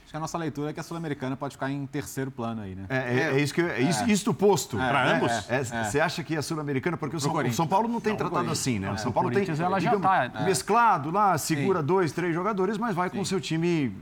Acho 0.09 0.13
que 0.13 0.17
a 0.17 0.21
nossa 0.21 0.39
leitura 0.39 0.71
é 0.71 0.73
que 0.73 0.79
a 0.79 0.83
Sul-Americana 0.83 1.37
pode 1.37 1.53
ficar 1.53 1.69
em 1.69 1.85
terceiro 1.85 2.31
plano 2.31 2.63
aí, 2.63 2.73
né? 2.73 2.85
É, 2.89 2.95
é, 2.97 3.19
é 3.35 3.39
isso 3.39 3.53
que 3.53 3.61
eu- 3.61 3.69
é 3.69 3.79
isso, 3.79 4.01
É. 4.05 4.11
isto 4.11 4.33
posto. 4.33 4.75
É, 4.81 4.89
para 4.89 5.05
é, 5.07 5.15
ambos. 5.15 5.31
é, 5.31 5.45
É, 5.49 5.59
é. 5.59 5.83
Você 5.83 5.99
acha 5.99 6.23
que 6.23 6.35
a 6.35 6.41
Sul-Americana, 6.41 6.97
porque 6.97 7.15
o 7.15 7.19
São, 7.19 7.31
o. 7.31 7.53
São 7.53 7.67
Paulo 7.67 7.87
não 7.87 8.01
tem 8.01 8.13
Não, 8.13 8.15
o 8.15 8.17
tratado 8.17 8.49
assim, 8.49 8.79
né? 8.79 8.87
É, 8.87 8.91
O 8.93 8.97
São 8.97 9.11
o 9.11 9.13
Paulo 9.13 9.29
tem 9.29 9.35
Corinthians, 9.45 9.59
ela 9.59 9.79
já 9.79 9.91
digamos, 9.91 10.01
tá, 10.33 10.41
é. 10.41 10.45
mesclado 10.45 11.11
lá, 11.11 11.37
segura 11.37 11.83
dois, 11.83 12.11
três 12.11 12.33
jogadores, 12.33 12.75
mas 12.79 12.95
vai 12.95 13.07
com 13.11 13.19
o 13.21 13.25
seu 13.25 13.39
time, 13.39 13.95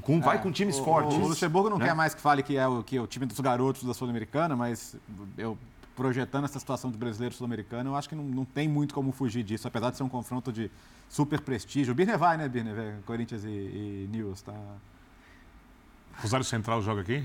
com, 0.00 0.20
vai 0.20 0.36
É, 0.36 0.38
com 0.38 0.52
times 0.52 0.78
o- 0.78 0.84
fortes. 0.84 1.16
O, 1.16 1.22
Luxemburgo 1.26 1.68
não 1.70 1.78
né? 1.78 1.86
quer 1.86 1.94
mais 1.96 2.14
que 2.14 2.20
fale 2.20 2.40
que 2.44 2.56
é, 2.56 2.64
o, 2.68 2.84
que 2.84 2.96
é 2.96 3.00
o 3.00 3.06
time 3.08 3.26
dos 3.26 3.40
garotos 3.40 3.82
da 3.82 3.92
Sul-Americana, 3.92 4.54
mas 4.54 4.94
eu 5.36 5.58
projetando 5.96 6.44
essa 6.44 6.60
situação 6.60 6.88
do 6.88 6.96
brasileiro 6.96 7.34
sul-americano, 7.34 7.90
eu 7.90 7.96
acho 7.96 8.08
que 8.08 8.14
não, 8.14 8.22
não 8.22 8.44
tem 8.44 8.68
muito 8.68 8.94
como 8.94 9.10
fugir 9.10 9.42
disso, 9.42 9.66
apesar 9.66 9.90
de 9.90 9.96
ser 9.96 10.04
um 10.04 10.08
confronto 10.08 10.52
de 10.52 10.70
super 11.08 11.40
prestígio. 11.40 11.90
O 11.90 11.96
Birner 11.96 12.16
vai, 12.16 12.36
né, 12.36 12.48
Birner? 12.48 12.78
É, 12.78 12.94
Corinthians 13.04 13.42
e, 13.42 13.48
e 13.48 14.08
News, 14.08 14.40
tá? 14.42 14.54
Rosário 16.20 16.44
Central 16.44 16.82
joga 16.82 17.00
aqui? 17.02 17.24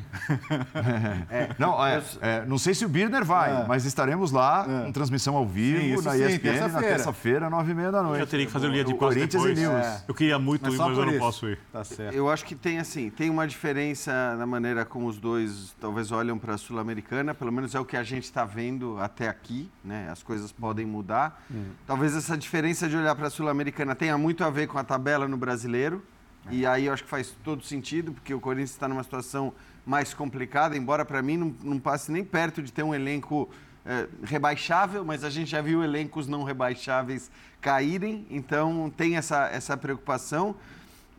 É, 1.29 1.49
não, 1.57 1.83
é, 1.85 2.01
é, 2.21 2.45
não 2.45 2.57
sei 2.57 2.73
se 2.73 2.85
o 2.85 2.89
Birner 2.89 3.23
vai, 3.25 3.63
É. 3.63 3.65
mas 3.67 3.85
estaremos 3.85 4.31
lá 4.31 4.65
em 4.87 4.91
transmissão 4.91 5.35
ao 5.35 5.45
vivo, 5.47 5.99
Sim, 5.99 6.05
na 6.05 6.11
sim, 6.13 6.23
ESPN, 6.25 6.67
na 6.71 6.79
terça-feira. 6.79 7.49
nove 7.49 7.71
e 7.71 7.75
meia 7.75 7.91
da 7.91 8.01
noite. 8.03 8.19
Eu 8.19 8.25
já 8.25 8.29
teria 8.31 8.45
que 8.45 8.51
fazer 8.51 8.67
o 8.67 8.71
linha 8.71 8.83
de 8.83 8.93
Corinthians 8.93 9.31
depois. 9.43 9.57
e 9.57 9.61
News. 9.61 9.73
É. 9.85 10.03
Eu 10.07 10.13
queria 10.13 10.37
muito 10.39 10.69
ir, 10.69 10.77
só 10.77 10.89
mas 10.89 10.97
eu 10.97 11.05
não 11.05 11.11
isso. 11.11 11.19
posso 11.19 11.47
ir. 11.47 11.59
Tá 11.71 11.83
certo. 11.83 12.13
Eu 12.15 12.29
acho 12.29 12.45
que 12.45 12.55
tem 12.55 12.79
assim, 12.79 13.09
tem 13.09 13.29
uma 13.29 13.47
diferença 13.47 14.35
na 14.37 14.45
maneira 14.45 14.85
como 14.85 15.07
os 15.07 15.17
dois 15.17 15.75
talvez 15.79 16.11
olham 16.11 16.37
para 16.37 16.53
a 16.53 16.57
Sul-Americana, 16.57 17.33
pelo 17.33 17.51
menos 17.51 17.73
é 17.75 17.79
o 17.79 17.85
que 17.85 17.97
a 17.97 18.03
gente 18.03 18.23
está 18.25 18.45
vendo 18.45 18.99
até 18.99 19.27
aqui, 19.27 19.69
né? 19.83 20.07
As 20.11 20.21
coisas 20.23 20.51
podem 20.51 20.85
mudar. 20.85 21.43
Talvez 21.87 22.15
essa 22.15 22.37
diferença 22.37 22.87
de 22.87 22.95
olhar 22.95 23.15
para 23.15 23.27
a 23.27 23.29
Sul-Americana 23.29 23.95
tenha 23.95 24.17
muito 24.17 24.43
a 24.43 24.49
ver 24.49 24.67
com 24.67 24.77
a 24.77 24.83
tabela 24.83 25.27
no 25.27 25.37
brasileiro. 25.37 26.03
E 26.51 26.65
aí 26.65 26.85
eu 26.85 26.93
acho 26.93 27.03
que 27.03 27.09
faz 27.09 27.33
todo 27.43 27.63
sentido, 27.63 28.11
porque 28.11 28.33
o 28.33 28.39
Corinthians 28.39 28.71
está 28.71 28.87
numa 28.87 29.03
situação 29.03 29.53
mais 29.85 30.13
complicada, 30.13 30.77
embora 30.77 31.05
para 31.05 31.21
mim 31.21 31.37
não, 31.37 31.55
não 31.63 31.79
passe 31.79 32.11
nem 32.11 32.23
perto 32.23 32.61
de 32.61 32.71
ter 32.71 32.83
um 32.83 32.93
elenco 32.93 33.49
eh, 33.85 34.07
rebaixável, 34.23 35.03
mas 35.03 35.23
a 35.23 35.29
gente 35.29 35.51
já 35.51 35.61
viu 35.61 35.83
elencos 35.83 36.27
não 36.27 36.43
rebaixáveis 36.43 37.29
caírem, 37.61 38.25
então 38.29 38.91
tem 38.95 39.17
essa, 39.17 39.47
essa 39.47 39.75
preocupação. 39.75 40.55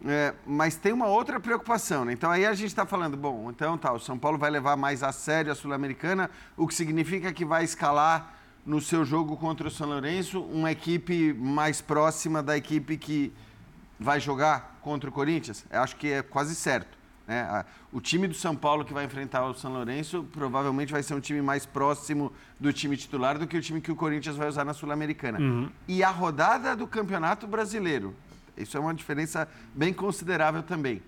É, 0.06 0.34
mas 0.46 0.76
tem 0.76 0.92
uma 0.92 1.06
outra 1.06 1.40
preocupação, 1.40 2.04
né? 2.04 2.12
Então 2.12 2.30
aí 2.30 2.44
a 2.44 2.52
gente 2.52 2.68
está 2.68 2.84
falando, 2.84 3.16
bom, 3.16 3.50
então 3.50 3.78
tá, 3.78 3.90
o 3.90 3.98
São 3.98 4.18
Paulo 4.18 4.36
vai 4.36 4.50
levar 4.50 4.76
mais 4.76 5.02
a 5.02 5.12
sério 5.12 5.50
a 5.50 5.54
Sul-Americana, 5.54 6.30
o 6.58 6.66
que 6.66 6.74
significa 6.74 7.32
que 7.32 7.42
vai 7.42 7.64
escalar 7.64 8.34
no 8.66 8.82
seu 8.82 9.04
jogo 9.04 9.36
contra 9.36 9.68
o 9.68 9.70
São 9.70 9.88
Lourenço 9.88 10.42
uma 10.42 10.70
equipe 10.70 11.32
mais 11.32 11.80
próxima 11.80 12.42
da 12.42 12.56
equipe 12.56 12.98
que 12.98 13.32
vai 13.98 14.20
jogar 14.20 14.78
contra 14.82 15.08
o 15.08 15.12
Corinthians? 15.12 15.64
Eu 15.70 15.80
acho 15.82 15.96
que 15.96 16.10
é 16.12 16.22
quase 16.22 16.54
certo. 16.54 16.96
Né? 17.26 17.64
O 17.92 18.00
time 18.00 18.28
do 18.28 18.34
São 18.34 18.54
Paulo 18.54 18.84
que 18.84 18.92
vai 18.92 19.04
enfrentar 19.04 19.46
o 19.46 19.54
São 19.54 19.72
Lourenço 19.72 20.24
provavelmente 20.32 20.92
vai 20.92 21.02
ser 21.02 21.14
um 21.14 21.20
time 21.20 21.40
mais 21.40 21.64
próximo 21.64 22.32
do 22.60 22.72
time 22.72 22.96
titular 22.96 23.38
do 23.38 23.46
que 23.46 23.56
o 23.56 23.62
time 23.62 23.80
que 23.80 23.90
o 23.90 23.96
Corinthians 23.96 24.36
vai 24.36 24.48
usar 24.48 24.64
na 24.64 24.74
Sul-Americana. 24.74 25.38
E 25.88 26.02
a 26.02 26.10
rodada 26.10 26.76
do 26.76 26.86
Campeonato 26.86 27.46
Brasileiro, 27.46 28.14
isso 28.56 28.76
é 28.76 28.80
uma 28.80 28.94
diferença 28.94 29.48
bem 29.74 29.92
considerável 29.92 30.62
também. 30.62 31.02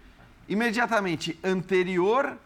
Imediatamente 0.49 1.39
anterior 1.45 2.39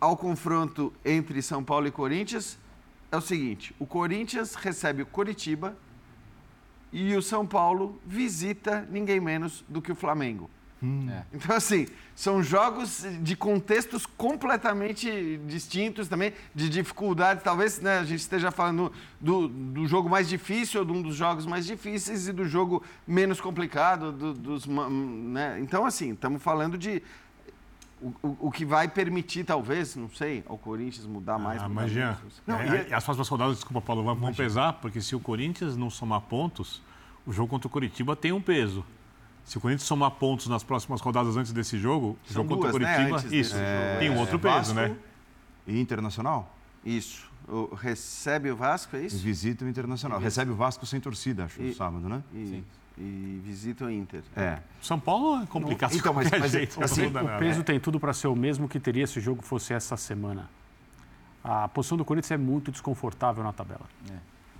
ao 0.00 0.16
confronto 0.16 0.92
entre 1.04 1.42
São 1.42 1.64
Paulo 1.64 1.88
e 1.88 1.90
Corinthians, 1.90 2.56
é 3.10 3.16
o 3.16 3.20
seguinte: 3.20 3.74
o 3.78 3.86
Corinthians 3.86 4.54
recebe 4.54 5.02
o 5.02 5.06
Coritiba 5.06 5.76
e 6.92 7.14
o 7.16 7.22
São 7.22 7.46
Paulo 7.46 8.00
visita 8.06 8.86
ninguém 8.90 9.20
menos 9.20 9.64
do 9.68 9.80
que 9.82 9.92
o 9.92 9.94
Flamengo. 9.94 10.48
É. 10.80 11.22
Então, 11.34 11.56
assim, 11.56 11.88
são 12.14 12.40
jogos 12.40 13.04
de 13.20 13.34
contextos 13.34 14.06
completamente 14.06 15.36
distintos 15.44 16.06
também, 16.06 16.32
de 16.54 16.68
dificuldades. 16.68 17.42
Talvez 17.42 17.80
né, 17.80 17.98
a 17.98 18.04
gente 18.04 18.20
esteja 18.20 18.52
falando 18.52 18.92
do, 19.20 19.48
do 19.48 19.88
jogo 19.88 20.08
mais 20.08 20.28
difícil, 20.28 20.80
ou 20.80 20.86
de 20.86 20.92
um 20.92 21.02
dos 21.02 21.16
jogos 21.16 21.46
mais 21.46 21.66
difíceis, 21.66 22.28
e 22.28 22.32
do 22.32 22.44
jogo 22.44 22.82
menos 23.06 23.40
complicado. 23.40 24.12
do- 24.12 24.32
dos, 24.34 24.66
né? 24.66 25.58
Então, 25.60 25.84
assim, 25.84 26.12
estamos 26.12 26.40
falando 26.40 26.78
de. 26.78 27.02
O, 28.00 28.14
o, 28.22 28.36
o 28.46 28.50
que 28.52 28.64
vai 28.64 28.86
permitir, 28.86 29.42
talvez, 29.44 29.96
não 29.96 30.08
sei, 30.08 30.44
ao 30.48 30.56
Corinthians 30.56 31.04
mudar 31.06 31.36
mais. 31.38 31.60
Ah, 31.60 31.68
mas, 31.68 31.90
Jean, 31.90 32.16
menos. 32.16 32.42
é, 32.46 32.50
Não, 32.52 32.62
e- 32.76 32.90
é, 32.90 32.94
as 32.94 33.02
próximas 33.04 33.28
rodadas, 33.28 33.56
desculpa, 33.56 33.80
Paulo, 33.84 34.04
vão, 34.04 34.14
vão 34.14 34.32
pesar, 34.34 34.74
porque 34.74 35.00
se 35.00 35.16
o 35.16 35.20
Corinthians 35.20 35.76
não 35.76 35.90
somar 35.90 36.20
pontos, 36.20 36.80
o 37.26 37.32
jogo 37.32 37.48
contra 37.48 37.66
o 37.66 37.70
Curitiba 37.70 38.14
tem 38.14 38.30
um 38.30 38.40
peso. 38.40 38.84
Se 39.44 39.58
o 39.58 39.60
Corinthians 39.60 39.88
somar 39.88 40.12
pontos 40.12 40.46
nas 40.46 40.62
próximas 40.62 41.00
rodadas 41.00 41.36
antes 41.36 41.52
desse 41.52 41.76
jogo, 41.78 42.16
o 42.30 42.32
jogo 42.32 42.48
contra 42.50 42.68
o 42.68 42.78
duas, 42.78 42.82
né, 43.24 43.36
isso, 43.36 43.54
jogo. 43.56 43.98
tem 43.98 44.10
um 44.10 44.14
É, 44.14 44.18
outro 44.20 44.38
Vasco 44.38 44.74
peso, 44.74 44.74
né? 44.74 44.96
E 45.66 45.80
Internacional? 45.80 46.54
Isso. 46.84 47.28
O- 47.48 47.74
recebe 47.74 48.50
o 48.50 48.56
Vasco, 48.56 48.94
é 48.94 49.02
E 49.02 49.06
isso? 49.06 49.18
visita 49.18 49.64
o 49.64 49.68
Internacional. 49.68 50.20
Recebe 50.20 50.50
o 50.52 50.54
Vasco 50.54 50.84
sem 50.86 51.00
torcida, 51.00 51.46
acho, 51.46 51.60
no 51.60 51.68
E- 51.68 51.74
sábado, 51.74 52.08
né? 52.08 52.22
E, 52.32 52.62
e 53.00 53.40
visita 53.44 53.84
o 53.84 53.90
Inter. 53.90 54.22
É. 54.36 54.58
São 54.82 54.98
Paulo 54.98 55.42
é 55.42 55.46
complicado 55.46 55.94
Então, 55.94 56.12
mas- 56.12 56.30
mas, 56.30 56.50
jeito. 56.52 56.82
assim, 56.82 57.06
O 57.06 57.38
peso 57.38 57.62
tem 57.62 57.78
tudo 57.78 57.98
para 58.00 58.12
ser 58.12 58.26
o 58.28 58.34
mesmo 58.36 58.68
que 58.68 58.80
teria 58.80 59.06
se 59.06 59.18
o 59.18 59.22
jogo 59.22 59.42
fosse 59.42 59.72
essa 59.72 59.96
semana. 59.96 60.48
A 61.44 61.68
posição 61.68 61.96
do 61.96 62.04
Corinthians 62.04 62.32
é 62.32 62.36
muito 62.36 62.70
desconfortável 62.72 63.42
na 63.44 63.52
tabela. 63.52 63.86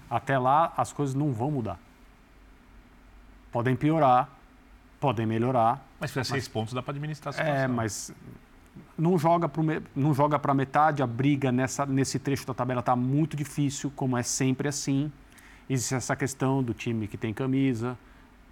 Até 0.09 0.39
lá, 0.39 0.73
as 0.77 0.93
coisas 0.93 1.15
não 1.15 1.33
vão 1.33 1.51
mudar. 1.51 1.79
Podem 3.51 3.75
piorar, 3.75 4.29
podem 5.01 5.27
melhorar. 5.27 5.85
Mas 5.99 6.11
se 6.11 6.15
tiver 6.15 6.25
seis 6.25 6.49
pontos, 6.49 6.73
dá 6.75 6.83
para 6.83 6.93
administrar 6.93 7.35
a 7.35 7.39
É, 7.39 7.45
situação. 7.45 7.75
mas 7.75 8.13
não 8.97 9.19
joga 9.19 9.49
para 9.49 9.63
não 9.97 10.15
joga 10.15 10.39
para 10.39 10.55
metade. 10.55 11.03
A 11.03 11.07
briga 11.07 11.51
nessa, 11.51 11.85
nesse 11.87 12.19
trecho 12.19 12.47
da 12.47 12.55
tabela 12.55 12.81
está 12.81 12.95
muito 12.95 13.37
difícil, 13.37 13.91
como 13.97 14.17
é 14.17 14.23
sempre 14.23 14.69
assim. 14.69 15.11
Existe 15.69 15.95
essa 15.95 16.15
questão 16.17 16.63
do 16.63 16.73
time 16.73 17.07
que 17.09 17.17
tem 17.19 17.35
camisa, 17.35 17.99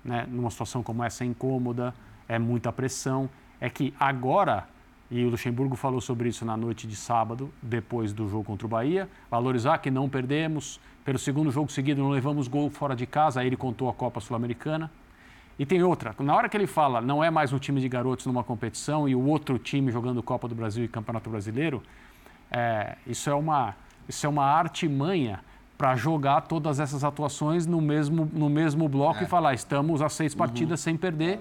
né? 0.07 0.27
numa 0.31 0.51
situação 0.51 0.83
como 0.83 1.03
essa 1.03 1.25
é 1.25 1.27
incômoda, 1.27 1.93
é 2.29 2.39
muita 2.39 2.73
pressão. 2.73 3.29
É 3.61 3.69
que 3.69 3.93
agora, 3.99 4.69
e 5.11 5.25
o 5.25 5.31
Luxemburgo 5.31 5.77
falou 5.77 6.01
sobre 6.01 6.29
isso 6.29 6.45
na 6.45 6.57
noite 6.57 6.87
de 6.87 6.95
sábado, 6.95 7.53
depois 7.61 8.13
do 8.13 8.29
jogo 8.29 8.45
contra 8.45 8.67
o 8.67 8.71
Bahia, 8.71 9.09
valorizar 9.31 9.79
que 9.79 9.91
não 9.91 10.09
perdemos, 10.09 10.81
pelo 11.05 11.19
segundo 11.19 11.51
jogo 11.51 11.71
seguido 11.71 12.03
não 12.03 12.11
levamos 12.11 12.49
gol 12.49 12.71
fora 12.71 12.95
de 12.95 13.07
casa, 13.07 13.41
aí 13.41 13.47
ele 13.47 13.57
contou 13.57 13.89
a 13.89 13.95
Copa 13.95 14.21
Sul-Americana. 14.21 14.91
E 15.59 15.65
tem 15.65 15.83
outra, 15.83 16.15
na 16.19 16.35
hora 16.35 16.49
que 16.51 16.57
ele 16.57 16.67
fala 16.67 17.01
não 17.01 17.25
é 17.25 17.31
mais 17.31 17.51
um 17.51 17.59
time 17.59 17.81
de 17.81 17.89
garotos 17.89 18.27
numa 18.27 18.45
competição 18.45 19.09
e 19.09 19.15
o 19.15 19.25
outro 19.25 19.59
time 19.59 19.91
jogando 19.91 20.23
Copa 20.23 20.47
do 20.47 20.55
Brasil 20.55 20.85
e 20.85 20.89
Campeonato 20.89 21.31
Brasileiro, 21.31 21.83
é, 22.51 22.97
isso, 23.07 23.31
é 23.31 23.35
uma, 23.35 23.75
isso 24.07 24.27
é 24.27 24.29
uma 24.29 24.45
artimanha 24.45 25.41
para 25.77 25.95
jogar 25.95 26.43
todas 26.43 26.81
essas 26.81 27.05
atuações 27.05 27.67
no 27.67 27.81
mesmo, 27.81 28.29
no 28.33 28.49
mesmo 28.49 28.89
bloco 28.89 29.23
e 29.23 29.27
falar: 29.27 29.55
estamos 29.55 30.01
a 30.01 30.09
seis 30.09 30.35
partidas 30.35 30.81
sem 30.81 30.97
perder, 30.97 31.41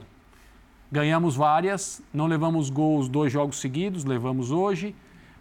ganhamos 0.91 1.35
várias, 1.35 2.01
não 2.13 2.27
levamos 2.27 2.69
gols 2.69 3.07
dois 3.07 3.31
jogos 3.31 3.59
seguidos, 3.59 4.03
levamos 4.03 4.51
hoje, 4.51 4.95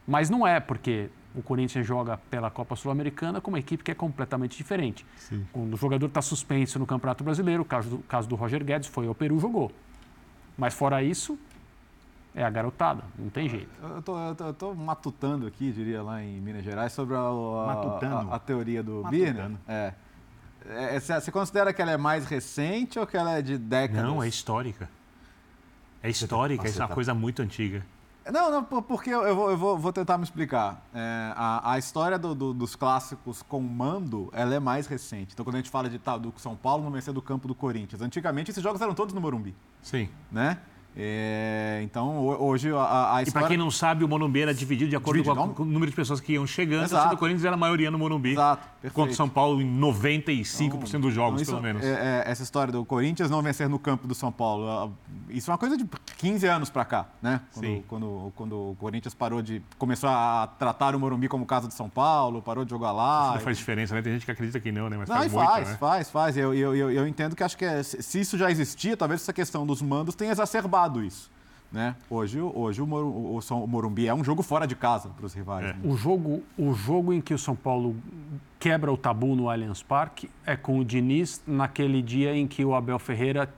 mas 0.07 0.31
não 0.31 0.47
é, 0.47 0.61
porque 0.61 1.11
o 1.35 1.43
Corinthians 1.43 1.85
joga 1.85 2.17
pela 2.31 2.51
Copa 2.51 2.77
Sul-Americana 2.77 3.41
com 3.41 3.51
uma 3.51 3.59
equipe 3.59 3.83
que 3.83 3.91
é 3.91 3.95
completamente 3.95 4.57
diferente. 4.57 5.05
Quando 5.53 5.75
o 5.75 5.77
jogador 5.77 6.07
está 6.07 6.23
suspenso 6.23 6.79
no 6.79 6.87
Campeonato 6.87 7.25
Brasileiro, 7.25 7.63
o 7.63 7.65
caso 7.65 7.91
do, 7.91 7.99
caso 7.99 8.29
do 8.29 8.37
Roger 8.37 8.65
Guedes 8.65 8.89
foi 8.89 9.09
ao 9.09 9.15
Peru 9.15 9.41
jogou. 9.41 9.73
Mas 10.57 10.75
fora 10.75 11.03
isso, 11.03 11.37
é 12.35 12.43
a 12.45 12.51
garotada, 12.51 13.03
não 13.19 13.31
tem 13.31 13.49
jeito. 13.49 13.71
Eu 13.83 14.03
tô, 14.03 14.19
eu 14.19 14.35
tô- 14.35 14.45
eu 14.47 14.55
tô 14.55 14.75
matutando 14.75 15.47
aqui, 15.47 15.71
diria 15.73 16.03
lá 16.03 16.23
em 16.23 16.41
Minas 16.41 16.65
Gerais, 16.65 16.93
sobre 16.93 17.15
a, 17.15 17.21
a- 17.21 17.99
a- 18.31 18.35
a 18.37 18.39
teoria 18.39 18.83
do 18.83 19.03
Matutando. 19.03 19.11
Birner. 19.25 19.51
É. 19.69 19.95
É, 20.67 20.99
Você 20.99 21.21
você 21.21 21.31
considera 21.31 21.73
que 21.73 21.83
ela 21.83 21.91
é 21.93 21.97
mais 21.97 22.25
recente 22.27 22.99
ou 22.99 23.07
que 23.07 23.17
ela 23.17 23.33
é 23.39 23.43
de 23.43 23.59
décadas? 23.59 24.03
Não, 24.05 24.23
é 24.23 24.27
histórica. 24.29 24.89
É 26.03 26.09
histórica, 26.11 26.63
Você 26.63 26.69
isso 26.71 26.79
é 26.81 26.83
uma 26.83 26.89
tá- 26.89 26.95
coisa 26.95 27.15
muito 27.15 27.41
antiga. 27.43 27.85
Não, 28.33 28.51
não, 28.51 28.65
por- 28.65 28.81
porque 28.83 29.11
eu 29.11 29.23
eu 29.23 29.37
vou, 29.37 29.51
eu 29.51 29.57
vou, 29.59 29.77
vou 29.79 29.93
tentar 29.93 30.17
me 30.17 30.25
explicar. 30.25 30.83
É, 30.95 31.33
a, 31.37 31.73
a 31.73 31.79
história 31.79 32.19
do- 32.19 32.35
do- 32.35 32.55
dos 32.55 32.75
clássicos 32.75 33.43
com 33.43 33.61
mando, 33.61 34.31
ela 34.33 34.55
é 34.55 34.59
mais 34.59 34.87
recente. 34.87 35.35
Então, 35.35 35.45
quando 35.45 35.57
a 35.57 35.59
gente 35.59 35.69
fala 35.71 35.91
de 35.91 35.99
tal, 35.99 36.19
do 36.19 36.33
São 36.39 36.57
Paulo 36.57 36.83
não 36.83 36.91
vencer 36.91 37.13
do 37.13 37.21
campo 37.21 37.47
do 37.47 37.55
Corinthians, 37.55 38.01
antigamente 38.01 38.51
esses 38.51 38.63
jogos 38.63 38.81
eram 38.81 38.95
todos 38.95 39.13
no 39.15 39.21
Morumbi, 39.21 39.55
Sim. 39.83 40.09
né? 40.33 40.59
É, 40.97 41.81
então, 41.83 42.19
ho- 42.19 42.45
hoje 42.47 42.71
a, 42.73 43.17
a 43.17 43.21
E 43.21 43.25
história... 43.25 43.33
para 43.33 43.49
quem 43.49 43.57
não 43.57 43.71
sabe, 43.71 44.05
o 44.05 44.09
Morumbi 44.09 44.41
era 44.43 44.55
dividido 44.55 44.89
de 44.91 44.97
acordo 44.97 45.17
Dividido, 45.23 45.35
com, 45.37 45.43
a- 45.43 45.47
não? 45.49 45.55
com 45.55 45.63
o 45.65 45.67
número 45.67 45.91
de 45.91 45.97
pessoas 45.97 46.21
que 46.21 46.35
iam 46.35 46.47
chegando. 46.47 46.85
Exato. 46.85 47.09
A 47.09 47.11
do 47.11 47.17
Corinthians 47.17 47.45
era 47.45 47.55
a 47.55 47.59
maioria 47.59 47.91
no 47.91 47.99
Morumbi. 47.99 48.33
Exato, 48.33 48.63
perfeito. 48.81 48.95
Contra 48.95 49.13
o 49.13 49.17
São 49.17 49.29
Paulo 49.29 49.61
em 49.61 49.67
95% 49.81 51.01
dos 51.01 51.13
jogos, 51.13 51.43
Então, 51.43 51.43
isso- 51.43 51.51
pelo 51.51 51.63
menos. 51.63 51.83
é- 51.85 52.23
é- 52.27 52.31
essa 52.31 52.43
história 52.45 52.73
do 52.73 52.85
Corinthians 52.85 53.29
não 53.29 53.43
vencer 53.43 53.69
no 53.69 53.79
campo 53.79 54.07
do 54.07 54.15
São 54.15 54.31
Paulo, 54.31 54.93
isso 55.29 55.51
é 55.51 55.53
uma 55.53 55.59
coisa 55.59 55.77
de 55.77 55.85
15 56.17 56.47
anos 56.47 56.71
para 56.71 56.85
cá, 56.85 57.07
né? 57.21 57.41
Quando, 57.53 57.65
Sim. 57.67 57.85
quando, 57.89 58.33
quando 58.37 58.53
o 58.71 58.77
Corinthians 58.79 59.15
parou 59.15 59.43
de. 59.43 59.61
começou 59.79 60.09
a 60.09 60.49
tratar 60.59 60.95
o 60.95 61.01
Morumbi 61.01 61.29
como 61.29 61.45
casa 61.45 61.67
de 61.67 61.75
São 61.75 61.89
Paulo, 61.89 62.41
parou 62.41 62.65
de 62.65 62.71
jogar 62.71 62.93
lá. 62.93 63.25
Isso 63.27 63.35
não 63.35 63.41
faz 63.41 63.59
diferença, 63.59 63.95
né? 63.95 64.03
Tem 64.03 64.13
gente 64.13 64.25
que 64.25 64.31
acredita 64.31 64.61
que 64.61 64.71
não, 64.71 64.89
né? 64.89 64.97
Mas 64.99 65.09
Não, 65.09 65.17
faz 65.17 65.33
e 65.33 65.35
muito, 65.35 65.49
faz, 65.49 65.69
né? 65.71 65.77
faz, 65.77 66.11
faz. 66.11 66.37
Eu, 66.37 66.55
eu, 66.55 66.75
eu, 66.77 66.91
eu 66.91 67.07
entendo 67.09 67.35
que 67.35 67.43
acho 67.43 67.57
que 67.57 67.65
é- 67.65 67.83
se 67.83 68.21
isso 68.21 68.39
já 68.39 68.51
existia, 68.51 68.97
talvez 68.97 69.21
essa 69.23 69.33
questão 69.33 69.67
dos 69.67 69.83
mandos 69.83 70.15
tenha 70.15 70.31
exacerbado 70.31 70.84
isso. 71.03 71.33
Né? 71.73 71.97
Hoje, 72.09 72.41
o- 72.41 72.53
hoje 72.57 72.81
o, 72.81 72.87
Morumbi 73.67 74.07
é 74.07 74.15
um 74.15 74.23
jogo 74.23 74.43
fora 74.45 74.65
de 74.65 74.77
casa 74.77 75.09
para 75.09 75.27
os 75.27 75.35
rivais. 75.35 75.67
né? 75.67 75.77
O 75.83 75.97
jogo, 75.97 76.41
o 76.57 76.73
jogo 76.73 77.13
em 77.13 77.21
que 77.21 77.35
o 77.35 77.39
São 77.39 77.57
Paulo 77.57 77.97
quebra 78.61 78.93
o 78.93 78.97
tabu 78.97 79.35
no 79.35 79.51
Allianz 79.51 79.83
Parque 79.83 80.31
é 80.47 80.57
com 80.57 80.79
o 80.79 80.85
Diniz 80.85 81.43
naquele 81.47 82.01
dia 82.01 82.35
em 82.37 82.47
que 82.47 82.65
o 82.65 82.75
Abel 82.77 82.99
Ferreira 83.01 83.53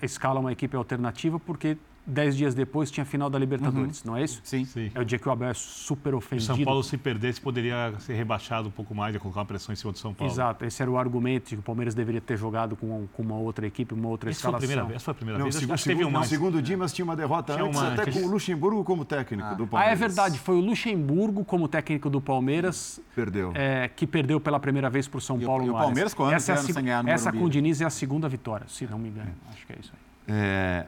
escala 0.00 0.40
uma 0.40 0.50
equipe 0.52 0.74
alternativa 0.74 1.38
porque 1.38 1.76
dez 2.10 2.36
dias 2.36 2.54
depois 2.54 2.90
tinha 2.90 3.04
final 3.06 3.30
da 3.30 3.38
Libertadores, 3.38 4.04
não 4.04 4.16
é 4.16 4.24
isso? 4.24 4.40
Sim. 4.44 4.64
Sim. 4.64 4.90
É 4.94 5.00
o 5.00 5.04
dia 5.04 5.18
que 5.18 5.28
o 5.28 5.32
Abel 5.32 5.48
é 5.50 5.54
super 5.54 6.10
E 6.12 6.14
o 6.14 6.18
ofendido. 6.18 6.44
São 6.56 6.64
Paulo, 6.64 6.82
se 6.82 6.96
perdesse, 6.98 7.40
poderia 7.40 7.94
ser 8.00 8.14
rebaixado 8.14 8.68
um 8.68 8.70
pouco 8.70 8.94
mais, 8.94 9.14
ia 9.14 9.20
colocar 9.20 9.40
uma 9.40 9.46
pressão 9.46 9.72
em 9.72 9.76
cima 9.76 9.92
do 9.92 9.98
São 9.98 10.12
Paulo. 10.12 10.32
Exato, 10.32 10.64
esse 10.64 10.82
era 10.82 10.90
o 10.90 10.98
argumento 10.98 11.50
de 11.50 11.56
que 11.56 11.60
o 11.60 11.62
Palmeiras 11.62 11.94
deveria 11.94 12.20
ter 12.20 12.36
jogado 12.36 12.76
com, 12.76 13.06
com 13.12 13.22
uma 13.22 13.36
outra 13.36 13.66
equipe, 13.66 13.94
uma 13.94 14.08
outra 14.08 14.30
Essa 14.30 14.40
foi 14.40 14.48
a 14.48 14.58
escalação. 14.58 14.66
primeira 14.68 14.84
vez? 14.84 14.96
Essa 14.96 15.04
foi 15.04 15.12
a 15.12 15.14
primeira 15.14 15.38
Não, 15.38 15.44
vez? 15.44 15.54
Segundo, 15.54 15.72
acho 15.74 15.82
que 15.84 15.88
teve 15.88 15.98
segundo, 16.00 16.12
uma. 16.14 16.20
não, 16.20 16.26
segundo 16.28 16.58
o 16.58 16.62
Dimas 16.62 16.92
tinha 16.92 17.04
uma 17.04 17.16
derrota 17.16 17.52
Tinha 17.54 17.64
antes, 17.64 17.80
uma 17.80 17.92
até 17.94 18.10
com 18.10 18.18
o 18.20 18.28
Luxemburgo 18.28 18.84
como 18.84 19.04
técnico 19.04 19.54
do 19.56 19.64
Ah, 19.64 19.66
Palmeiras. 19.66 19.92
é 19.92 19.96
verdade. 20.06 20.38
Foi 20.38 20.56
o 20.56 20.60
Luxemburgo, 20.60 21.44
como 21.44 21.68
técnico 21.68 22.10
do 22.10 22.20
Palmeiras, 22.20 23.00
Perdeu. 23.14 23.52
é, 23.54 23.88
que 23.88 24.06
perdeu 24.06 24.40
pela 24.40 24.58
primeira 24.58 24.90
vez 24.90 25.06
para 25.08 25.18
o 25.18 25.20
São 25.20 25.38
E 25.40 25.44
o- 25.44 25.46
Paulo 25.46 25.64
e 25.64 25.68
o 25.70 25.72
no. 25.72 25.78
Palmeiras 25.78 26.14
com 26.14 26.24
anos 26.24 26.34
essa, 26.34 26.52
é 26.52 26.54
a 26.94 27.02
no 27.02 27.08
essa 27.10 27.32
com 27.32 27.44
o 27.44 27.50
Diniz 27.50 27.80
é 27.80 27.84
a 27.84 27.90
segunda 27.90 28.28
vitória, 28.28 28.66
se 28.68 28.86
não 28.86 28.98
me 28.98 29.08
engano. 29.08 29.30
Acho 29.50 29.66
que 29.66 29.72
é 29.72 29.76
isso 29.80 29.92
aí. 29.92 30.34
É, 30.34 30.86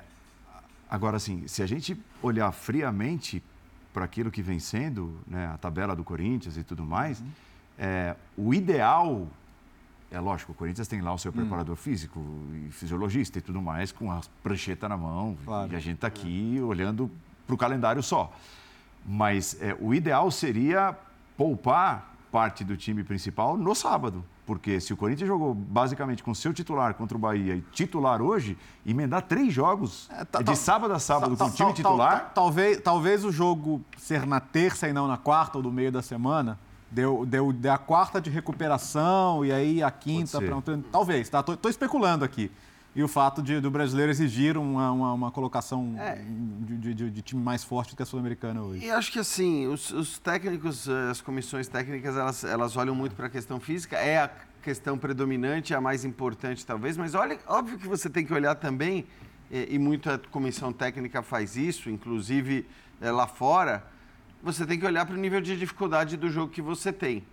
agora, 0.94 1.16
assim, 1.16 1.47
se 1.48 1.62
a 1.62 1.66
gente 1.66 1.97
olhar 2.23 2.52
friamente 2.52 3.43
para 3.94 4.05
aquilo 4.05 4.31
que 4.31 4.43
vem 4.43 4.59
sendo, 4.59 5.19
né, 5.27 5.47
a 5.55 5.56
tabela 5.56 5.97
do 5.97 6.05
Corinthians 6.05 6.56
e 6.59 6.62
tudo 6.62 6.85
mais, 6.85 7.20
Uhum. 7.20 7.27
é, 7.78 8.16
o 8.36 8.52
ideal, 8.52 9.27
é 10.10 10.20
lógico, 10.20 10.52
o 10.52 10.55
Corinthians 10.55 10.86
tem 10.89 11.01
lá 11.01 11.10
o 11.10 11.14
Hum. 11.14 11.19
seu 11.19 11.32
preparador 11.32 11.77
físico 11.77 12.20
e 12.66 12.70
fisiologista 12.70 13.39
e 13.39 13.43
tudo 13.43 13.60
mais, 13.62 13.90
com 13.90 14.12
a 14.12 14.20
prancheta 14.43 14.86
na 14.89 14.97
mão, 14.98 15.36
e 15.70 15.77
a 15.77 15.81
gente 15.81 15.94
está 15.97 16.06
aqui 16.09 16.60
olhando 16.62 17.10
para 17.47 17.55
o 17.55 17.59
calendário 17.59 18.02
só. 18.02 18.31
Mas 19.06 19.56
é, 19.62 19.74
o 19.81 19.94
ideal 19.94 20.31
seria 20.31 20.94
poupar 21.36 22.14
parte 22.31 22.64
do 22.64 22.77
time 22.77 23.02
principal 23.02 23.56
no 23.56 23.74
sábado. 23.74 24.24
Porque 24.44 24.81
se 24.81 24.93
o 24.93 24.97
Corinthians 24.97 25.28
jogou 25.28 25.55
basicamente 25.55 26.23
com 26.23 26.35
seu 26.35 26.52
titular 26.52 26.94
contra 26.94 27.16
o 27.16 27.20
Bahia 27.20 27.55
e 27.55 27.60
titular 27.73 28.20
hoje, 28.20 28.59
emendar 28.85 29.23
três 29.23 29.52
jogos 29.52 30.09
tá- 30.31 30.43
de 30.43 30.56
sábado 30.56 30.93
a 30.93 30.98
sábado 30.98 31.31
com 31.31 31.36
Tal- 31.36 31.47
o 31.48 31.51
time 31.52 31.66
tal- 31.69 31.74
titular. 31.74 32.20
tal- 32.20 32.31
talvez, 32.47 32.81
talvez 32.81 33.24
o 33.24 33.31
jogo 33.31 33.81
ser 33.97 34.27
na 34.27 34.40
terça 34.40 34.89
e 34.89 34.93
não 34.93 35.06
na 35.06 35.16
quarta 35.16 35.59
ou 35.59 35.62
do 35.62 35.70
meio 35.70 35.93
da 35.93 36.02
semana 36.02 36.59
deu, 36.90 37.24
deu, 37.24 37.52
deu 37.52 37.73
a 37.73 37.78
quarta 37.78 38.20
de 38.20 38.31
recuperação 38.31 39.44
e 39.44 39.52
aí 39.52 39.82
a 39.82 39.90
quinta. 39.90 40.39
Talvez, 40.90 41.28
tá? 41.28 41.43
Tô, 41.43 41.56
tô 41.56 41.69
especulando 41.69 42.24
aqui. 42.24 42.51
E 42.94 43.02
o 43.02 43.09
fato 43.09 43.43
de, 43.43 43.59
do 43.59 43.70
brasileiro 43.70 44.10
exigir 44.12 44.59
uma, 44.59 44.93
uma, 44.93 45.12
uma 45.14 45.31
colocação 45.31 45.94
de, 46.60 46.77
de- 46.77 46.94
de- 46.94 47.10
de 47.10 47.23
time 47.23 47.43
mais 47.43 47.64
forte 47.64 47.90
do 47.93 47.97
que 47.97 48.02
a 48.02 48.06
sul-americana 48.06 48.60
hoje. 48.62 48.85
E 48.85 48.90
acho 48.90 49.10
que 49.10 49.19
assim, 49.19 49.66
os, 49.66 49.90
os 49.93 50.19
técnicos, 50.19 50.86
eh, 50.86 51.10
as 51.10 51.20
comissões 51.23 51.69
técnicas, 51.69 52.14
elas, 52.16 52.44
elas 52.44 52.77
olham 52.77 52.94
muito 52.94 53.14
para 53.16 53.28
a 53.28 53.31
questão 53.31 53.59
física. 53.59 53.97
É 53.97 54.19
a 54.19 54.31
questão 54.62 54.98
predominante, 54.98 55.74
a 55.74 55.81
mais 55.81 56.05
importante 56.05 56.66
talvez, 56.66 56.97
mas 56.98 57.14
olha, 57.14 57.39
óbvio 57.47 57.78
que 57.78 57.89
você 57.89 58.10
tem 58.10 58.27
que 58.27 58.32
olhar 58.35 58.55
também, 58.56 59.06
e 59.51 59.78
muito 59.78 60.10
a 60.10 60.19
comissão 60.19 60.73
técnica 60.73 61.23
faz 61.23 61.56
isso, 61.56 61.89
inclusive 61.90 62.66
eh, 63.01 63.10
lá 63.10 63.27
fora, 63.27 63.85
você 64.43 64.66
tem 64.66 64.78
que 64.78 64.85
olhar 64.85 65.06
para 65.06 65.14
o 65.14 65.19
nível 65.19 65.40
de 65.40 65.56
dificuldade 65.56 66.16
do 66.19 66.28
jogo 66.31 66.52
que 66.52 66.60
você 66.62 66.93
tem. 66.93 67.24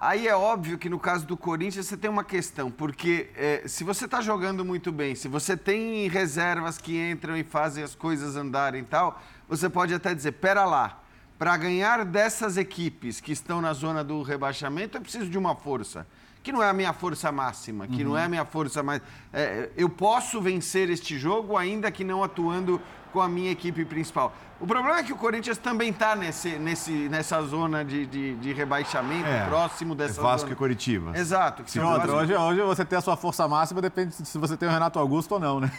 Aí 0.00 0.28
é 0.28 0.36
óbvio 0.36 0.78
que 0.78 0.88
no 0.88 0.98
caso 0.98 1.26
do 1.26 1.36
Corinthians 1.36 1.86
você 1.86 1.96
tem 1.96 2.08
uma 2.08 2.22
questão, 2.22 2.70
porque 2.70 3.30
eh, 3.34 3.64
se 3.66 3.82
você 3.82 4.04
está 4.04 4.20
jogando 4.20 4.64
muito 4.64 4.92
bem, 4.92 5.16
se 5.16 5.26
você 5.26 5.56
tem 5.56 6.06
reservas 6.08 6.78
que 6.78 6.96
entram 6.96 7.36
e 7.36 7.42
fazem 7.42 7.82
as 7.82 7.96
coisas 7.96 8.36
andarem 8.36 8.82
e 8.82 8.84
tal, 8.84 9.20
você 9.48 9.68
pode 9.68 9.92
até 9.92 10.14
dizer, 10.14 10.32
pera 10.32 10.64
lá, 10.64 11.02
para 11.36 11.56
ganhar 11.56 12.04
dessas 12.04 12.56
equipes 12.56 13.20
que 13.20 13.32
estão 13.32 13.60
na 13.60 13.72
zona 13.72 14.04
do 14.04 14.22
rebaixamento, 14.22 14.96
eu 14.96 15.00
preciso 15.00 15.28
de 15.28 15.36
uma 15.36 15.56
força. 15.56 16.06
Que 16.44 16.52
não 16.52 16.62
é 16.62 16.70
a 16.70 16.72
minha 16.72 16.92
força 16.92 17.32
máxima, 17.32 17.88
que 17.88 18.04
não 18.04 18.16
é 18.16 18.24
a 18.24 18.28
minha 18.28 18.44
força 18.44 18.82
mais. 18.82 19.02
eh, 19.32 19.70
eu 19.76 19.88
posso 19.88 20.40
vencer 20.40 20.88
este 20.88 21.18
jogo 21.18 21.56
ainda 21.56 21.90
que 21.90 22.04
não 22.04 22.22
atuando 22.22 22.80
com 23.12 23.20
a 23.20 23.28
minha 23.28 23.50
equipe 23.50 23.84
principal. 23.84 24.32
O 24.60 24.66
problema 24.66 24.98
é 24.98 25.02
que 25.04 25.12
o 25.12 25.16
Corinthians 25.16 25.56
também 25.56 25.90
está 25.90 26.16
nesse, 26.16 26.58
nesse, 26.58 26.90
nessa 27.08 27.40
zona 27.42 27.84
de, 27.84 28.04
de, 28.06 28.34
de 28.36 28.52
rebaixamento, 28.52 29.28
É, 29.28 29.46
próximo 29.46 29.94
dessa 29.94 30.20
é 30.20 30.22
Vasco 30.22 30.40
zona. 30.48 30.52
e 30.52 30.56
Coritiba. 30.56 31.16
Exato. 31.16 31.62
que 31.62 31.78
outra, 31.78 32.08
quase- 32.08 32.32
hoje, 32.34 32.34
hoje 32.34 32.60
você 32.62 32.84
ter 32.84 32.96
a 32.96 33.00
sua 33.00 33.16
força 33.16 33.46
máxima 33.46 33.80
depende 33.80 34.14
se 34.14 34.36
você 34.36 34.56
tem 34.56 34.68
o 34.68 34.72
Renato 34.72 34.98
Augusto 34.98 35.32
ou 35.32 35.40
não, 35.40 35.60
né? 35.60 35.70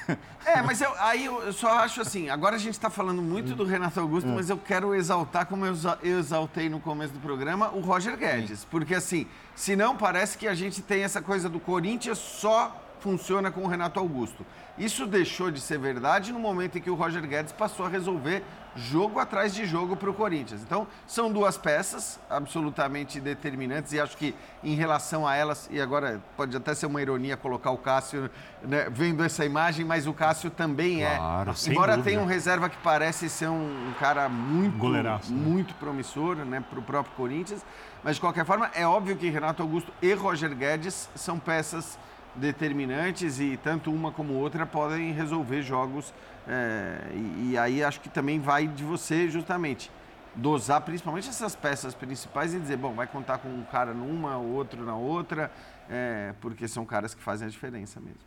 É, 0.46 0.62
mas 0.62 0.80
eu, 0.80 0.92
aí 0.98 1.26
eu, 1.26 1.52
só 1.52 1.80
acho 1.80 2.00
assim, 2.00 2.30
agora 2.30 2.56
a 2.56 2.60
gente 2.60 2.74
está 2.76 2.90
falando 2.90 3.22
muito 3.22 3.54
do 3.54 3.66
Renato 3.66 4.00
Augusto, 4.00 4.30
É. 4.30 4.34
mas 4.34 4.50
eu 4.50 4.58
quero 4.58 4.96
exaltar, 4.96 5.46
como 5.46 5.66
eu 5.66 5.74
exa- 5.74 6.00
eu 6.02 6.18
exaltei 6.18 6.70
no 6.70 6.80
começo 6.80 7.14
do 7.14 7.20
programa, 7.20 7.70
o 7.74 7.82
Roger 7.82 8.16
Guedes. 8.16 8.64
Porque 8.64 8.96
assim, 8.96 9.28
senão 9.56 9.98
parece 9.98 10.38
que 10.38 10.48
a 10.48 10.56
gente 10.56 10.82
tem 10.82 11.04
essa 11.04 11.22
coisa 11.22 11.50
do 11.50 11.60
Corinthians 11.60 12.18
só 12.18 12.74
funciona 13.00 13.52
com 13.52 13.62
o 13.64 13.68
Renato 13.68 14.00
Augusto. 14.00 14.46
Isso 14.78 15.06
deixou 15.06 15.52
de 15.52 15.60
ser 15.60 15.78
verdade 15.78 16.32
no 16.32 16.40
momento 16.40 16.78
em 16.78 16.82
que 16.82 16.90
o 16.90 16.96
Roger 16.96 17.26
Guedes 17.28 17.52
passou 17.52 17.86
a 17.86 17.90
resolver 17.90 18.44
jogo 18.76 19.20
atrás 19.20 19.54
de 19.54 19.66
jogo 19.66 19.96
para 19.96 20.10
o 20.10 20.14
Corinthians. 20.14 20.62
Então, 20.62 20.88
são 21.06 21.32
duas 21.32 21.58
peças 21.58 22.20
absolutamente 22.30 23.20
determinantes 23.20 23.92
e 23.94 24.00
acho 24.00 24.16
que 24.16 24.34
em 24.64 24.76
relação 24.76 25.28
a 25.28 25.36
elas, 25.36 25.68
e 25.72 25.82
agora 25.82 26.22
pode 26.38 26.56
até 26.56 26.74
ser 26.74 26.86
uma 26.86 27.02
ironia 27.02 27.36
colocar 27.36 27.72
o 27.72 27.78
Cássio 27.78 28.30
né, 28.64 28.88
vendo 28.90 29.24
essa 29.24 29.44
imagem, 29.44 29.86
mas 29.86 30.08
o 30.08 30.14
Cássio 30.14 30.50
também 30.50 31.00
Claro, 31.00 31.52
é. 31.52 31.70
Embora 31.70 31.94
dúvida. 31.94 32.10
tenha 32.10 32.24
um 32.24 32.28
reserva 32.28 32.70
que 32.70 32.78
parece 32.78 33.30
ser 33.30 33.50
um, 33.50 33.90
um 33.90 33.94
cara 34.00 34.30
muito, 34.30 34.78
Goleiraço, 34.78 35.34
né? 35.34 35.40
muito 35.40 35.74
promissor 35.76 36.38
né, 36.38 36.64
para 36.70 36.80
o 36.80 36.84
próprio 36.84 37.14
Corinthians, 37.16 37.66
mas 38.04 38.16
de 38.16 38.22
qualquer 38.22 38.46
forma, 38.46 38.70
é 38.74 38.88
óbvio 38.88 39.18
que 39.18 39.30
Renato 39.30 39.62
Augusto 39.62 39.92
e 40.02 40.14
Roger 40.14 40.56
Guedes 40.56 41.10
são 41.16 41.38
peças 41.38 41.98
determinantes 42.40 43.40
e 43.40 43.57
tanto 43.64 43.91
uma 43.91 44.11
como 44.11 44.34
outra 44.34 44.66
podem 44.66 45.11
resolver 45.11 45.61
jogos. 45.61 46.14
é, 46.48 47.11
e, 47.14 47.52
e 47.52 47.57
aí 47.57 47.84
acho 47.84 47.99
que 48.02 48.10
também 48.10 48.40
vai 48.40 48.68
de 48.68 48.84
você, 48.84 49.30
justamente, 49.30 49.91
dosar 50.36 50.82
principalmente 50.82 51.28
essas 51.30 51.56
peças 51.56 51.94
principais 51.94 52.53
e 52.53 52.60
dizer, 52.60 52.78
bom, 52.78 52.94
vai 52.94 53.07
contar 53.07 53.38
com 53.40 53.49
um 53.49 53.64
cara 53.64 53.94
numa, 53.94 54.38
outro 54.38 54.84
na 54.86 54.95
outra, 54.95 55.52
é, 55.90 56.34
porque 56.41 56.68
são 56.68 56.86
caras 56.86 57.14
que 57.14 57.22
fazem 57.22 57.48
a 57.48 57.52
diferença 57.52 57.99
mesmo. 57.99 58.20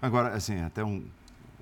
Agora, 0.00 0.28
assim, 0.34 0.62
até 0.62 0.84
um- 0.84 1.04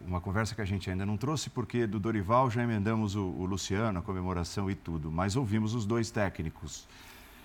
uma 0.07 0.20
conversa 0.20 0.55
que 0.55 0.61
a 0.61 0.65
gente 0.66 0.91
ainda 0.91 1.07
não 1.07 1.16
trouxe, 1.16 1.49
porque 1.49 1.86
do 1.86 1.99
Dorival 1.99 2.51
já 2.51 2.62
emendamos 2.62 3.16
o, 3.16 3.23
o 3.23 3.47
Luciano, 3.47 3.99
a 4.01 4.03
comemoração 4.03 4.70
e 4.70 4.74
tudo, 4.74 5.11
mas 5.11 5.35
ouvimos 5.35 5.73
os 5.74 5.86
dois 5.86 6.11
técnicos. 6.11 6.86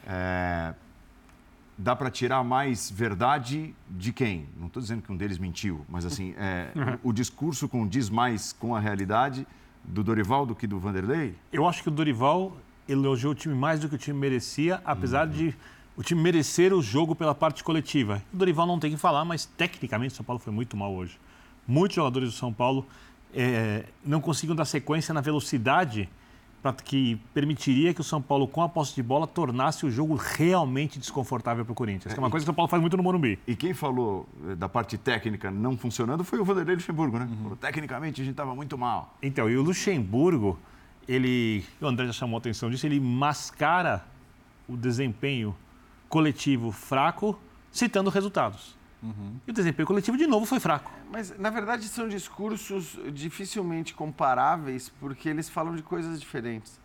É, 0.06 0.74
dá 1.80 1.96
para 1.96 2.12
tirar 2.12 2.44
mais 2.44 2.92
verdade 2.92 3.74
de 3.90 4.12
quem? 4.12 4.50
Não 4.60 4.68
estou 4.68 4.82
dizendo 4.82 5.02
que 5.02 5.10
um 5.12 5.16
deles 5.16 5.38
mentiu, 5.38 5.86
mas 5.88 6.06
assim, 6.06 6.36
é, 6.38 6.72
o, 7.02 7.10
o 7.10 7.14
discurso 7.14 7.70
condiz 7.70 8.10
mais 8.10 8.52
com 8.52 8.76
a 8.76 8.80
realidade 8.80 9.48
do 9.84 10.04
Dorival 10.04 10.46
do 10.46 10.54
que 10.54 10.68
do 10.68 10.78
Vanderlei? 10.78 11.34
Eu 11.54 11.66
acho 11.68 11.82
que 11.82 11.88
o 11.88 11.92
Dorival 11.92 12.56
elogiou 12.88 13.32
o 13.32 13.36
time 13.36 13.56
mais 13.56 13.80
do 13.80 13.88
que 13.88 13.96
o 13.96 13.98
time 13.98 14.20
merecia, 14.20 14.82
apesar 14.84 15.26
de 15.26 15.56
o 15.96 16.04
time 16.04 16.22
merecer 16.22 16.74
o 16.74 16.82
jogo 16.82 17.16
pela 17.16 17.34
parte 17.34 17.64
coletiva. 17.64 18.22
O 18.34 18.38
Dorival 18.38 18.68
não 18.68 18.78
tem 18.78 18.92
que 18.92 18.98
falar, 18.98 19.24
mas 19.24 19.46
tecnicamente 19.46 20.14
o 20.14 20.18
São 20.18 20.26
Paulo 20.26 20.40
foi 20.40 20.52
muito 20.52 20.76
mal 20.76 20.94
hoje. 20.94 21.18
Muitos 21.66 21.96
jogadores 21.96 22.30
do 22.30 22.36
São 22.36 22.52
Paulo 22.52 22.86
eh, 23.34 23.86
não 24.04 24.20
conseguiam 24.20 24.56
dar 24.56 24.66
sequência 24.66 25.14
na 25.14 25.22
velocidade 25.22 26.10
pra, 26.62 26.74
que 26.74 27.20
permitiria 27.34 27.94
que 27.94 28.02
o 28.02 28.04
São 28.04 28.22
Paulo, 28.22 28.48
com 28.48 28.62
a 28.62 28.70
posse 28.70 28.96
de 28.96 29.04
bola, 29.04 29.26
tornasse 29.28 29.86
o 29.86 29.92
jogo 29.92 30.16
realmente 30.16 31.00
desconfortável 31.00 31.64
para 31.66 31.72
o 31.72 31.76
Corinthians, 31.76 32.14
que 32.14 32.20
é 32.20 32.24
uma 32.24 32.30
coisa 32.30 32.44
que 32.44 32.50
o 32.50 32.52
São 32.52 32.56
Paulo 32.56 32.70
faz 32.70 32.82
muito 32.82 32.98
no 32.98 33.04
Morumbi. 33.04 33.40
E 33.48 33.56
quem 33.56 33.74
falou 33.74 34.28
eh, 34.48 34.56
da 34.56 34.68
parte 34.68 34.98
técnica 34.98 35.50
não 35.50 35.78
funcionando 35.78 36.24
foi 36.24 36.40
o 36.40 36.46
Vanderlei 36.46 36.76
Luxemburgo, 36.76 37.20
né? 37.20 37.30
Falou, 37.42 37.58
Tecnicamente 37.58 38.22
a 38.22 38.24
gente 38.24 38.34
estava 38.34 38.54
muito 38.56 38.78
mal. 38.78 39.16
Então, 39.22 39.50
e 39.50 39.58
o 39.58 39.62
Luxemburgo, 39.62 40.60
ele, 41.08 41.64
o 41.82 41.88
André 41.88 42.08
já 42.08 42.14
chamou 42.14 42.38
a 42.38 42.40
atenção 42.40 42.70
disso, 42.70 42.86
ele 42.86 43.00
mascara 43.00 44.06
o 44.68 44.78
desempenho 44.78 45.56
coletivo 46.08 46.72
fraco 46.72 47.40
citando 47.72 48.10
resultados. 48.10 48.79
E 49.48 49.52
o 49.52 49.54
desempenho 49.54 49.88
coletivo, 49.88 50.18
de 50.18 50.28
novo, 50.28 50.46
foi 50.46 50.60
fraco. 50.60 50.92
Mas, 51.12 51.38
na 51.38 51.50
verdade, 51.50 51.88
são 51.88 52.08
discursos 52.08 52.98
dificilmente 53.14 53.94
comparáveis, 53.94 54.90
porque 55.00 55.30
eles 55.30 55.50
falam 55.50 55.76
de 55.76 55.82
coisas 55.82 56.20
diferentes. 56.20 56.80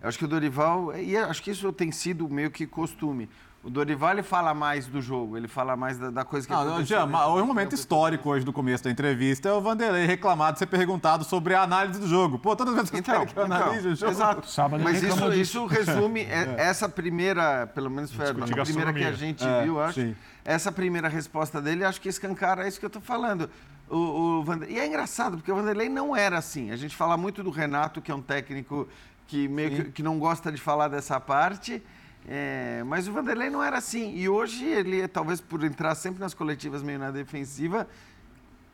Eu 0.00 0.08
acho 0.08 0.18
que 0.18 0.24
o 0.24 0.28
Dorival, 0.28 0.96
e 0.96 1.16
acho 1.16 1.42
que 1.42 1.50
isso 1.50 1.72
tem 1.72 1.90
sido 1.90 2.28
meio 2.28 2.50
que 2.50 2.66
costume. 2.66 3.28
O 3.66 3.70
Dorival 3.70 4.12
ele 4.12 4.22
fala 4.22 4.54
mais 4.54 4.86
do 4.86 5.02
jogo, 5.02 5.36
ele 5.36 5.48
fala 5.48 5.74
mais 5.74 5.98
da, 5.98 6.08
da 6.08 6.24
coisa 6.24 6.46
que 6.46 6.52
Não, 6.52 6.60
aconteceu. 6.60 6.98
Jean, 6.98 7.06
mas 7.06 7.26
o 7.26 7.44
momento 7.44 7.74
histórico 7.74 8.28
hoje 8.30 8.44
do 8.44 8.52
começo 8.52 8.84
da 8.84 8.90
entrevista 8.92 9.48
é 9.48 9.52
o 9.52 9.60
Vanderlei 9.60 10.06
reclamar 10.06 10.52
de 10.52 10.60
ser 10.60 10.66
perguntado 10.66 11.24
sobre 11.24 11.52
a 11.52 11.62
análise 11.62 11.98
do 11.98 12.06
jogo. 12.06 12.38
Pô, 12.38 12.54
todas 12.54 12.72
as 12.74 12.76
vezes 12.78 12.90
que 12.92 12.98
Então, 12.98 13.22
eu 13.22 13.26
que 13.26 13.36
eu 13.36 13.42
analise 13.44 13.88
o 13.88 13.96
jogo. 13.96 14.12
Exato. 14.12 14.48
Sábado 14.48 14.84
Mas 14.84 15.02
isso, 15.02 15.32
isso 15.34 15.66
resume 15.66 16.20
é- 16.30 16.54
essa 16.58 16.88
primeira, 16.88 17.66
pelo 17.66 17.90
menos 17.90 18.12
foi 18.12 18.28
a 18.28 18.32
Discutir 18.32 18.62
primeira 18.66 18.92
que 18.92 19.02
a 19.04 19.10
gente 19.12 19.44
É, 19.44 19.64
viu, 19.64 19.80
acho. 19.82 20.00
sim. 20.00 20.14
Essa 20.44 20.70
primeira 20.70 21.08
resposta 21.08 21.60
dele, 21.60 21.84
acho 21.84 22.00
que 22.00 22.08
escancara 22.08 22.68
isso 22.68 22.78
que 22.78 22.86
eu 22.86 22.90
tô 22.90 23.00
falando. 23.00 23.50
O, 23.90 23.96
o 23.96 24.44
Vander- 24.44 24.70
E 24.70 24.78
é 24.78 24.86
engraçado, 24.86 25.38
porque 25.38 25.50
o 25.50 25.56
Vanderlei 25.56 25.88
não 25.88 26.14
era 26.14 26.38
assim. 26.38 26.70
A 26.70 26.76
gente 26.76 26.94
fala 26.94 27.16
muito 27.16 27.42
do 27.42 27.50
Renato, 27.50 28.00
que 28.00 28.12
é 28.12 28.14
um 28.14 28.22
técnico 28.22 28.86
que 29.26 29.48
meio 29.48 29.70
que, 29.70 29.84
que 29.90 30.02
não 30.04 30.20
gosta 30.20 30.52
de 30.52 30.60
falar 30.60 30.86
dessa 30.86 31.18
parte. 31.18 31.82
É, 32.28 32.82
mas 32.86 33.06
o 33.08 33.12
Vanderlei 33.12 33.50
não 33.50 33.62
era 33.62 33.78
assim. 33.78 34.14
E 34.16 34.28
hoje 34.28 34.64
ele, 34.64 35.06
talvez 35.08 35.40
por 35.40 35.62
entrar 35.64 35.94
sempre 35.94 36.20
nas 36.20 36.34
coletivas 36.34 36.82
meio 36.82 36.98
na 36.98 37.10
defensiva, 37.10 37.86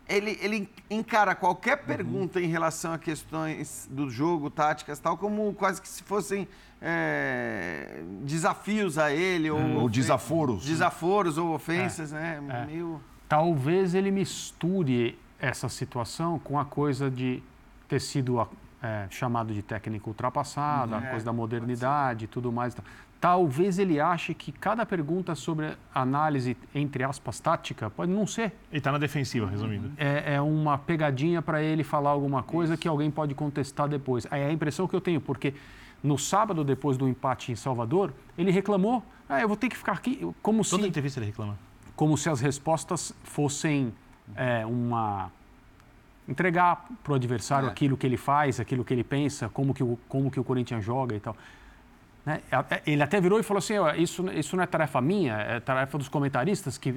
ele, 0.09 0.39
ele 0.43 0.69
encara 0.91 1.35
qualquer 1.35 1.79
Uhum. 1.79 1.85
pergunta 1.85 2.41
em 2.41 2.47
relação 2.49 2.93
a 2.93 2.99
questões 2.99 3.89
do 3.91 4.11
jogo, 4.11 4.51
táticas 4.51 4.99
tal, 4.99 5.17
como 5.17 5.53
quase 5.55 5.81
que 5.81 5.89
se 5.89 6.03
fossem 6.03 6.49
é, 6.81 8.03
desafios 8.23 8.99
a 8.99 9.13
ele. 9.13 9.51
Ou, 9.51 9.61
Ou 9.83 9.89
desaforos. 9.89 10.65
Desaforos 10.65 11.39
ou 11.39 11.55
ofensas, 11.55 12.13
É, 12.13 12.41
né? 12.41 12.43
é. 12.49 12.67
Meio... 12.67 13.01
Talvez 13.29 13.95
ele 13.95 14.11
misture 14.11 15.19
essa 15.39 15.69
situação 15.69 16.39
com 16.39 16.59
a 16.59 16.65
coisa 16.65 17.11
de 17.11 17.43
ter 17.89 18.01
sido 18.01 18.47
é, 18.83 19.07
chamado 19.11 19.55
de 19.55 19.63
técnico 19.63 20.11
ultrapassado, 20.11 20.93
Uhum. 20.93 20.99
a 20.99 21.05
É, 21.07 21.11
coisa 21.11 21.25
da 21.25 21.33
modernidade 21.33 22.25
e 22.25 22.29
tudo 22.29 22.51
mais. 22.53 22.77
Talvez 23.23 23.79
ele 23.79 24.01
ache 24.01 24.35
que 24.35 24.51
cada 24.51 24.85
pergunta 24.85 25.37
sobre 25.37 25.77
análise, 25.95 26.57
entre 26.75 27.05
aspas, 27.05 27.39
tática, 27.39 27.89
pode 27.89 28.11
não 28.11 28.27
ser. 28.27 28.47
Ele 28.69 28.79
está 28.79 28.91
na 28.91 28.99
defensiva, 28.99 29.47
resumindo. 29.49 29.93
É, 29.97 30.35
é 30.35 30.41
uma 30.41 30.77
pegadinha 30.77 31.41
para 31.41 31.63
ele 31.63 31.85
falar 31.85 32.11
alguma 32.11 32.43
coisa 32.43 32.77
que 32.77 32.89
alguém 32.89 33.13
pode 33.13 33.33
contestar 33.33 33.89
depois. 33.89 34.27
É 34.29 34.47
a 34.47 34.53
impressão 34.53 34.89
que 34.89 34.97
eu 34.97 35.01
tenho, 35.01 35.21
porque 35.21 35.55
no 36.03 36.19
sábado, 36.19 36.65
depois 36.65 36.97
do 36.97 37.09
empate 37.09 37.53
em 37.53 37.55
Salvador, 37.55 38.13
ele 38.37 38.51
reclamou: 38.51 39.05
ah, 39.29 39.41
eu 39.41 39.47
vou 39.47 39.57
ter 39.57 39.69
que 39.69 39.77
ficar 39.77 39.93
aqui. 39.93 40.29
Como 40.43 40.65
Toda 40.65 40.83
se 40.83 40.89
entrevista 40.89 41.21
ele 41.21 41.27
reclama. 41.27 41.57
como 41.95 42.19
se 42.19 42.29
as 42.29 42.41
respostas 42.41 43.15
fossem 43.23 43.95
é, 44.35 44.67
uma 44.67 45.31
entregar 46.29 46.87
para 47.05 47.13
o 47.13 47.15
adversário 47.15 47.69
É. 47.69 47.71
aquilo 47.71 47.97
que 47.97 48.05
ele 48.05 48.17
faz, 48.17 48.59
aquilo 48.59 48.85
que 48.85 48.93
ele 48.93 49.05
pensa, 49.05 49.49
como 49.49 49.73
que 49.73 49.83
o, 49.85 49.97
como 50.09 50.29
que 50.29 50.41
o 50.41 50.45
Corinthians 50.45 50.85
joga 50.85 51.15
e 51.15 51.21
tal. 51.21 51.37
Né? 52.25 52.41
Ele 52.87 53.03
até 53.03 53.21
virou 53.21 53.41
e 53.41 53.43
falou 53.43 53.59
assim, 53.59 53.77
"Ó, 53.79 53.93
isso, 53.95 54.25
isso 54.31 54.57
não 54.57 54.63
é 54.63 54.67
tarefa 54.67 55.01
minha, 55.01 55.35
é 55.35 55.61
tarefa 55.61 55.99
dos 55.99 56.09
comentaristas 56.09 56.79
que... 56.79 56.95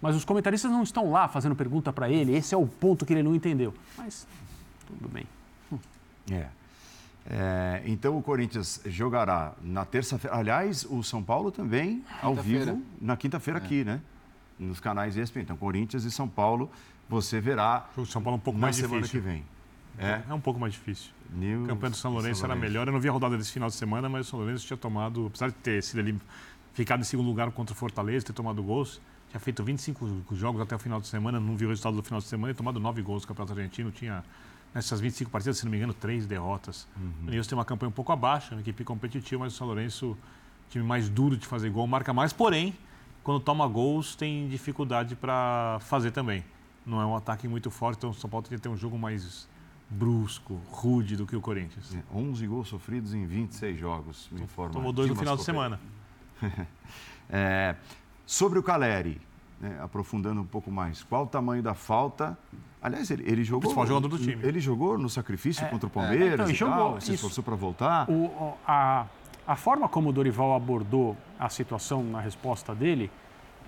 Mas 0.00 0.14
os 0.14 0.24
comentaristas 0.24 0.70
não 0.70 0.82
estão 0.82 1.10
lá 1.10 1.26
fazendo 1.28 1.54
pergunta 1.56 1.92
para 1.92 2.08
ele, 2.08 2.34
esse 2.36 2.54
é 2.54 2.58
o 2.58 2.66
ponto 2.66 3.04
que 3.04 3.12
ele 3.12 3.22
não 3.22 3.34
entendeu. 3.34 3.74
Mas 3.96 4.26
tudo 4.86 5.08
bem. 5.08 5.26
É. 6.30 6.46
É, 7.28 7.82
então 7.84 8.16
o 8.16 8.22
Corinthians 8.22 8.80
jogará 8.86 9.52
na 9.60 9.84
terça-feira. 9.84 10.36
Aliás, 10.36 10.84
o 10.88 11.02
São 11.02 11.22
Paulo 11.22 11.50
também, 11.50 12.04
ao 12.22 12.34
vivo, 12.36 12.80
na 13.00 13.16
quinta-feira 13.16 13.58
aqui, 13.58 13.84
né? 13.84 14.00
Nos 14.58 14.78
canais 14.78 15.16
ESPN. 15.16 15.40
Então, 15.42 15.56
Corinthians 15.56 16.04
e 16.04 16.10
São 16.10 16.28
Paulo, 16.28 16.70
você 17.08 17.40
verá 17.40 17.86
O 17.96 18.06
São 18.06 18.22
Paulo 18.22 18.36
é 18.36 18.38
um 18.38 18.42
pouco 18.42 18.58
na 18.60 18.66
mais 18.68 18.76
semana 18.76 19.02
difícil. 19.02 19.20
que 19.20 19.26
vem. 19.28 19.44
É? 19.98 20.22
é 20.28 20.34
um 20.34 20.40
pouco 20.40 20.58
mais 20.60 20.72
difícil. 20.74 21.10
New- 21.30 21.64
A 21.64 21.68
campanha 21.68 21.90
do 21.90 21.96
São 21.96 22.12
Lourenço 22.12 22.44
era 22.44 22.54
melhor. 22.60 22.86
Eu 22.86 22.92
não 22.92 23.00
vi 23.00 23.08
a 23.08 23.12
rodada 23.12 23.36
desse 23.36 23.52
final 23.52 23.68
de 23.68 23.74
semana, 23.74 24.08
mas 24.08 24.26
o 24.26 24.30
São 24.30 24.38
Lourenço 24.38 24.66
tinha 24.66 24.76
tomado, 24.76 25.26
apesar 25.26 25.48
de 25.48 25.54
ter 25.54 25.82
sido 25.82 26.00
ali, 26.00 26.18
ficado 26.74 27.00
em 27.00 27.04
segundo 27.04 27.26
lugar 27.26 27.50
contra 27.50 27.72
o 27.72 27.76
Fortaleza, 27.76 28.26
ter 28.26 28.32
tomado 28.32 28.62
gols, 28.62 29.00
tinha 29.30 29.40
feito 29.40 29.64
25 29.64 30.24
jogos 30.32 30.60
até 30.60 30.76
o 30.76 30.78
final 30.78 31.00
de 31.00 31.06
semana, 31.08 31.40
não 31.40 31.56
vi 31.56 31.64
o 31.66 31.68
resultado 31.70 31.96
do 31.96 32.02
final 32.02 32.20
de 32.20 32.26
semana 32.26 32.50
e 32.52 32.54
tomado 32.54 32.78
9 32.78 33.02
gols 33.02 33.22
no 33.22 33.28
Campeonato 33.28 33.58
Argentino. 33.58 33.90
Tinha, 33.90 34.22
nessas 34.74 35.00
25 35.00 35.30
partidas, 35.30 35.58
se 35.58 35.64
não 35.64 35.70
me 35.70 35.78
engano, 35.78 35.94
3 35.94 36.26
derrotas. 36.26 36.86
O 37.26 37.30
Nilson 37.30 37.48
tem 37.50 37.58
uma 37.58 37.64
campanha 37.64 37.88
um 37.88 37.92
pouco 37.92 38.12
abaixo, 38.12 38.54
uma 38.54 38.60
equipe 38.60 38.84
competitiva, 38.84 39.44
mas 39.44 39.54
o 39.54 39.56
São 39.56 39.66
Lourenço, 39.66 40.16
time 40.70 40.84
mais 40.84 41.08
duro 41.08 41.36
de 41.36 41.46
fazer 41.46 41.70
gol, 41.70 41.86
marca 41.86 42.12
mais, 42.12 42.32
porém, 42.32 42.74
quando 43.24 43.40
toma 43.40 43.66
gols, 43.66 44.14
tem 44.14 44.46
dificuldade 44.48 45.16
para 45.16 45.78
fazer 45.80 46.10
também. 46.12 46.44
Não 46.84 47.00
é 47.00 47.06
um 47.06 47.16
ataque 47.16 47.48
muito 47.48 47.68
forte, 47.70 47.98
então 47.98 48.10
o 48.10 48.14
São 48.14 48.30
Paulo 48.30 48.46
tem 48.46 48.56
que 48.56 48.62
ter 48.62 48.68
um 48.68 48.76
jogo 48.76 48.96
mais 48.96 49.48
brusco, 49.88 50.60
rude 50.70 51.16
do 51.16 51.26
que 51.26 51.36
o 51.36 51.40
Corinthians. 51.40 51.96
11 52.14 52.46
gols 52.46 52.68
sofridos 52.68 53.14
em 53.14 53.24
26 53.26 53.78
jogos, 53.78 54.28
me 54.32 54.42
informa. 54.42 54.72
Tomou 54.72 54.92
dois 54.92 55.08
no 55.08 55.16
final 55.16 55.36
de 55.36 55.44
semana. 55.44 55.80
É, 57.28 57.74
sobre 58.24 58.56
o 58.56 58.62
Caleri, 58.62 59.20
né, 59.60 59.80
aprofundando 59.82 60.40
um 60.40 60.46
pouco 60.46 60.70
mais, 60.70 61.02
qual 61.02 61.24
o 61.24 61.26
tamanho 61.26 61.60
da 61.60 61.74
falta? 61.74 62.38
Aliás, 62.80 63.10
ele, 63.10 63.24
ele 63.26 63.42
jogou. 63.42 63.62
Principal 63.62 63.84
jogador 63.84 64.06
do 64.06 64.16
time. 64.16 64.46
Ele 64.46 64.60
jogou 64.60 64.96
no 64.96 65.10
sacrifício 65.10 65.64
É, 65.64 65.68
contra 65.68 65.88
o 65.88 65.90
é. 65.90 65.92
Palmeiras 65.92 66.34
Então, 66.34 66.50
e 66.50 66.54
jogou, 66.54 66.76
tal, 66.76 67.00
se 67.00 67.14
esforçou 67.14 67.42
para 67.42 67.56
voltar. 67.56 68.08
O, 68.08 68.54
a, 68.64 69.06
a 69.44 69.56
forma 69.56 69.88
como 69.88 70.10
o 70.10 70.12
Dorival 70.12 70.54
abordou 70.54 71.16
a 71.36 71.48
situação 71.48 72.04
na 72.04 72.20
resposta 72.20 72.72
dele 72.72 73.10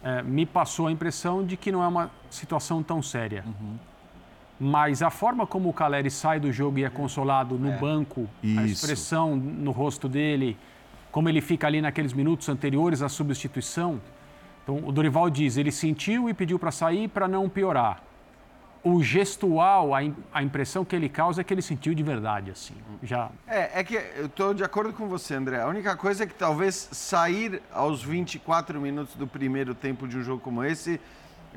eh, 0.03 0.23
me 0.23 0.47
passou 0.47 0.87
a 0.87 0.93
impressão 0.93 1.45
de 1.45 1.57
que 1.57 1.73
não 1.73 1.83
é 1.83 1.89
uma 1.89 2.11
situação 2.31 2.83
tão 2.83 3.03
séria. 3.03 3.45
Mas 4.61 5.03
a 5.03 5.11
forma 5.11 5.47
como 5.47 5.69
o 5.69 5.73
Caleri 5.73 6.11
sai 6.11 6.41
do 6.41 6.53
jogo 6.53 6.79
e 6.79 6.85
é 6.85 6.91
consolado 6.91 7.57
no 7.57 7.71
banco, 7.73 8.29
a 8.43 8.65
Isso. 8.65 8.85
expressão 8.85 9.37
no 9.37 9.71
rosto 9.71 10.09
dele, 10.09 10.57
como 11.13 11.29
ele 11.29 11.41
fica 11.41 11.67
ali 11.67 11.81
naqueles 11.81 12.13
minutos 12.13 12.49
anteriores 12.49 13.01
à 13.01 13.09
substituição. 13.09 14.01
Então, 14.63 14.87
o 14.87 14.91
Dorival 14.91 15.31
diz, 15.31 15.57
ele 15.57 15.71
sentiu 15.71 16.29
e 16.29 16.35
pediu 16.35 16.59
para 16.59 16.73
sair 16.73 17.09
para 17.09 17.29
não 17.29 17.49
piorar. 17.49 18.03
O 18.83 19.03
gestual, 19.03 19.95
a, 19.95 20.01
a 20.33 20.43
impressão 20.43 20.85
que 20.85 20.95
ele 20.95 21.09
causa 21.09 21.41
é 21.41 21.45
que 21.45 21.55
ele 21.55 21.63
sentiu 21.63 21.95
de 21.95 22.03
verdade, 22.03 22.51
assim. 22.51 22.75
Já 23.03 23.31
É, 23.47 23.81
é 23.81 23.85
que 23.85 23.95
eu 23.95 24.27
estou 24.27 24.55
de 24.55 24.63
acordo 24.63 24.93
com 24.93 25.09
você, 25.09 25.35
André. 25.35 25.61
A 25.61 25.67
única 25.67 25.97
coisa 25.97 26.25
é 26.25 26.27
que 26.27 26.35
talvez 26.35 26.89
sair 26.93 27.63
aos 27.73 28.03
24 28.03 28.81
minutos 28.81 29.15
do 29.15 29.27
primeiro 29.27 29.75
tempo 29.75 30.07
de 30.07 30.19
um 30.19 30.23
jogo 30.23 30.41
como 30.41 30.63
esse 30.65 31.01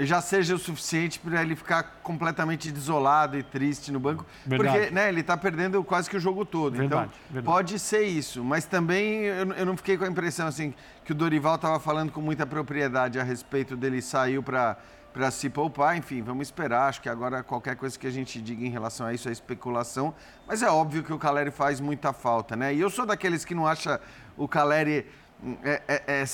já 0.06 0.22
seja 0.22 0.56
o 0.56 0.58
suficiente 0.58 1.20
para 1.20 1.42
ele 1.42 1.56
ficar 1.56 1.84
completamente 2.02 2.72
desolado 2.72 3.38
e 3.38 3.44
triste 3.44 3.92
no 3.92 4.00
banco. 4.00 4.26
Verdade. 4.46 4.78
Porque 4.78 4.94
né, 4.94 5.10
ele 5.10 5.22
está 5.22 5.36
perdendo 5.36 5.84
quase 5.84 6.10
que 6.10 6.18
o 6.18 6.20
jogo 6.20 6.46
todo. 6.46 6.78
Verdade, 6.78 7.10
então, 7.12 7.20
verdade. 7.30 7.46
pode 7.46 7.80
ser 7.80 8.04
isso. 8.04 8.44
Mas 8.44 8.66
também 8.66 9.24
eu, 9.24 9.52
eu 9.54 9.66
não 9.66 9.76
fiquei 9.76 9.98
com 9.98 10.06
a 10.06 10.08
impressão 10.08 10.48
assim 10.48 10.74
que 11.04 11.12
o 11.12 11.16
Dorival 11.16 11.56
estava 11.56 11.80
falando 11.80 12.12
com 12.12 12.22
muita 12.22 12.46
propriedade 12.46 13.20
a 13.20 13.24
respeito 13.24 13.76
dele 13.76 14.02
saiu 14.02 14.42
para 14.42 14.78
para 15.14 15.30
se 15.30 15.50
poupar, 15.50 15.98
enfim, 15.98 16.22
vamos 16.22 16.48
esperar. 16.48 16.88
Acho 16.88 17.02
que 17.02 17.10
agora 17.10 17.44
qualquer 17.44 17.76
coisa 17.76 17.98
que 18.00 18.08
a 18.08 18.12
gente 18.12 18.42
diga 18.42 18.66
em 18.66 18.70
relação 18.70 19.06
a 19.06 19.14
isso 19.14 19.28
é 19.28 19.32
especulação. 19.32 20.14
Mas 20.48 20.62
é 20.62 20.70
óbvio 20.70 21.04
que 21.04 21.12
o 21.12 21.20
Caleri 21.20 21.52
faz 21.52 21.80
muita 21.80 22.14
falta, 22.14 22.56
né? 22.56 22.74
E 22.74 22.80
eu 22.80 22.90
sou 22.90 23.06
daqueles 23.06 23.44
que 23.44 23.54
não 23.54 23.68
acha 23.68 24.00
o 24.38 24.48
Caleri 24.48 25.06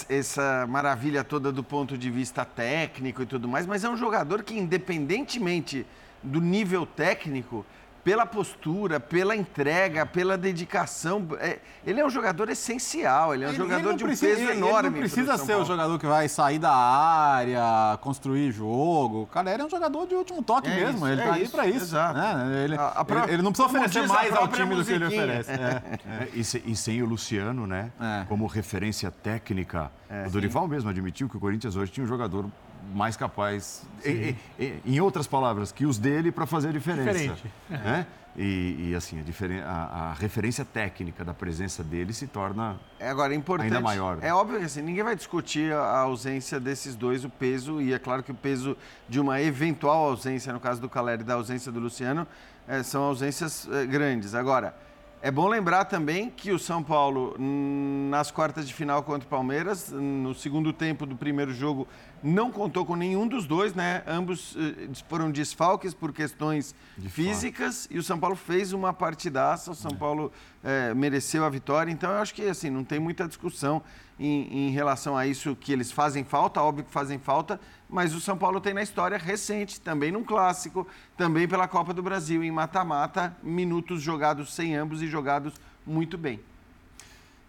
essa 0.09 0.65
maravilha 0.67 1.23
toda 1.23 1.51
do 1.51 1.63
ponto 1.63 1.97
de 1.97 2.09
vista 2.09 2.43
técnico 2.43 3.21
e 3.21 3.25
tudo 3.25 3.47
mais, 3.47 3.65
mas 3.65 3.83
é 3.83 3.89
um 3.89 3.97
jogador 3.97 4.43
que, 4.43 4.57
independentemente 4.57 5.85
do 6.21 6.41
nível 6.41 6.85
técnico, 6.85 7.65
pela 8.07 8.25
postura, 8.25 9.01
pela 9.01 9.35
entrega, 9.35 10.05
pela 10.05 10.37
dedicação, 10.37 11.27
é- 11.41 11.59
ele 11.85 11.99
é 11.99 12.05
um 12.05 12.09
jogador 12.09 12.47
essencial, 12.49 13.33
ele 13.33 13.43
é 13.43 13.47
um 13.47 13.49
Ele- 13.49 13.57
jogador 13.57 13.89
ele 13.89 13.97
de 13.97 14.03
um 14.05 14.07
precisa- 14.07 14.31
peso 14.33 14.41
ele- 14.49 14.57
enorme. 14.57 14.77
Ele 14.87 14.89
não 14.91 14.99
precisa 15.01 15.37
ser 15.37 15.55
o 15.57 15.65
jogador 15.65 15.99
que 15.99 16.05
vai 16.07 16.29
sair 16.29 16.57
da 16.57 16.71
área, 16.73 17.97
construir 17.99 18.49
jogo. 18.53 19.23
O 19.23 19.27
Caleri 19.27 19.61
é 19.61 19.65
um 19.65 19.69
jogador 19.69 20.07
de 20.07 20.15
último 20.15 20.41
toque 20.41 20.69
É 20.69 20.75
mesmo. 20.75 20.99
isso, 20.99 21.07
ele 21.07 21.21
é 21.21 21.25
tá 21.25 21.33
aí 21.33 21.43
isso, 21.43 21.51
pra 21.51 21.67
isso. 21.67 21.77
exato. 21.83 22.17
né? 22.17 22.63
Ele, 22.63 22.75
A- 22.77 22.87
a 22.95 23.03
pró- 23.03 23.23
ele- 23.23 23.33
ele 23.33 23.41
não 23.41 23.51
precisa 23.51 23.67
oferecer 23.77 24.07
mais 24.07 24.33
ao 24.33 24.47
time 24.47 24.73
do 24.73 24.85
que 24.85 24.91
ele 24.93 25.05
oferece. 25.05 25.51
É. 25.51 25.81
É, 26.07 26.29
e, 26.33 26.43
se- 26.45 26.63
e 26.65 26.75
sem 26.77 27.01
o 27.03 27.05
Luciano, 27.05 27.67
né? 27.67 27.91
Como 28.29 28.45
referência 28.47 29.11
técnica, 29.11 29.91
É, 30.09 30.25
o 30.25 30.31
Dorival 30.31 30.65
mesmo 30.65 30.89
admitiu 30.89 31.27
que 31.27 31.35
o 31.35 31.39
Corinthians 31.41 31.75
hoje 31.75 31.91
tinha 31.91 32.05
um 32.05 32.07
jogador 32.07 32.45
mais 32.93 33.15
capaz, 33.17 33.85
em, 34.05 34.35
em- 34.59 34.81
em 34.85 34.99
outras 35.01 35.27
palavras, 35.27 35.71
que 35.71 35.85
os 35.85 35.97
dele 35.97 36.31
para 36.31 36.45
fazer 36.45 36.69
a 36.69 36.71
diferença. 36.71 37.11
Diferente. 37.13 37.43
Né? 37.69 38.05
E, 38.39 38.89
e, 38.91 38.95
assim, 38.95 39.19
a, 39.19 39.67
a- 39.67 40.09
a 40.11 40.13
referência 40.13 40.63
técnica 40.63 41.25
da 41.25 41.33
presença 41.33 41.83
dele 41.83 42.13
se 42.13 42.27
torna 42.27 42.77
É 42.99 43.09
agora 43.09 43.33
é 43.33 43.35
importante. 43.35 43.65
ainda 43.67 43.81
maior. 43.81 44.19
É 44.21 44.31
óbvio 44.31 44.59
que 44.59 44.65
assim, 44.65 44.81
ninguém 44.83 45.03
vai 45.03 45.15
discutir 45.15 45.73
a 45.73 45.99
ausência 46.01 46.59
desses 46.59 46.95
dois, 46.95 47.25
o 47.25 47.29
peso, 47.29 47.81
e 47.81 47.93
é 47.93 47.97
claro 47.99 48.21
que 48.21 48.31
o 48.31 48.35
peso 48.35 48.77
de 49.09 49.19
uma 49.19 49.41
eventual 49.41 50.05
ausência, 50.05 50.53
no 50.53 50.59
caso 50.59 50.79
do 50.79 50.87
Caleri, 50.87 51.23
da 51.23 51.33
ausência 51.33 51.71
do 51.71 51.79
Luciano, 51.79 52.27
eh, 52.67 52.83
são 52.83 53.01
ausências 53.03 53.67
eh, 53.71 53.85
grandes. 53.87 54.35
Agora, 54.35 54.75
é 55.21 55.31
bom 55.31 55.47
lembrar 55.47 55.85
também 55.85 56.29
que 56.29 56.51
o 56.51 56.59
São 56.59 56.83
Paulo, 56.83 57.35
nas 57.39 58.29
quartas 58.29 58.67
de 58.67 58.73
final 58.73 59.01
contra 59.01 59.25
o 59.25 59.29
Palmeiras, 59.29 59.91
no 59.91 60.33
segundo 60.35 60.71
tempo 60.71 61.05
do 61.07 61.15
primeiro 61.15 61.53
jogo, 61.53 61.87
não 62.21 62.51
contou 62.51 62.85
com 62.85 62.95
nenhum 62.95 63.27
dos 63.27 63.47
dois, 63.47 63.73
né? 63.73 64.03
Ambos 64.05 64.55
eh, 64.55 64.89
foram 65.09 65.31
desfalques 65.31 65.93
por 65.93 66.13
questões 66.13 66.75
físicas 67.09 67.87
e 67.89 67.97
o 67.97 68.03
São 68.03 68.19
Paulo 68.19 68.35
fez 68.35 68.73
uma 68.73 68.93
partidaça. 68.93 69.71
O 69.71 69.75
São 69.75 69.91
Paulo 69.91 70.31
eh, 70.63 70.93
mereceu 70.93 71.43
a 71.43 71.49
vitória. 71.49 71.91
Então, 71.91 72.11
eu 72.11 72.17
acho 72.17 72.33
que 72.33 72.43
assim 72.43 72.69
não 72.69 72.83
tem 72.83 72.99
muita 72.99 73.27
discussão 73.27 73.81
em, 74.19 74.67
em 74.67 74.71
relação 74.71 75.15
a 75.15 75.27
isso 75.27 75.55
que 75.55 75.71
eles 75.71 75.91
fazem 75.91 76.23
falta. 76.23 76.61
Óbvio 76.61 76.85
que 76.85 76.91
fazem 76.91 77.19
falta, 77.19 77.59
mas 77.89 78.13
o 78.13 78.19
São 78.19 78.37
Paulo 78.37 78.59
tem 78.59 78.73
na 78.73 78.81
história 78.81 79.17
recente, 79.17 79.79
também 79.79 80.11
num 80.11 80.23
clássico, 80.23 80.87
também 81.15 81.47
pela 81.47 81.67
Copa 81.67 81.93
do 81.93 82.03
Brasil, 82.03 82.43
em 82.43 82.51
mata-mata, 82.51 83.35
minutos 83.41 84.01
jogados 84.01 84.53
sem 84.53 84.75
ambos 84.75 85.01
e 85.01 85.07
jogados 85.07 85.53
muito 85.85 86.17
bem. 86.17 86.39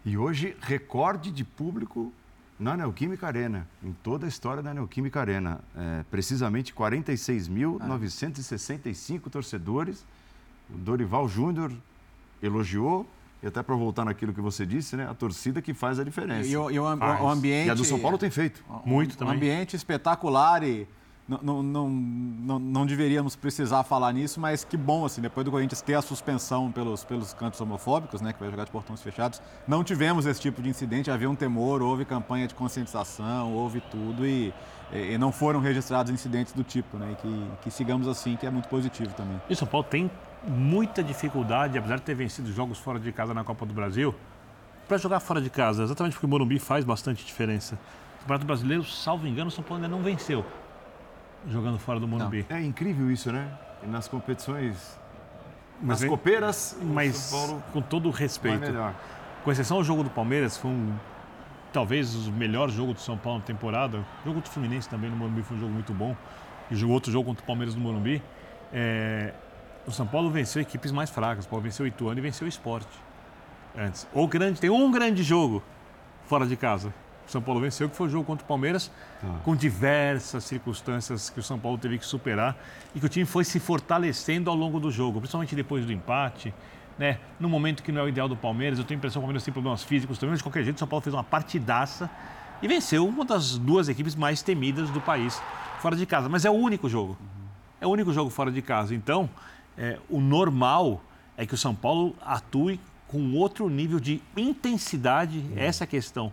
E 0.04 0.16
hoje, 0.16 0.56
recorde 0.60 1.30
de 1.30 1.44
público 1.44 2.12
na 2.58 2.76
Neoquímica 2.76 3.26
Arena, 3.26 3.66
em 3.82 3.92
toda 3.92 4.26
a 4.26 4.28
história 4.28 4.62
da 4.62 4.74
Neoquímica 4.74 5.20
Arena. 5.20 5.60
É, 5.76 6.04
precisamente 6.10 6.74
46.965 6.74 9.30
torcedores. 9.30 10.04
O 10.68 10.76
Dorival 10.76 11.28
Júnior 11.28 11.72
elogiou, 12.42 13.06
e 13.42 13.46
até 13.46 13.62
para 13.62 13.74
voltar 13.76 14.04
naquilo 14.04 14.32
que 14.32 14.40
você 14.40 14.66
disse, 14.66 14.96
né? 14.96 15.08
A 15.08 15.14
torcida 15.14 15.62
que 15.62 15.72
faz 15.72 15.98
a 15.98 16.04
diferença. 16.04 16.48
E, 16.48 16.56
o, 16.56 16.70
e 16.70 16.78
o, 16.78 16.82
o 16.82 17.28
ambiente. 17.28 17.68
E 17.68 17.70
a 17.70 17.74
do 17.74 17.84
São 17.84 17.98
Paulo 17.98 18.18
tem 18.18 18.30
feito. 18.30 18.64
Muito 18.84 19.16
também. 19.16 19.34
Um 19.34 19.36
ambiente 19.36 19.76
espetacular 19.76 20.62
e 20.64 20.88
não, 21.28 21.62
não, 21.62 22.86
deveríamos 22.86 23.36
precisar 23.36 23.82
falar 23.82 24.12
nisso, 24.14 24.40
mas 24.40 24.64
que 24.64 24.78
bom, 24.78 25.04
assim, 25.04 25.20
depois 25.20 25.44
do 25.44 25.50
Corinthians 25.50 25.82
ter 25.82 25.94
a 25.94 26.00
suspensão 26.00 26.72
pelos, 26.72 27.04
pelos 27.04 27.34
cantos 27.34 27.60
homofóbicos, 27.60 28.22
né, 28.22 28.32
que 28.32 28.40
vai 28.40 28.50
jogar 28.50 28.64
de 28.64 28.70
portões 28.70 29.02
fechados, 29.02 29.42
não 29.66 29.84
tivemos 29.84 30.24
esse 30.24 30.40
tipo 30.40 30.62
de 30.62 30.70
incidente, 30.70 31.10
havia 31.10 31.28
um 31.28 31.34
temor, 31.34 31.82
houve 31.82 32.06
campanha 32.06 32.48
de 32.48 32.54
conscientização, 32.54 33.52
houve 33.52 33.82
tudo 33.90 34.26
e, 34.26 34.54
e 34.90 35.18
não 35.18 35.30
foram 35.30 35.60
registrados 35.60 36.10
incidentes 36.10 36.54
do 36.54 36.64
tipo, 36.64 36.96
né, 36.96 37.14
que, 37.20 37.46
que 37.62 37.70
sigamos 37.70 38.08
assim, 38.08 38.34
que 38.34 38.46
é 38.46 38.50
muito 38.50 38.68
positivo 38.70 39.12
também. 39.12 39.38
E 39.50 39.54
São 39.54 39.68
Paulo 39.68 39.86
tem 39.88 40.10
muita 40.46 41.02
dificuldade, 41.02 41.76
apesar 41.76 41.96
de 41.96 42.02
ter 42.02 42.14
vencido 42.14 42.50
jogos 42.50 42.78
fora 42.78 42.98
de 42.98 43.12
casa 43.12 43.34
na 43.34 43.44
Copa 43.44 43.66
do 43.66 43.74
Brasil, 43.74 44.14
para 44.88 44.96
jogar 44.96 45.20
fora 45.20 45.42
de 45.42 45.50
casa, 45.50 45.82
exatamente 45.82 46.14
porque 46.14 46.24
o 46.24 46.28
Morumbi 46.30 46.58
faz 46.58 46.86
bastante 46.86 47.22
diferença. 47.22 47.78
O 48.16 48.20
Campeonato 48.20 48.46
Brasileiro, 48.46 48.84
salvo 48.84 49.26
engano, 49.26 49.48
o 49.48 49.50
São 49.50 49.62
Paulo 49.62 49.84
ainda 49.84 49.94
não 49.94 50.02
venceu 50.02 50.42
jogando 51.46 51.78
fora 51.78 52.00
do 52.00 52.08
Morumbi. 52.08 52.46
É 52.48 52.60
incrível 52.60 53.10
isso, 53.10 53.30
né? 53.30 53.50
nas 53.86 54.08
competições, 54.08 54.98
mas 55.80 56.00
nas 56.00 56.08
copeiras, 56.08 56.76
mas 56.82 57.32
com 57.72 57.80
todo 57.80 58.08
o 58.08 58.10
respeito. 58.10 58.72
Com 59.44 59.52
exceção 59.52 59.76
ao 59.76 59.84
jogo 59.84 60.02
do 60.02 60.10
Palmeiras, 60.10 60.56
foi 60.56 60.70
um 60.70 60.92
talvez 61.72 62.14
o 62.26 62.32
melhor 62.32 62.68
jogo 62.70 62.92
do 62.92 63.00
São 63.00 63.16
Paulo 63.16 63.38
na 63.38 63.44
temporada. 63.44 63.98
O 64.22 64.28
jogo 64.28 64.40
do 64.40 64.48
Fluminense 64.48 64.88
também 64.88 65.08
no 65.08 65.16
Morumbi 65.16 65.42
foi 65.42 65.56
um 65.56 65.60
jogo 65.60 65.72
muito 65.72 65.92
bom. 65.92 66.16
E 66.70 66.84
o 66.84 66.90
outro 66.90 67.10
jogo 67.10 67.26
contra 67.26 67.42
o 67.42 67.46
Palmeiras 67.46 67.74
no 67.74 67.80
Morumbi. 67.80 68.22
É... 68.72 69.32
O 69.86 69.92
São 69.92 70.06
Paulo 70.06 70.28
venceu 70.30 70.60
equipes 70.60 70.90
mais 70.90 71.08
fracas. 71.08 71.46
O 71.46 71.48
Paulo 71.48 71.62
venceu 71.62 71.84
o 71.84 71.86
Ituano 71.86 72.18
e 72.18 72.22
venceu 72.22 72.46
o 72.46 72.48
Esporte 72.48 72.88
antes. 73.76 74.06
Ou 74.12 74.26
grande, 74.26 74.60
tem 74.60 74.68
um 74.68 74.90
grande 74.90 75.22
jogo 75.22 75.62
fora 76.26 76.46
de 76.46 76.56
casa. 76.56 76.92
São 77.30 77.42
Paulo 77.42 77.60
venceu, 77.60 77.88
que 77.88 77.96
foi 77.96 78.06
o 78.06 78.10
jogo 78.10 78.24
contra 78.24 78.44
o 78.44 78.48
Palmeiras, 78.48 78.90
ah. 79.22 79.36
com 79.44 79.54
diversas 79.54 80.44
circunstâncias 80.44 81.28
que 81.28 81.38
o 81.38 81.42
São 81.42 81.58
Paulo 81.58 81.76
teve 81.76 81.98
que 81.98 82.06
superar 82.06 82.56
e 82.94 83.00
que 83.00 83.06
o 83.06 83.08
time 83.08 83.26
foi 83.26 83.44
se 83.44 83.60
fortalecendo 83.60 84.48
ao 84.48 84.56
longo 84.56 84.80
do 84.80 84.90
jogo, 84.90 85.20
principalmente 85.20 85.54
depois 85.54 85.84
do 85.84 85.92
empate. 85.92 86.54
Né? 86.98 87.18
No 87.38 87.48
momento 87.48 87.82
que 87.82 87.92
não 87.92 88.00
é 88.00 88.04
o 88.04 88.08
ideal 88.08 88.28
do 88.28 88.36
Palmeiras, 88.36 88.78
eu 88.78 88.84
tenho 88.84 88.96
a 88.96 89.00
impressão 89.00 89.20
que 89.20 89.24
o 89.24 89.26
Palmeiras 89.26 89.44
tem 89.44 89.52
problemas 89.52 89.84
físicos 89.84 90.18
também, 90.18 90.30
mas 90.30 90.38
de 90.40 90.42
qualquer 90.42 90.64
jeito 90.64 90.76
o 90.76 90.78
São 90.78 90.88
Paulo 90.88 91.02
fez 91.02 91.14
uma 91.14 91.24
partidaça 91.24 92.10
e 92.60 92.66
venceu 92.66 93.06
uma 93.06 93.24
das 93.24 93.56
duas 93.56 93.88
equipes 93.88 94.14
mais 94.14 94.42
temidas 94.42 94.90
do 94.90 95.00
país 95.00 95.40
fora 95.80 95.94
de 95.94 96.06
casa. 96.06 96.28
Mas 96.28 96.44
é 96.44 96.50
o 96.50 96.54
único 96.54 96.88
jogo. 96.88 97.16
É 97.80 97.86
o 97.86 97.90
único 97.90 98.12
jogo 98.12 98.30
fora 98.30 98.50
de 98.50 98.60
casa. 98.62 98.94
Então, 98.94 99.30
é, 99.76 99.98
o 100.08 100.20
normal 100.20 101.00
é 101.36 101.46
que 101.46 101.54
o 101.54 101.58
São 101.58 101.74
Paulo 101.74 102.16
atue 102.20 102.80
com 103.06 103.32
outro 103.34 103.68
nível 103.68 104.00
de 104.00 104.20
intensidade, 104.36 105.44
essa 105.56 105.84
é 105.84 105.86
a 105.86 105.88
questão 105.88 106.32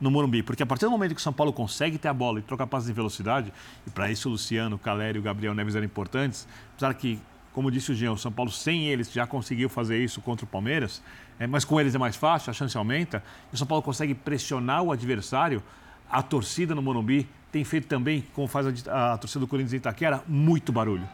no 0.00 0.10
Morumbi. 0.10 0.42
Porque 0.42 0.62
a 0.62 0.66
partir 0.66 0.84
do 0.84 0.90
momento 0.90 1.14
que 1.14 1.20
o 1.20 1.22
São 1.22 1.32
Paulo 1.32 1.52
consegue 1.52 1.98
ter 1.98 2.08
a 2.08 2.14
bola 2.14 2.38
e 2.38 2.42
trocar 2.42 2.66
passes 2.66 2.88
em 2.88 2.92
velocidade, 2.92 3.52
e 3.86 3.90
para 3.90 4.10
isso 4.10 4.28
o 4.28 4.32
Luciano, 4.32 4.76
o 4.76 4.78
Calério 4.78 5.18
e 5.18 5.20
o 5.20 5.22
Gabriel 5.22 5.54
Neves 5.54 5.74
eram 5.74 5.86
importantes, 5.86 6.46
apesar 6.74 6.94
que, 6.94 7.18
como 7.52 7.70
disse 7.70 7.92
o 7.92 7.94
Jean, 7.94 8.12
o 8.12 8.18
São 8.18 8.30
Paulo 8.30 8.50
sem 8.50 8.86
eles 8.86 9.10
já 9.10 9.26
conseguiu 9.26 9.68
fazer 9.68 10.02
isso 10.02 10.20
contra 10.20 10.44
o 10.44 10.48
Palmeiras, 10.48 11.02
é, 11.38 11.46
mas 11.46 11.64
com 11.64 11.80
eles 11.80 11.94
é 11.94 11.98
mais 11.98 12.16
fácil, 12.16 12.50
a 12.50 12.52
chance 12.52 12.76
aumenta, 12.76 13.22
e 13.52 13.54
o 13.54 13.58
São 13.58 13.66
Paulo 13.66 13.82
consegue 13.82 14.14
pressionar 14.14 14.82
o 14.82 14.92
adversário, 14.92 15.62
a 16.10 16.22
torcida 16.22 16.74
no 16.74 16.82
Morumbi 16.82 17.28
tem 17.50 17.64
feito 17.64 17.86
também, 17.86 18.24
como 18.34 18.46
faz 18.46 18.86
a, 18.86 19.14
a 19.14 19.18
torcida 19.18 19.40
do 19.40 19.46
Corinthians 19.46 19.72
em 19.72 19.76
Itaquera, 19.76 20.22
muito 20.28 20.72
barulho. 20.72 21.08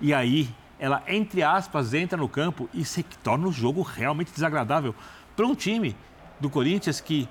E 0.00 0.12
aí, 0.12 0.48
ela, 0.78 1.02
entre 1.06 1.42
aspas, 1.42 1.94
entra 1.94 2.18
no 2.18 2.28
campo 2.28 2.68
e 2.74 2.84
se 2.84 3.02
torna 3.02 3.46
o 3.46 3.52
jogo 3.52 3.80
realmente 3.82 4.32
desagradável 4.32 4.94
para 5.36 5.46
um 5.46 5.54
time 5.54 5.96
do 6.40 6.50
Corinthians 6.50 7.00
que 7.00 7.28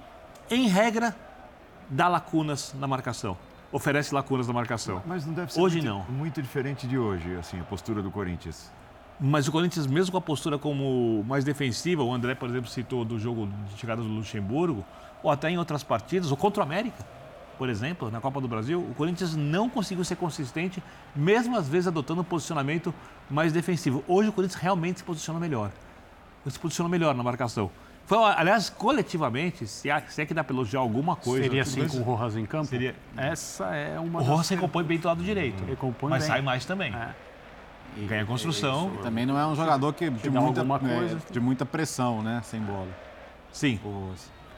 em 0.49 0.68
regra, 0.68 1.15
dá 1.90 2.07
lacunas 2.07 2.74
na 2.78 2.88
marcação. 2.88 3.38
Oferece 3.72 4.14
lacunas 4.14 4.48
na 4.48 4.53
marcação. 4.53 5.02
Mas 5.06 5.26
não 5.26 5.34
deve 5.34 5.52
ser 5.52 5.60
hoje 5.60 5.78
muito, 5.78 5.90
não. 5.90 6.03
muito 6.15 6.41
diferente 6.41 6.86
de 6.86 6.98
hoje, 6.98 7.36
assim, 7.36 7.60
a 7.60 7.64
postura 7.64 8.02
do 8.02 8.11
Corinthians. 8.11 8.72
Mas 9.20 9.48
o 9.48 9.52
Corinthians, 9.52 9.88
mesmo 9.88 10.11
com 10.11 10.18
a 10.18 10.22
postura 10.22 10.57
como 10.57 11.24
mais 11.28 11.44
defensiva, 11.44 12.03
o 12.03 12.14
André, 12.14 12.36
por 12.36 12.49
exemplo, 12.49 12.70
citou 12.70 13.03
do 13.03 13.18
jogo 13.18 13.48
de 13.70 13.80
chegada 13.80 14.02
do 14.02 14.07
Luxemburgo, 14.07 14.86
ou 15.24 15.32
até 15.32 15.49
em 15.49 15.57
outras 15.57 15.84
partidas, 15.84 16.30
ou 16.30 16.38
contra 16.38 16.61
o 16.61 16.64
América, 16.64 17.03
por 17.57 17.70
exemplo, 17.70 18.10
na 18.10 18.20
Copa 18.20 18.41
do 18.41 18.48
Brasil, 18.48 18.80
o 18.80 18.94
Corinthians 18.95 19.36
não 19.36 19.70
conseguiu 19.70 20.03
ser 20.03 20.15
consistente, 20.15 20.84
mesmo 21.15 21.56
às 21.56 21.68
vezes 21.68 21.88
adotando 21.88 22.22
um 22.22 22.24
posicionamento 22.24 22.94
mais 23.30 23.53
defensivo. 23.53 24.03
Hoje 24.07 24.30
o 24.30 24.34
Corinthians 24.34 24.60
realmente 24.60 24.99
se 24.99 25.03
posiciona 25.03 25.40
melhor. 25.40 25.72
Se 26.48 26.60
posiciona 26.60 26.90
melhor 26.90 27.15
na 27.15 27.24
marcação. 27.24 27.72
Foi, 28.06 28.18
aliás, 28.18 28.70
coletivamente, 28.70 29.66
se, 29.66 29.90
é 29.90 30.02
que 30.02 30.34
dá 30.34 30.44
para 30.44 30.54
elogiar 30.54 30.82
alguma 30.82 31.16
coisa. 31.16 31.44
Seria 31.44 31.62
assim 31.62 31.88
com 31.88 31.98
o 31.98 32.04
Rojas 32.04 32.36
em 32.36 32.46
campo? 32.46 32.66
Seria... 32.66 32.96
Essa 33.16 33.66
é 33.76 34.00
uma. 34.00 34.20
O 34.20 34.24
Rojas 34.24 34.50
recompõe 34.50 34.84
bem 34.84 34.98
do 34.98 35.08
lado 35.08 35.24
direito. 35.24 35.64
Recompõe 35.64 36.10
mas 36.10 36.24
bem. 36.24 36.28
sai 36.28 36.42
mais 36.42 36.66
também. 36.66 36.94
É. 36.94 37.10
E 37.98 38.06
ganha 38.06 38.26
construção. 38.26 38.92
Isso. 38.94 39.04
Também 39.04 39.26
não 39.26 39.38
é 39.38 39.46
um 39.46 39.56
jogador 39.56 39.94
que 39.94 40.10
de, 40.10 40.30
muita, 40.30 40.62
é, 40.62 41.32
de 41.32 41.40
muita 41.40 41.66
pressão, 41.66 42.22
né? 42.22 42.42
Sem 42.44 42.60
bola. 42.60 42.90
Sim. 43.52 43.80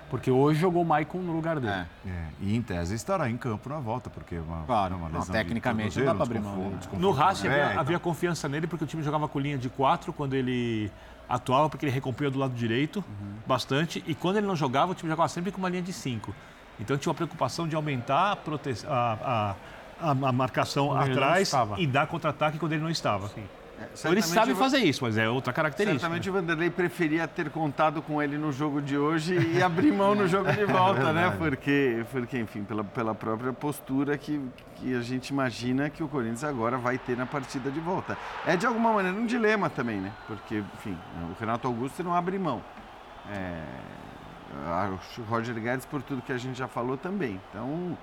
Porque 0.09 0.31
hoje 0.31 0.59
jogou 0.59 0.83
o 0.83 0.85
Maicon 0.85 1.19
no 1.19 1.33
lugar 1.33 1.59
dele. 1.59 1.73
É. 1.73 2.09
É. 2.09 2.27
E 2.39 2.55
em 2.55 2.61
tese 2.61 2.95
estará 2.95 3.29
em 3.29 3.37
campo 3.37 3.67
na 3.69 3.79
volta, 3.79 4.09
porque 4.09 4.37
uma, 4.37 4.63
claro, 4.63 4.95
uma 4.95 5.07
lesão 5.07 5.25
não, 5.25 5.27
tecnicamente 5.27 5.97
não 5.99 6.05
dá 6.05 6.13
para 6.13 6.23
abrir 6.23 6.39
mão. 6.39 6.73
No 6.93 7.11
Racing 7.11 7.47
havia, 7.47 7.65
então. 7.65 7.79
havia, 7.79 7.99
confiança 7.99 8.47
nele 8.47 8.67
porque 8.67 8.83
o 8.83 8.87
time 8.87 9.03
jogava 9.03 9.27
com 9.27 9.39
linha 9.39 9.57
de 9.57 9.67
quatro 9.67 10.13
quando 10.13 10.33
ele 10.33 10.91
atuava 11.27 11.69
porque 11.69 11.85
ele 11.85 11.91
recompunha 11.91 12.29
do 12.29 12.39
lado 12.39 12.53
direito 12.53 13.03
uhum. 13.07 13.35
bastante 13.45 14.03
e 14.07 14.13
quando 14.15 14.37
ele 14.37 14.47
não 14.47 14.55
jogava, 14.55 14.91
o 14.91 14.95
time 14.95 15.09
jogava 15.09 15.29
sempre 15.29 15.51
com 15.51 15.57
uma 15.57 15.69
linha 15.69 15.81
de 15.81 15.93
5. 15.93 16.33
Então 16.79 16.97
tinha 16.97 17.09
uma 17.09 17.15
preocupação 17.15 17.67
de 17.67 17.75
aumentar 17.75 18.31
a, 18.31 18.35
prote... 18.35 18.75
a, 18.87 19.55
a, 20.01 20.09
a 20.11 20.31
marcação 20.31 20.87
quando 20.89 21.11
atrás 21.11 21.51
e 21.77 21.87
dar 21.87 22.07
contra-ataque 22.07 22.59
quando 22.59 22.73
ele 22.73 22.83
não 22.83 22.89
estava. 22.89 23.27
Sim. 23.29 23.45
É, 23.79 24.09
ele 24.09 24.21
sabe 24.21 24.55
fazer 24.55 24.79
isso, 24.79 25.03
mas 25.03 25.17
é 25.17 25.29
outra 25.29 25.51
característica. 25.51 25.99
Certamente 25.99 26.29
o 26.29 26.33
Vanderlei 26.33 26.69
preferia 26.69 27.27
ter 27.27 27.49
contado 27.49 28.01
com 28.01 28.21
ele 28.21 28.37
no 28.37 28.51
jogo 28.51 28.81
de 28.81 28.97
hoje 28.97 29.35
e 29.35 29.61
abrir 29.63 29.91
mão 29.91 30.15
no 30.15 30.27
jogo 30.27 30.51
de 30.51 30.65
volta, 30.65 31.09
é 31.09 31.13
né? 31.13 31.35
Porque, 31.37 32.05
porque 32.11 32.37
enfim, 32.37 32.63
pela, 32.63 32.83
pela 32.83 33.13
própria 33.13 33.51
postura 33.51 34.17
que, 34.17 34.41
que 34.75 34.95
a 34.95 35.01
gente 35.01 35.29
imagina 35.29 35.89
que 35.89 36.01
o 36.01 36.07
Corinthians 36.07 36.43
agora 36.43 36.77
vai 36.77 36.97
ter 36.97 37.17
na 37.17 37.25
partida 37.25 37.69
de 37.69 37.79
volta. 37.79 38.17
É 38.45 38.55
de 38.55 38.65
alguma 38.65 38.93
maneira 38.93 39.17
um 39.17 39.25
dilema 39.25 39.69
também, 39.69 39.99
né? 39.99 40.11
Porque, 40.25 40.63
enfim, 40.75 40.97
o 41.29 41.39
Renato 41.39 41.67
Augusto 41.67 42.03
não 42.03 42.15
abre 42.15 42.39
mão. 42.39 42.63
É, 43.29 43.61
o 45.17 45.23
Roger 45.23 45.55
Guedes, 45.55 45.85
por 45.85 46.01
tudo 46.01 46.21
que 46.21 46.31
a 46.31 46.37
gente 46.37 46.57
já 46.57 46.67
falou, 46.67 46.97
também. 46.97 47.41
Então 47.49 47.97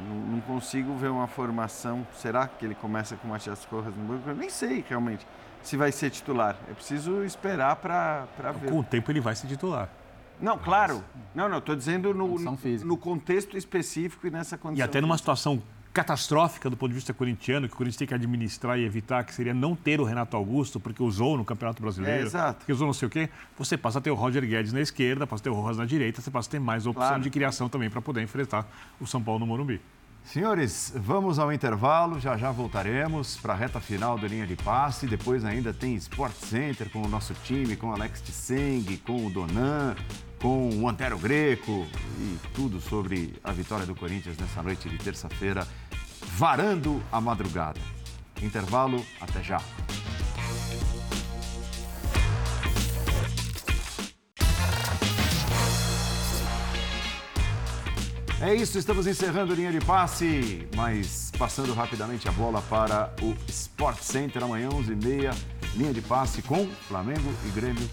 não, 0.00 0.40
consigo 0.40 0.94
ver 0.96 1.10
uma 1.10 1.26
formação. 1.26 2.06
Será 2.14 2.46
que 2.46 2.64
ele 2.64 2.74
começa 2.74 3.16
com 3.16 3.26
o 3.26 3.30
Matias 3.30 3.64
Corras 3.64 3.94
no 3.94 4.04
banco? 4.04 4.28
Eu 4.28 4.34
nem 4.36 4.48
sei 4.48 4.84
realmente 4.88 5.26
se 5.62 5.76
vai 5.76 5.92
ser 5.92 6.10
titular. 6.10 6.56
É 6.70 6.74
preciso 6.74 7.24
esperar 7.24 7.76
para 7.76 8.26
ver. 8.60 8.70
Com 8.70 8.80
o 8.80 8.84
tempo 8.84 9.10
ele 9.10 9.20
vai 9.20 9.34
ser 9.34 9.46
titular. 9.46 9.88
Não, 10.40 10.56
claro. 10.56 11.04
Não, 11.34 11.48
não, 11.48 11.58
estou 11.58 11.74
dizendo 11.74 12.14
no, 12.14 12.38
no 12.38 12.96
contexto 12.96 13.56
específico 13.56 14.26
e 14.26 14.30
nessa 14.30 14.56
condição. 14.56 14.84
E 14.84 14.88
até 14.88 15.00
numa 15.00 15.18
situação 15.18 15.60
catastrófica 15.92 16.68
do 16.70 16.76
ponto 16.76 16.90
de 16.90 16.94
vista 16.94 17.12
corintiano, 17.12 17.68
que 17.68 17.74
o 17.74 17.76
Corinthians 17.76 17.98
tem 17.98 18.08
que 18.08 18.14
administrar 18.14 18.78
e 18.78 18.84
evitar, 18.84 19.24
que 19.24 19.34
seria 19.34 19.54
não 19.54 19.74
ter 19.74 20.00
o 20.00 20.04
Renato 20.04 20.36
Augusto, 20.36 20.78
porque 20.78 21.02
usou 21.02 21.36
no 21.36 21.44
Campeonato 21.44 21.82
Brasileiro, 21.82 22.22
é, 22.22 22.26
exato. 22.26 22.58
porque 22.58 22.72
usou 22.72 22.86
não 22.86 22.94
sei 22.94 23.08
o 23.08 23.10
quê, 23.10 23.28
você 23.56 23.76
passa 23.76 23.98
a 23.98 24.02
ter 24.02 24.10
o 24.10 24.14
Roger 24.14 24.46
Guedes 24.46 24.72
na 24.72 24.80
esquerda, 24.80 25.26
passa 25.26 25.42
a 25.42 25.44
ter 25.44 25.50
o 25.50 25.54
Rojas 25.54 25.78
na 25.78 25.84
direita, 25.84 26.20
você 26.20 26.30
passa 26.30 26.48
a 26.48 26.52
ter 26.52 26.60
mais 26.60 26.86
opção 26.86 27.08
claro. 27.08 27.22
de 27.22 27.30
criação 27.30 27.68
também 27.68 27.90
para 27.90 28.00
poder 28.00 28.22
enfrentar 28.22 28.66
o 29.00 29.06
São 29.06 29.22
Paulo 29.22 29.40
no 29.40 29.46
Morumbi. 29.46 29.80
Senhores, 30.24 30.92
vamos 30.94 31.38
ao 31.38 31.50
intervalo, 31.52 32.20
já 32.20 32.36
já 32.36 32.50
voltaremos 32.50 33.36
para 33.38 33.54
a 33.54 33.56
reta 33.56 33.80
final 33.80 34.18
do 34.18 34.26
Linha 34.26 34.46
de 34.46 34.56
Passe. 34.56 35.06
Depois 35.06 35.44
ainda 35.44 35.72
tem 35.72 35.94
Sport 35.94 36.34
Center 36.34 36.90
com 36.90 37.02
o 37.02 37.08
nosso 37.08 37.32
time, 37.44 37.76
com 37.76 37.92
Alex 37.92 38.20
Tseng, 38.20 38.98
com 38.98 39.26
o 39.26 39.30
Donan, 39.30 39.96
com 40.40 40.68
o 40.68 40.88
Antero 40.88 41.18
Greco 41.18 41.86
e 42.18 42.38
tudo 42.54 42.80
sobre 42.80 43.34
a 43.42 43.52
vitória 43.52 43.86
do 43.86 43.94
Corinthians 43.94 44.36
nessa 44.36 44.62
noite 44.62 44.88
de 44.88 44.98
terça-feira, 44.98 45.66
varando 46.36 47.02
a 47.10 47.20
madrugada. 47.20 47.80
Intervalo, 48.42 49.04
até 49.20 49.42
já. 49.42 49.60
É 58.40 58.54
isso, 58.54 58.78
estamos 58.78 59.08
encerrando 59.08 59.52
a 59.52 59.56
linha 59.56 59.72
de 59.72 59.80
passe, 59.80 60.64
mas 60.76 61.32
passando 61.36 61.74
rapidamente 61.74 62.28
a 62.28 62.32
bola 62.32 62.62
para 62.62 63.12
o 63.20 63.34
Sport 63.48 64.00
Center 64.00 64.44
amanhã, 64.44 64.68
11h30, 64.68 65.34
linha 65.74 65.92
de 65.92 66.00
passe 66.00 66.40
com 66.42 66.64
Flamengo 66.86 67.34
e 67.44 67.50
Grêmio. 67.50 67.90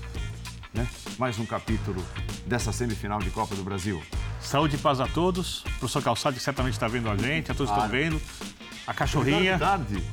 Né? 0.71 0.87
Mais 1.17 1.39
um 1.39 1.47
capítulo 1.47 2.05
dessa 2.45 2.71
semifinal 2.71 3.17
de 3.19 3.31
Copa 3.31 3.55
do 3.55 3.63
Brasil. 3.63 3.99
Saúde 4.39 4.75
e 4.75 4.77
paz 4.77 4.99
a 4.99 5.07
todos. 5.07 5.61
Professor 5.79 6.03
Calçado 6.03 6.35
que 6.35 6.43
certamente 6.43 6.73
está 6.73 6.87
vendo 6.87 7.09
a 7.09 7.17
gente, 7.17 7.51
a 7.51 7.55
todos 7.55 7.71
estão 7.73 7.89
vendo. 7.89 8.21
A 8.87 8.93
cachorrinha. 8.93 9.59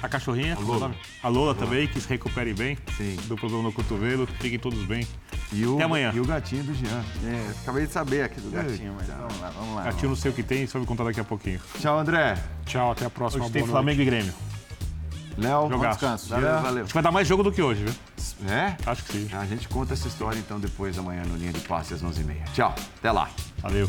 A 0.02 0.08
cachorrinha. 0.08 0.56
A 0.56 0.60
Lola. 0.60 0.94
A 1.22 1.28
Lola 1.28 1.54
também, 1.54 1.86
que 1.86 2.00
se 2.00 2.08
recupere 2.08 2.54
bem. 2.54 2.78
Sim. 2.96 3.16
Do 3.26 3.36
problema 3.36 3.64
no 3.64 3.72
cotovelo. 3.72 4.26
Fiquem 4.40 4.58
todos 4.58 4.82
bem. 4.84 5.06
E 5.52 5.66
o, 5.66 5.74
Até 5.74 5.84
amanhã. 5.84 6.12
E 6.14 6.20
o 6.20 6.24
gatinho 6.24 6.64
do 6.64 6.74
Jean. 6.74 7.04
É, 7.24 7.50
acabei 7.62 7.86
de 7.86 7.92
saber 7.92 8.22
aqui 8.24 8.40
do 8.40 8.50
gatinho, 8.50 8.94
mas 8.96 9.06
vamos 9.08 9.40
lá, 9.40 9.50
vamos 9.50 9.74
lá. 9.76 9.82
Gatinho 9.84 10.08
não 10.08 10.16
sei 10.16 10.30
o 10.30 10.34
que 10.34 10.42
tem, 10.42 10.66
só 10.66 10.78
vou 10.78 10.86
contar 10.86 11.04
daqui 11.04 11.20
a 11.20 11.24
pouquinho. 11.24 11.60
Tchau, 11.78 11.98
André. 11.98 12.42
Tchau, 12.64 12.92
até 12.92 13.04
a 13.04 13.10
próxima. 13.10 13.44
Hoje 13.44 13.52
tem 13.52 13.66
Flamengo 13.66 14.00
e 14.00 14.04
Grêmio. 14.04 14.32
Léo, 15.36 15.68
bom 15.68 15.88
descanso. 15.88 16.28
Valeu, 16.28 16.60
valeu. 16.60 16.82
Acho 16.84 16.88
que 16.88 16.94
vai 16.94 17.02
dar 17.02 17.10
mais 17.10 17.26
jogo 17.26 17.42
do 17.42 17.52
que 17.52 17.62
hoje, 17.62 17.84
viu? 17.84 17.94
É? 18.50 18.76
Acho 18.84 19.04
que 19.04 19.12
sim. 19.12 19.28
A 19.32 19.46
gente 19.46 19.68
conta 19.68 19.94
essa 19.94 20.08
história 20.08 20.38
então 20.38 20.58
depois 20.58 20.98
amanhã 20.98 21.22
no 21.24 21.36
Linha 21.36 21.52
de 21.52 21.60
Passe 21.60 21.94
às 21.94 22.02
11h30. 22.02 22.52
Tchau, 22.52 22.74
até 22.98 23.10
lá. 23.10 23.30
Valeu. 23.58 23.88